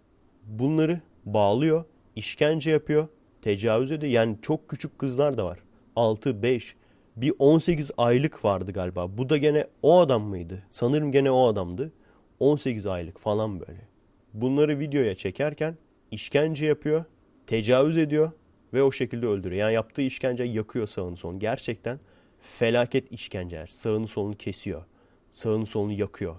Bunları 0.46 1.00
bağlıyor, 1.24 1.84
işkence 2.16 2.70
yapıyor, 2.70 3.08
tecavüz 3.42 3.92
ediyor. 3.92 4.12
Yani 4.12 4.36
çok 4.42 4.68
küçük 4.68 4.98
kızlar 4.98 5.38
da 5.38 5.44
var. 5.44 5.58
6, 5.96 6.42
5, 6.42 6.76
bir 7.16 7.32
18 7.38 7.90
aylık 7.96 8.44
vardı 8.44 8.72
galiba. 8.72 9.18
Bu 9.18 9.28
da 9.28 9.36
gene 9.36 9.66
o 9.82 10.00
adam 10.00 10.22
mıydı? 10.22 10.62
Sanırım 10.70 11.12
gene 11.12 11.30
o 11.30 11.46
adamdı. 11.46 11.92
18 12.40 12.86
aylık 12.86 13.18
falan 13.20 13.60
böyle. 13.60 13.88
Bunları 14.34 14.78
videoya 14.78 15.14
çekerken 15.14 15.76
işkence 16.10 16.66
yapıyor, 16.66 17.04
tecavüz 17.46 17.98
ediyor 17.98 18.30
ve 18.74 18.82
o 18.82 18.92
şekilde 18.92 19.26
öldürüyor. 19.26 19.60
Yani 19.60 19.74
yaptığı 19.74 20.02
işkence 20.02 20.44
yakıyor 20.44 20.86
sağını 20.86 21.16
solunu. 21.16 21.38
Gerçekten 21.38 22.00
felaket 22.58 23.12
işkenceler. 23.12 23.66
Sağını 23.66 24.08
solunu 24.08 24.36
kesiyor. 24.36 24.84
Sağını 25.34 25.66
solunu 25.66 25.92
yakıyor. 25.92 26.36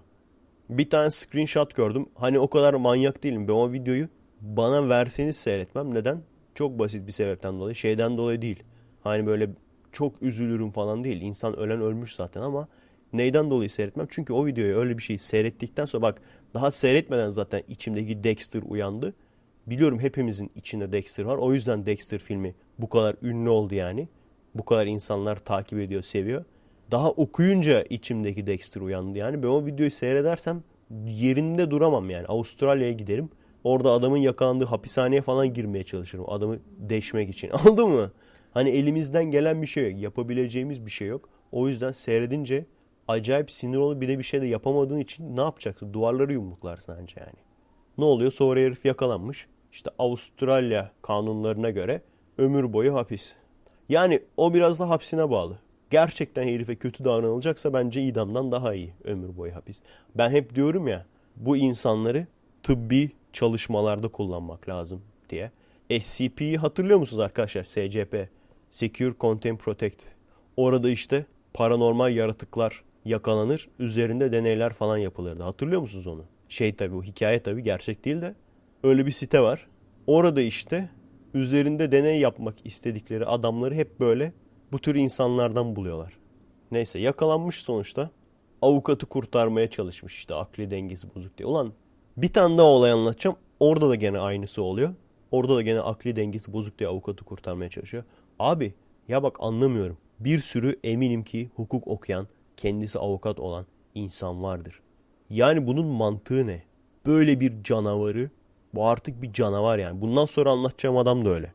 Bir 0.69 0.89
tane 0.89 1.11
screenshot 1.11 1.75
gördüm. 1.75 2.05
Hani 2.15 2.39
o 2.39 2.49
kadar 2.49 2.73
manyak 2.73 3.23
değilim. 3.23 3.47
Ben 3.47 3.53
o 3.53 3.71
videoyu 3.71 4.07
bana 4.41 4.89
verseniz 4.89 5.37
seyretmem. 5.37 5.93
Neden? 5.93 6.21
Çok 6.53 6.79
basit 6.79 7.07
bir 7.07 7.11
sebepten 7.11 7.59
dolayı. 7.59 7.75
Şeyden 7.75 8.17
dolayı 8.17 8.41
değil. 8.41 8.63
Hani 9.03 9.25
böyle 9.25 9.49
çok 9.91 10.21
üzülürüm 10.21 10.71
falan 10.71 11.03
değil. 11.03 11.21
İnsan 11.21 11.55
ölen 11.55 11.81
ölmüş 11.81 12.15
zaten 12.15 12.41
ama 12.41 12.67
neyden 13.13 13.49
dolayı 13.49 13.69
seyretmem? 13.69 14.07
Çünkü 14.09 14.33
o 14.33 14.45
videoyu 14.45 14.77
öyle 14.77 14.97
bir 14.97 15.03
şey 15.03 15.17
seyrettikten 15.17 15.85
sonra 15.85 16.01
bak 16.01 16.21
daha 16.53 16.71
seyretmeden 16.71 17.29
zaten 17.29 17.63
içimdeki 17.67 18.23
Dexter 18.23 18.61
uyandı. 18.67 19.13
Biliyorum 19.67 19.99
hepimizin 19.99 20.51
içinde 20.55 20.91
Dexter 20.91 21.23
var. 21.23 21.37
O 21.37 21.53
yüzden 21.53 21.85
Dexter 21.85 22.19
filmi 22.19 22.55
bu 22.79 22.89
kadar 22.89 23.15
ünlü 23.21 23.49
oldu 23.49 23.75
yani. 23.75 24.07
Bu 24.53 24.65
kadar 24.65 24.85
insanlar 24.85 25.35
takip 25.35 25.79
ediyor, 25.79 26.01
seviyor. 26.01 26.45
Daha 26.91 27.09
okuyunca 27.09 27.83
içimdeki 27.89 28.47
Dexter 28.47 28.81
uyandı 28.81 29.17
yani. 29.17 29.43
Ben 29.43 29.47
o 29.47 29.65
videoyu 29.65 29.91
seyredersem 29.91 30.63
yerinde 31.07 31.71
duramam 31.71 32.09
yani. 32.09 32.27
Avustralya'ya 32.27 32.93
giderim. 32.93 33.29
orada 33.63 33.91
adamın 33.91 34.17
yakalandığı 34.17 34.65
hapishaneye 34.65 35.21
falan 35.21 35.53
girmeye 35.53 35.83
çalışırım. 35.83 36.25
Adamı 36.27 36.59
deşmek 36.77 37.29
için. 37.29 37.49
Anladın 37.53 37.89
mı? 37.89 38.11
Hani 38.53 38.69
elimizden 38.69 39.25
gelen 39.25 39.61
bir 39.61 39.67
şey 39.67 39.91
yok. 39.91 40.01
Yapabileceğimiz 40.01 40.85
bir 40.85 40.91
şey 40.91 41.07
yok. 41.07 41.29
O 41.51 41.67
yüzden 41.67 41.91
seyredince 41.91 42.65
acayip 43.07 43.51
sinir 43.51 43.77
olup 43.77 44.01
bir 44.01 44.07
de 44.07 44.17
bir 44.19 44.23
şey 44.23 44.41
de 44.41 44.45
yapamadığın 44.45 44.99
için 44.99 45.37
ne 45.37 45.41
yapacaksın? 45.41 45.93
Duvarları 45.93 46.33
yumruklarsın 46.33 46.91
anca 46.91 47.21
yani. 47.21 47.39
Ne 47.97 48.05
oluyor? 48.05 48.31
Sonra 48.31 48.59
herif 48.59 48.85
yakalanmış. 48.85 49.47
İşte 49.71 49.91
Avustralya 49.99 50.91
kanunlarına 51.01 51.69
göre 51.69 52.01
ömür 52.37 52.73
boyu 52.73 52.95
hapis. 52.95 53.33
Yani 53.89 54.19
o 54.37 54.53
biraz 54.53 54.79
da 54.79 54.89
hapsine 54.89 55.29
bağlı. 55.29 55.59
Gerçekten 55.89 56.43
herife 56.43 56.75
kötü 56.75 57.05
davranılacaksa 57.05 57.73
bence 57.73 58.03
idamdan 58.03 58.51
daha 58.51 58.73
iyi 58.73 58.93
ömür 59.03 59.37
boyu 59.37 59.55
hapis. 59.55 59.79
Ben 60.15 60.29
hep 60.29 60.55
diyorum 60.55 60.87
ya 60.87 61.05
bu 61.35 61.57
insanları 61.57 62.27
tıbbi 62.63 63.11
çalışmalarda 63.33 64.07
kullanmak 64.07 64.69
lazım 64.69 65.01
diye. 65.29 65.51
SCP'yi 65.99 66.57
hatırlıyor 66.57 66.99
musunuz 66.99 67.19
arkadaşlar? 67.19 67.63
SCP. 67.63 68.29
Secure 68.69 69.13
Content 69.19 69.59
Protect. 69.59 70.03
Orada 70.57 70.89
işte 70.89 71.25
paranormal 71.53 72.15
yaratıklar 72.15 72.83
yakalanır. 73.05 73.69
Üzerinde 73.79 74.31
deneyler 74.31 74.73
falan 74.73 74.97
yapılırdı. 74.97 75.43
Hatırlıyor 75.43 75.81
musunuz 75.81 76.07
onu? 76.07 76.23
Şey 76.49 76.75
tabii 76.75 76.93
bu 76.95 77.03
hikaye 77.03 77.39
tabii 77.39 77.63
gerçek 77.63 78.05
değil 78.05 78.21
de. 78.21 78.35
Öyle 78.83 79.05
bir 79.05 79.11
site 79.11 79.41
var. 79.41 79.67
Orada 80.07 80.41
işte 80.41 80.89
üzerinde 81.33 81.91
deney 81.91 82.19
yapmak 82.19 82.55
istedikleri 82.63 83.25
adamları 83.25 83.75
hep 83.75 83.99
böyle 83.99 84.33
bu 84.75 84.79
tür 84.79 84.95
insanlardan 84.95 85.75
buluyorlar. 85.75 86.13
Neyse 86.71 86.99
yakalanmış 86.99 87.55
sonuçta. 87.55 88.09
Avukatı 88.61 89.05
kurtarmaya 89.05 89.69
çalışmış 89.69 90.17
işte 90.17 90.35
akli 90.35 90.71
dengesi 90.71 91.15
bozuk 91.15 91.37
diye. 91.37 91.47
Ulan 91.47 91.73
bir 92.17 92.33
tane 92.33 92.57
daha 92.57 92.67
olay 92.67 92.91
anlatacağım. 92.91 93.37
Orada 93.59 93.89
da 93.89 93.95
gene 93.95 94.19
aynısı 94.19 94.63
oluyor. 94.63 94.93
Orada 95.31 95.55
da 95.55 95.61
gene 95.61 95.79
akli 95.79 96.15
dengesi 96.15 96.53
bozuk 96.53 96.79
diye 96.79 96.89
avukatı 96.89 97.25
kurtarmaya 97.25 97.69
çalışıyor. 97.69 98.03
Abi 98.39 98.73
ya 99.07 99.23
bak 99.23 99.37
anlamıyorum. 99.39 99.97
Bir 100.19 100.39
sürü 100.39 100.79
eminim 100.83 101.23
ki 101.23 101.49
hukuk 101.55 101.87
okuyan, 101.87 102.27
kendisi 102.57 102.99
avukat 102.99 103.39
olan 103.39 103.65
insan 103.93 104.43
vardır. 104.43 104.79
Yani 105.29 105.67
bunun 105.67 105.85
mantığı 105.85 106.47
ne? 106.47 106.63
Böyle 107.05 107.39
bir 107.39 107.63
canavarı, 107.63 108.29
bu 108.73 108.85
artık 108.87 109.21
bir 109.21 109.33
canavar 109.33 109.79
yani. 109.79 110.01
Bundan 110.01 110.25
sonra 110.25 110.51
anlatacağım 110.51 110.97
adam 110.97 111.25
da 111.25 111.29
öyle. 111.29 111.53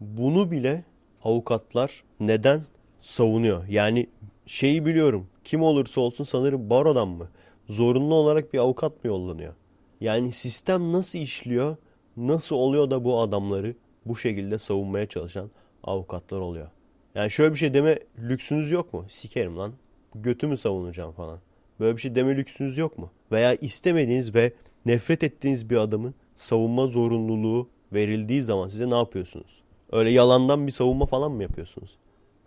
Bunu 0.00 0.50
bile 0.50 0.84
avukatlar 1.26 2.02
neden 2.20 2.62
savunuyor? 3.00 3.66
Yani 3.68 4.06
şeyi 4.46 4.86
biliyorum. 4.86 5.26
Kim 5.44 5.62
olursa 5.62 6.00
olsun 6.00 6.24
sanırım 6.24 6.70
barodan 6.70 7.08
mı? 7.08 7.28
Zorunlu 7.68 8.14
olarak 8.14 8.54
bir 8.54 8.58
avukat 8.58 9.04
mı 9.04 9.08
yollanıyor? 9.08 9.54
Yani 10.00 10.32
sistem 10.32 10.92
nasıl 10.92 11.18
işliyor? 11.18 11.76
Nasıl 12.16 12.56
oluyor 12.56 12.90
da 12.90 13.04
bu 13.04 13.20
adamları 13.20 13.74
bu 14.06 14.16
şekilde 14.16 14.58
savunmaya 14.58 15.06
çalışan 15.06 15.50
avukatlar 15.84 16.38
oluyor? 16.38 16.70
Yani 17.14 17.30
şöyle 17.30 17.52
bir 17.52 17.58
şey 17.58 17.74
deme 17.74 17.98
lüksünüz 18.18 18.70
yok 18.70 18.94
mu? 18.94 19.04
Sikerim 19.08 19.58
lan. 19.58 19.72
Götümü 20.14 20.56
savunacağım 20.56 21.12
falan. 21.12 21.38
Böyle 21.80 21.96
bir 21.96 22.00
şey 22.00 22.14
deme 22.14 22.36
lüksünüz 22.36 22.78
yok 22.78 22.98
mu? 22.98 23.10
Veya 23.32 23.54
istemediğiniz 23.54 24.34
ve 24.34 24.52
nefret 24.86 25.22
ettiğiniz 25.22 25.70
bir 25.70 25.76
adamı 25.76 26.12
savunma 26.34 26.86
zorunluluğu 26.86 27.68
verildiği 27.92 28.42
zaman 28.42 28.68
size 28.68 28.90
ne 28.90 28.94
yapıyorsunuz? 28.94 29.65
Öyle 29.92 30.10
yalandan 30.10 30.66
bir 30.66 30.72
savunma 30.72 31.06
falan 31.06 31.32
mı 31.32 31.42
yapıyorsunuz? 31.42 31.98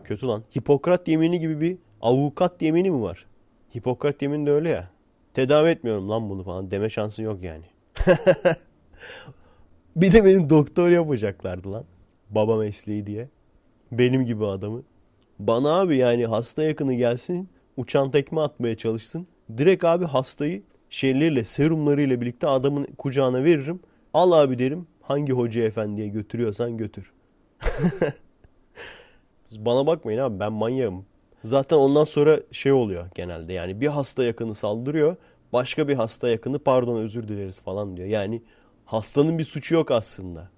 Kötü 0.04 0.28
lan. 0.28 0.44
Hipokrat 0.58 1.08
yemini 1.08 1.40
gibi 1.40 1.62
bir 1.62 1.78
avukat 2.02 2.62
yemini 2.62 2.92
mi 2.92 3.02
var? 3.02 3.26
Hipokrat 3.76 4.22
yemini 4.22 4.46
de 4.46 4.52
öyle 4.52 4.70
ya. 4.70 4.90
Tedavi 5.34 5.70
etmiyorum 5.70 6.10
lan 6.10 6.30
bunu 6.30 6.44
falan 6.44 6.72
deme 6.72 6.90
şansın 6.90 7.24
yok 7.24 7.44
yani. 7.44 7.66
bir 9.96 10.12
de 10.12 10.26
benim 10.26 10.50
doktor 10.50 10.90
yapacaklardı 10.90 11.72
lan. 11.72 11.86
Baba 12.30 12.58
mesleği 12.58 13.06
diye. 13.06 13.30
Benim 13.92 14.26
gibi 14.26 14.46
adamı. 14.46 14.84
Bana 15.40 15.80
abi 15.80 15.98
yani 15.98 16.26
hasta 16.26 16.64
yakını 16.64 16.94
gelsin 16.94 17.50
uçan 17.78 18.12
tekme 18.12 18.42
atmaya 18.42 18.78
çalışsın. 18.78 19.28
Direkt 19.58 19.86
abi 19.86 20.06
hastayı 20.06 20.64
şeyleriyle 20.90 21.44
serumlarıyla 21.44 22.22
birlikte 22.22 22.48
adamın 22.48 22.88
kucağına 22.98 23.44
veririm. 23.44 23.80
Al 24.14 24.32
abi 24.32 24.60
derim 24.60 24.88
hangi 25.02 25.34
hoca 25.34 25.62
efendiye 25.64 26.08
götürüyorsan 26.08 26.78
götür. 26.78 27.12
Bana 29.52 29.88
bakmayın 29.88 30.20
abi 30.20 30.40
ben 30.40 30.54
manyağım. 30.54 31.06
Zaten 31.44 31.78
ondan 31.78 32.04
sonra 32.04 32.40
şey 32.52 32.72
oluyor 32.72 33.06
genelde 33.16 33.54
yani 33.54 33.82
bir 33.82 33.88
hasta 33.88 34.24
yakını 34.24 34.56
saldırıyor. 34.56 35.16
Başka 35.54 35.88
bir 35.88 35.96
hasta 35.96 36.30
yakını 36.30 36.60
pardon 36.60 36.98
özür 37.02 37.28
dileriz 37.28 37.60
falan 37.60 37.98
diyor. 37.98 38.08
Yani 38.08 38.42
hastanın 38.86 39.38
bir 39.38 39.44
suçu 39.44 39.76
yok 39.76 39.92
aslında. 39.92 40.50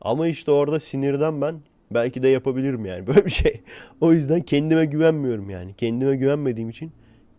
Ama 0.00 0.28
işte 0.28 0.50
orada 0.50 0.80
sinirden 0.80 1.40
ben 1.40 1.60
belki 1.90 2.22
de 2.22 2.28
yapabilirim 2.28 2.84
yani 2.84 3.06
böyle 3.06 3.24
bir 3.24 3.30
şey. 3.30 3.60
O 4.00 4.12
yüzden 4.12 4.40
kendime 4.40 4.84
güvenmiyorum 4.84 5.50
yani. 5.50 5.74
Kendime 5.74 6.16
güvenmediğim 6.16 6.70
için 6.70 6.92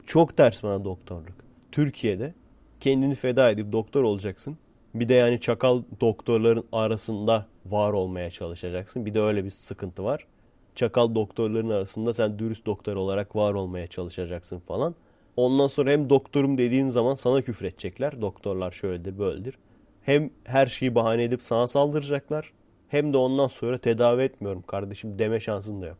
çok 0.05 0.38
ters 0.38 0.64
bana 0.64 0.85
doktorluk. 0.85 1.35
Türkiye'de 1.72 2.34
kendini 2.80 3.15
feda 3.15 3.51
edip 3.51 3.72
doktor 3.72 4.03
olacaksın. 4.03 4.57
Bir 4.95 5.09
de 5.09 5.14
yani 5.14 5.39
çakal 5.39 5.84
doktorların 6.01 6.65
arasında 6.72 7.45
var 7.65 7.93
olmaya 7.93 8.31
çalışacaksın. 8.31 9.05
Bir 9.05 9.14
de 9.14 9.22
öyle 9.22 9.45
bir 9.45 9.51
sıkıntı 9.51 10.03
var. 10.03 10.27
Çakal 10.76 11.15
doktorların 11.15 11.69
arasında 11.69 12.14
sen 12.14 12.39
dürüst 12.39 12.65
doktor 12.65 12.95
olarak 12.95 13.35
var 13.35 13.53
olmaya 13.53 13.88
çalışacaksın 13.88 14.59
falan. 14.59 14.95
Ondan 15.38 15.68
sonra 15.68 15.91
hem 15.91 16.09
doktorum 16.09 16.57
dediğin 16.57 16.89
zaman 16.89 17.15
sana 17.15 17.41
küfredecekler. 17.41 18.22
Doktorlar 18.22 18.72
şöyledir 18.72 19.19
böyledir. 19.19 19.57
Hem 20.01 20.30
her 20.43 20.68
şeyi 20.68 20.95
bahane 20.95 21.23
edip 21.23 21.43
sana 21.43 21.68
saldıracaklar. 21.68 22.51
Hem 22.88 23.14
de 23.14 23.18
ondan 23.18 23.47
sonra 23.47 23.77
tedavi 23.77 24.22
etmiyorum 24.22 24.61
kardeşim 24.68 25.19
deme 25.19 25.39
şansın 25.39 25.81
da 25.81 25.85
yok. 25.85 25.97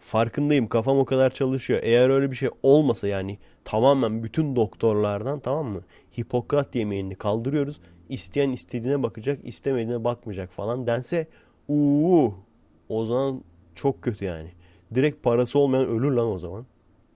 Farkındayım 0.00 0.68
kafam 0.68 0.98
o 0.98 1.04
kadar 1.04 1.30
çalışıyor. 1.30 1.80
Eğer 1.82 2.10
öyle 2.10 2.30
bir 2.30 2.36
şey 2.36 2.48
olmasa 2.62 3.08
yani 3.08 3.38
tamamen 3.64 4.22
bütün 4.24 4.56
doktorlardan 4.56 5.40
tamam 5.40 5.66
mı? 5.66 5.80
Hipokrat 6.18 6.74
yemeğini 6.74 7.14
kaldırıyoruz. 7.14 7.80
İsteyen 8.08 8.50
istediğine 8.50 9.02
bakacak, 9.02 9.38
istemediğine 9.44 10.04
bakmayacak 10.04 10.52
falan 10.52 10.86
dense 10.86 11.26
uuu 11.68 12.34
o 12.88 13.04
zaman 13.04 13.42
çok 13.74 14.02
kötü 14.02 14.24
yani. 14.24 14.48
Direkt 14.94 15.22
parası 15.22 15.58
olmayan 15.58 15.86
ölür 15.86 16.10
lan 16.10 16.26
o 16.26 16.38
zaman. 16.38 16.66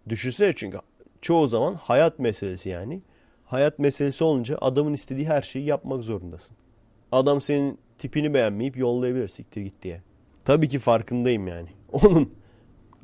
Düşünsene 0.09 0.53
çünkü 0.57 0.79
çoğu 1.21 1.47
zaman 1.47 1.75
hayat 1.75 2.19
meselesi 2.19 2.69
yani. 2.69 3.01
Hayat 3.45 3.79
meselesi 3.79 4.25
olunca 4.25 4.59
adamın 4.61 4.93
istediği 4.93 5.27
her 5.27 5.43
şeyi 5.43 5.67
yapmak 5.67 6.03
zorundasın. 6.03 6.57
Adam 7.13 7.41
senin 7.41 7.79
tipini 7.99 8.35
beğenmeyip 8.35 8.77
yollayabilir 8.77 9.29
siktir 9.29 9.61
git 9.61 9.83
diye. 9.83 10.03
Tabii 10.45 10.69
ki 10.69 10.79
farkındayım 10.79 11.49
yani. 11.49 11.69
Onun. 11.93 12.33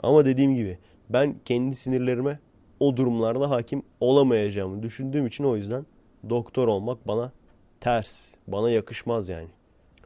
Ama 0.03 0.25
dediğim 0.25 0.55
gibi 0.55 0.79
ben 1.11 1.35
kendi 1.45 1.77
sinirlerime 1.77 2.39
o 2.81 2.97
durumlarda 2.97 3.51
hakim 3.51 3.83
olamayacağımı 4.01 4.83
düşündüğüm 4.83 5.27
için 5.27 5.45
o 5.45 5.57
yüzden 5.57 5.87
doktor 6.31 6.69
olmak 6.69 7.09
bana 7.09 7.33
ters. 7.81 8.29
Bana 8.47 8.71
yakışmaz 8.71 9.29
yani. 9.29 9.49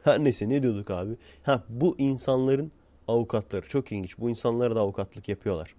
Her 0.03 0.23
neyse 0.23 0.49
ne 0.49 0.63
diyorduk 0.63 0.91
abi? 0.91 1.17
Ha 1.43 1.63
bu 1.69 1.95
insanların 1.97 2.71
avukatları 3.07 3.67
çok 3.67 3.91
ilginç. 3.91 4.19
Bu 4.19 4.29
insanlar 4.29 4.75
da 4.75 4.79
avukatlık 4.79 5.29
yapıyorlar. 5.29 5.75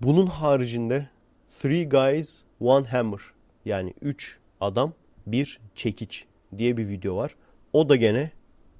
Bunun 0.00 0.26
haricinde 0.26 1.08
Three 1.48 1.88
Guys 1.88 2.42
One 2.60 2.86
Hammer 2.86 3.20
yani 3.64 3.94
3 4.02 4.38
adam 4.60 4.92
bir 5.26 5.60
çekiç 5.74 6.24
diye 6.58 6.76
bir 6.76 6.88
video 6.88 7.16
var. 7.16 7.36
O 7.72 7.88
da 7.88 7.96
gene 7.96 8.30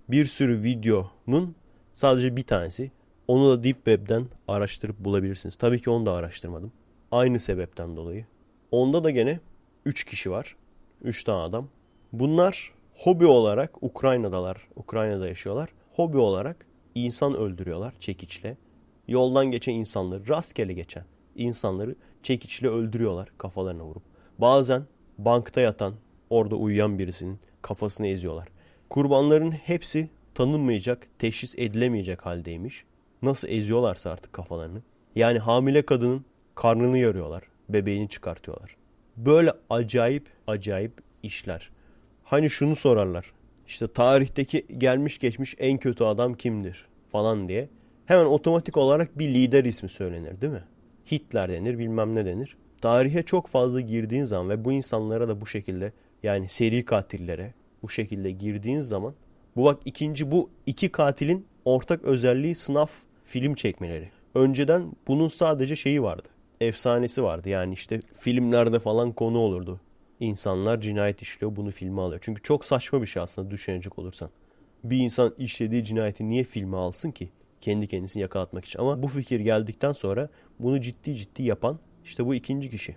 bir 0.09 0.25
sürü 0.25 0.63
videonun 0.63 1.55
sadece 1.95 2.37
bir 2.37 2.43
tanesi. 2.43 2.91
Onu 3.29 3.51
da 3.51 3.65
Deep 3.65 3.77
Web'den 3.77 4.27
araştırıp 4.49 4.99
bulabilirsiniz. 4.99 5.57
Tabii 5.57 5.81
ki 5.81 5.91
onu 5.91 6.07
da 6.07 6.13
araştırmadım. 6.13 6.73
Aynı 7.15 7.41
sebepten 7.41 7.97
dolayı. 7.97 8.27
Onda 8.71 9.05
da 9.05 9.11
gene 9.11 9.41
3 9.85 10.05
kişi 10.05 10.31
var. 10.31 10.57
3 11.03 11.25
tane 11.25 11.39
adam. 11.39 11.69
Bunlar 12.13 12.73
hobi 12.95 13.27
olarak 13.27 13.83
Ukrayna'dalar. 13.83 14.69
Ukrayna'da 14.77 15.29
yaşıyorlar. 15.29 15.69
Hobi 15.93 16.19
olarak 16.19 16.67
insan 16.95 17.35
öldürüyorlar 17.35 17.95
çekiçle. 18.01 18.57
Yoldan 19.09 19.47
geçen 19.47 19.73
insanları, 19.73 20.29
rastgele 20.29 20.73
geçen 20.73 21.05
insanları 21.37 21.95
çekiçle 22.23 22.69
öldürüyorlar 22.69 23.29
kafalarına 23.39 23.85
vurup. 23.85 24.03
Bazen 24.39 24.83
bankta 25.19 25.61
yatan, 25.61 25.95
orada 26.31 26.57
uyuyan 26.57 26.99
birisinin 26.99 27.39
kafasını 27.63 28.07
eziyorlar. 28.07 28.49
Kurbanların 28.91 29.51
hepsi 29.51 30.09
tanınmayacak, 30.35 31.09
teşhis 31.19 31.55
edilemeyecek 31.59 32.27
haldeymiş. 32.27 32.85
Nasıl 33.23 33.49
eziyorlarsa 33.49 34.11
artık 34.11 34.33
kafalarını. 34.33 34.83
Yani 35.15 35.39
hamile 35.39 35.83
kadının 35.87 36.25
karnını 36.55 36.99
yarıyorlar, 36.99 37.43
bebeğini 37.69 38.09
çıkartıyorlar. 38.09 38.77
Böyle 39.17 39.53
acayip 39.71 40.29
acayip 40.47 40.93
işler. 41.23 41.71
Hani 42.25 42.51
şunu 42.51 42.77
sorarlar. 42.77 43.33
İşte 43.67 43.87
tarihteki 43.87 44.67
gelmiş 44.79 45.19
geçmiş 45.19 45.55
en 45.59 45.79
kötü 45.79 46.05
adam 46.05 46.35
kimdir 46.35 46.87
falan 47.13 47.49
diye. 47.49 47.69
Hemen 48.07 48.25
otomatik 48.25 48.77
olarak 48.77 49.19
bir 49.19 49.29
lider 49.29 49.65
ismi 49.65 49.89
söylenir 49.89 50.41
değil 50.41 50.53
mi? 50.53 50.65
Hitler 51.13 51.51
denir 51.51 51.79
bilmem 51.79 52.15
ne 52.15 52.27
denir. 52.27 52.57
Tarihe 52.81 53.23
çok 53.23 53.49
fazla 53.49 53.81
girdiğin 53.81 54.25
zaman 54.25 54.51
ve 54.51 54.65
bu 54.65 54.73
insanlara 54.73 55.29
da 55.29 55.41
bu 55.41 55.47
şekilde 55.47 55.93
yani 56.23 56.49
seri 56.49 56.85
katillere 56.85 57.55
bu 57.83 57.89
şekilde 57.89 58.31
girdiğiniz 58.31 58.89
zaman 58.89 59.15
bu 59.57 59.65
bak 59.65 59.79
ikinci 59.85 60.31
bu 60.31 60.51
iki 60.67 60.89
katilin 60.89 61.47
ortak 61.65 62.05
özelliği 62.05 62.55
sınav 62.55 62.87
film 63.25 63.55
çekmeleri. 63.55 64.11
Önceden 64.35 64.93
bunun 65.09 65.29
sadece 65.29 65.77
şeyi 65.77 66.03
vardı. 66.03 66.29
Efsanesi 66.67 67.23
vardı. 67.23 67.49
Yani 67.49 67.73
işte 67.75 68.01
filmlerde 68.19 68.79
falan 68.79 69.13
konu 69.13 69.39
olurdu. 69.39 69.81
İnsanlar 70.21 70.81
cinayet 70.81 71.23
işliyor 71.23 71.57
bunu 71.57 71.71
filme 71.71 72.01
alıyor. 72.01 72.21
Çünkü 72.25 72.43
çok 72.43 72.65
saçma 72.65 73.03
bir 73.03 73.07
şey 73.07 73.23
aslında 73.23 73.51
düşünecek 73.51 73.99
olursan. 73.99 74.31
Bir 74.85 74.99
insan 74.99 75.35
işlediği 75.39 75.85
cinayeti 75.85 76.29
niye 76.29 76.45
filme 76.45 76.77
alsın 76.77 77.11
ki? 77.11 77.29
Kendi 77.61 77.87
kendisini 77.87 78.21
yakalatmak 78.23 78.65
için. 78.65 78.79
Ama 78.79 79.03
bu 79.03 79.09
fikir 79.09 79.41
geldikten 79.41 79.93
sonra 79.93 80.29
bunu 80.59 80.81
ciddi 80.81 81.15
ciddi 81.15 81.43
yapan 81.43 81.79
işte 82.05 82.27
bu 82.27 82.35
ikinci 82.35 82.71
kişi. 82.71 82.97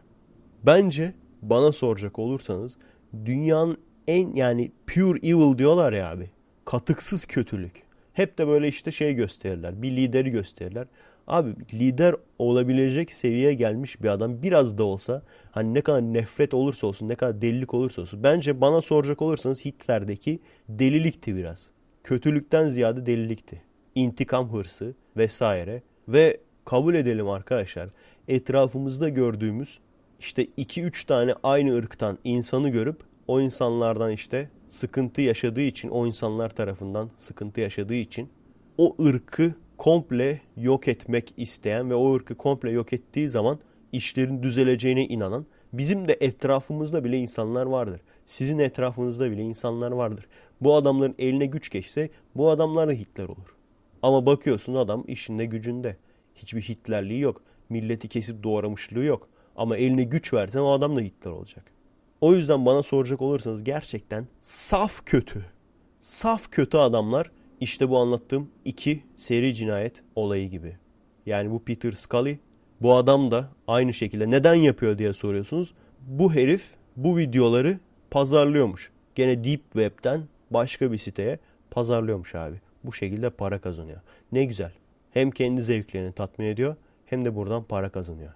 Bence 0.63 1.13
bana 1.41 1.71
soracak 1.71 2.19
olursanız 2.19 2.77
dünyanın 3.25 3.77
en 4.07 4.35
yani 4.35 4.71
pure 4.87 5.19
evil 5.19 5.57
diyorlar 5.57 5.93
ya 5.93 6.11
abi. 6.11 6.29
Katıksız 6.65 7.25
kötülük. 7.25 7.83
Hep 8.13 8.37
de 8.37 8.47
böyle 8.47 8.67
işte 8.67 8.91
şey 8.91 9.13
gösterirler. 9.13 9.81
Bir 9.81 9.91
lideri 9.95 10.29
gösterirler. 10.29 10.87
Abi 11.27 11.55
lider 11.73 12.15
olabilecek 12.39 13.11
seviyeye 13.11 13.53
gelmiş 13.53 14.01
bir 14.01 14.07
adam 14.07 14.41
biraz 14.43 14.77
da 14.77 14.83
olsa 14.83 15.21
hani 15.51 15.73
ne 15.73 15.81
kadar 15.81 16.01
nefret 16.01 16.53
olursa 16.53 16.87
olsun 16.87 17.09
ne 17.09 17.15
kadar 17.15 17.41
delilik 17.41 17.73
olursa 17.73 18.01
olsun 18.01 18.23
bence 18.23 18.61
bana 18.61 18.81
soracak 18.81 19.21
olursanız 19.21 19.65
Hitler'deki 19.65 20.39
delilikti 20.69 21.35
biraz. 21.35 21.67
Kötülükten 22.03 22.67
ziyade 22.67 23.05
delilikti. 23.05 23.61
İntikam 23.95 24.53
hırsı 24.53 24.93
vesaire 25.17 25.81
ve 26.07 26.37
kabul 26.65 26.95
edelim 26.95 27.29
arkadaşlar 27.29 27.89
etrafımızda 28.27 29.09
gördüğümüz 29.09 29.79
işte 30.19 30.45
2-3 30.45 31.05
tane 31.07 31.33
aynı 31.43 31.75
ırktan 31.75 32.17
insanı 32.23 32.69
görüp 32.69 33.01
o 33.27 33.41
insanlardan 33.41 34.11
işte 34.11 34.49
sıkıntı 34.67 35.21
yaşadığı 35.21 35.61
için 35.61 35.89
o 35.89 36.07
insanlar 36.07 36.49
tarafından 36.49 37.09
sıkıntı 37.17 37.61
yaşadığı 37.61 37.95
için 37.95 38.29
o 38.77 38.95
ırkı 39.05 39.53
komple 39.77 40.41
yok 40.57 40.87
etmek 40.87 41.33
isteyen 41.37 41.89
ve 41.89 41.95
o 41.95 42.15
ırkı 42.15 42.35
komple 42.35 42.71
yok 42.71 42.93
ettiği 42.93 43.29
zaman 43.29 43.59
işlerin 43.91 44.43
düzeleceğine 44.43 45.05
inanan 45.05 45.45
bizim 45.73 46.07
de 46.07 46.17
etrafımızda 46.21 47.03
bile 47.03 47.17
insanlar 47.17 47.65
vardır. 47.65 48.01
Sizin 48.25 48.59
etrafınızda 48.59 49.31
bile 49.31 49.41
insanlar 49.41 49.91
vardır. 49.91 50.27
Bu 50.61 50.75
adamların 50.75 51.15
eline 51.19 51.45
güç 51.45 51.69
geçse 51.69 52.09
bu 52.35 52.49
adamlar 52.49 52.87
da 52.87 52.91
Hitler 52.91 53.25
olur. 53.25 53.55
Ama 54.01 54.25
bakıyorsun 54.25 54.75
adam 54.75 55.03
işinde 55.07 55.45
gücünde. 55.45 55.97
Hiçbir 56.35 56.61
Hitlerliği 56.61 57.19
yok. 57.19 57.41
Milleti 57.69 58.07
kesip 58.07 58.43
doğramışlığı 58.43 59.03
yok. 59.03 59.29
Ama 59.55 59.77
eline 59.77 60.03
güç 60.03 60.33
versen 60.33 60.59
o 60.59 60.71
adam 60.71 60.95
da 60.95 61.01
Hitler 61.01 61.31
olacak. 61.31 61.65
O 62.21 62.33
yüzden 62.33 62.65
bana 62.65 62.83
soracak 62.83 63.21
olursanız 63.21 63.63
gerçekten 63.63 64.27
saf 64.41 65.05
kötü, 65.05 65.45
saf 66.01 66.51
kötü 66.51 66.77
adamlar 66.77 67.31
işte 67.61 67.89
bu 67.89 67.97
anlattığım 67.97 68.49
iki 68.65 69.03
seri 69.15 69.55
cinayet 69.55 70.03
olayı 70.15 70.49
gibi. 70.49 70.77
Yani 71.25 71.51
bu 71.51 71.63
Peter 71.63 71.91
Scully, 71.91 72.39
bu 72.81 72.95
adam 72.95 73.31
da 73.31 73.49
aynı 73.67 73.93
şekilde 73.93 74.29
neden 74.29 74.53
yapıyor 74.53 74.97
diye 74.97 75.13
soruyorsunuz. 75.13 75.73
Bu 76.01 76.33
herif 76.33 76.71
bu 76.95 77.17
videoları 77.17 77.79
pazarlıyormuş. 78.11 78.91
Gene 79.15 79.43
Deep 79.43 79.61
Web'den 79.61 80.21
başka 80.51 80.91
bir 80.91 80.97
siteye 80.97 81.39
pazarlıyormuş 81.71 82.35
abi. 82.35 82.55
Bu 82.83 82.93
şekilde 82.93 83.29
para 83.29 83.61
kazanıyor. 83.61 84.01
Ne 84.31 84.45
güzel. 84.45 84.71
Hem 85.11 85.31
kendi 85.31 85.61
zevklerini 85.61 86.11
tatmin 86.11 86.45
ediyor 86.45 86.75
hem 87.05 87.25
de 87.25 87.35
buradan 87.35 87.63
para 87.63 87.89
kazanıyor. 87.89 88.33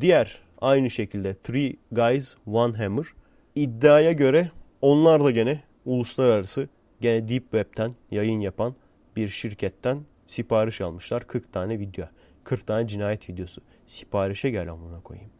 Diğer 0.00 0.38
aynı 0.60 0.90
şekilde 0.90 1.34
Three 1.34 1.76
Guys 1.92 2.36
One 2.46 2.76
Hammer 2.76 3.06
iddiaya 3.54 4.12
göre 4.12 4.50
onlar 4.80 5.24
da 5.24 5.30
gene 5.30 5.60
uluslararası 5.84 6.68
gene 7.00 7.28
Deep 7.28 7.42
Web'ten 7.42 7.94
yayın 8.10 8.40
yapan 8.40 8.74
bir 9.16 9.28
şirketten 9.28 10.00
sipariş 10.26 10.80
almışlar. 10.80 11.26
40 11.26 11.52
tane 11.52 11.78
video. 11.78 12.06
40 12.44 12.66
tane 12.66 12.88
cinayet 12.88 13.30
videosu. 13.30 13.60
Siparişe 13.86 14.50
gel 14.50 14.72
amına 14.72 15.00
koyayım. 15.00 15.30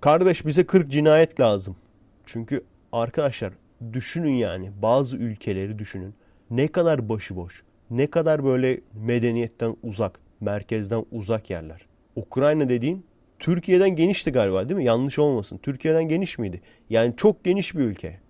Kardeş 0.00 0.46
bize 0.46 0.66
40 0.66 0.90
cinayet 0.90 1.40
lazım. 1.40 1.76
Çünkü 2.24 2.64
arkadaşlar 2.92 3.52
düşünün 3.92 4.34
yani 4.34 4.70
bazı 4.82 5.16
ülkeleri 5.16 5.78
düşünün. 5.78 6.14
Ne 6.50 6.68
kadar 6.68 7.08
başıboş, 7.08 7.62
ne 7.90 8.06
kadar 8.06 8.44
böyle 8.44 8.80
medeniyetten 8.94 9.76
uzak, 9.82 10.20
merkezden 10.40 11.04
uzak 11.12 11.50
yerler. 11.50 11.86
Ukrayna 12.16 12.68
dediğin 12.68 13.06
Türkiye'den 13.38 13.90
genişti 13.90 14.32
galiba 14.32 14.68
değil 14.68 14.76
mi? 14.76 14.84
Yanlış 14.84 15.18
olmasın. 15.18 15.58
Türkiye'den 15.62 16.08
geniş 16.08 16.38
miydi? 16.38 16.60
Yani 16.90 17.14
çok 17.16 17.44
geniş 17.44 17.74
bir 17.74 17.80
ülke. 17.80 18.20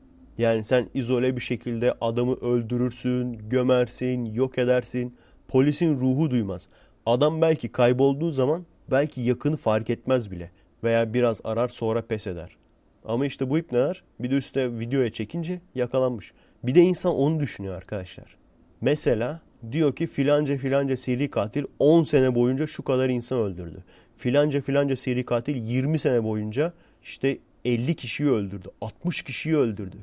Yani 0.41 0.65
sen 0.65 0.89
izole 0.95 1.37
bir 1.37 1.41
şekilde 1.41 1.95
adamı 2.01 2.35
öldürürsün, 2.35 3.33
gömersin, 3.49 4.25
yok 4.25 4.59
edersin. 4.59 5.17
Polisin 5.49 6.01
ruhu 6.01 6.31
duymaz. 6.31 6.69
Adam 7.07 7.41
belki 7.41 7.69
kaybolduğu 7.69 8.31
zaman 8.31 8.67
belki 8.91 9.21
yakını 9.21 9.57
fark 9.57 9.91
etmez 9.91 10.31
bile. 10.31 10.51
Veya 10.85 11.15
biraz 11.15 11.41
arar 11.45 11.69
sonra 11.69 12.03
pes 12.03 12.27
eder. 12.27 12.57
Ama 13.05 13.27
işte 13.27 13.51
bu 13.51 13.59
ipneler 13.59 14.03
bir 14.21 14.31
de 14.31 14.35
üstüne 14.35 14.79
videoya 14.79 15.12
çekince 15.12 15.61
yakalanmış. 15.75 16.33
Bir 16.62 16.75
de 16.75 16.81
insan 16.81 17.15
onu 17.15 17.41
düşünüyor 17.41 17.75
arkadaşlar. 17.75 18.37
Mesela 18.81 19.41
diyor 19.73 19.97
ki 19.97 20.07
filanca 20.07 20.57
filanca 20.57 20.97
seri 20.97 21.31
katil 21.31 21.65
10 21.79 22.03
sene 22.03 22.35
boyunca 22.35 22.67
şu 22.67 22.83
kadar 22.83 23.09
insan 23.09 23.39
öldürdü. 23.39 23.85
Filanca 24.17 24.61
filanca 24.61 24.97
seri 24.97 25.25
katil 25.25 25.57
20 25.57 25.99
sene 25.99 26.25
boyunca 26.25 26.73
işte 27.03 27.39
50 27.65 27.95
kişiyi 27.95 28.31
öldürdü, 28.31 28.69
60 28.81 29.23
kişiyi 29.23 29.57
öldürdü, 29.57 29.97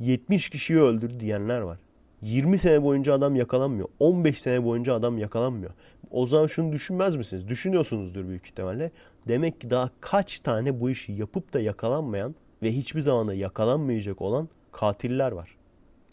70 0.00 0.48
kişiyi 0.48 0.78
öldürdü 0.78 1.20
diyenler 1.20 1.60
var. 1.60 1.78
20 2.22 2.58
sene 2.58 2.82
boyunca 2.82 3.14
adam 3.14 3.36
yakalanmıyor. 3.36 3.88
15 4.00 4.42
sene 4.42 4.64
boyunca 4.64 4.94
adam 4.94 5.18
yakalanmıyor. 5.18 5.70
O 6.10 6.26
zaman 6.26 6.46
şunu 6.46 6.72
düşünmez 6.72 7.16
misiniz? 7.16 7.48
Düşünüyorsunuzdur 7.48 8.28
büyük 8.28 8.46
ihtimalle. 8.46 8.90
Demek 9.28 9.60
ki 9.60 9.70
daha 9.70 9.90
kaç 10.00 10.40
tane 10.40 10.80
bu 10.80 10.90
işi 10.90 11.12
yapıp 11.12 11.52
da 11.52 11.60
yakalanmayan 11.60 12.34
ve 12.62 12.72
hiçbir 12.72 13.00
zaman 13.00 13.28
da 13.28 13.34
yakalanmayacak 13.34 14.22
olan 14.22 14.48
katiller 14.72 15.32
var. 15.32 15.56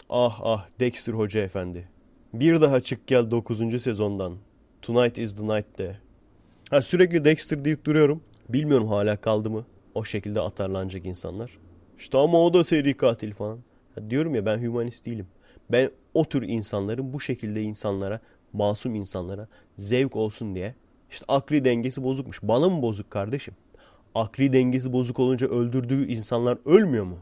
Ah 0.09 0.39
ah 0.43 0.67
Dexter 0.79 1.13
Hoca 1.13 1.41
Efendi. 1.41 1.87
Bir 2.33 2.61
daha 2.61 2.81
çık 2.81 3.07
gel 3.07 3.31
9. 3.31 3.81
sezondan. 3.81 4.33
Tonight 4.81 5.17
is 5.17 5.35
the 5.35 5.43
night 5.43 5.77
de. 5.77 5.97
Ha, 6.69 6.81
sürekli 6.81 7.25
Dexter 7.25 7.65
deyip 7.65 7.85
duruyorum. 7.85 8.21
Bilmiyorum 8.49 8.87
hala 8.87 9.17
kaldı 9.17 9.49
mı 9.49 9.65
o 9.95 10.03
şekilde 10.03 10.41
atarlanacak 10.41 11.05
insanlar. 11.05 11.57
İşte 11.97 12.17
ama 12.17 12.41
o 12.41 12.53
da 12.53 12.63
seri 12.63 12.97
katil 12.97 13.33
falan. 13.33 13.59
Diyorum 14.09 14.35
ya 14.35 14.45
ben 14.45 14.65
humanist 14.65 15.05
değilim. 15.05 15.27
Ben 15.72 15.89
o 16.13 16.26
tür 16.26 16.41
insanların 16.41 17.13
bu 17.13 17.19
şekilde 17.19 17.61
insanlara, 17.61 18.19
masum 18.53 18.95
insanlara 18.95 19.47
zevk 19.77 20.15
olsun 20.15 20.55
diye 20.55 20.76
işte 21.09 21.26
akli 21.27 21.65
dengesi 21.65 22.03
bozukmuş. 22.03 22.39
Bana 22.43 22.69
mı 22.69 22.81
bozuk 22.81 23.11
kardeşim? 23.11 23.53
Akli 24.15 24.53
dengesi 24.53 24.93
bozuk 24.93 25.19
olunca 25.19 25.47
öldürdüğü 25.47 26.07
insanlar 26.07 26.57
ölmüyor 26.65 27.05
mu? 27.05 27.17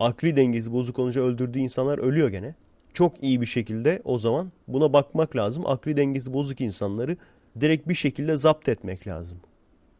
Akli 0.00 0.36
dengesi 0.36 0.72
bozuk 0.72 0.98
olunca 0.98 1.20
öldürdüğü 1.20 1.58
insanlar 1.58 1.98
ölüyor 1.98 2.28
gene. 2.28 2.54
Çok 2.94 3.22
iyi 3.22 3.40
bir 3.40 3.46
şekilde 3.46 4.02
o 4.04 4.18
zaman 4.18 4.52
buna 4.68 4.92
bakmak 4.92 5.36
lazım. 5.36 5.66
Akli 5.66 5.96
dengesi 5.96 6.32
bozuk 6.32 6.60
insanları 6.60 7.16
direkt 7.60 7.88
bir 7.88 7.94
şekilde 7.94 8.36
zapt 8.36 8.68
etmek 8.68 9.06
lazım. 9.06 9.38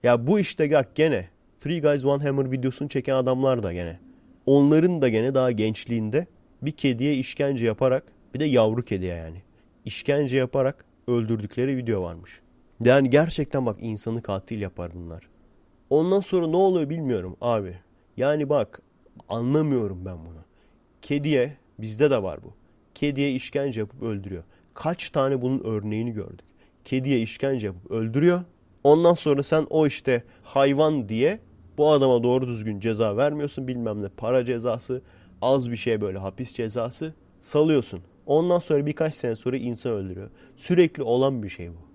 Ya 0.03 0.27
bu 0.27 0.39
işte 0.39 0.85
gene 0.94 1.28
Three 1.59 1.81
Guys 1.81 2.05
One 2.05 2.23
Hammer 2.23 2.51
videosunu 2.51 2.89
çeken 2.89 3.15
adamlar 3.15 3.62
da 3.62 3.73
gene. 3.73 4.06
Onların 4.47 5.02
da 5.02 5.09
gene 5.09 5.35
daha 5.35 5.52
gençliğinde 5.52 6.27
bir 6.62 6.73
kediye 6.73 7.14
işkence 7.14 7.66
yaparak 7.66 8.05
bir 8.35 8.40
de 8.40 8.44
yavru 8.44 8.85
kediye 8.85 9.14
yani 9.14 9.43
işkence 9.85 10.36
yaparak 10.36 10.85
öldürdükleri 11.09 11.77
video 11.77 12.02
varmış. 12.02 12.40
Yani 12.81 13.10
gerçekten 13.10 13.66
bak 13.66 13.77
insanı 13.81 14.23
katil 14.23 14.60
yapar 14.60 14.90
bunlar. 14.94 15.28
Ondan 15.90 16.20
sonra 16.20 16.47
ne 16.47 16.56
oluyor 16.56 16.90
bilmiyorum 16.90 17.36
abi. 17.40 17.77
Yani 18.16 18.48
bak 18.48 18.82
anlamıyorum 19.28 20.05
ben 20.05 20.18
bunu. 20.27 20.44
Kediye 21.02 21.56
bizde 21.78 22.10
de 22.10 22.23
var 22.23 22.43
bu. 22.44 22.55
Kediye 22.94 23.32
işkence 23.32 23.81
yapıp 23.81 24.02
öldürüyor. 24.02 24.44
Kaç 24.74 25.10
tane 25.10 25.43
bunun 25.43 25.64
örneğini 25.64 26.12
gördük. 26.12 26.47
Kediye 26.85 27.20
işkence 27.20 27.66
yapıp 27.66 27.90
öldürüyor. 27.90 28.44
Ondan 28.85 29.14
sonra 29.14 29.43
sen 29.43 29.66
o 29.70 29.86
işte 29.86 30.23
hayvan 30.43 31.09
diye 31.09 31.40
bu 31.78 31.90
adama 31.90 32.23
doğru 32.23 32.48
düzgün 32.48 32.81
ceza 32.81 33.16
vermiyorsun 33.16 33.69
bilmem 33.69 34.03
ne 34.03 34.09
para 34.09 34.44
cezası 34.44 35.03
az 35.43 35.70
bir 35.70 35.77
şey 35.77 36.01
böyle 36.01 36.19
hapis 36.19 36.55
cezası 36.55 37.15
salıyorsun. 37.40 38.01
Ondan 38.27 38.59
sonra 38.59 38.86
birkaç 38.86 39.15
sene 39.15 39.36
sonra 39.36 39.57
insan 39.57 39.93
öldürüyor. 39.93 40.31
Sürekli 40.57 41.03
olan 41.03 41.43
bir 41.43 41.48
şey 41.48 41.70
bu. 41.70 41.86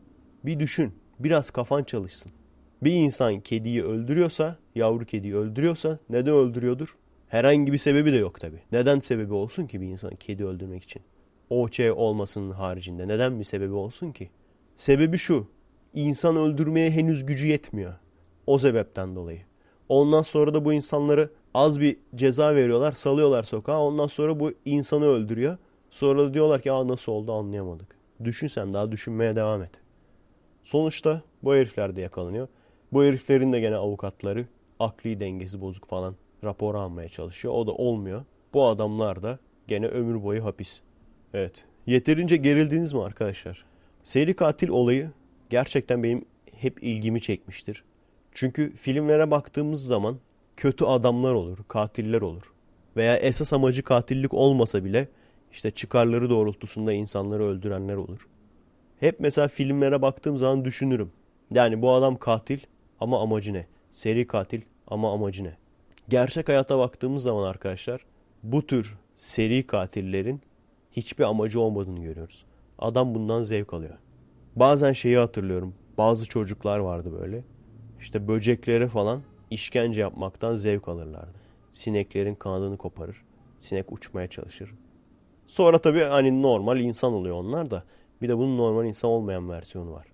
Bir 0.46 0.60
düşün 0.60 0.94
biraz 1.20 1.50
kafan 1.50 1.84
çalışsın. 1.84 2.32
Bir 2.84 2.92
insan 2.92 3.40
kediyi 3.40 3.84
öldürüyorsa, 3.84 4.58
yavru 4.76 5.06
kediyi 5.06 5.36
öldürüyorsa 5.36 6.00
neden 6.10 6.34
öldürüyordur? 6.34 6.96
Herhangi 7.28 7.74
bir 7.74 7.78
sebebi 7.78 8.14
de 8.14 8.18
yok 8.18 8.40
tabi. 8.40 8.56
Neden 8.72 9.00
sebebi 9.00 9.34
olsun 9.34 9.68
ki 9.68 9.82
bir 9.82 9.88
insan 9.88 10.16
kedi 10.16 10.46
öldürmek 10.46 10.84
için? 10.84 11.02
O 11.50 11.68
olmasının 11.96 12.52
haricinde 12.52 13.08
neden 13.08 13.40
bir 13.40 13.44
sebebi 13.44 13.74
olsun 13.74 14.12
ki? 14.12 14.30
Sebebi 14.76 15.18
şu. 15.18 15.48
İnsan 15.94 16.36
öldürmeye 16.36 16.92
henüz 16.92 17.26
gücü 17.26 17.48
yetmiyor. 17.48 17.94
O 18.48 18.58
sebepten 18.58 19.16
dolayı. 19.16 19.42
Ondan 19.92 20.22
sonra 20.22 20.54
da 20.54 20.66
bu 20.66 20.74
insanları 20.74 21.30
Az 21.54 21.80
bir 21.80 21.98
ceza 22.16 22.56
veriyorlar, 22.56 22.92
salıyorlar 22.92 23.44
sokağa. 23.44 23.82
Ondan 23.82 24.08
sonra 24.08 24.40
bu 24.40 24.54
insanı 24.66 25.06
öldürüyor. 25.06 25.58
Sonra 25.90 26.22
da 26.24 26.34
diyorlar 26.34 26.62
ki 26.62 26.72
Aa, 26.72 26.88
nasıl 26.88 27.12
oldu 27.12 27.34
anlayamadık. 27.34 27.96
Düşün 28.24 28.48
sen 28.48 28.74
daha 28.74 28.92
düşünmeye 28.92 29.36
devam 29.36 29.64
et. 29.64 29.70
Sonuçta 30.64 31.22
bu 31.44 31.56
herifler 31.56 31.96
de 31.96 32.02
yakalanıyor. 32.02 32.48
Bu 32.94 33.04
heriflerin 33.04 33.54
de 33.54 33.60
gene 33.60 33.76
avukatları 33.76 34.46
akli 34.80 35.20
dengesi 35.20 35.62
bozuk 35.62 35.88
falan 35.88 36.16
rapor 36.44 36.76
almaya 36.76 37.10
çalışıyor. 37.10 37.54
O 37.54 37.68
da 37.68 37.72
olmuyor. 37.72 38.26
Bu 38.54 38.66
adamlar 38.66 39.24
da 39.24 39.40
gene 39.68 39.88
ömür 39.88 40.24
boyu 40.24 40.46
hapis. 40.46 40.82
Evet. 41.34 41.66
Yeterince 41.86 42.38
gerildiniz 42.38 42.94
mi 42.94 43.04
arkadaşlar? 43.04 43.66
Seri 44.04 44.34
katil 44.34 44.70
olayı 44.70 45.12
gerçekten 45.50 46.04
benim 46.04 46.26
hep 46.56 46.84
ilgimi 46.84 47.22
çekmiştir. 47.22 47.84
Çünkü 48.32 48.76
filmlere 48.76 49.32
baktığımız 49.32 49.86
zaman 49.86 50.20
kötü 50.58 50.86
adamlar 50.86 51.34
olur, 51.34 51.58
katiller 51.68 52.22
olur. 52.22 52.54
Veya 52.96 53.18
esas 53.18 53.54
amacı 53.54 53.84
katillik 53.84 54.34
olmasa 54.34 54.86
bile 54.86 55.08
işte 55.52 55.72
çıkarları 55.72 56.30
doğrultusunda 56.30 56.94
insanları 56.94 57.44
öldürenler 57.44 57.96
olur. 57.96 58.28
Hep 59.00 59.20
mesela 59.20 59.48
filmlere 59.48 60.02
baktığım 60.02 60.38
zaman 60.38 60.66
düşünürüm. 60.66 61.12
Yani 61.52 61.82
bu 61.82 61.92
adam 61.92 62.16
katil 62.16 62.60
ama 63.00 63.22
amacı 63.22 63.54
ne? 63.54 63.68
Seri 63.92 64.28
katil 64.28 64.62
ama 64.88 65.14
amacı 65.14 65.44
ne? 65.44 65.58
Gerçek 66.10 66.50
hayata 66.50 66.78
baktığımız 66.78 67.24
zaman 67.24 67.44
arkadaşlar 67.44 68.06
bu 68.44 68.68
tür 68.68 68.98
seri 69.16 69.68
katillerin 69.68 70.42
hiçbir 70.92 71.24
amacı 71.24 71.60
olmadığını 71.60 72.00
görüyoruz. 72.00 72.46
Adam 72.80 73.16
bundan 73.16 73.44
zevk 73.44 73.74
alıyor. 73.74 73.98
Bazen 74.56 74.94
şeyi 74.94 75.18
hatırlıyorum. 75.18 75.74
Bazı 75.98 76.26
çocuklar 76.26 76.80
vardı 76.80 77.20
böyle. 77.22 77.44
İşte 78.02 78.28
böceklere 78.28 78.88
falan 78.88 79.22
işkence 79.52 80.02
yapmaktan 80.02 80.56
zevk 80.56 80.88
alırlardı. 80.88 81.40
Sineklerin 81.72 82.36
kanadını 82.36 82.78
koparır. 82.78 83.24
Sinek 83.60 83.92
uçmaya 83.92 84.28
çalışır. 84.28 84.74
Sonra 85.48 85.78
tabii 85.78 86.04
hani 86.04 86.42
normal 86.42 86.80
insan 86.80 87.14
oluyor 87.14 87.36
onlar 87.36 87.72
da. 87.72 87.84
Bir 88.22 88.30
de 88.30 88.38
bunun 88.38 88.58
normal 88.58 88.86
insan 88.86 89.12
olmayan 89.12 89.50
versiyonu 89.50 89.92
var. 89.92 90.08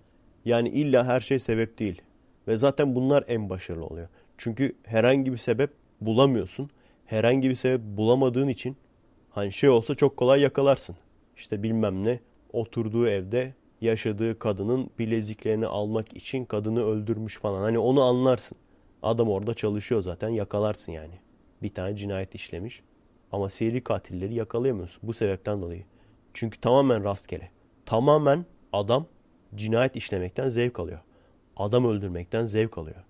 Yani 0.44 0.68
illa 0.68 1.04
her 1.04 1.20
şey 1.20 1.38
sebep 1.38 1.78
değil. 1.78 2.02
Ve 2.48 2.56
zaten 2.56 2.94
bunlar 2.94 3.24
en 3.28 3.50
başarılı 3.50 3.86
oluyor. 3.86 4.08
Çünkü 4.38 4.76
herhangi 4.84 5.32
bir 5.32 5.38
sebep 5.38 5.70
bulamıyorsun. 6.00 6.70
Herhangi 7.06 7.50
bir 7.50 7.54
sebep 7.54 7.80
bulamadığın 7.80 8.48
için 8.48 8.76
hani 9.30 9.52
şey 9.52 9.70
olsa 9.70 9.94
çok 9.94 10.16
kolay 10.16 10.40
yakalarsın. 10.40 10.96
İşte 11.36 11.62
bilmem 11.62 12.04
ne 12.04 12.20
oturduğu 12.52 13.08
evde 13.08 13.54
yaşadığı 13.80 14.38
kadının 14.38 14.90
bileziklerini 14.98 15.66
almak 15.66 16.16
için 16.16 16.44
kadını 16.44 16.84
öldürmüş 16.84 17.38
falan. 17.38 17.62
Hani 17.62 17.78
onu 17.78 18.02
anlarsın. 18.02 18.58
Adam 19.02 19.30
orada 19.30 19.54
çalışıyor 19.54 20.00
zaten 20.00 20.28
yakalarsın 20.28 20.92
yani. 20.92 21.14
Bir 21.62 21.74
tane 21.74 21.96
cinayet 21.96 22.34
işlemiş. 22.34 22.82
Ama 23.32 23.48
seri 23.48 23.84
katilleri 23.84 24.34
yakalayamıyorsun 24.34 25.00
bu 25.02 25.12
sebepten 25.12 25.62
dolayı. 25.62 25.84
Çünkü 26.34 26.60
tamamen 26.60 27.04
rastgele. 27.04 27.50
Tamamen 27.86 28.46
adam 28.72 29.06
cinayet 29.54 29.96
işlemekten 29.96 30.48
zevk 30.48 30.80
alıyor. 30.80 31.00
Adam 31.56 31.84
öldürmekten 31.84 32.44
zevk 32.44 32.78
alıyor. 32.78 33.04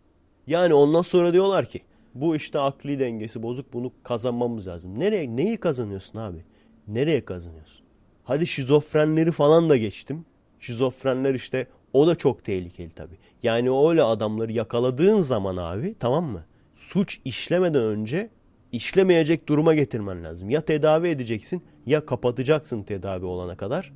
Yani 0.47 0.74
ondan 0.74 1.03
sonra 1.03 1.32
diyorlar 1.32 1.66
ki 1.66 1.81
bu 2.15 2.36
işte 2.36 2.59
akli 2.59 2.99
dengesi 2.99 3.43
bozuk 3.43 3.73
bunu 3.73 3.93
kazanmamız 4.03 4.66
lazım. 4.66 4.99
Nereye 4.99 5.36
neyi 5.36 5.57
kazanıyorsun 5.57 6.19
abi? 6.19 6.45
Nereye 6.89 7.24
kazanıyorsun? 7.24 7.86
Hadi 8.24 8.47
şizofrenleri 8.47 9.32
falan 9.32 9.70
da 9.70 9.77
geçtim. 9.77 10.24
Şizofrenler 10.60 11.35
işte 11.35 11.66
o 11.93 12.06
da 12.06 12.14
çok 12.14 12.44
tehlikeli 12.44 12.90
tabii. 12.90 13.18
Yani 13.43 13.70
öyle 13.89 14.02
adamları 14.02 14.52
yakaladığın 14.52 15.20
zaman 15.20 15.56
abi 15.56 15.94
tamam 16.01 16.24
mı? 16.24 16.44
Suç 16.76 17.20
işlemeden 17.24 17.82
önce 17.82 18.30
işlemeyecek 18.72 19.48
duruma 19.48 19.74
getirmen 19.74 20.24
lazım. 20.24 20.51
Ya 20.51 20.60
tedavi 20.60 21.09
edeceksin 21.09 21.62
ya 21.86 22.06
kapatacaksın 22.06 22.82
tedavi 22.82 23.24
olana 23.24 23.56
kadar. 23.56 23.93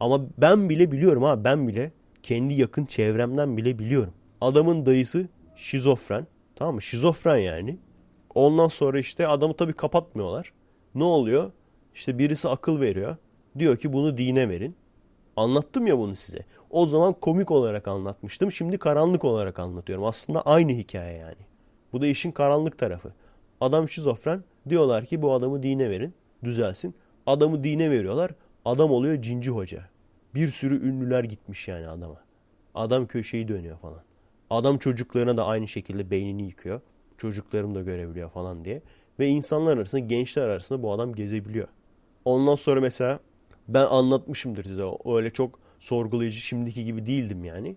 Ama 0.00 0.20
ben 0.38 0.68
bile 0.68 0.92
biliyorum 0.92 1.22
ha 1.22 1.44
ben 1.44 1.68
bile 1.68 1.92
kendi 2.22 2.54
yakın 2.54 2.84
çevremden 2.84 3.56
bile 3.56 3.78
biliyorum. 3.78 4.12
Adamın 4.40 4.86
dayısı 4.86 5.28
şizofren. 5.56 6.26
Tamam 6.56 6.74
mı? 6.74 6.82
Şizofren 6.82 7.36
yani. 7.36 7.78
Ondan 8.34 8.68
sonra 8.68 8.98
işte 8.98 9.26
adamı 9.26 9.54
tabii 9.56 9.72
kapatmıyorlar. 9.72 10.52
Ne 10.94 11.04
oluyor? 11.04 11.52
İşte 11.94 12.18
birisi 12.18 12.48
akıl 12.48 12.80
veriyor. 12.80 13.16
Diyor 13.58 13.76
ki 13.76 13.92
bunu 13.92 14.16
dine 14.16 14.48
verin. 14.48 14.76
Anlattım 15.36 15.86
ya 15.86 15.98
bunu 15.98 16.16
size. 16.16 16.38
O 16.70 16.86
zaman 16.86 17.12
komik 17.12 17.50
olarak 17.50 17.88
anlatmıştım. 17.88 18.52
Şimdi 18.52 18.78
karanlık 18.78 19.24
olarak 19.24 19.58
anlatıyorum. 19.58 20.04
Aslında 20.04 20.42
aynı 20.42 20.72
hikaye 20.72 21.18
yani. 21.18 21.46
Bu 21.92 22.02
da 22.02 22.06
işin 22.06 22.32
karanlık 22.32 22.78
tarafı. 22.78 23.12
Adam 23.60 23.88
şizofren. 23.88 24.44
Diyorlar 24.68 25.04
ki 25.04 25.22
bu 25.22 25.32
adamı 25.32 25.62
dine 25.62 25.90
verin. 25.90 26.14
Düzelsin. 26.44 26.94
Adamı 27.26 27.64
dine 27.64 27.90
veriyorlar. 27.90 28.30
Adam 28.64 28.90
oluyor 28.90 29.22
cinci 29.22 29.50
hoca. 29.50 29.88
Bir 30.34 30.48
sürü 30.48 30.88
ünlüler 30.88 31.24
gitmiş 31.24 31.68
yani 31.68 31.88
adama. 31.88 32.20
Adam 32.74 33.06
köşeyi 33.06 33.48
dönüyor 33.48 33.78
falan. 33.78 34.02
Adam 34.50 34.78
çocuklarına 34.78 35.36
da 35.36 35.46
aynı 35.46 35.68
şekilde 35.68 36.10
beynini 36.10 36.42
yıkıyor. 36.42 36.80
Çocuklarım 37.18 37.74
da 37.74 37.82
görebiliyor 37.82 38.30
falan 38.30 38.64
diye. 38.64 38.82
Ve 39.18 39.28
insanlar 39.28 39.76
arasında, 39.76 40.00
gençler 40.00 40.42
arasında 40.42 40.82
bu 40.82 40.92
adam 40.92 41.14
gezebiliyor. 41.14 41.68
Ondan 42.24 42.54
sonra 42.54 42.80
mesela 42.80 43.20
ben 43.68 43.86
anlatmışımdır 43.86 44.64
size. 44.64 44.84
Öyle 45.04 45.30
çok 45.30 45.58
sorgulayıcı 45.78 46.40
şimdiki 46.40 46.84
gibi 46.84 47.06
değildim 47.06 47.44
yani. 47.44 47.76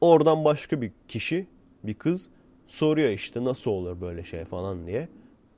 Oradan 0.00 0.44
başka 0.44 0.80
bir 0.82 0.92
kişi, 1.08 1.46
bir 1.84 1.94
kız 1.94 2.28
soruyor 2.66 3.10
işte 3.10 3.44
nasıl 3.44 3.70
olur 3.70 4.00
böyle 4.00 4.24
şey 4.24 4.44
falan 4.44 4.86
diye. 4.86 5.08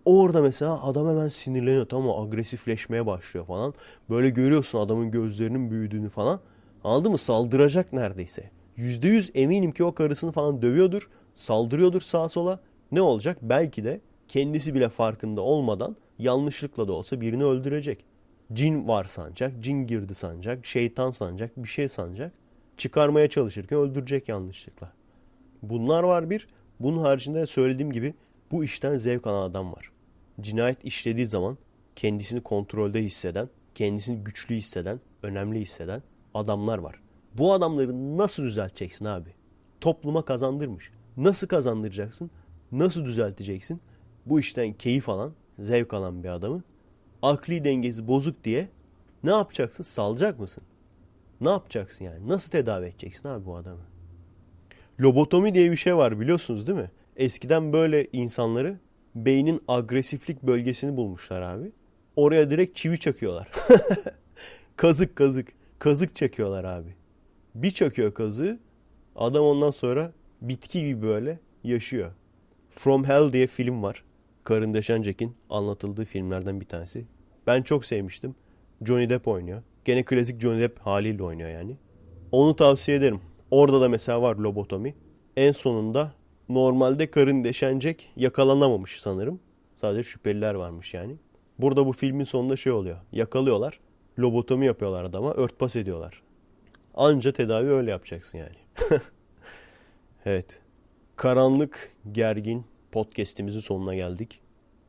Orada 0.05 0.42
mesela 0.42 0.84
adam 0.86 1.09
hemen 1.09 1.28
sinirleniyor 1.28 1.86
tamam 1.86 2.20
agresifleşmeye 2.26 3.06
başlıyor 3.06 3.46
falan. 3.46 3.74
Böyle 4.10 4.30
görüyorsun 4.30 4.78
adamın 4.78 5.10
gözlerinin 5.10 5.70
büyüdüğünü 5.70 6.09
falan. 6.09 6.40
Anladın 6.84 7.10
mı? 7.12 7.18
Saldıracak 7.18 7.92
neredeyse. 7.92 8.50
Yüzde 8.76 9.09
yüz 9.09 9.30
eminim 9.34 9.72
ki 9.72 9.84
o 9.84 9.94
karısını 9.94 10.32
falan 10.32 10.62
dövüyordur. 10.62 11.09
Saldırıyordur 11.34 12.00
sağa 12.00 12.28
sola. 12.28 12.60
Ne 12.92 13.00
olacak? 13.00 13.38
Belki 13.42 13.84
de 13.84 14.00
kendisi 14.28 14.74
bile 14.74 14.88
farkında 14.88 15.40
olmadan 15.40 15.96
yanlışlıkla 16.18 16.88
da 16.88 16.92
olsa 16.92 17.20
birini 17.20 17.44
öldürecek. 17.44 18.05
Cin 18.52 18.88
var 18.88 19.04
sanacak, 19.04 19.52
cin 19.60 19.86
girdi 19.86 20.14
sanacak, 20.14 20.66
şeytan 20.66 21.10
sanacak, 21.10 21.56
bir 21.56 21.68
şey 21.68 21.88
sanacak. 21.88 22.32
Çıkarmaya 22.76 23.28
çalışırken 23.28 23.78
öldürecek 23.78 24.28
yanlışlıkla. 24.28 24.92
Bunlar 25.62 26.02
var 26.02 26.30
bir. 26.30 26.46
Bunun 26.80 26.98
haricinde 26.98 27.46
söylediğim 27.46 27.92
gibi 27.92 28.14
bu 28.50 28.64
işten 28.64 28.96
zevk 28.96 29.26
alan 29.26 29.50
adam 29.50 29.72
var. 29.72 29.90
Cinayet 30.40 30.84
işlediği 30.84 31.26
zaman 31.26 31.58
kendisini 31.96 32.40
kontrolde 32.40 33.02
hisseden, 33.02 33.48
kendisini 33.74 34.24
güçlü 34.24 34.54
hisseden, 34.54 35.00
önemli 35.22 35.60
hisseden 35.60 36.02
adamlar 36.34 36.78
var. 36.78 37.00
Bu 37.34 37.52
adamları 37.52 38.18
nasıl 38.18 38.42
düzelteceksin 38.42 39.04
abi? 39.04 39.30
Topluma 39.80 40.24
kazandırmış. 40.24 40.90
Nasıl 41.16 41.46
kazandıracaksın? 41.46 42.30
Nasıl 42.72 43.04
düzelteceksin? 43.04 43.80
Bu 44.26 44.40
işten 44.40 44.72
keyif 44.72 45.08
alan, 45.08 45.32
zevk 45.58 45.94
alan 45.94 46.22
bir 46.22 46.28
adamı 46.28 46.62
akli 47.22 47.64
dengesi 47.64 48.08
bozuk 48.08 48.44
diye 48.44 48.68
ne 49.24 49.30
yapacaksın? 49.30 49.84
Salacak 49.84 50.40
mısın? 50.40 50.62
Ne 51.40 51.48
yapacaksın 51.48 52.04
yani? 52.04 52.28
Nasıl 52.28 52.50
tedavi 52.50 52.86
edeceksin 52.86 53.28
abi 53.28 53.46
bu 53.46 53.56
adamı? 53.56 53.80
Lobotomi 55.00 55.54
diye 55.54 55.70
bir 55.70 55.76
şey 55.76 55.96
var 55.96 56.20
biliyorsunuz 56.20 56.66
değil 56.66 56.78
mi? 56.78 56.90
Eskiden 57.16 57.72
böyle 57.72 58.06
insanları 58.12 58.78
beynin 59.14 59.62
agresiflik 59.68 60.42
bölgesini 60.42 60.96
bulmuşlar 60.96 61.42
abi. 61.42 61.72
Oraya 62.16 62.50
direkt 62.50 62.76
çivi 62.76 63.00
çakıyorlar. 63.00 63.48
kazık 64.76 65.16
kazık. 65.16 65.48
Kazık 65.78 66.16
çakıyorlar 66.16 66.64
abi. 66.64 66.94
Bir 67.54 67.70
çakıyor 67.70 68.14
kazığı. 68.14 68.58
Adam 69.16 69.44
ondan 69.44 69.70
sonra 69.70 70.12
bitki 70.40 70.86
gibi 70.86 71.02
böyle 71.02 71.38
yaşıyor. 71.64 72.12
From 72.70 73.04
Hell 73.04 73.32
diye 73.32 73.46
film 73.46 73.82
var. 73.82 74.04
Karın 74.48 74.74
Deşencek'in 74.74 75.36
anlatıldığı 75.50 76.04
filmlerden 76.04 76.60
bir 76.60 76.66
tanesi. 76.66 77.06
Ben 77.46 77.62
çok 77.62 77.84
sevmiştim. 77.84 78.34
Johnny 78.84 79.10
Depp 79.10 79.28
oynuyor. 79.28 79.62
Gene 79.84 80.04
klasik 80.04 80.40
Johnny 80.40 80.60
Depp 80.60 80.78
haliyle 80.78 81.22
oynuyor 81.22 81.50
yani. 81.50 81.76
Onu 82.32 82.56
tavsiye 82.56 82.96
ederim. 82.96 83.20
Orada 83.50 83.80
da 83.80 83.88
mesela 83.88 84.22
var 84.22 84.36
lobotomi. 84.36 84.94
En 85.36 85.52
sonunda 85.52 86.12
normalde 86.48 87.10
karın 87.10 87.44
deşencek 87.44 88.10
yakalanamamış 88.16 89.00
sanırım. 89.00 89.40
Sadece 89.76 90.02
şüpheliler 90.02 90.54
varmış 90.54 90.94
yani. 90.94 91.16
Burada 91.58 91.86
bu 91.86 91.92
filmin 91.92 92.24
sonunda 92.24 92.56
şey 92.56 92.72
oluyor. 92.72 92.96
Yakalıyorlar. 93.12 93.80
Lobotomi 94.18 94.66
yapıyorlar 94.66 95.04
adama. 95.04 95.32
Örtbas 95.34 95.76
ediyorlar. 95.76 96.22
Anca 96.94 97.32
tedavi 97.32 97.70
öyle 97.70 97.90
yapacaksın 97.90 98.38
yani. 98.38 98.56
evet. 100.24 100.60
Karanlık, 101.16 101.96
gergin, 102.12 102.64
podcast'imizin 102.93 103.60
sonuna 103.60 103.94
geldik. 103.94 104.40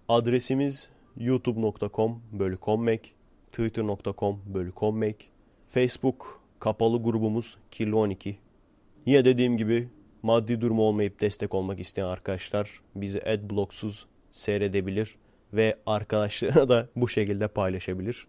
Adresimiz 0.07 0.89
youtube.com 1.17 2.21
bölü 2.31 2.57
kommek, 2.57 3.15
twitter.com 3.51 4.41
bölü 4.45 4.71
kommek, 4.71 5.29
Facebook 5.69 6.41
kapalı 6.59 7.03
grubumuz 7.03 7.57
Kirli 7.71 7.95
12. 7.95 8.37
Yine 9.05 9.25
dediğim 9.25 9.57
gibi 9.57 9.89
maddi 10.23 10.61
durumu 10.61 10.81
olmayıp 10.81 11.21
destek 11.21 11.53
olmak 11.53 11.79
isteyen 11.79 12.05
arkadaşlar 12.05 12.81
bizi 12.95 13.21
adblocksuz 13.21 14.05
seyredebilir 14.31 15.15
ve 15.53 15.77
arkadaşlarına 15.85 16.69
da 16.69 16.89
bu 16.95 17.07
şekilde 17.07 17.47
paylaşabilir. 17.47 18.27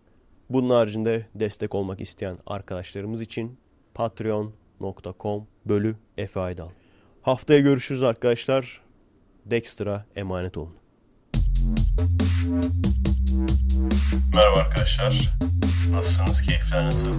Bunun 0.51 0.71
haricinde 0.71 1.27
destek 1.35 1.75
olmak 1.75 2.01
isteyen 2.01 2.39
arkadaşlarımız 2.47 3.21
için 3.21 3.59
patreon.com 3.95 5.47
bölü 5.67 5.97
Efe 6.19 6.41
Aydal. 6.41 6.69
Haftaya 7.23 7.61
görüşürüz 7.61 8.03
arkadaşlar. 8.03 8.90
Dexter'a 9.51 10.05
emanet 10.17 10.57
olun. 10.57 10.75
Merhaba 14.35 14.59
arkadaşlar. 14.59 15.31
Nasılsınız? 15.91 16.43
Keyifler 16.43 16.87
nasıl? 16.87 17.13